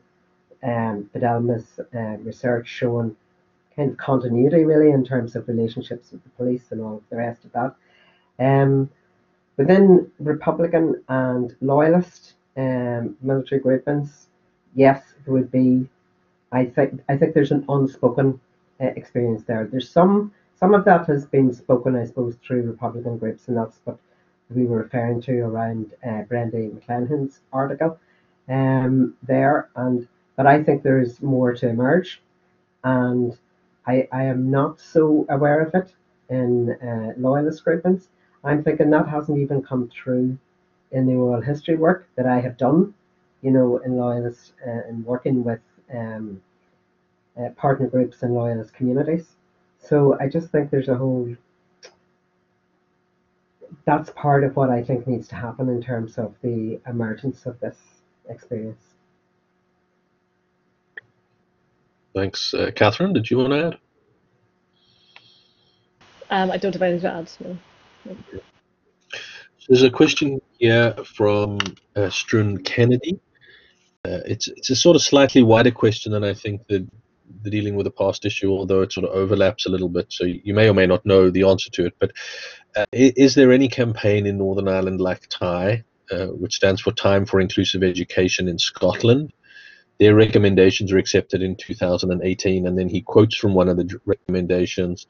um, 0.62 1.08
Fidelma's 1.12 1.80
uh, 1.94 2.16
research 2.22 2.68
showing 2.68 3.16
kind 3.76 3.92
of 3.92 3.96
continuity 3.96 4.64
really 4.64 4.90
in 4.90 5.04
terms 5.04 5.36
of 5.36 5.48
relationships 5.48 6.12
with 6.12 6.22
the 6.22 6.30
police 6.30 6.64
and 6.70 6.80
all 6.80 7.02
the 7.10 7.16
rest 7.16 7.44
of 7.44 7.52
that. 7.52 7.74
Um, 8.38 8.90
within 9.56 10.10
Republican 10.18 11.02
and 11.08 11.54
Loyalist 11.60 12.34
um, 12.56 13.16
military 13.22 13.60
groupings, 13.60 14.26
yes, 14.74 15.02
there 15.24 15.34
would 15.34 15.50
be 15.50 15.88
I 16.52 16.64
think 16.64 17.00
I 17.08 17.16
think 17.16 17.34
there's 17.34 17.52
an 17.52 17.64
unspoken 17.68 18.40
uh, 18.80 18.86
experience 18.96 19.44
there. 19.44 19.66
There's 19.66 19.88
some 19.88 20.32
some 20.58 20.74
of 20.74 20.84
that 20.84 21.06
has 21.06 21.24
been 21.24 21.52
spoken, 21.52 21.96
I 21.96 22.04
suppose, 22.04 22.36
through 22.44 22.62
Republican 22.62 23.18
groups, 23.18 23.48
and 23.48 23.56
that's 23.56 23.78
what 23.84 23.98
we 24.54 24.64
were 24.64 24.78
referring 24.78 25.20
to 25.22 25.40
around 25.40 25.92
uh, 26.06 26.22
Brendan 26.22 26.72
McClanahan's 26.72 27.40
article 27.52 27.98
um, 28.48 29.14
there. 29.22 29.68
And 29.76 30.08
but 30.36 30.46
I 30.46 30.62
think 30.62 30.82
there's 30.82 31.20
more 31.22 31.52
to 31.54 31.68
emerge, 31.68 32.20
and 32.84 33.36
I 33.86 34.08
I 34.12 34.24
am 34.24 34.50
not 34.50 34.80
so 34.80 35.26
aware 35.28 35.60
of 35.62 35.74
it 35.74 35.94
in 36.28 36.70
uh, 36.82 37.12
loyalist 37.16 37.64
groupings. 37.64 38.08
I'm 38.44 38.62
thinking 38.64 38.90
that 38.90 39.08
hasn't 39.08 39.38
even 39.38 39.62
come 39.62 39.88
through 39.88 40.38
in 40.92 41.06
the 41.06 41.14
oral 41.14 41.42
history 41.42 41.76
work 41.76 42.08
that 42.16 42.26
I 42.26 42.40
have 42.40 42.56
done, 42.56 42.94
you 43.42 43.50
know, 43.50 43.78
in 43.78 43.96
loyalist 43.96 44.52
uh, 44.66 44.88
in 44.88 45.04
working 45.04 45.44
with 45.44 45.60
um, 45.94 46.40
uh, 47.38 47.50
partner 47.50 47.86
groups 47.86 48.22
and 48.22 48.34
loyalist 48.34 48.72
communities. 48.74 49.26
So 49.78 50.18
I 50.20 50.28
just 50.28 50.48
think 50.50 50.70
there's 50.70 50.88
a 50.88 50.96
whole 50.96 51.34
that's 53.84 54.10
part 54.10 54.44
of 54.44 54.56
what 54.56 54.70
I 54.70 54.82
think 54.82 55.06
needs 55.06 55.28
to 55.28 55.34
happen 55.34 55.68
in 55.68 55.82
terms 55.82 56.18
of 56.18 56.34
the 56.42 56.80
emergence 56.86 57.46
of 57.46 57.58
this 57.60 57.76
experience. 58.28 58.84
Thanks. 62.14 62.52
Uh, 62.54 62.70
Catherine, 62.74 63.12
did 63.12 63.30
you 63.30 63.38
want 63.38 63.52
to 63.52 63.66
add? 63.66 63.78
Um, 66.30 66.50
I 66.50 66.56
don't 66.56 66.72
have 66.72 66.82
anything 66.82 67.02
to 67.02 67.12
add. 67.12 67.30
No. 68.04 68.16
There's 69.68 69.82
a 69.82 69.90
question 69.90 70.40
here 70.58 70.94
from 71.04 71.58
uh, 71.94 72.08
Strun 72.08 72.64
Kennedy. 72.64 73.20
Uh, 74.04 74.20
it's 74.26 74.48
it's 74.48 74.70
a 74.70 74.76
sort 74.76 74.96
of 74.96 75.02
slightly 75.02 75.42
wider 75.42 75.70
question 75.70 76.12
than 76.12 76.24
I 76.24 76.34
think 76.34 76.66
the 76.66 76.88
the 77.42 77.50
dealing 77.50 77.76
with 77.76 77.84
the 77.84 77.90
past 77.90 78.24
issue, 78.24 78.50
although 78.50 78.82
it 78.82 78.92
sort 78.92 79.06
of 79.06 79.12
overlaps 79.12 79.66
a 79.66 79.70
little 79.70 79.88
bit. 79.88 80.06
So 80.08 80.24
you 80.24 80.54
may 80.54 80.68
or 80.68 80.74
may 80.74 80.86
not 80.86 81.06
know 81.06 81.30
the 81.30 81.44
answer 81.44 81.70
to 81.70 81.86
it. 81.86 81.94
But 81.98 82.12
uh, 82.76 82.86
is 82.92 83.34
there 83.34 83.52
any 83.52 83.68
campaign 83.68 84.26
in 84.26 84.38
Northern 84.38 84.68
Ireland 84.68 85.00
like 85.00 85.28
TIE, 85.28 85.84
uh, 86.10 86.26
which 86.26 86.54
stands 86.54 86.80
for 86.80 86.92
Time 86.92 87.26
for 87.26 87.40
Inclusive 87.40 87.82
Education 87.82 88.48
in 88.48 88.58
Scotland? 88.58 89.32
Their 89.98 90.14
recommendations 90.14 90.92
were 90.92 90.98
accepted 90.98 91.42
in 91.42 91.56
2018, 91.56 92.66
and 92.66 92.78
then 92.78 92.88
he 92.88 93.02
quotes 93.02 93.36
from 93.36 93.54
one 93.54 93.68
of 93.68 93.76
the 93.76 94.00
recommendations: 94.06 95.06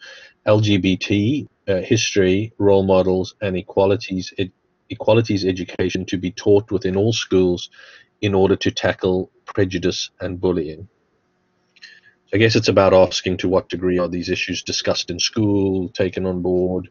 LGBT 0.47 1.47
uh, 1.69 1.81
history, 1.83 2.53
role 2.59 2.83
models, 2.83 3.35
and 3.41 3.57
equalities. 3.57 4.33
Ed- 4.39 4.53
equalities 4.91 5.45
education 5.45 6.05
to 6.05 6.19
be 6.19 6.33
taught 6.33 6.71
within 6.73 6.97
all 6.97 7.13
schools 7.13 7.71
in 8.21 8.35
order 8.35 8.57
to 8.57 8.71
tackle 8.71 9.31
prejudice 9.47 10.11
and 10.21 10.41
bullying. 10.41 10.89
I 12.33 12.37
guess 12.37 12.55
it's 12.55 12.69
about 12.69 12.93
asking 12.93 13.39
to 13.39 13.49
what 13.49 13.69
degree 13.69 13.99
are 13.99 14.09
these 14.09 14.29
issues 14.29 14.63
discussed 14.63 15.11
in 15.11 15.19
school, 15.19 15.89
taken 15.89 16.27
on 16.27 16.43
board. 16.43 16.89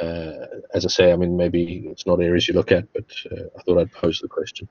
Uh, 0.00 0.46
as 0.74 0.84
I 0.84 0.88
say, 0.88 1.12
I 1.12 1.16
mean, 1.16 1.36
maybe 1.36 1.84
it's 1.86 2.06
not 2.06 2.20
areas 2.20 2.48
you 2.48 2.54
look 2.54 2.72
at, 2.72 2.92
but 2.92 3.04
uh, 3.30 3.44
I 3.56 3.62
thought 3.62 3.78
I'd 3.78 3.92
pose 3.92 4.20
the 4.20 4.28
question. 4.28 4.68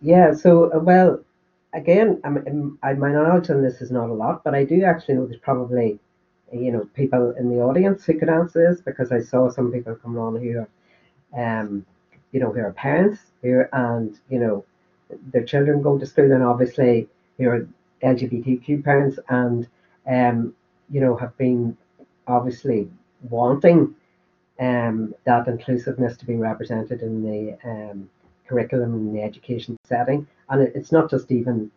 Yeah, 0.00 0.34
so, 0.34 0.72
uh, 0.72 0.80
well, 0.80 1.20
again, 1.72 2.20
I'm, 2.24 2.78
I, 2.82 2.94
my 2.94 3.12
knowledge 3.12 3.50
on 3.50 3.62
this 3.62 3.80
is 3.80 3.90
not 3.90 4.10
a 4.10 4.12
lot, 4.12 4.44
but 4.44 4.54
I 4.54 4.64
do 4.64 4.84
actually 4.84 5.14
know 5.14 5.26
there's 5.26 5.40
probably, 5.40 5.98
you 6.52 6.72
know, 6.72 6.88
people 6.94 7.34
in 7.38 7.48
the 7.48 7.60
audience 7.62 8.04
who 8.04 8.18
could 8.18 8.28
answer 8.28 8.70
this 8.70 8.80
because 8.80 9.12
I 9.12 9.20
saw 9.20 9.50
some 9.50 9.72
people 9.72 9.94
come 9.94 10.18
on 10.18 10.40
here, 10.40 10.68
um, 11.36 11.86
you 12.32 12.40
know, 12.40 12.52
who 12.52 12.60
are 12.60 12.72
parents 12.72 13.20
here 13.42 13.68
and, 13.72 14.18
you 14.28 14.40
know, 14.40 14.64
their 15.32 15.44
children 15.44 15.82
go 15.82 15.98
to 15.98 16.06
school 16.06 16.32
and 16.32 16.42
obviously 16.42 17.08
you're 17.38 17.66
LGBTQ 18.02 18.84
parents 18.84 19.18
and 19.28 19.66
um, 20.06 20.54
you 20.90 21.00
know 21.00 21.16
have 21.16 21.36
been 21.38 21.76
obviously 22.26 22.88
wanting 23.28 23.94
um, 24.60 25.14
that 25.24 25.48
inclusiveness 25.48 26.16
to 26.18 26.26
be 26.26 26.36
represented 26.36 27.02
in 27.02 27.22
the 27.22 27.58
um, 27.64 28.08
curriculum 28.46 28.94
and 28.94 29.14
the 29.14 29.22
education 29.22 29.76
setting. 29.84 30.26
And 30.48 30.62
it, 30.62 30.72
it's 30.74 30.92
not 30.92 31.10
just 31.10 31.30
even 31.32 31.70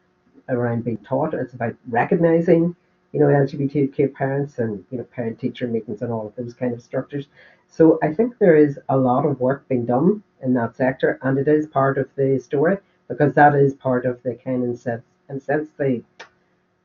around 0.49 0.83
being 0.83 0.97
taught 0.99 1.33
it's 1.33 1.53
about 1.53 1.75
recognizing 1.89 2.73
you 3.11 3.19
know 3.19 3.25
LGBTQ 3.25 4.13
parents 4.13 4.59
and 4.59 4.83
you 4.91 4.97
know 4.97 5.03
parent 5.03 5.37
teacher 5.39 5.67
meetings 5.67 6.01
and 6.01 6.11
all 6.11 6.27
of 6.27 6.35
those 6.35 6.53
kind 6.53 6.73
of 6.73 6.81
structures. 6.81 7.27
So 7.67 7.99
I 8.01 8.13
think 8.13 8.37
there 8.37 8.55
is 8.55 8.79
a 8.89 8.97
lot 8.97 9.25
of 9.25 9.39
work 9.39 9.67
being 9.67 9.85
done 9.85 10.23
in 10.41 10.53
that 10.53 10.75
sector 10.75 11.19
and 11.21 11.37
it 11.37 11.47
is 11.47 11.67
part 11.67 11.97
of 11.97 12.09
the 12.15 12.39
story 12.39 12.77
because 13.07 13.33
that 13.33 13.55
is 13.55 13.73
part 13.73 14.05
of 14.05 14.21
the 14.23 14.35
kind 14.35 14.69
of 14.69 14.79
sense 14.79 15.03
and 15.29 15.41
sense 15.41 15.69
the 15.77 16.03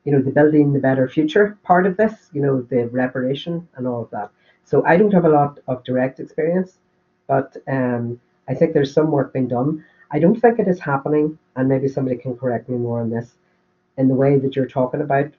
you 0.04 0.12
know 0.12 0.22
the 0.22 0.30
building 0.30 0.72
the 0.72 0.80
better 0.80 1.08
future 1.08 1.58
part 1.62 1.86
of 1.86 1.96
this 1.96 2.30
you 2.32 2.40
know 2.40 2.62
the 2.62 2.88
reparation 2.88 3.68
and 3.76 3.86
all 3.86 4.02
of 4.02 4.10
that 4.10 4.30
so 4.72 4.82
i 4.86 4.96
don't 4.96 5.12
have 5.18 5.26
a 5.26 5.34
lot 5.40 5.58
of 5.68 5.84
direct 5.84 6.18
experience 6.18 6.78
but 7.26 7.56
um, 7.68 8.18
i 8.48 8.54
think 8.54 8.72
there's 8.72 8.94
some 8.98 9.10
work 9.10 9.32
being 9.32 9.48
done. 9.48 9.84
I 10.14 10.18
don't 10.18 10.38
think 10.38 10.58
it 10.58 10.68
is 10.68 10.78
happening 10.78 11.38
and 11.56 11.68
maybe 11.68 11.88
somebody 11.88 12.16
can 12.16 12.36
correct 12.36 12.68
me 12.68 12.76
more 12.76 13.00
on 13.00 13.10
this 13.10 13.28
in 13.96 14.08
the 14.08 14.14
way 14.22 14.38
that 14.38 14.54
you're 14.54 14.74
talking 14.78 15.00
about 15.00 15.30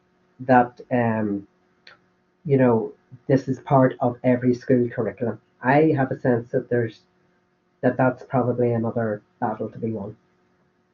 that 0.51 0.81
um, 0.91 1.47
you 2.45 2.57
know 2.57 2.93
this 3.27 3.47
is 3.47 3.59
part 3.59 3.95
of 3.99 4.17
every 4.23 4.53
school 4.53 4.89
curriculum. 4.89 5.39
I 5.61 5.93
have 5.95 6.11
a 6.11 6.19
sense 6.19 6.51
that 6.51 6.69
there's 6.69 7.01
that 7.81 7.97
that's 7.97 8.23
probably 8.23 8.73
another 8.73 9.21
battle 9.39 9.69
to 9.69 9.77
be 9.77 9.91
won. 9.91 10.15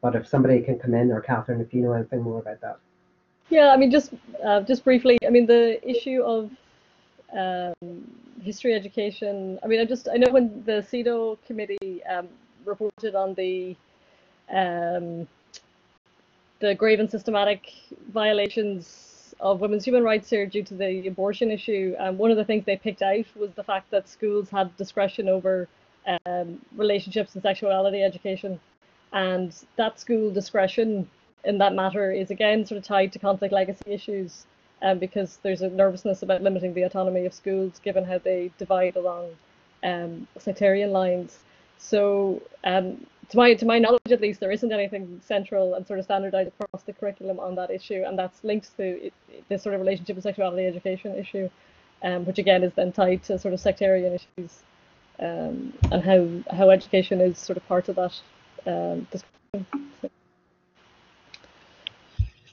But 0.02 0.16
if 0.16 0.28
somebody 0.28 0.62
can 0.62 0.80
come 0.80 0.94
in, 0.94 1.12
or 1.12 1.22
Catherine, 1.22 1.62
if 1.62 1.74
you 1.74 1.82
know 1.82 1.94
anything 1.94 2.22
more 2.22 2.40
about 2.40 2.62
that. 2.62 2.80
Yeah, 3.50 3.70
I 3.70 3.78
mean, 3.78 3.92
just 3.92 4.14
uh, 4.44 4.62
just 4.62 4.84
briefly, 4.84 5.18
I 5.26 5.30
mean, 5.30 5.46
the 5.46 5.64
issue 5.88 6.22
of 6.22 6.52
um, 7.38 8.19
history 8.42 8.74
education. 8.74 9.60
I 9.64 9.68
mean, 9.68 9.80
I 9.80 9.86
just 9.86 10.08
I 10.12 10.18
know 10.18 10.32
when 10.32 10.64
the 10.66 10.82
CEDAW 10.92 11.38
committee 11.46 12.04
um, 12.06 12.28
reported 12.66 13.16
on 13.16 13.34
the 13.34 13.76
um, 14.52 15.28
the 16.60 16.76
grave 16.76 17.00
and 17.00 17.10
systematic 17.10 17.72
violations 18.12 19.34
of 19.40 19.62
women's 19.62 19.86
human 19.86 20.04
rights 20.04 20.30
here 20.30 20.46
due 20.46 20.64
to 20.64 20.74
the 20.74 21.08
abortion 21.08 21.52
issue, 21.52 21.96
um, 22.00 22.18
one 22.18 22.32
of 22.32 22.38
the 22.38 22.44
things 22.44 22.66
they 22.66 22.76
picked 22.76 23.02
out 23.02 23.26
was 23.36 23.52
the 23.54 23.64
fact 23.64 23.90
that 23.92 24.10
schools 24.10 24.50
had 24.50 24.76
discretion 24.76 25.30
over 25.30 25.68
um, 26.26 26.60
relationships 26.76 27.36
and 27.36 27.42
sexuality 27.42 28.04
education 28.04 28.60
and 29.14 29.54
that 29.76 30.00
school 30.00 30.32
discretion 30.32 31.10
in 31.46 31.58
that 31.58 31.74
matter 31.74 32.12
is 32.12 32.32
again 32.32 32.66
sort 32.66 32.78
of 32.78 32.84
tied 32.84 33.12
to 33.12 33.20
conflict 33.20 33.54
legacy 33.54 33.82
issues 33.88 34.46
um, 34.82 35.00
because 35.00 35.40
there's 35.44 35.62
a 35.62 35.70
nervousness 35.70 36.22
about 36.22 36.42
limiting 36.42 36.74
the 36.74 36.84
autonomy 36.84 37.26
of 37.26 37.34
schools 37.34 37.80
given 37.84 38.06
how 38.06 38.18
they 38.18 38.52
divide 38.58 38.96
along 38.96 39.30
um, 39.84 40.28
sectarian 40.38 40.92
lines. 40.92 41.40
So 41.78 42.42
um, 42.64 43.06
to 43.30 43.38
my 43.38 43.54
to 43.54 43.66
my 43.66 43.80
knowledge 43.80 44.12
at 44.12 44.22
least 44.22 44.40
there 44.40 44.52
isn't 44.52 44.72
anything 44.72 45.22
central 45.24 45.76
and 45.76 45.86
sort 45.86 46.00
of 46.00 46.06
standardized 46.06 46.52
across 46.60 46.84
the 46.84 46.94
curriculum 46.94 47.40
on 47.40 47.56
that 47.56 47.70
issue 47.70 48.04
and 48.06 48.18
that's 48.18 48.44
linked 48.44 48.76
to 48.78 49.12
this 49.50 49.64
sort 49.64 49.76
of 49.76 49.82
relationship 49.82 50.16
with 50.16 50.24
sexuality 50.24 50.66
education 50.66 51.16
issue 51.16 51.50
um, 52.04 52.26
which 52.26 52.40
again 52.40 52.64
is 52.64 52.74
then 52.74 52.92
tied 52.92 53.24
to 53.24 53.38
sort 53.38 53.54
of 53.54 53.60
sectarian 53.60 54.14
issues 54.14 54.64
um, 55.20 55.74
and 55.92 56.04
how 56.04 56.56
how 56.56 56.70
education 56.70 57.22
is 57.22 57.38
sort 57.38 57.58
of 57.58 57.68
part 57.68 57.88
of 57.88 57.96
that 57.96 58.20
um, 58.66 59.08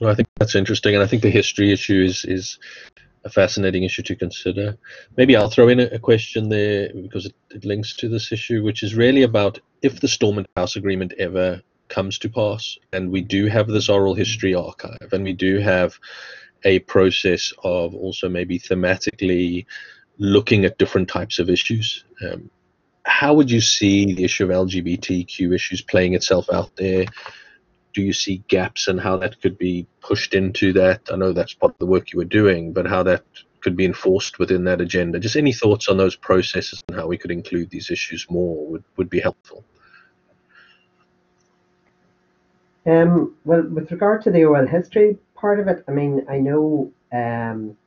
Well, 0.00 0.10
I 0.10 0.14
think 0.14 0.28
that's 0.38 0.54
interesting, 0.54 0.94
and 0.94 1.02
I 1.02 1.06
think 1.06 1.22
the 1.22 1.30
history 1.30 1.72
issue 1.72 2.02
is 2.02 2.24
is 2.24 2.58
a 3.24 3.30
fascinating 3.30 3.82
issue 3.82 4.02
to 4.02 4.14
consider. 4.14 4.76
Maybe 5.16 5.34
I'll 5.34 5.50
throw 5.50 5.68
in 5.68 5.80
a, 5.80 5.86
a 5.86 5.98
question 5.98 6.48
there 6.48 6.90
because 6.94 7.26
it, 7.26 7.34
it, 7.50 7.64
links 7.64 7.96
to 7.96 8.08
this 8.08 8.30
issue, 8.30 8.62
which 8.62 8.84
is 8.84 8.94
really 8.94 9.22
about 9.22 9.58
if 9.82 10.00
the 10.00 10.08
Stormont 10.08 10.46
House 10.56 10.76
Agreement 10.76 11.12
ever 11.18 11.60
comes 11.88 12.18
to 12.20 12.28
pass, 12.28 12.78
and 12.92 13.10
we 13.10 13.22
do 13.22 13.46
have 13.46 13.66
this 13.66 13.88
oral 13.88 14.14
history 14.14 14.54
archive, 14.54 15.12
and 15.12 15.24
we 15.24 15.32
do 15.32 15.58
have 15.58 15.98
a 16.64 16.78
process 16.80 17.52
of 17.64 17.94
also 17.94 18.28
maybe 18.28 18.58
thematically 18.58 19.66
looking 20.18 20.64
at 20.64 20.78
different 20.78 21.08
types 21.08 21.38
of 21.38 21.50
issues. 21.50 22.04
Um, 22.22 22.50
how 23.04 23.34
would 23.34 23.50
you 23.50 23.60
see 23.60 24.14
the 24.14 24.24
issue 24.24 24.44
of 24.44 24.50
LGBTQ 24.50 25.54
issues 25.54 25.80
playing 25.80 26.14
itself 26.14 26.50
out 26.52 26.74
there? 26.76 27.06
Do 27.96 28.02
you 28.02 28.12
see 28.12 28.44
gaps 28.48 28.88
and 28.88 29.00
how 29.00 29.16
that 29.16 29.40
could 29.40 29.56
be 29.56 29.86
pushed 30.02 30.34
into 30.34 30.74
that? 30.74 31.00
I 31.10 31.16
know 31.16 31.32
that's 31.32 31.54
part 31.54 31.72
of 31.72 31.78
the 31.78 31.86
work 31.86 32.12
you 32.12 32.18
were 32.18 32.26
doing, 32.26 32.74
but 32.74 32.86
how 32.86 33.02
that 33.04 33.24
could 33.62 33.74
be 33.74 33.86
enforced 33.86 34.38
within 34.38 34.64
that 34.64 34.82
agenda. 34.82 35.18
Just 35.18 35.34
any 35.34 35.54
thoughts 35.54 35.88
on 35.88 35.96
those 35.96 36.14
processes 36.14 36.84
and 36.88 36.98
how 36.98 37.06
we 37.06 37.16
could 37.16 37.30
include 37.30 37.70
these 37.70 37.90
issues 37.90 38.26
more 38.28 38.66
would, 38.66 38.84
would 38.98 39.08
be 39.08 39.18
helpful. 39.18 39.64
Um, 42.84 43.34
well, 43.46 43.62
with 43.62 43.90
regard 43.90 44.20
to 44.24 44.30
the 44.30 44.44
oral 44.44 44.66
history 44.66 45.16
part 45.34 45.58
of 45.58 45.66
it, 45.66 45.82
I 45.88 45.92
mean, 45.92 46.26
I 46.28 46.36
know 46.36 46.92
um, 47.14 47.78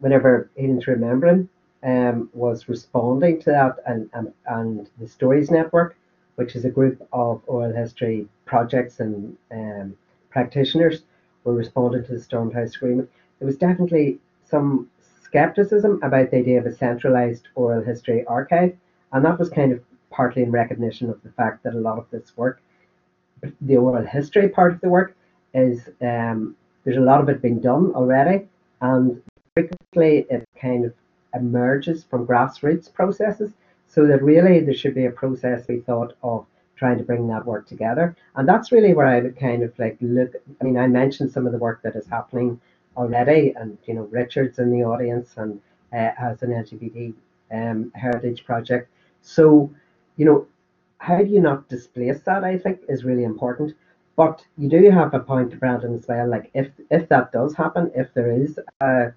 whenever 0.00 0.50
Healing 0.54 0.82
Through 0.82 0.96
Remembering 0.96 1.48
um, 1.82 2.28
was 2.34 2.68
responding 2.68 3.40
to 3.40 3.50
that, 3.52 3.76
and, 3.86 4.10
and, 4.12 4.34
and 4.44 4.90
the 5.00 5.08
Stories 5.08 5.50
Network, 5.50 5.96
which 6.34 6.54
is 6.54 6.66
a 6.66 6.70
group 6.70 7.08
of 7.10 7.40
oral 7.46 7.74
history 7.74 8.28
projects 8.44 9.00
and 9.00 9.36
um, 9.50 9.96
practitioners, 10.30 11.02
were 11.44 11.54
responding 11.54 12.04
to 12.04 12.12
the 12.12 12.20
Stormont 12.20 12.54
House 12.54 12.74
Agreement, 12.76 13.10
there 13.38 13.46
was 13.46 13.56
definitely 13.56 14.18
some 14.44 14.88
skepticism 15.22 16.00
about 16.02 16.30
the 16.30 16.38
idea 16.38 16.58
of 16.58 16.66
a 16.66 16.74
centralized 16.74 17.48
oral 17.54 17.82
history 17.82 18.24
archive, 18.26 18.76
and 19.12 19.24
that 19.24 19.38
was 19.38 19.50
kind 19.50 19.72
of 19.72 19.80
partly 20.10 20.42
in 20.42 20.50
recognition 20.50 21.10
of 21.10 21.22
the 21.22 21.30
fact 21.32 21.62
that 21.64 21.74
a 21.74 21.78
lot 21.78 21.98
of 21.98 22.06
this 22.10 22.36
work, 22.36 22.62
the 23.60 23.76
oral 23.76 24.06
history 24.06 24.48
part 24.48 24.72
of 24.72 24.80
the 24.80 24.88
work, 24.88 25.16
is 25.52 25.88
um, 26.00 26.56
there's 26.84 26.96
a 26.96 27.00
lot 27.00 27.20
of 27.20 27.28
it 27.28 27.42
being 27.42 27.60
done 27.60 27.92
already, 27.94 28.46
and 28.80 29.20
frequently 29.54 30.26
it 30.30 30.44
kind 30.60 30.84
of 30.84 30.94
emerges 31.34 32.04
from 32.04 32.26
grassroots 32.26 32.92
processes. 32.92 33.52
So 33.88 34.06
that 34.06 34.22
really 34.22 34.60
there 34.60 34.74
should 34.74 34.94
be 34.94 35.06
a 35.06 35.10
process 35.10 35.68
we 35.68 35.80
thought 35.80 36.16
of 36.22 36.46
trying 36.84 36.98
to 36.98 37.04
bring 37.04 37.26
that 37.28 37.46
work 37.46 37.66
together. 37.66 38.14
And 38.36 38.46
that's 38.46 38.70
really 38.70 38.92
where 38.92 39.06
I 39.06 39.20
would 39.20 39.38
kind 39.38 39.62
of 39.62 39.72
like 39.78 39.96
look. 40.00 40.32
I 40.60 40.64
mean, 40.64 40.76
I 40.76 40.86
mentioned 40.86 41.32
some 41.32 41.46
of 41.46 41.52
the 41.52 41.58
work 41.58 41.82
that 41.82 41.96
is 41.96 42.06
happening 42.06 42.60
already, 42.96 43.54
and 43.56 43.78
you 43.86 43.94
know, 43.94 44.06
Richard's 44.20 44.58
in 44.58 44.70
the 44.70 44.84
audience 44.84 45.28
and 45.36 45.60
uh, 45.92 46.10
has 46.24 46.42
an 46.42 46.50
LGBT 46.50 47.14
um, 47.52 47.92
heritage 47.94 48.44
project. 48.44 48.90
So, 49.22 49.70
you 50.18 50.26
know, 50.26 50.46
how 50.98 51.18
do 51.18 51.30
you 51.36 51.40
not 51.40 51.68
displace 51.68 52.20
that? 52.26 52.44
I 52.44 52.58
think 52.58 52.80
is 52.88 53.04
really 53.04 53.24
important. 53.24 53.74
But 54.16 54.44
you 54.58 54.68
do 54.68 54.90
have 54.90 55.12
a 55.14 55.20
point, 55.20 55.58
Brandon, 55.58 55.94
as 55.98 56.06
well. 56.06 56.28
Like 56.28 56.50
if 56.54 56.68
if 56.90 57.08
that 57.08 57.32
does 57.32 57.54
happen, 57.54 57.90
if 57.94 58.12
there 58.14 58.30
is 58.30 58.60
a, 58.80 59.12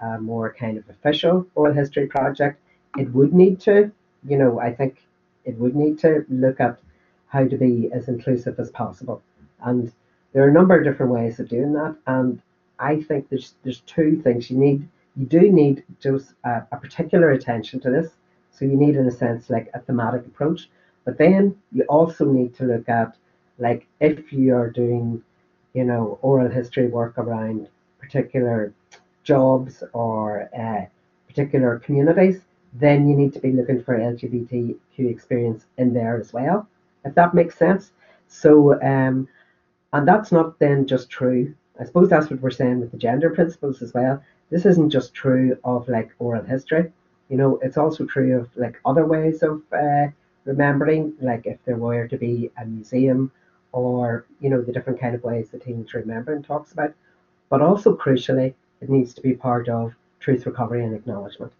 a 0.00 0.18
more 0.20 0.54
kind 0.62 0.78
of 0.78 0.88
official 0.88 1.46
oral 1.54 1.74
history 1.74 2.06
project, 2.06 2.60
it 2.96 3.12
would 3.12 3.32
need 3.32 3.60
to 3.68 3.92
you 4.28 4.36
know, 4.36 4.60
I 4.60 4.72
think 4.72 5.02
it 5.44 5.56
would 5.58 5.74
need 5.74 5.98
to 6.00 6.24
look 6.28 6.60
at 6.60 6.78
how 7.30 7.46
to 7.46 7.56
be 7.56 7.90
as 7.92 8.08
inclusive 8.08 8.60
as 8.60 8.70
possible. 8.70 9.22
And 9.62 9.92
there 10.32 10.44
are 10.44 10.48
a 10.48 10.52
number 10.52 10.76
of 10.76 10.84
different 10.84 11.12
ways 11.12 11.40
of 11.40 11.48
doing 11.48 11.72
that. 11.72 11.96
And 12.06 12.40
I 12.78 13.00
think 13.02 13.28
there's 13.28 13.54
there's 13.62 13.80
two 13.80 14.20
things 14.22 14.50
you 14.50 14.58
need. 14.58 14.86
You 15.16 15.26
do 15.26 15.50
need 15.50 15.84
just 16.00 16.34
a, 16.44 16.62
a 16.72 16.76
particular 16.76 17.30
attention 17.32 17.80
to 17.80 17.90
this. 17.90 18.10
So 18.52 18.64
you 18.64 18.76
need, 18.76 18.96
in 18.96 19.06
a 19.06 19.10
sense, 19.10 19.48
like 19.48 19.70
a 19.74 19.80
thematic 19.80 20.26
approach. 20.26 20.68
But 21.04 21.18
then 21.18 21.56
you 21.72 21.84
also 21.84 22.24
need 22.26 22.54
to 22.56 22.64
look 22.64 22.88
at, 22.88 23.16
like, 23.58 23.86
if 24.00 24.32
you 24.32 24.54
are 24.54 24.70
doing, 24.70 25.22
you 25.72 25.84
know, 25.84 26.18
oral 26.22 26.50
history 26.50 26.88
work 26.88 27.16
around 27.16 27.68
particular 27.98 28.72
jobs 29.24 29.82
or 29.92 30.48
uh, 30.56 30.84
particular 31.26 31.78
communities, 31.78 32.42
then 32.74 33.08
you 33.08 33.16
need 33.16 33.32
to 33.32 33.40
be 33.40 33.52
looking 33.52 33.82
for 33.82 33.98
LGBTQ 33.98 34.76
experience 34.98 35.66
in 35.78 35.92
there 35.92 36.18
as 36.20 36.32
well, 36.32 36.68
if 37.04 37.14
that 37.14 37.34
makes 37.34 37.56
sense. 37.56 37.92
So, 38.28 38.80
um, 38.82 39.28
and 39.92 40.06
that's 40.06 40.32
not 40.32 40.58
then 40.58 40.86
just 40.86 41.10
true. 41.10 41.54
I 41.80 41.84
suppose 41.84 42.08
that's 42.08 42.30
what 42.30 42.40
we're 42.40 42.50
saying 42.50 42.80
with 42.80 42.90
the 42.90 42.98
gender 42.98 43.30
principles 43.30 43.82
as 43.82 43.94
well. 43.94 44.22
This 44.50 44.66
isn't 44.66 44.90
just 44.90 45.14
true 45.14 45.56
of 45.64 45.88
like 45.88 46.10
oral 46.18 46.44
history. 46.44 46.92
You 47.28 47.36
know, 47.36 47.58
it's 47.62 47.78
also 47.78 48.04
true 48.04 48.38
of 48.38 48.48
like 48.56 48.80
other 48.84 49.06
ways 49.06 49.42
of 49.42 49.62
uh, 49.72 50.08
remembering, 50.44 51.14
like 51.20 51.46
if 51.46 51.58
there 51.64 51.76
were 51.76 52.06
to 52.08 52.16
be 52.18 52.50
a 52.60 52.64
museum 52.64 53.32
or, 53.72 54.26
you 54.40 54.50
know, 54.50 54.60
the 54.60 54.72
different 54.72 55.00
kind 55.00 55.14
of 55.14 55.22
ways 55.22 55.50
that 55.50 55.62
Teenage 55.64 55.94
Remembering 55.94 56.42
talks 56.42 56.72
about. 56.72 56.92
But 57.48 57.62
also 57.62 57.96
crucially, 57.96 58.54
it 58.80 58.90
needs 58.90 59.14
to 59.14 59.20
be 59.20 59.34
part 59.34 59.68
of 59.68 59.94
truth 60.18 60.46
recovery 60.46 60.84
and 60.84 60.94
acknowledgement. 60.94 61.52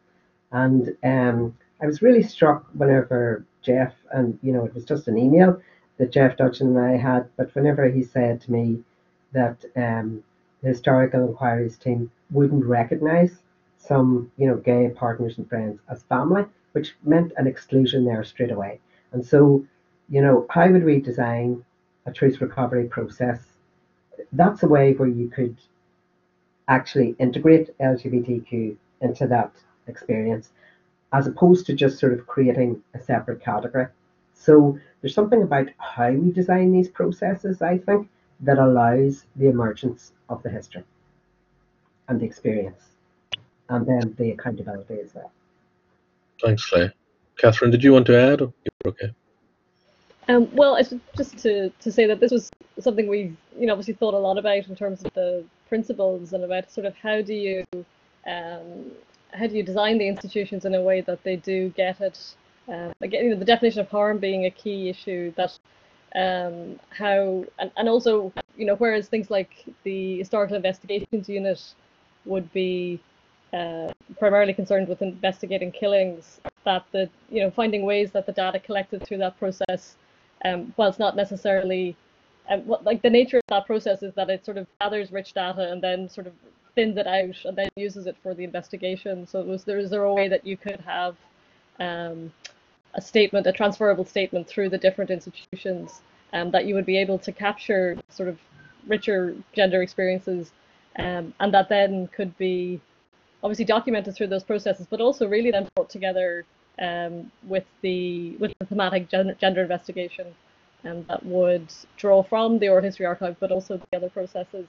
And 0.53 0.97
um, 1.05 1.57
I 1.83 1.87
was 1.87 2.03
really 2.03 2.23
struck 2.23 2.67
whenever 2.75 3.45
Jeff, 3.63 3.95
and 4.13 4.39
you 4.43 4.53
know, 4.53 4.65
it 4.65 4.75
was 4.75 4.85
just 4.85 5.09
an 5.09 5.19
email 5.19 5.61
that 5.99 6.13
Jeff 6.13 6.37
Dudgeon 6.37 6.69
and 6.69 6.79
I 6.79 6.97
had, 6.97 7.29
but 7.37 7.55
whenever 7.55 7.89
he 7.89 8.03
said 8.03 8.41
to 8.43 8.53
me 8.53 8.83
that 9.33 9.65
um, 9.77 10.23
the 10.63 10.69
Historical 10.69 11.27
Enquiries 11.27 11.77
team 11.77 12.11
wouldn't 12.31 12.65
recognise 12.65 13.39
some, 13.79 14.31
you 14.37 14.47
know, 14.47 14.57
gay 14.57 14.91
partners 14.95 15.39
and 15.39 15.49
friends 15.49 15.81
as 15.89 16.03
family, 16.05 16.45
which 16.73 16.97
meant 17.05 17.33
an 17.37 17.47
exclusion 17.47 18.05
there 18.05 18.25
straight 18.25 18.51
away. 18.51 18.81
And 19.13 19.25
so, 19.25 19.65
you 20.09 20.21
know, 20.21 20.47
how 20.51 20.69
would 20.69 20.85
we 20.85 21.01
design 21.01 21.65
a 22.07 22.13
truth 22.13 22.41
recovery 22.41 22.85
process? 22.85 23.41
That's 24.33 24.63
a 24.63 24.69
way 24.69 24.93
where 24.93 25.09
you 25.09 25.29
could 25.29 25.57
actually 26.69 27.17
integrate 27.19 27.77
LGBTQ 27.79 28.77
into 29.01 29.27
that 29.27 29.53
experience, 29.87 30.51
as 31.13 31.27
opposed 31.27 31.67
to 31.67 31.75
just 31.75 31.99
sort 31.99 32.13
of 32.13 32.27
creating 32.27 32.83
a 32.95 33.01
separate 33.01 33.41
category. 33.43 33.87
So 34.35 34.79
there's 35.01 35.15
something 35.15 35.43
about 35.43 35.69
how 35.79 36.11
we 36.11 36.31
design 36.31 36.73
these 36.73 36.89
processes, 36.89 37.63
I 37.63 37.79
think, 37.79 38.09
that 38.41 38.59
allows 38.59 39.27
the 39.37 39.49
emergence 39.49 40.13
of 40.29 40.43
the 40.43 40.51
history 40.51 40.85
and 42.09 42.21
the 42.21 42.25
experience, 42.25 42.83
and 43.69 43.87
then 43.87 44.15
the 44.19 44.31
accountability 44.31 44.99
as 45.01 45.15
well. 45.15 45.31
Thanks, 46.43 46.65
Claire. 46.65 46.93
Catherine, 47.37 47.71
did 47.71 47.85
you 47.85 47.93
want 47.93 48.07
to 48.07 48.19
add? 48.19 48.53
okay. 48.87 49.13
Um, 50.29 50.49
well, 50.55 50.77
I 50.77 50.83
should, 50.83 51.01
just 51.17 51.39
to, 51.39 51.71
to 51.71 51.91
say 51.91 52.07
that 52.07 52.21
this 52.21 52.31
was 52.31 52.51
something 52.79 53.09
we've 53.09 53.37
you 53.59 53.67
know 53.67 53.73
obviously 53.73 53.95
thought 53.95 54.15
a 54.15 54.19
lot 54.19 54.39
about 54.39 54.67
in 54.69 54.77
terms 54.77 55.03
of 55.05 55.13
the 55.15 55.45
principles 55.69 56.33
and 56.33 56.45
about 56.45 56.71
sort 56.71 56.87
of 56.87 56.95
how 56.97 57.21
do 57.21 57.35
you 57.35 57.65
um, 58.27 58.91
how 59.33 59.47
do 59.47 59.57
you 59.57 59.63
design 59.63 59.99
the 59.99 60.09
institutions 60.09 60.65
in 60.65 60.75
a 60.75 60.83
way 60.83 61.01
that 61.03 61.23
they 61.25 61.37
do 61.37 61.71
get 61.71 62.01
it? 62.01 62.19
Uh, 62.69 62.93
again, 63.01 63.25
you 63.25 63.31
know, 63.31 63.39
the 63.39 63.45
definition 63.45 63.81
of 63.81 63.89
harm 63.89 64.19
being 64.19 64.47
a 64.47 64.51
key 64.51 64.89
issue. 64.89 65.33
That 65.37 65.59
um, 66.15 66.79
how 66.91 67.45
and, 67.59 67.71
and 67.77 67.89
also 67.89 68.33
you 68.57 68.65
know 68.67 68.77
whereas 68.77 69.09
things 69.09 69.31
like 69.31 69.65
the 69.85 70.19
historical 70.19 70.57
investigations 70.57 71.29
unit 71.29 71.63
would 72.25 72.53
be 72.53 73.01
uh, 73.53 73.89
primarily 74.19 74.53
concerned 74.53 74.89
with 74.89 75.03
investigating 75.03 75.73
killings, 75.73 76.41
that 76.65 76.85
the 76.93 77.09
you 77.31 77.43
know 77.43 77.51
finding 77.51 77.85
ways 77.85 78.11
that 78.13 78.27
the 78.27 78.33
data 78.33 78.59
collected 78.59 79.05
through 79.05 79.19
that 79.19 79.39
process, 79.39 79.97
um, 80.45 80.73
whilst 80.77 80.99
not 80.99 81.17
necessarily 81.17 81.97
um, 82.49 82.67
what, 82.67 82.85
like 82.85 83.03
the 83.03 83.11
nature 83.11 83.39
of 83.39 83.45
that 83.49 83.67
process 83.67 84.03
is 84.03 84.15
that 84.15 84.31
it 84.31 84.45
sort 84.45 84.59
of 84.59 84.67
gathers 84.81 85.13
rich 85.13 85.33
data 85.33 85.71
and 85.71 85.83
then 85.83 86.09
sort 86.09 86.27
of 86.27 86.33
thins 86.75 86.97
it 86.97 87.07
out 87.07 87.37
and 87.45 87.57
then 87.57 87.69
uses 87.77 88.07
it 88.07 88.17
for 88.23 88.35
the 88.35 88.45
investigation. 88.45 89.27
So 89.27 89.43
was 89.43 89.65
there 89.65 89.79
is 89.79 89.91
there 89.91 90.05
a 90.05 90.15
way 90.15 90.29
that 90.29 90.47
you 90.47 90.57
could 90.57 90.81
have 90.81 91.17
um, 91.79 92.33
a 92.95 93.01
statement, 93.01 93.47
a 93.47 93.53
transferable 93.53 94.05
statement 94.05 94.49
through 94.49 94.69
the 94.69 94.79
different 94.79 95.11
institutions, 95.11 96.01
um, 96.33 96.51
that 96.51 96.67
you 96.67 96.75
would 96.75 96.87
be 96.87 96.99
able 96.99 97.19
to 97.19 97.33
capture 97.33 97.97
sort 98.09 98.29
of 98.29 98.39
richer 98.87 99.35
gender 99.53 99.83
experiences, 99.83 100.53
um, 100.99 101.33
and 101.41 101.55
that 101.55 101.69
then 101.69 102.09
could 102.09 102.37
be 102.39 102.81
obviously 103.43 103.65
documented 103.65 104.15
through 104.15 104.27
those 104.27 104.45
processes, 104.45 104.87
but 104.91 105.01
also 105.01 105.27
really 105.27 105.51
then 105.51 105.69
brought 105.75 105.89
together 105.89 106.45
um, 106.79 107.31
with 107.47 107.65
the 107.83 108.37
with 108.39 108.53
the 108.59 108.67
thematic 108.67 109.09
gender, 109.09 109.35
gender 109.41 109.63
investigation, 109.63 110.27
and 110.85 110.99
um, 110.99 111.05
that 111.09 111.25
would 111.25 111.73
draw 111.97 112.23
from 112.23 112.59
the 112.59 112.69
oral 112.69 112.83
history 112.83 113.07
archive, 113.07 113.37
but 113.41 113.53
also 113.53 113.77
the 113.77 113.97
other 113.97 114.11
processes 114.11 114.67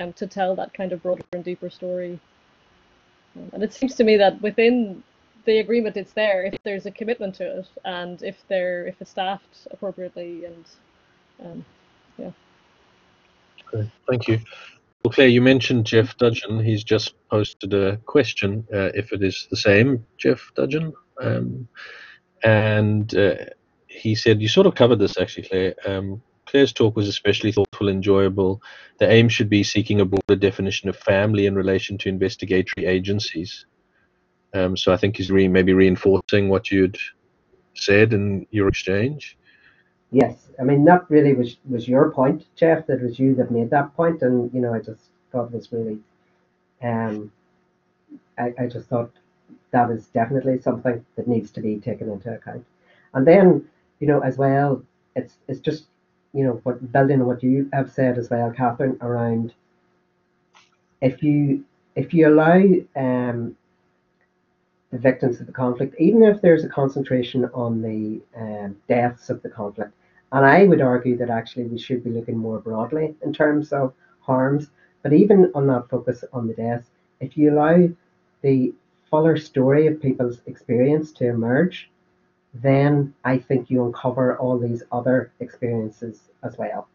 um, 0.00 0.12
to 0.14 0.26
tell 0.26 0.54
that 0.56 0.72
kind 0.74 0.92
of 0.92 1.02
broader 1.02 1.22
and 1.32 1.44
deeper 1.44 1.70
story. 1.70 2.18
And 3.52 3.62
it 3.62 3.72
seems 3.72 3.94
to 3.96 4.04
me 4.04 4.16
that 4.16 4.40
within 4.42 5.02
the 5.44 5.58
agreement, 5.58 5.96
it's 5.96 6.12
there 6.12 6.44
if 6.44 6.54
there's 6.64 6.86
a 6.86 6.90
commitment 6.90 7.34
to 7.36 7.58
it 7.58 7.66
and 7.84 8.22
if 8.22 8.36
they're 8.48 8.86
if 8.86 9.00
it's 9.00 9.10
staffed 9.10 9.68
appropriately 9.70 10.44
and 10.44 10.64
um, 11.44 11.64
yeah. 12.18 12.30
Okay, 13.72 13.90
thank 14.08 14.28
you. 14.28 14.40
Well, 15.04 15.12
Claire, 15.12 15.28
you 15.28 15.40
mentioned 15.40 15.86
Jeff 15.86 16.16
Dudgeon. 16.18 16.62
He's 16.62 16.84
just 16.84 17.14
posted 17.30 17.72
a 17.72 17.96
question 17.98 18.66
uh, 18.72 18.90
if 18.94 19.12
it 19.12 19.22
is 19.22 19.46
the 19.48 19.56
same 19.56 20.04
Jeff 20.18 20.52
Dudgeon. 20.54 20.92
Um, 21.20 21.68
and 22.42 23.14
uh, 23.14 23.36
he 23.86 24.14
said, 24.14 24.42
you 24.42 24.48
sort 24.48 24.66
of 24.66 24.74
covered 24.74 24.98
this 24.98 25.18
actually, 25.18 25.48
Claire. 25.48 25.74
Um, 25.86 26.22
Claire's 26.50 26.72
talk 26.72 26.96
was 26.96 27.06
especially 27.06 27.52
thoughtful 27.52 27.88
and 27.88 27.96
enjoyable. 27.96 28.60
The 28.98 29.08
aim 29.08 29.28
should 29.28 29.48
be 29.48 29.62
seeking 29.62 30.00
a 30.00 30.04
broader 30.04 30.34
definition 30.34 30.88
of 30.88 30.96
family 30.96 31.46
in 31.46 31.54
relation 31.54 31.96
to 31.98 32.08
investigatory 32.08 32.86
agencies. 32.86 33.66
Um, 34.52 34.76
so 34.76 34.92
I 34.92 34.96
think 34.96 35.16
he's 35.16 35.30
re- 35.30 35.46
maybe 35.46 35.72
reinforcing 35.72 36.48
what 36.48 36.72
you'd 36.72 36.98
said 37.74 38.12
in 38.12 38.48
your 38.50 38.66
exchange. 38.66 39.38
Yes, 40.10 40.48
I 40.58 40.64
mean 40.64 40.84
that 40.86 41.08
really 41.08 41.34
was 41.34 41.56
was 41.68 41.86
your 41.86 42.10
point, 42.10 42.44
Jeff. 42.56 42.84
That 42.88 43.00
was 43.00 43.20
you 43.20 43.36
that 43.36 43.52
made 43.52 43.70
that 43.70 43.94
point, 43.94 44.22
and 44.22 44.52
you 44.52 44.60
know 44.60 44.74
I 44.74 44.80
just 44.80 45.04
thought 45.30 45.46
it 45.46 45.52
was 45.52 45.70
really, 45.70 46.00
um, 46.82 47.30
I, 48.36 48.52
I 48.58 48.66
just 48.66 48.88
thought 48.88 49.12
that 49.70 49.88
is 49.90 50.06
definitely 50.08 50.58
something 50.60 51.04
that 51.14 51.28
needs 51.28 51.52
to 51.52 51.60
be 51.60 51.78
taken 51.78 52.10
into 52.10 52.34
account. 52.34 52.66
And 53.14 53.24
then 53.24 53.68
you 54.00 54.08
know 54.08 54.18
as 54.18 54.36
well, 54.36 54.82
it's 55.14 55.36
it's 55.46 55.60
just 55.60 55.84
you 56.32 56.44
know, 56.44 56.60
what 56.62 56.92
building 56.92 57.20
on 57.20 57.26
what 57.26 57.42
you 57.42 57.68
have 57.72 57.90
said 57.90 58.18
as 58.18 58.30
well, 58.30 58.52
Catherine, 58.52 58.96
around 59.00 59.54
if 61.00 61.22
you 61.22 61.64
if 61.96 62.14
you 62.14 62.28
allow 62.28 62.62
um, 62.96 63.56
the 64.92 64.98
victims 64.98 65.40
of 65.40 65.46
the 65.46 65.52
conflict, 65.52 65.94
even 65.98 66.22
if 66.22 66.40
there's 66.40 66.64
a 66.64 66.68
concentration 66.68 67.44
on 67.54 67.82
the 67.82 68.20
um, 68.36 68.76
deaths 68.88 69.30
of 69.30 69.42
the 69.42 69.48
conflict, 69.48 69.92
and 70.32 70.44
I 70.44 70.64
would 70.64 70.80
argue 70.80 71.16
that 71.18 71.30
actually 71.30 71.64
we 71.64 71.78
should 71.78 72.04
be 72.04 72.10
looking 72.10 72.36
more 72.36 72.60
broadly 72.60 73.14
in 73.22 73.32
terms 73.32 73.72
of 73.72 73.92
harms, 74.20 74.70
But 75.02 75.12
even 75.12 75.50
on 75.54 75.66
that 75.68 75.88
focus 75.88 76.24
on 76.32 76.46
the 76.46 76.54
deaths, 76.54 76.90
if 77.20 77.36
you 77.36 77.52
allow 77.52 77.88
the 78.42 78.72
fuller 79.10 79.36
story 79.36 79.86
of 79.86 80.00
people's 80.00 80.40
experience 80.46 81.12
to 81.12 81.28
emerge, 81.28 81.90
then 82.54 83.14
I 83.24 83.38
think 83.38 83.70
you 83.70 83.84
uncover 83.84 84.36
all 84.38 84.58
these 84.58 84.82
other 84.90 85.32
experiences 85.40 86.20
as 86.42 86.58
well. 86.58 86.88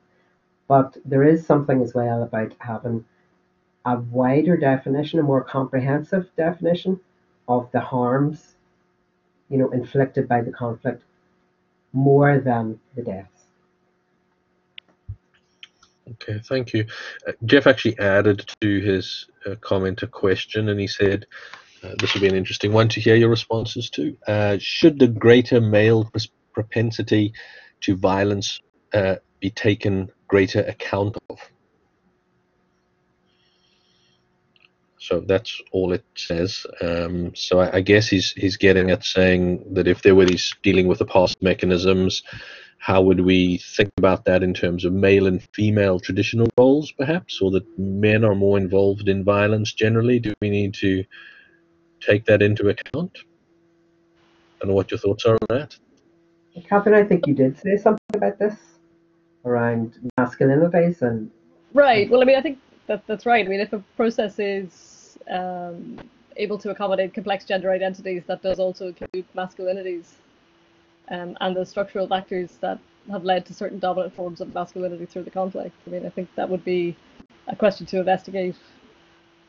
But 0.67 0.97
there 1.05 1.23
is 1.23 1.45
something 1.45 1.81
as 1.81 1.93
well 1.93 2.23
about 2.23 2.53
having 2.59 3.05
a 3.85 3.97
wider 3.97 4.57
definition, 4.57 5.19
a 5.19 5.23
more 5.23 5.43
comprehensive 5.43 6.27
definition 6.35 6.99
of 7.47 7.71
the 7.71 7.79
harms, 7.79 8.55
you 9.49 9.57
know, 9.57 9.69
inflicted 9.69 10.27
by 10.27 10.41
the 10.41 10.51
conflict 10.51 11.03
more 11.93 12.39
than 12.39 12.79
the 12.95 13.03
deaths. 13.03 13.45
Okay, 16.13 16.39
thank 16.43 16.73
you. 16.73 16.85
Uh, 17.27 17.31
Jeff 17.45 17.67
actually 17.67 17.97
added 17.99 18.45
to 18.61 18.79
his 18.79 19.27
uh, 19.45 19.55
comment 19.61 20.03
a 20.03 20.07
question, 20.07 20.69
and 20.69 20.79
he 20.79 20.87
said, 20.87 21.25
uh, 21.85 21.95
"This 21.99 22.13
will 22.13 22.21
be 22.21 22.27
an 22.27 22.35
interesting 22.35 22.73
one 22.73 22.89
to 22.89 22.99
hear 22.99 23.15
your 23.15 23.29
responses 23.29 23.89
to. 23.91 24.17
Uh, 24.27 24.57
should 24.59 24.99
the 24.99 25.07
greater 25.07 25.61
male 25.61 26.09
propensity 26.53 27.33
to 27.81 27.95
violence 27.95 28.59
uh, 28.93 29.15
be 29.39 29.49
taken 29.49 30.09
greater 30.27 30.61
account 30.61 31.17
of?" 31.29 31.39
So 35.05 35.19
that's 35.19 35.61
all 35.71 35.93
it 35.93 36.03
says. 36.15 36.65
Um, 36.81 37.35
so 37.35 37.59
I, 37.59 37.77
I, 37.77 37.81
guess 37.81 38.07
he's 38.07 38.31
he's 38.31 38.57
getting 38.57 38.89
at 38.89 39.03
saying 39.03 39.63
that 39.75 39.87
if 39.87 40.01
there 40.01 40.15
were 40.15 40.25
these 40.25 40.55
dealing 40.63 40.87
with 40.87 40.97
the 40.97 41.05
past 41.05 41.37
mechanisms, 41.43 42.23
how 42.79 43.03
would 43.03 43.21
we 43.21 43.57
think 43.57 43.91
about 43.97 44.25
that 44.25 44.41
in 44.41 44.53
terms 44.53 44.83
of 44.83 44.93
male 44.93 45.27
and 45.27 45.43
female 45.53 45.99
traditional 45.99 46.47
roles, 46.57 46.91
perhaps, 46.91 47.39
or 47.39 47.51
that 47.51 47.65
men 47.77 48.25
are 48.25 48.33
more 48.33 48.57
involved 48.57 49.07
in 49.07 49.23
violence 49.23 49.73
generally? 49.73 50.19
Do 50.19 50.33
we 50.41 50.49
need 50.49 50.73
to 50.75 51.03
take 52.05 52.25
that 52.25 52.41
into 52.41 52.69
account? 52.69 53.17
And 54.61 54.73
what 54.73 54.91
your 54.91 54.97
thoughts 54.97 55.25
are 55.25 55.37
on 55.49 55.57
that. 55.57 55.77
Catherine, 56.67 56.95
I 56.95 57.03
think 57.03 57.27
you 57.27 57.33
did 57.33 57.57
say 57.57 57.77
something 57.77 57.99
about 58.13 58.39
this 58.39 58.55
around 59.43 59.99
masculinities 60.19 61.01
and. 61.01 61.29
Right. 61.73 62.09
Well, 62.09 62.21
I 62.21 62.25
mean, 62.25 62.37
I 62.37 62.41
think 62.41 62.59
that 62.87 63.05
that's 63.07 63.25
right. 63.25 63.45
I 63.45 63.49
mean, 63.49 63.59
if 63.59 63.73
a 63.73 63.83
process 63.97 64.39
is 64.39 65.17
um, 65.29 65.99
able 66.37 66.57
to 66.59 66.69
accommodate 66.69 67.13
complex 67.13 67.45
gender 67.45 67.71
identities 67.71 68.23
that 68.27 68.41
does 68.41 68.59
also 68.59 68.87
include 68.87 69.25
masculinities 69.35 70.05
um, 71.09 71.37
and 71.41 71.55
the 71.55 71.65
structural 71.65 72.07
factors 72.07 72.57
that 72.61 72.79
have 73.11 73.23
led 73.23 73.45
to 73.45 73.53
certain 73.53 73.79
dominant 73.79 74.15
forms 74.15 74.41
of 74.41 74.53
masculinity 74.53 75.05
through 75.05 75.23
the 75.23 75.31
conflict. 75.31 75.75
I 75.85 75.89
mean, 75.89 76.05
I 76.05 76.09
think 76.09 76.29
that 76.35 76.49
would 76.49 76.65
be 76.65 76.95
a 77.47 77.55
question 77.55 77.85
to 77.87 77.99
investigate 77.99 78.55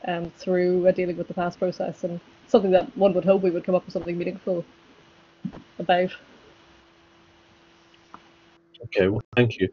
um, 0.07 0.31
through 0.37 0.87
a 0.87 0.93
dealing 0.93 1.17
with 1.17 1.29
the 1.29 1.35
past 1.35 1.59
process 1.59 2.05
and 2.05 2.21
something 2.49 2.71
that 2.71 2.97
one 2.97 3.13
would 3.15 3.25
hope 3.25 3.43
we 3.43 3.51
would 3.51 3.65
come 3.65 3.75
up 3.75 3.85
with 3.85 3.93
something 3.93 4.17
meaningful 4.17 4.65
about. 5.79 6.11
Okay, 8.85 9.09
well, 9.09 9.23
thank 9.35 9.59
you. 9.59 9.69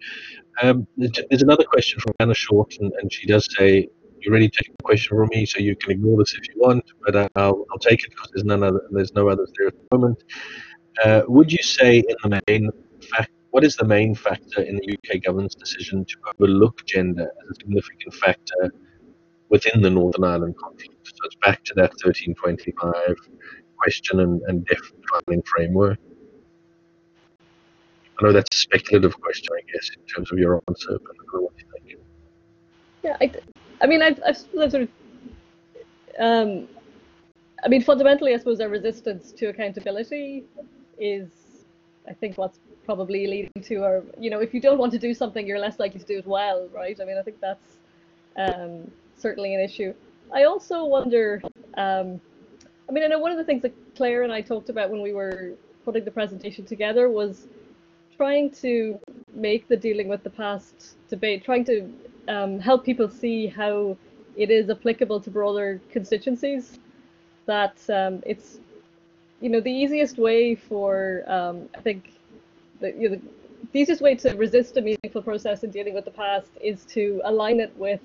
Um, 0.61 0.87
there's 0.97 1.41
another 1.41 1.63
question 1.63 1.99
from 1.99 2.13
Anna 2.19 2.33
Short, 2.33 2.75
and, 2.79 2.91
and 2.99 3.11
she 3.11 3.27
does 3.27 3.47
say, 3.57 3.89
"You're 4.19 4.31
already 4.31 4.49
taken 4.49 4.75
a 4.79 4.83
question 4.83 5.17
from 5.17 5.29
me, 5.31 5.45
so 5.45 5.59
you 5.59 5.75
can 5.75 5.91
ignore 5.91 6.17
this 6.17 6.33
if 6.33 6.47
you 6.47 6.55
want, 6.57 6.83
but 7.05 7.15
uh, 7.15 7.29
I'll, 7.35 7.65
I'll 7.71 7.79
take 7.79 8.03
it 8.03 8.09
because 8.09 8.31
there's 8.33 8.45
none 8.45 8.63
other, 8.63 8.81
there's 8.91 9.13
no 9.13 9.29
others 9.29 9.51
there 9.57 9.67
at 9.67 9.73
the 9.73 9.97
moment. 9.97 10.23
Uh, 11.03 11.21
would 11.27 11.51
you 11.51 11.61
say, 11.61 11.97
in 11.97 12.29
the 12.29 12.41
main, 12.47 12.69
fact, 13.01 13.31
what 13.51 13.63
is 13.63 13.75
the 13.75 13.85
main 13.85 14.15
factor 14.15 14.61
in 14.61 14.77
the 14.77 14.97
UK 14.97 15.21
government's 15.21 15.55
decision 15.55 16.05
to 16.05 16.15
overlook 16.39 16.85
gender 16.85 17.29
as 17.43 17.49
a 17.51 17.55
significant 17.55 18.13
factor 18.15 18.71
within 19.49 19.81
the 19.81 19.89
Northern 19.89 20.23
Ireland 20.23 20.55
conflict? 20.57 21.07
So 21.07 21.25
it's 21.25 21.35
back 21.35 21.63
to 21.65 21.73
that 21.75 21.91
1325 22.03 23.15
question 23.77 24.19
and, 24.21 24.41
and 24.47 24.65
defining 24.65 25.43
framework. 25.43 25.99
I 28.19 28.25
know 28.25 28.31
that's 28.31 28.55
a 28.55 28.59
speculative 28.59 29.19
question, 29.19 29.47
I 29.57 29.61
guess, 29.71 29.89
in 29.95 30.03
terms 30.05 30.31
of 30.31 30.37
your 30.37 30.61
answer, 30.67 30.99
but 30.99 31.11
I 31.11 31.17
don't 31.17 31.33
know 31.33 31.41
what 31.41 31.53
you 31.57 31.65
think. 31.73 31.99
Yeah, 33.03 33.17
I, 33.19 33.31
I 33.81 33.87
mean, 33.87 34.01
I've, 34.01 34.19
I've, 34.25 34.37
sort 34.37 34.73
of, 34.75 34.89
um, 36.19 36.67
I 37.63 37.67
mean, 37.67 37.81
fundamentally, 37.81 38.33
I 38.33 38.37
suppose 38.37 38.59
our 38.61 38.69
resistance 38.69 39.31
to 39.33 39.47
accountability 39.47 40.43
is, 40.97 41.29
I 42.07 42.13
think, 42.13 42.37
what's 42.37 42.59
probably 42.85 43.27
leading 43.27 43.63
to 43.63 43.83
our, 43.83 44.03
you 44.19 44.29
know, 44.29 44.39
if 44.39 44.53
you 44.53 44.61
don't 44.61 44.77
want 44.77 44.91
to 44.93 44.99
do 44.99 45.13
something, 45.13 45.45
you're 45.47 45.59
less 45.59 45.79
likely 45.79 45.99
to 45.99 46.05
do 46.05 46.17
it 46.19 46.27
well, 46.27 46.69
right? 46.73 46.97
I 47.01 47.05
mean, 47.05 47.17
I 47.17 47.21
think 47.23 47.39
that's 47.41 47.77
um, 48.37 48.91
certainly 49.17 49.53
an 49.55 49.61
issue. 49.61 49.93
I 50.33 50.43
also 50.45 50.85
wonder, 50.85 51.41
um, 51.77 52.19
I 52.89 52.91
mean, 52.91 53.03
I 53.03 53.07
know 53.07 53.19
one 53.19 53.31
of 53.31 53.37
the 53.37 53.43
things 53.43 53.61
that 53.61 53.73
Claire 53.95 54.23
and 54.23 54.31
I 54.31 54.41
talked 54.41 54.69
about 54.69 54.89
when 54.89 55.01
we 55.01 55.13
were 55.13 55.53
putting 55.85 56.05
the 56.05 56.11
presentation 56.11 56.65
together 56.65 57.09
was 57.09 57.47
trying 58.17 58.49
to 58.51 58.99
make 59.33 59.67
the 59.67 59.77
dealing 59.77 60.07
with 60.07 60.23
the 60.23 60.29
past 60.29 60.95
debate, 61.09 61.43
trying 61.43 61.65
to 61.65 61.91
um, 62.27 62.59
help 62.59 62.85
people 62.85 63.09
see 63.09 63.47
how 63.47 63.97
it 64.35 64.49
is 64.49 64.69
applicable 64.69 65.19
to 65.19 65.29
broader 65.29 65.81
constituencies. 65.91 66.79
That 67.45 67.77
um, 67.89 68.23
it's, 68.25 68.59
you 69.41 69.49
know, 69.49 69.59
the 69.59 69.71
easiest 69.71 70.17
way 70.17 70.55
for, 70.55 71.23
um, 71.27 71.69
I 71.77 71.81
think, 71.81 72.13
the, 72.79 72.93
you 72.97 73.09
know, 73.09 73.21
the 73.71 73.79
easiest 73.79 74.01
way 74.01 74.15
to 74.15 74.33
resist 74.35 74.77
a 74.77 74.81
meaningful 74.81 75.21
process 75.21 75.63
in 75.63 75.71
dealing 75.71 75.93
with 75.93 76.05
the 76.05 76.11
past 76.11 76.49
is 76.61 76.85
to 76.85 77.21
align 77.25 77.59
it 77.59 77.75
with 77.77 78.01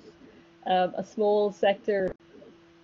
uh, 0.65 0.87
a 0.95 1.03
small 1.03 1.51
sector 1.51 2.13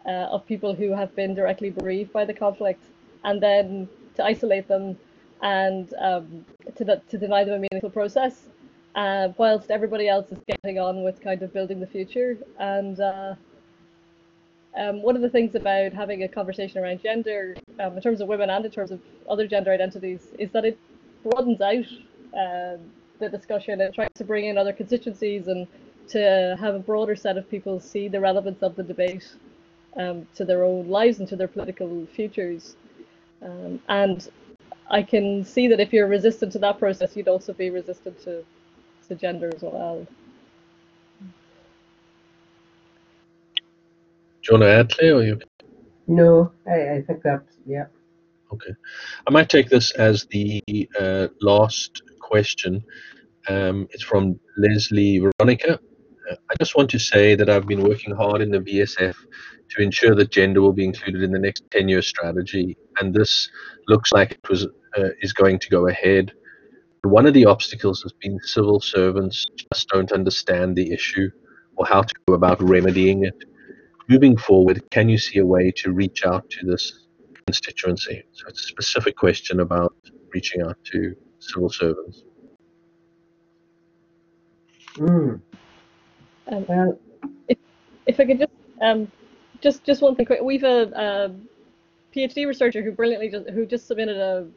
uh, 0.05 0.09
of 0.09 0.45
people 0.45 0.73
who 0.75 0.91
have 0.91 1.15
been 1.15 1.33
directly 1.33 1.69
bereaved 1.69 2.13
by 2.13 2.25
the 2.25 2.33
conflict, 2.33 2.83
and 3.23 3.41
then 3.41 3.87
to 4.15 4.23
isolate 4.23 4.67
them 4.67 4.97
and 5.41 5.93
um, 5.99 6.45
to, 6.75 6.83
the, 6.85 7.01
to 7.09 7.17
deny 7.17 7.43
them 7.43 7.55
a 7.55 7.59
meaningful 7.59 7.89
process 7.89 8.47
uh, 8.95 9.29
whilst 9.37 9.69
everybody 9.69 10.07
else 10.07 10.31
is 10.31 10.39
getting 10.47 10.79
on 10.79 11.03
with 11.03 11.21
kind 11.21 11.41
of 11.43 11.53
building 11.53 11.79
the 11.79 11.87
future. 11.87 12.37
And 12.59 12.99
uh, 12.99 13.35
um, 14.77 15.01
one 15.01 15.15
of 15.15 15.21
the 15.21 15.29
things 15.29 15.55
about 15.55 15.93
having 15.93 16.23
a 16.23 16.27
conversation 16.27 16.81
around 16.81 17.01
gender, 17.01 17.55
um, 17.79 17.95
in 17.95 18.01
terms 18.01 18.21
of 18.21 18.27
women 18.27 18.49
and 18.49 18.65
in 18.65 18.71
terms 18.71 18.91
of 18.91 18.99
other 19.29 19.47
gender 19.47 19.71
identities, 19.71 20.21
is 20.39 20.51
that 20.51 20.65
it 20.65 20.79
broadens 21.23 21.61
out 21.61 21.85
um, 22.33 22.79
the 23.19 23.29
discussion. 23.29 23.81
It 23.81 23.93
tries 23.93 24.09
to 24.15 24.23
bring 24.23 24.45
in 24.45 24.57
other 24.57 24.73
constituencies 24.73 25.47
and 25.47 25.67
to 26.09 26.57
have 26.59 26.75
a 26.75 26.79
broader 26.79 27.15
set 27.15 27.37
of 27.37 27.49
people 27.49 27.79
see 27.79 28.07
the 28.07 28.19
relevance 28.19 28.61
of 28.61 28.75
the 28.75 28.83
debate 28.83 29.27
um, 29.97 30.27
to 30.35 30.45
their 30.45 30.63
own 30.63 30.87
lives 30.89 31.19
and 31.19 31.27
to 31.29 31.35
their 31.35 31.47
political 31.47 32.05
futures. 32.13 32.75
Um, 33.41 33.79
and 33.89 34.27
I 34.89 35.03
can 35.03 35.43
see 35.43 35.67
that 35.67 35.79
if 35.79 35.91
you're 35.93 36.07
resistant 36.07 36.51
to 36.53 36.59
that 36.59 36.79
process, 36.79 37.15
you'd 37.15 37.27
also 37.27 37.53
be 37.53 37.69
resistant 37.69 38.19
to 38.23 38.43
the 39.07 39.15
gender 39.15 39.51
as 39.53 39.61
well. 39.61 40.05
Do 44.43 44.53
you 44.53 44.59
want 44.59 44.63
to 44.63 44.69
add, 44.69 44.89
Claire, 44.91 45.15
or 45.15 45.23
you? 45.23 45.39
No, 46.07 46.51
I, 46.67 46.97
I 46.97 47.01
think 47.01 47.23
that's 47.23 47.57
yeah. 47.65 47.85
Okay, 48.53 48.73
I 49.25 49.31
might 49.31 49.49
take 49.49 49.69
this 49.69 49.91
as 49.91 50.25
the 50.25 50.61
uh, 50.99 51.29
last 51.41 52.03
question. 52.19 52.83
Um, 53.47 53.87
it's 53.91 54.03
from 54.03 54.39
Leslie 54.57 55.19
Veronica. 55.19 55.79
I 56.31 56.55
just 56.59 56.75
want 56.75 56.89
to 56.91 56.99
say 56.99 57.35
that 57.35 57.49
I've 57.49 57.67
been 57.67 57.83
working 57.83 58.15
hard 58.15 58.41
in 58.41 58.51
the 58.51 58.59
VSF 58.59 59.15
to 59.69 59.81
ensure 59.81 60.15
that 60.15 60.31
gender 60.31 60.61
will 60.61 60.73
be 60.73 60.85
included 60.85 61.23
in 61.23 61.31
the 61.31 61.39
next 61.39 61.69
10-year 61.69 62.01
strategy, 62.01 62.77
and 62.99 63.13
this 63.13 63.49
looks 63.87 64.11
like 64.11 64.31
it 64.31 64.49
was 64.49 64.65
uh, 64.97 65.09
is 65.21 65.33
going 65.33 65.59
to 65.59 65.69
go 65.69 65.87
ahead. 65.87 66.31
One 67.03 67.25
of 67.25 67.33
the 67.33 67.45
obstacles 67.45 68.01
has 68.03 68.13
been 68.13 68.39
civil 68.43 68.79
servants 68.79 69.45
just 69.73 69.89
don't 69.89 70.11
understand 70.11 70.75
the 70.75 70.91
issue 70.91 71.29
or 71.75 71.85
how 71.85 72.01
to 72.01 72.13
go 72.27 72.33
about 72.33 72.61
remedying 72.63 73.25
it. 73.25 73.43
Moving 74.07 74.37
forward, 74.37 74.81
can 74.91 75.09
you 75.09 75.17
see 75.17 75.39
a 75.39 75.45
way 75.45 75.71
to 75.77 75.91
reach 75.91 76.25
out 76.25 76.49
to 76.51 76.65
this 76.65 77.05
constituency? 77.45 78.23
So 78.33 78.47
it's 78.47 78.61
a 78.63 78.67
specific 78.67 79.17
question 79.17 79.59
about 79.59 79.95
reaching 80.33 80.61
out 80.61 80.77
to 80.91 81.15
civil 81.39 81.69
servants. 81.69 82.23
Mm. 84.95 85.41
Um, 86.47 86.65
well, 86.67 86.99
if, 87.47 87.57
if 88.05 88.19
I 88.19 88.25
could 88.25 88.39
just 88.39 88.51
um, 88.81 89.11
just 89.61 89.83
just 89.83 90.01
one 90.01 90.15
thing 90.15 90.25
quick, 90.25 90.41
we've 90.41 90.63
a, 90.63 90.83
a 90.95 91.35
PhD 92.15 92.47
researcher 92.47 92.83
who 92.83 92.91
brilliantly 92.91 93.29
just 93.29 93.49
who 93.49 93.65
just 93.65 93.87
submitted 93.87 94.17
a 94.17 94.47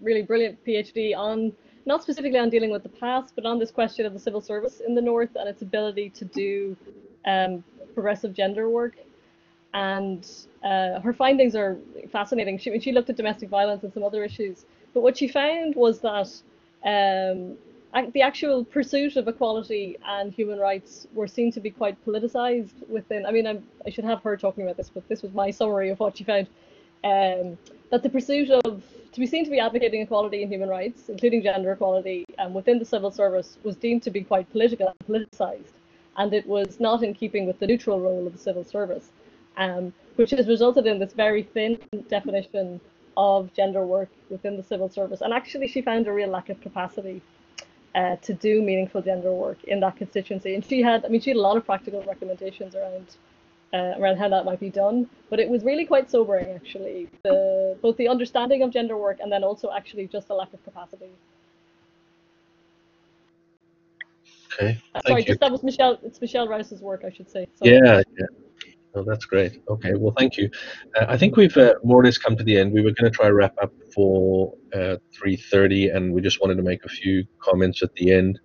really 0.00 0.22
brilliant 0.22 0.64
PhD 0.64 1.16
on 1.16 1.52
not 1.86 2.02
specifically 2.02 2.38
on 2.38 2.48
dealing 2.48 2.70
with 2.70 2.82
the 2.82 2.88
past, 2.88 3.34
but 3.34 3.44
on 3.44 3.58
this 3.58 3.70
question 3.70 4.06
of 4.06 4.12
the 4.12 4.18
civil 4.18 4.40
service 4.40 4.80
in 4.80 4.94
the 4.94 5.02
north 5.02 5.36
and 5.36 5.48
its 5.48 5.62
ability 5.62 6.08
to 6.10 6.24
do 6.24 6.76
um, 7.26 7.62
progressive 7.94 8.32
gender 8.32 8.68
work. 8.68 8.94
And 9.74 10.26
uh, 10.62 11.00
her 11.00 11.12
findings 11.12 11.54
are 11.54 11.76
fascinating. 12.10 12.58
She, 12.58 12.78
she 12.80 12.92
looked 12.92 13.10
at 13.10 13.16
domestic 13.16 13.48
violence 13.48 13.82
and 13.82 13.92
some 13.92 14.02
other 14.04 14.24
issues, 14.24 14.64
but 14.94 15.02
what 15.02 15.18
she 15.18 15.28
found 15.28 15.74
was 15.74 16.00
that 16.00 16.30
um, 16.84 17.56
the 18.12 18.22
actual 18.22 18.64
pursuit 18.64 19.16
of 19.16 19.28
equality 19.28 19.96
and 20.04 20.32
human 20.32 20.58
rights 20.58 21.06
were 21.14 21.28
seen 21.28 21.52
to 21.52 21.60
be 21.60 21.70
quite 21.70 22.02
politicized 22.04 22.88
within. 22.88 23.24
I 23.24 23.30
mean, 23.30 23.46
I'm, 23.46 23.62
i 23.86 23.90
should 23.90 24.04
have 24.04 24.20
her 24.22 24.36
talking 24.36 24.64
about 24.64 24.76
this, 24.76 24.90
but 24.90 25.08
this 25.08 25.22
was 25.22 25.32
my 25.32 25.50
summary 25.50 25.90
of 25.90 26.00
what 26.00 26.16
she 26.16 26.24
found. 26.24 26.48
Um, 27.04 27.56
that 27.90 28.02
the 28.02 28.10
pursuit 28.10 28.50
of 28.50 28.82
to 29.12 29.20
be 29.20 29.26
seen 29.26 29.44
to 29.44 29.50
be 29.50 29.60
advocating 29.60 30.00
equality 30.00 30.42
and 30.42 30.50
human 30.50 30.68
rights, 30.68 31.08
including 31.08 31.42
gender 31.42 31.70
equality, 31.70 32.24
um, 32.38 32.52
within 32.52 32.80
the 32.80 32.84
civil 32.84 33.12
service 33.12 33.58
was 33.62 33.76
deemed 33.76 34.02
to 34.02 34.10
be 34.10 34.24
quite 34.24 34.50
political 34.50 34.88
and 34.88 34.98
politicized, 35.06 35.74
and 36.16 36.34
it 36.34 36.46
was 36.48 36.80
not 36.80 37.04
in 37.04 37.14
keeping 37.14 37.46
with 37.46 37.60
the 37.60 37.66
neutral 37.66 38.00
role 38.00 38.26
of 38.26 38.32
the 38.32 38.38
civil 38.38 38.64
service, 38.64 39.10
um, 39.56 39.92
which 40.16 40.30
has 40.30 40.48
resulted 40.48 40.86
in 40.86 40.98
this 40.98 41.12
very 41.12 41.44
thin 41.44 41.78
definition 42.08 42.80
of 43.16 43.52
gender 43.54 43.86
work 43.86 44.08
within 44.30 44.56
the 44.56 44.62
civil 44.64 44.88
service. 44.88 45.20
And 45.20 45.32
actually, 45.32 45.68
she 45.68 45.80
found 45.80 46.08
a 46.08 46.12
real 46.12 46.30
lack 46.30 46.48
of 46.48 46.60
capacity 46.60 47.22
uh, 47.94 48.16
to 48.16 48.34
do 48.34 48.62
meaningful 48.62 49.02
gender 49.02 49.32
work 49.32 49.62
in 49.64 49.80
that 49.80 49.96
constituency. 49.96 50.54
And 50.54 50.64
she 50.64 50.82
had, 50.82 51.04
I 51.04 51.08
mean, 51.08 51.20
she 51.20 51.30
had 51.30 51.36
a 51.36 51.40
lot 51.40 51.56
of 51.56 51.64
practical 51.64 52.02
recommendations 52.02 52.74
around 52.74 53.06
uh, 53.72 53.94
around 53.98 54.16
how 54.18 54.28
that 54.28 54.44
might 54.44 54.60
be 54.60 54.70
done. 54.70 55.08
But 55.30 55.40
it 55.40 55.48
was 55.48 55.64
really 55.64 55.84
quite 55.84 56.10
sobering, 56.10 56.46
actually, 56.54 57.08
the 57.22 57.76
both 57.82 57.96
the 57.96 58.08
understanding 58.08 58.62
of 58.62 58.70
gender 58.70 58.96
work 58.96 59.18
and 59.20 59.30
then 59.30 59.44
also 59.44 59.70
actually 59.72 60.06
just 60.06 60.28
the 60.28 60.34
lack 60.34 60.52
of 60.52 60.62
capacity. 60.64 61.10
Okay. 64.52 64.80
Uh, 64.94 65.00
sorry, 65.06 65.24
just 65.24 65.40
that 65.40 65.50
was 65.50 65.62
Michelle. 65.62 65.98
It's 66.04 66.20
Michelle 66.20 66.46
Rouse's 66.46 66.80
work, 66.80 67.02
I 67.04 67.10
should 67.10 67.28
say. 67.28 67.46
Sorry. 67.56 67.74
Yeah, 67.74 68.02
yeah. 68.16 68.26
Oh, 68.96 69.02
that's 69.04 69.24
great. 69.24 69.60
Okay, 69.68 69.94
well, 69.94 70.14
thank 70.16 70.36
you. 70.36 70.48
Uh, 70.96 71.06
I 71.08 71.16
think 71.16 71.36
we've 71.36 71.56
uh, 71.56 71.74
more 71.82 72.00
or 72.00 72.04
less 72.04 72.16
come 72.16 72.36
to 72.36 72.44
the 72.44 72.56
end. 72.56 72.72
We 72.72 72.82
were 72.82 72.92
going 72.92 73.10
to 73.10 73.16
try 73.16 73.28
wrap 73.28 73.54
up 73.60 73.72
for 73.92 74.54
uh, 74.72 74.96
3.30, 75.20 75.94
and 75.94 76.12
we 76.12 76.20
just 76.20 76.40
wanted 76.40 76.56
to 76.56 76.62
make 76.62 76.84
a 76.84 76.88
few 76.88 77.24
comments 77.40 77.82
at 77.82 77.92
the 77.94 78.12
end. 78.12 78.38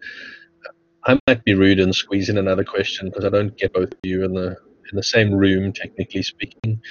I 1.05 1.19
might 1.27 1.43
be 1.43 1.53
rude 1.53 1.79
and 1.79 1.93
squeeze 1.93 2.29
in 2.29 2.37
another 2.37 2.63
question 2.63 3.07
because 3.07 3.25
I 3.25 3.29
don't 3.29 3.55
get 3.57 3.73
both 3.73 3.91
of 3.91 3.99
you 4.03 4.23
in 4.25 4.33
the 4.33 4.57
in 4.91 4.95
the 4.95 5.03
same 5.03 5.31
room, 5.33 5.71
technically 5.71 6.23
speaking. 6.23 6.81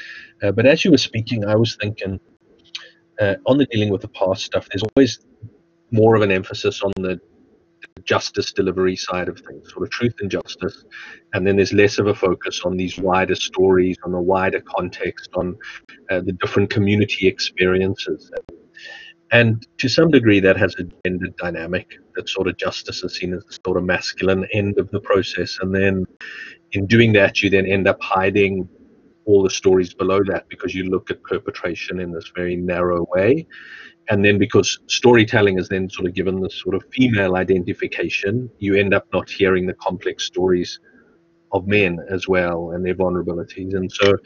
Uh, 0.40 0.52
but 0.52 0.66
as 0.66 0.84
you 0.84 0.92
were 0.92 0.98
speaking, 0.98 1.44
I 1.44 1.56
was 1.56 1.76
thinking 1.76 2.20
uh, 3.20 3.34
on 3.46 3.58
the 3.58 3.66
dealing 3.66 3.90
with 3.90 4.02
the 4.02 4.08
past 4.08 4.44
stuff, 4.44 4.68
there's 4.70 4.84
always 4.94 5.18
more 5.90 6.14
of 6.14 6.22
an 6.22 6.30
emphasis 6.30 6.82
on 6.82 6.92
the 6.96 7.20
justice 8.04 8.52
delivery 8.52 8.96
side 8.96 9.28
of 9.28 9.38
things, 9.40 9.70
sort 9.72 9.84
of 9.84 9.90
truth 9.90 10.14
and 10.20 10.30
justice. 10.30 10.84
And 11.34 11.46
then 11.46 11.56
there's 11.56 11.72
less 11.72 11.98
of 11.98 12.06
a 12.06 12.14
focus 12.14 12.62
on 12.64 12.76
these 12.76 12.98
wider 12.98 13.34
stories, 13.34 13.96
on 14.04 14.12
the 14.12 14.20
wider 14.20 14.60
context, 14.60 15.30
on 15.34 15.56
uh, 16.10 16.20
the 16.20 16.32
different 16.32 16.70
community 16.70 17.26
experiences. 17.28 18.30
And 19.30 19.66
to 19.78 19.88
some 19.88 20.10
degree, 20.10 20.40
that 20.40 20.56
has 20.56 20.74
a 20.76 20.84
gender 21.04 21.28
dynamic 21.38 21.98
that 22.14 22.28
sort 22.28 22.48
of 22.48 22.56
justice 22.56 23.02
is 23.04 23.14
seen 23.16 23.34
as 23.34 23.44
the 23.44 23.58
sort 23.64 23.76
of 23.76 23.84
masculine 23.84 24.46
end 24.54 24.78
of 24.78 24.90
the 24.90 25.00
process. 25.00 25.58
And 25.60 25.74
then 25.74 26.06
in 26.72 26.86
doing 26.86 27.12
that, 27.12 27.42
you 27.42 27.50
then 27.50 27.66
end 27.66 27.86
up 27.86 27.98
hiding 28.00 28.68
all 29.26 29.42
the 29.42 29.50
stories 29.50 29.92
below 29.92 30.20
that 30.24 30.48
because 30.48 30.74
you 30.74 30.84
look 30.84 31.10
at 31.10 31.22
perpetration 31.22 32.00
in 32.00 32.10
this 32.10 32.32
very 32.34 32.56
narrow 32.56 33.06
way. 33.14 33.46
And 34.10 34.24
then 34.24 34.38
because 34.38 34.78
storytelling 34.86 35.58
is 35.58 35.68
then 35.68 35.90
sort 35.90 36.06
of 36.06 36.14
given 36.14 36.40
this 36.40 36.54
sort 36.54 36.74
of 36.74 36.84
female 36.92 37.36
identification, 37.36 38.50
you 38.58 38.74
end 38.74 38.94
up 38.94 39.06
not 39.12 39.28
hearing 39.28 39.66
the 39.66 39.74
complex 39.74 40.24
stories 40.24 40.80
of 41.52 41.66
men 41.66 41.98
as 42.10 42.28
well 42.28 42.72
and 42.72 42.84
their 42.84 42.94
vulnerabilities. 42.94 43.74
And 43.74 43.90
so 43.90 44.16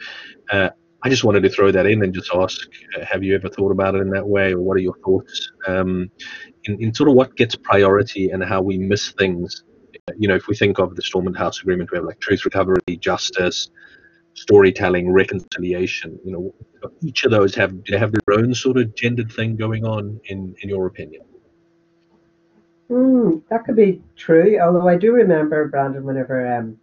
uh, 0.51 0.69
I 1.03 1.09
just 1.09 1.23
wanted 1.23 1.43
to 1.43 1.49
throw 1.49 1.71
that 1.71 1.85
in 1.85 2.03
and 2.03 2.13
just 2.13 2.31
ask 2.33 2.67
uh, 2.97 3.05
have 3.05 3.23
you 3.23 3.35
ever 3.35 3.49
thought 3.49 3.71
about 3.71 3.95
it 3.95 4.01
in 4.01 4.09
that 4.11 4.27
way, 4.27 4.53
or 4.53 4.61
what 4.61 4.77
are 4.77 4.81
your 4.81 4.95
thoughts 5.03 5.51
um, 5.67 6.09
in, 6.63 6.81
in 6.81 6.93
sort 6.93 7.09
of 7.09 7.15
what 7.15 7.35
gets 7.35 7.55
priority 7.55 8.29
and 8.29 8.43
how 8.43 8.61
we 8.61 8.77
miss 8.77 9.11
things 9.11 9.63
you 10.17 10.27
know, 10.27 10.35
if 10.35 10.47
we 10.47 10.55
think 10.55 10.79
of 10.79 10.95
the 10.95 11.01
Stormont 11.01 11.37
House 11.37 11.61
Agreement, 11.61 11.91
we 11.91 11.97
have 11.97 12.05
like 12.05 12.19
truth 12.19 12.45
recovery, 12.45 12.77
justice, 12.99 13.69
storytelling, 14.33 15.11
reconciliation. 15.11 16.19
You 16.23 16.31
know, 16.31 16.53
each 17.01 17.23
of 17.25 17.31
those 17.31 17.55
have 17.55 17.73
have 17.89 18.11
their 18.11 18.37
own 18.37 18.53
sort 18.53 18.77
of 18.77 18.95
gendered 18.95 19.31
thing 19.31 19.55
going 19.55 19.85
on. 19.85 20.19
In 20.25 20.55
in 20.61 20.69
your 20.69 20.87
opinion? 20.87 21.23
Mm, 22.89 23.41
that 23.49 23.65
could 23.65 23.75
be 23.75 24.01
true. 24.15 24.59
Although 24.59 24.87
I 24.87 24.97
do 24.97 25.13
remember 25.13 25.67
Brandon, 25.67 26.03
whenever 26.03 26.55
um, 26.55 26.77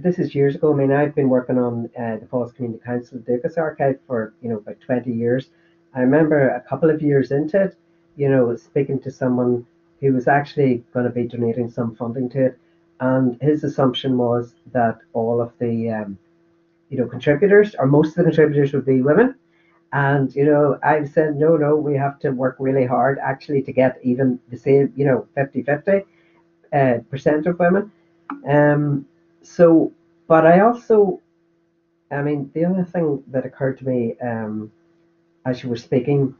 this 0.00 0.18
is 0.18 0.34
years 0.34 0.54
ago. 0.54 0.72
I 0.72 0.76
mean, 0.76 0.92
I've 0.92 1.14
been 1.14 1.28
working 1.28 1.58
on 1.58 1.90
uh, 1.98 2.16
the 2.16 2.26
Falls 2.30 2.52
Community 2.52 2.82
Council 2.84 3.18
Dúchas 3.18 3.58
Archive 3.58 3.98
for 4.06 4.34
you 4.40 4.48
know 4.48 4.58
about 4.58 4.80
twenty 4.80 5.12
years. 5.12 5.50
I 5.94 6.00
remember 6.00 6.48
a 6.48 6.60
couple 6.60 6.88
of 6.88 7.02
years 7.02 7.32
into 7.32 7.62
it, 7.64 7.76
you 8.16 8.30
know, 8.30 8.56
speaking 8.56 8.98
to 9.00 9.10
someone 9.10 9.66
who 10.00 10.12
was 10.12 10.26
actually 10.26 10.82
going 10.94 11.04
to 11.04 11.12
be 11.12 11.24
donating 11.24 11.70
some 11.70 11.94
funding 11.94 12.30
to 12.30 12.46
it, 12.46 12.58
and 13.00 13.40
his 13.42 13.64
assumption 13.64 14.16
was 14.16 14.54
that 14.72 14.98
all 15.12 15.40
of 15.40 15.52
the 15.58 15.90
um, 15.90 16.18
you 16.92 16.98
know 16.98 17.06
contributors 17.06 17.74
or 17.78 17.86
most 17.86 18.08
of 18.08 18.14
the 18.16 18.24
contributors 18.24 18.72
would 18.74 18.84
be 18.86 19.00
women. 19.00 19.34
And 19.94 20.34
you 20.34 20.44
know, 20.44 20.78
I've 20.82 21.08
said 21.08 21.36
no, 21.36 21.56
no, 21.56 21.74
we 21.74 21.96
have 21.96 22.18
to 22.20 22.30
work 22.30 22.56
really 22.58 22.86
hard 22.86 23.18
actually 23.18 23.62
to 23.62 23.72
get 23.72 23.98
even 24.02 24.38
the 24.50 24.58
same, 24.58 24.92
you 24.94 25.04
know, 25.04 25.26
50-50 25.36 26.04
uh, 26.72 26.98
percent 27.10 27.46
of 27.46 27.58
women. 27.58 27.90
Um, 28.46 29.06
so, 29.42 29.92
but 30.28 30.46
I 30.46 30.60
also, 30.60 31.20
I 32.10 32.22
mean, 32.22 32.50
the 32.54 32.64
other 32.64 32.84
thing 32.84 33.22
that 33.28 33.44
occurred 33.44 33.78
to 33.78 33.88
me 33.88 34.16
um, 34.22 34.70
as 35.46 35.62
you 35.62 35.70
were 35.70 35.76
speaking 35.76 36.34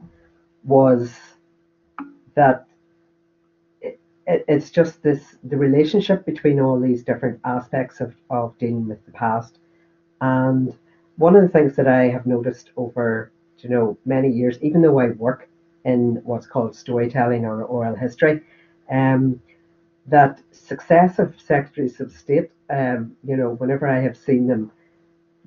was 0.63 1.15
that 2.35 2.65
it, 3.81 3.99
it's 4.25 4.69
just 4.71 5.03
this 5.03 5.35
the 5.43 5.57
relationship 5.57 6.25
between 6.25 6.59
all 6.59 6.79
these 6.79 7.03
different 7.03 7.39
aspects 7.43 7.99
of, 8.01 8.15
of 8.29 8.57
dealing 8.57 8.87
with 8.87 9.03
the 9.05 9.11
past. 9.11 9.59
And 10.23 10.73
one 11.17 11.35
of 11.35 11.41
the 11.43 11.49
things 11.49 11.75
that 11.75 11.87
I 11.87 12.03
have 12.07 12.25
noticed 12.25 12.71
over 12.77 13.31
you 13.59 13.69
know 13.69 13.97
many 14.05 14.29
years, 14.29 14.57
even 14.61 14.81
though 14.81 14.99
I 14.99 15.09
work 15.09 15.49
in 15.85 16.21
what's 16.23 16.47
called 16.47 16.75
storytelling 16.75 17.45
or 17.45 17.63
oral 17.63 17.95
history, 17.95 18.41
um, 18.89 19.41
that 20.07 20.41
successive 20.51 21.35
secretaries 21.37 21.99
of 21.99 22.11
state, 22.11 22.51
um, 22.69 23.15
you 23.23 23.35
know, 23.35 23.51
whenever 23.61 23.87
I 23.87 23.99
have 23.99 24.17
seen 24.17 24.47
them 24.47 24.71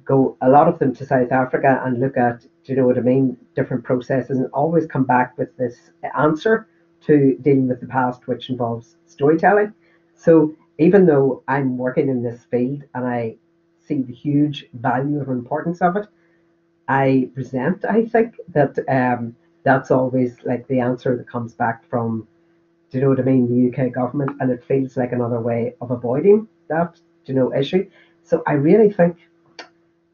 go, 0.04 0.36
a 0.42 0.48
lot 0.48 0.68
of 0.68 0.78
them 0.78 0.94
to 0.96 1.06
South 1.06 1.32
Africa 1.32 1.82
and 1.84 1.98
look 1.98 2.16
at, 2.18 2.42
do 2.42 2.72
you 2.72 2.76
know 2.76 2.86
what 2.86 2.98
I 2.98 3.02
mean, 3.12 3.36
different 3.54 3.82
processes, 3.82 4.38
and 4.38 4.50
always 4.52 4.86
come 4.86 5.04
back 5.04 5.38
with 5.38 5.56
this 5.56 5.90
answer 6.18 6.68
to 7.06 7.36
dealing 7.40 7.68
with 7.68 7.80
the 7.80 7.86
past, 7.86 8.26
which 8.28 8.50
involves 8.50 8.96
storytelling. 9.06 9.72
So 10.14 10.54
even 10.78 11.06
though 11.06 11.42
I'm 11.48 11.78
working 11.78 12.08
in 12.08 12.22
this 12.22 12.44
field 12.50 12.84
and 12.94 13.06
I 13.06 13.36
see 13.86 14.02
the 14.02 14.12
huge 14.12 14.66
value 14.74 15.20
and 15.20 15.28
importance 15.28 15.80
of 15.80 15.96
it, 15.96 16.06
I 16.88 17.30
resent, 17.34 17.84
I 17.84 18.04
think, 18.06 18.36
that 18.52 18.78
um, 18.88 19.34
that's 19.64 19.90
always 19.90 20.36
like 20.44 20.66
the 20.68 20.80
answer 20.80 21.16
that 21.16 21.28
comes 21.28 21.54
back 21.54 21.88
from, 21.88 22.26
do 22.90 22.98
you 22.98 23.04
know 23.04 23.10
what 23.10 23.20
I 23.20 23.22
mean, 23.22 23.48
the 23.48 23.68
UK 23.70 23.92
government, 23.92 24.36
and 24.40 24.50
it 24.50 24.64
feels 24.64 24.96
like 24.96 25.12
another 25.12 25.40
way 25.40 25.74
of 25.80 25.90
avoiding 25.90 26.46
that, 26.68 27.00
you 27.24 27.34
know, 27.34 27.52
issue. 27.54 27.88
So 28.22 28.42
I 28.46 28.52
really 28.52 28.92
think 28.92 29.16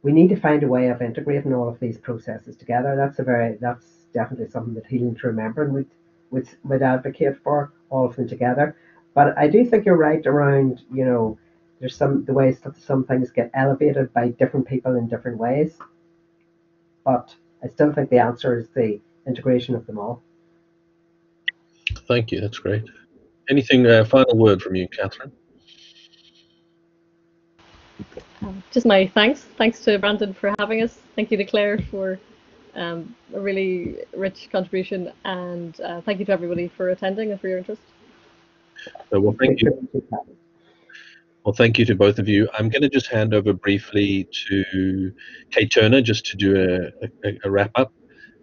we 0.02 0.12
need 0.12 0.28
to 0.28 0.36
find 0.36 0.62
a 0.62 0.68
way 0.68 0.88
of 0.88 1.02
integrating 1.02 1.54
all 1.54 1.68
of 1.68 1.78
these 1.80 1.98
processes 1.98 2.56
together. 2.56 2.96
That's 2.96 3.18
a 3.18 3.22
very, 3.22 3.56
that's 3.60 3.86
definitely 4.12 4.48
something 4.48 4.74
that 4.74 4.86
Healing 4.86 5.14
Through 5.14 5.30
Remembering 5.30 5.72
would 5.72 5.90
would 6.30 6.48
would 6.64 6.82
advocate 6.82 7.36
for 7.42 7.72
all 7.90 8.06
of 8.06 8.16
them 8.16 8.28
together. 8.28 8.76
But 9.14 9.36
I 9.36 9.46
do 9.48 9.64
think 9.64 9.84
you're 9.84 9.96
right 9.96 10.26
around 10.26 10.82
you 10.92 11.04
know 11.04 11.38
there's 11.82 11.96
some 11.96 12.24
the 12.26 12.32
ways 12.32 12.60
that 12.60 12.80
some 12.80 13.04
things 13.04 13.32
get 13.32 13.50
elevated 13.54 14.14
by 14.14 14.28
different 14.28 14.66
people 14.66 14.94
in 14.94 15.08
different 15.08 15.36
ways. 15.36 15.76
But 17.04 17.34
I 17.62 17.66
still 17.66 17.92
think 17.92 18.08
the 18.08 18.20
answer 18.20 18.56
is 18.56 18.68
the 18.68 19.00
integration 19.26 19.74
of 19.74 19.84
them 19.86 19.98
all. 19.98 20.22
Thank 22.06 22.30
you. 22.30 22.40
That's 22.40 22.58
great. 22.58 22.84
Anything 23.50 23.84
uh, 23.84 24.04
final 24.04 24.38
word 24.38 24.62
from 24.62 24.76
you, 24.76 24.86
Catherine? 24.96 25.32
Um, 28.42 28.62
just 28.70 28.86
my 28.86 29.08
thanks. 29.08 29.40
Thanks 29.58 29.80
to 29.84 29.98
Brandon 29.98 30.32
for 30.32 30.54
having 30.60 30.84
us. 30.84 31.00
Thank 31.16 31.32
you 31.32 31.36
to 31.36 31.44
Claire 31.44 31.80
for 31.90 32.20
um, 32.76 33.14
a 33.34 33.40
really 33.40 33.96
rich 34.16 34.48
contribution, 34.52 35.12
and 35.24 35.80
uh, 35.80 36.00
thank 36.02 36.20
you 36.20 36.26
to 36.26 36.32
everybody 36.32 36.68
for 36.68 36.90
attending 36.90 37.32
and 37.32 37.40
for 37.40 37.48
your 37.48 37.58
interest. 37.58 37.82
Uh, 39.12 39.20
well, 39.20 39.34
thank 39.36 39.62
you. 39.62 39.88
Well, 41.44 41.52
thank 41.52 41.78
you 41.78 41.84
to 41.86 41.96
both 41.96 42.18
of 42.18 42.28
you. 42.28 42.48
I'm 42.56 42.68
going 42.68 42.82
to 42.82 42.88
just 42.88 43.08
hand 43.08 43.34
over 43.34 43.52
briefly 43.52 44.28
to 44.48 45.12
Kate 45.50 45.72
Turner 45.72 46.00
just 46.00 46.24
to 46.26 46.36
do 46.36 46.56
a, 46.56 47.08
a, 47.28 47.38
a 47.44 47.50
wrap 47.50 47.72
up. 47.74 47.92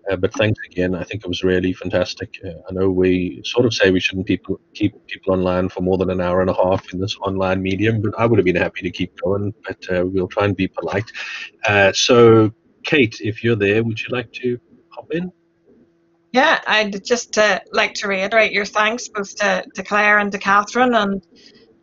Uh, 0.10 0.16
but 0.16 0.34
thanks 0.34 0.60
again. 0.66 0.96
I 0.96 1.04
think 1.04 1.24
it 1.24 1.28
was 1.28 1.44
really 1.44 1.72
fantastic. 1.72 2.40
Uh, 2.44 2.50
I 2.68 2.74
know 2.74 2.90
we 2.90 3.42
sort 3.46 3.66
of 3.66 3.74
say 3.74 3.92
we 3.92 4.00
shouldn't 4.00 4.28
people, 4.28 4.60
keep 4.74 4.94
people 5.08 5.34
online 5.34 5.70
for 5.70 5.82
more 5.82 5.98
than 5.98 6.10
an 6.10 6.20
hour 6.20 6.42
and 6.42 6.50
a 6.50 6.54
half 6.54 6.92
in 6.94 7.00
this 7.00 7.16
online 7.18 7.62
medium, 7.62 8.02
but 8.02 8.18
I 8.18 8.26
would 8.26 8.40
have 8.40 8.46
been 8.46 8.56
happy 8.56 8.82
to 8.82 8.92
keep 8.92 9.16
going. 9.22 9.54
But 9.66 9.86
uh, 9.92 10.06
we'll 10.06 10.28
try 10.28 10.46
and 10.46 10.56
be 10.56 10.68
polite. 10.68 11.10
Uh, 11.66 11.94
so, 11.94 12.52
Kate, 12.84 13.18
if 13.22 13.44
you're 13.44 13.56
there, 13.56 13.84
would 13.84 14.02
you 14.02 14.10
like 14.10 14.32
to 14.34 14.60
hop 14.90 15.12
in? 15.12 15.32
Yeah, 16.32 16.60
I'd 16.68 17.04
just 17.06 17.38
uh, 17.38 17.60
like 17.72 17.94
to 17.96 18.08
reiterate 18.08 18.52
your 18.52 18.66
thanks 18.66 19.08
both 19.08 19.36
to, 19.38 19.64
to 19.76 19.84
Claire 19.84 20.20
and 20.20 20.32
to 20.32 20.38
Catherine 20.38 20.94
and 20.94 21.26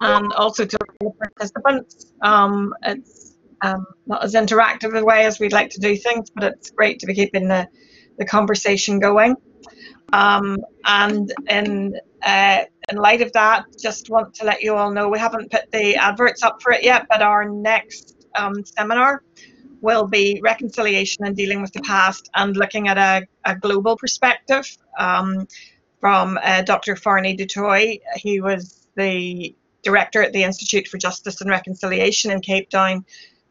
and 0.01 0.33
also 0.35 0.65
to 0.65 0.79
the 1.01 1.11
participants. 1.11 2.13
Um, 2.23 2.75
it's 2.83 3.37
um, 3.63 3.87
not 4.07 4.23
as 4.23 4.35
interactive 4.35 4.99
a 4.99 5.05
way 5.05 5.25
as 5.25 5.39
we'd 5.39 5.53
like 5.53 5.71
to 5.71 5.81
do 5.81 5.97
things, 5.97 6.31
but 6.31 6.45
it's 6.45 6.71
great 6.71 6.99
to 7.01 7.07
be 7.07 7.15
keeping 7.15 7.49
the, 7.49 7.69
the 8.19 8.25
conversation 8.25 8.99
going. 8.99 9.37
Um, 10.13 10.59
and 10.85 11.33
in 11.49 11.95
uh, 12.23 12.65
in 12.89 12.97
light 12.97 13.23
of 13.23 13.33
that, 13.33 13.65
just 13.81 14.11
want 14.11 14.35
to 14.35 14.45
let 14.45 14.63
you 14.63 14.75
all 14.75 14.91
know 14.91 15.09
we 15.09 15.19
haven't 15.19 15.51
put 15.51 15.71
the 15.71 15.97
adverts 15.97 16.43
up 16.43 16.61
for 16.63 16.73
it 16.73 16.83
yet, 16.83 17.07
but 17.09 17.23
our 17.23 17.49
next 17.49 18.27
um, 18.35 18.65
seminar 18.65 19.23
will 19.81 20.07
be 20.07 20.41
reconciliation 20.43 21.25
and 21.25 21.37
dealing 21.37 21.61
with 21.63 21.73
the 21.73 21.81
past 21.83 22.29
and 22.35 22.57
looking 22.57 22.89
at 22.89 22.99
a, 22.99 23.27
a 23.45 23.55
global 23.55 23.97
perspective 23.97 24.77
um, 24.99 25.47
from 26.01 26.39
uh, 26.43 26.63
Dr. 26.63 26.95
Fanie 26.97 27.37
du 27.37 27.47
Toit. 27.47 28.01
He 28.17 28.41
was 28.41 28.89
the 28.97 29.55
director 29.87 30.21
at 30.21 30.33
the 30.33 30.43
Institute 30.43 30.89
for 30.89 30.99
Justice 30.99 31.41
and 31.41 31.49
Reconciliation 31.49 32.33
in 32.33 32.41
Cape 32.41 32.69
Town 32.69 33.05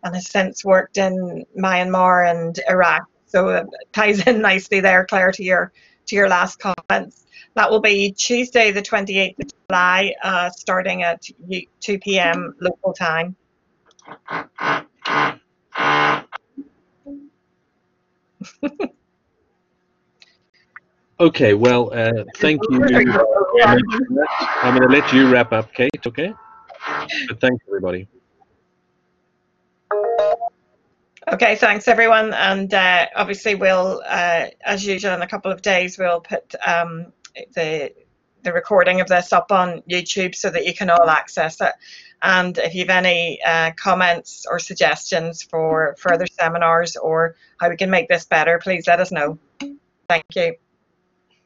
and 0.03 0.13
has 0.13 0.29
since 0.29 0.65
worked 0.65 0.97
in 0.97 1.45
Myanmar 1.57 2.29
and 2.29 2.59
Iraq. 2.69 3.03
So 3.25 3.47
it 3.49 3.65
ties 3.93 4.27
in 4.27 4.41
nicely 4.41 4.81
there, 4.81 5.05
Claire, 5.05 5.31
to 5.31 5.43
your 5.43 5.71
to 6.07 6.15
your 6.15 6.27
last 6.27 6.59
comments. 6.59 7.25
That 7.55 7.71
will 7.71 7.79
be 7.79 8.11
Tuesday, 8.11 8.71
the 8.71 8.81
28th 8.81 9.39
of 9.39 9.49
July, 9.69 10.13
uh, 10.23 10.49
starting 10.49 11.03
at 11.03 11.23
2 11.79 11.99
p.m. 11.99 12.53
local 12.59 12.91
time. 12.91 13.37
Okay, 21.17 21.53
well, 21.53 21.93
uh, 21.93 22.25
thank 22.37 22.61
you. 22.69 22.83
I'm 22.83 24.75
going 24.75 24.81
to 24.81 24.89
let 24.89 25.13
you 25.13 25.31
wrap 25.31 25.53
up, 25.53 25.73
Kate, 25.73 25.89
okay? 26.05 26.33
But 27.29 27.39
thanks, 27.39 27.63
everybody. 27.67 28.07
Okay, 31.31 31.55
thanks 31.55 31.87
everyone. 31.87 32.33
And 32.33 32.73
uh, 32.73 33.07
obviously 33.15 33.55
we'll, 33.55 34.03
uh, 34.05 34.47
as 34.65 34.85
usual 34.85 35.13
in 35.13 35.21
a 35.21 35.27
couple 35.27 35.51
of 35.51 35.61
days, 35.61 35.97
we'll 35.97 36.19
put 36.19 36.53
um, 36.67 37.13
the, 37.55 37.93
the 38.43 38.51
recording 38.51 38.99
of 38.99 39.07
this 39.07 39.31
up 39.31 39.51
on 39.51 39.81
YouTube 39.89 40.35
so 40.35 40.49
that 40.49 40.65
you 40.65 40.73
can 40.73 40.89
all 40.89 41.09
access 41.09 41.61
it. 41.61 41.71
And 42.21 42.57
if 42.57 42.75
you 42.75 42.81
have 42.81 42.89
any 42.89 43.39
uh, 43.43 43.71
comments 43.77 44.45
or 44.49 44.59
suggestions 44.59 45.43
for 45.43 45.95
further 45.97 46.27
seminars 46.27 46.97
or 46.97 47.35
how 47.59 47.69
we 47.69 47.77
can 47.77 47.89
make 47.89 48.09
this 48.09 48.25
better, 48.25 48.59
please 48.61 48.85
let 48.85 48.99
us 48.99 49.11
know. 49.11 49.39
Thank 50.09 50.25
you. 50.35 50.55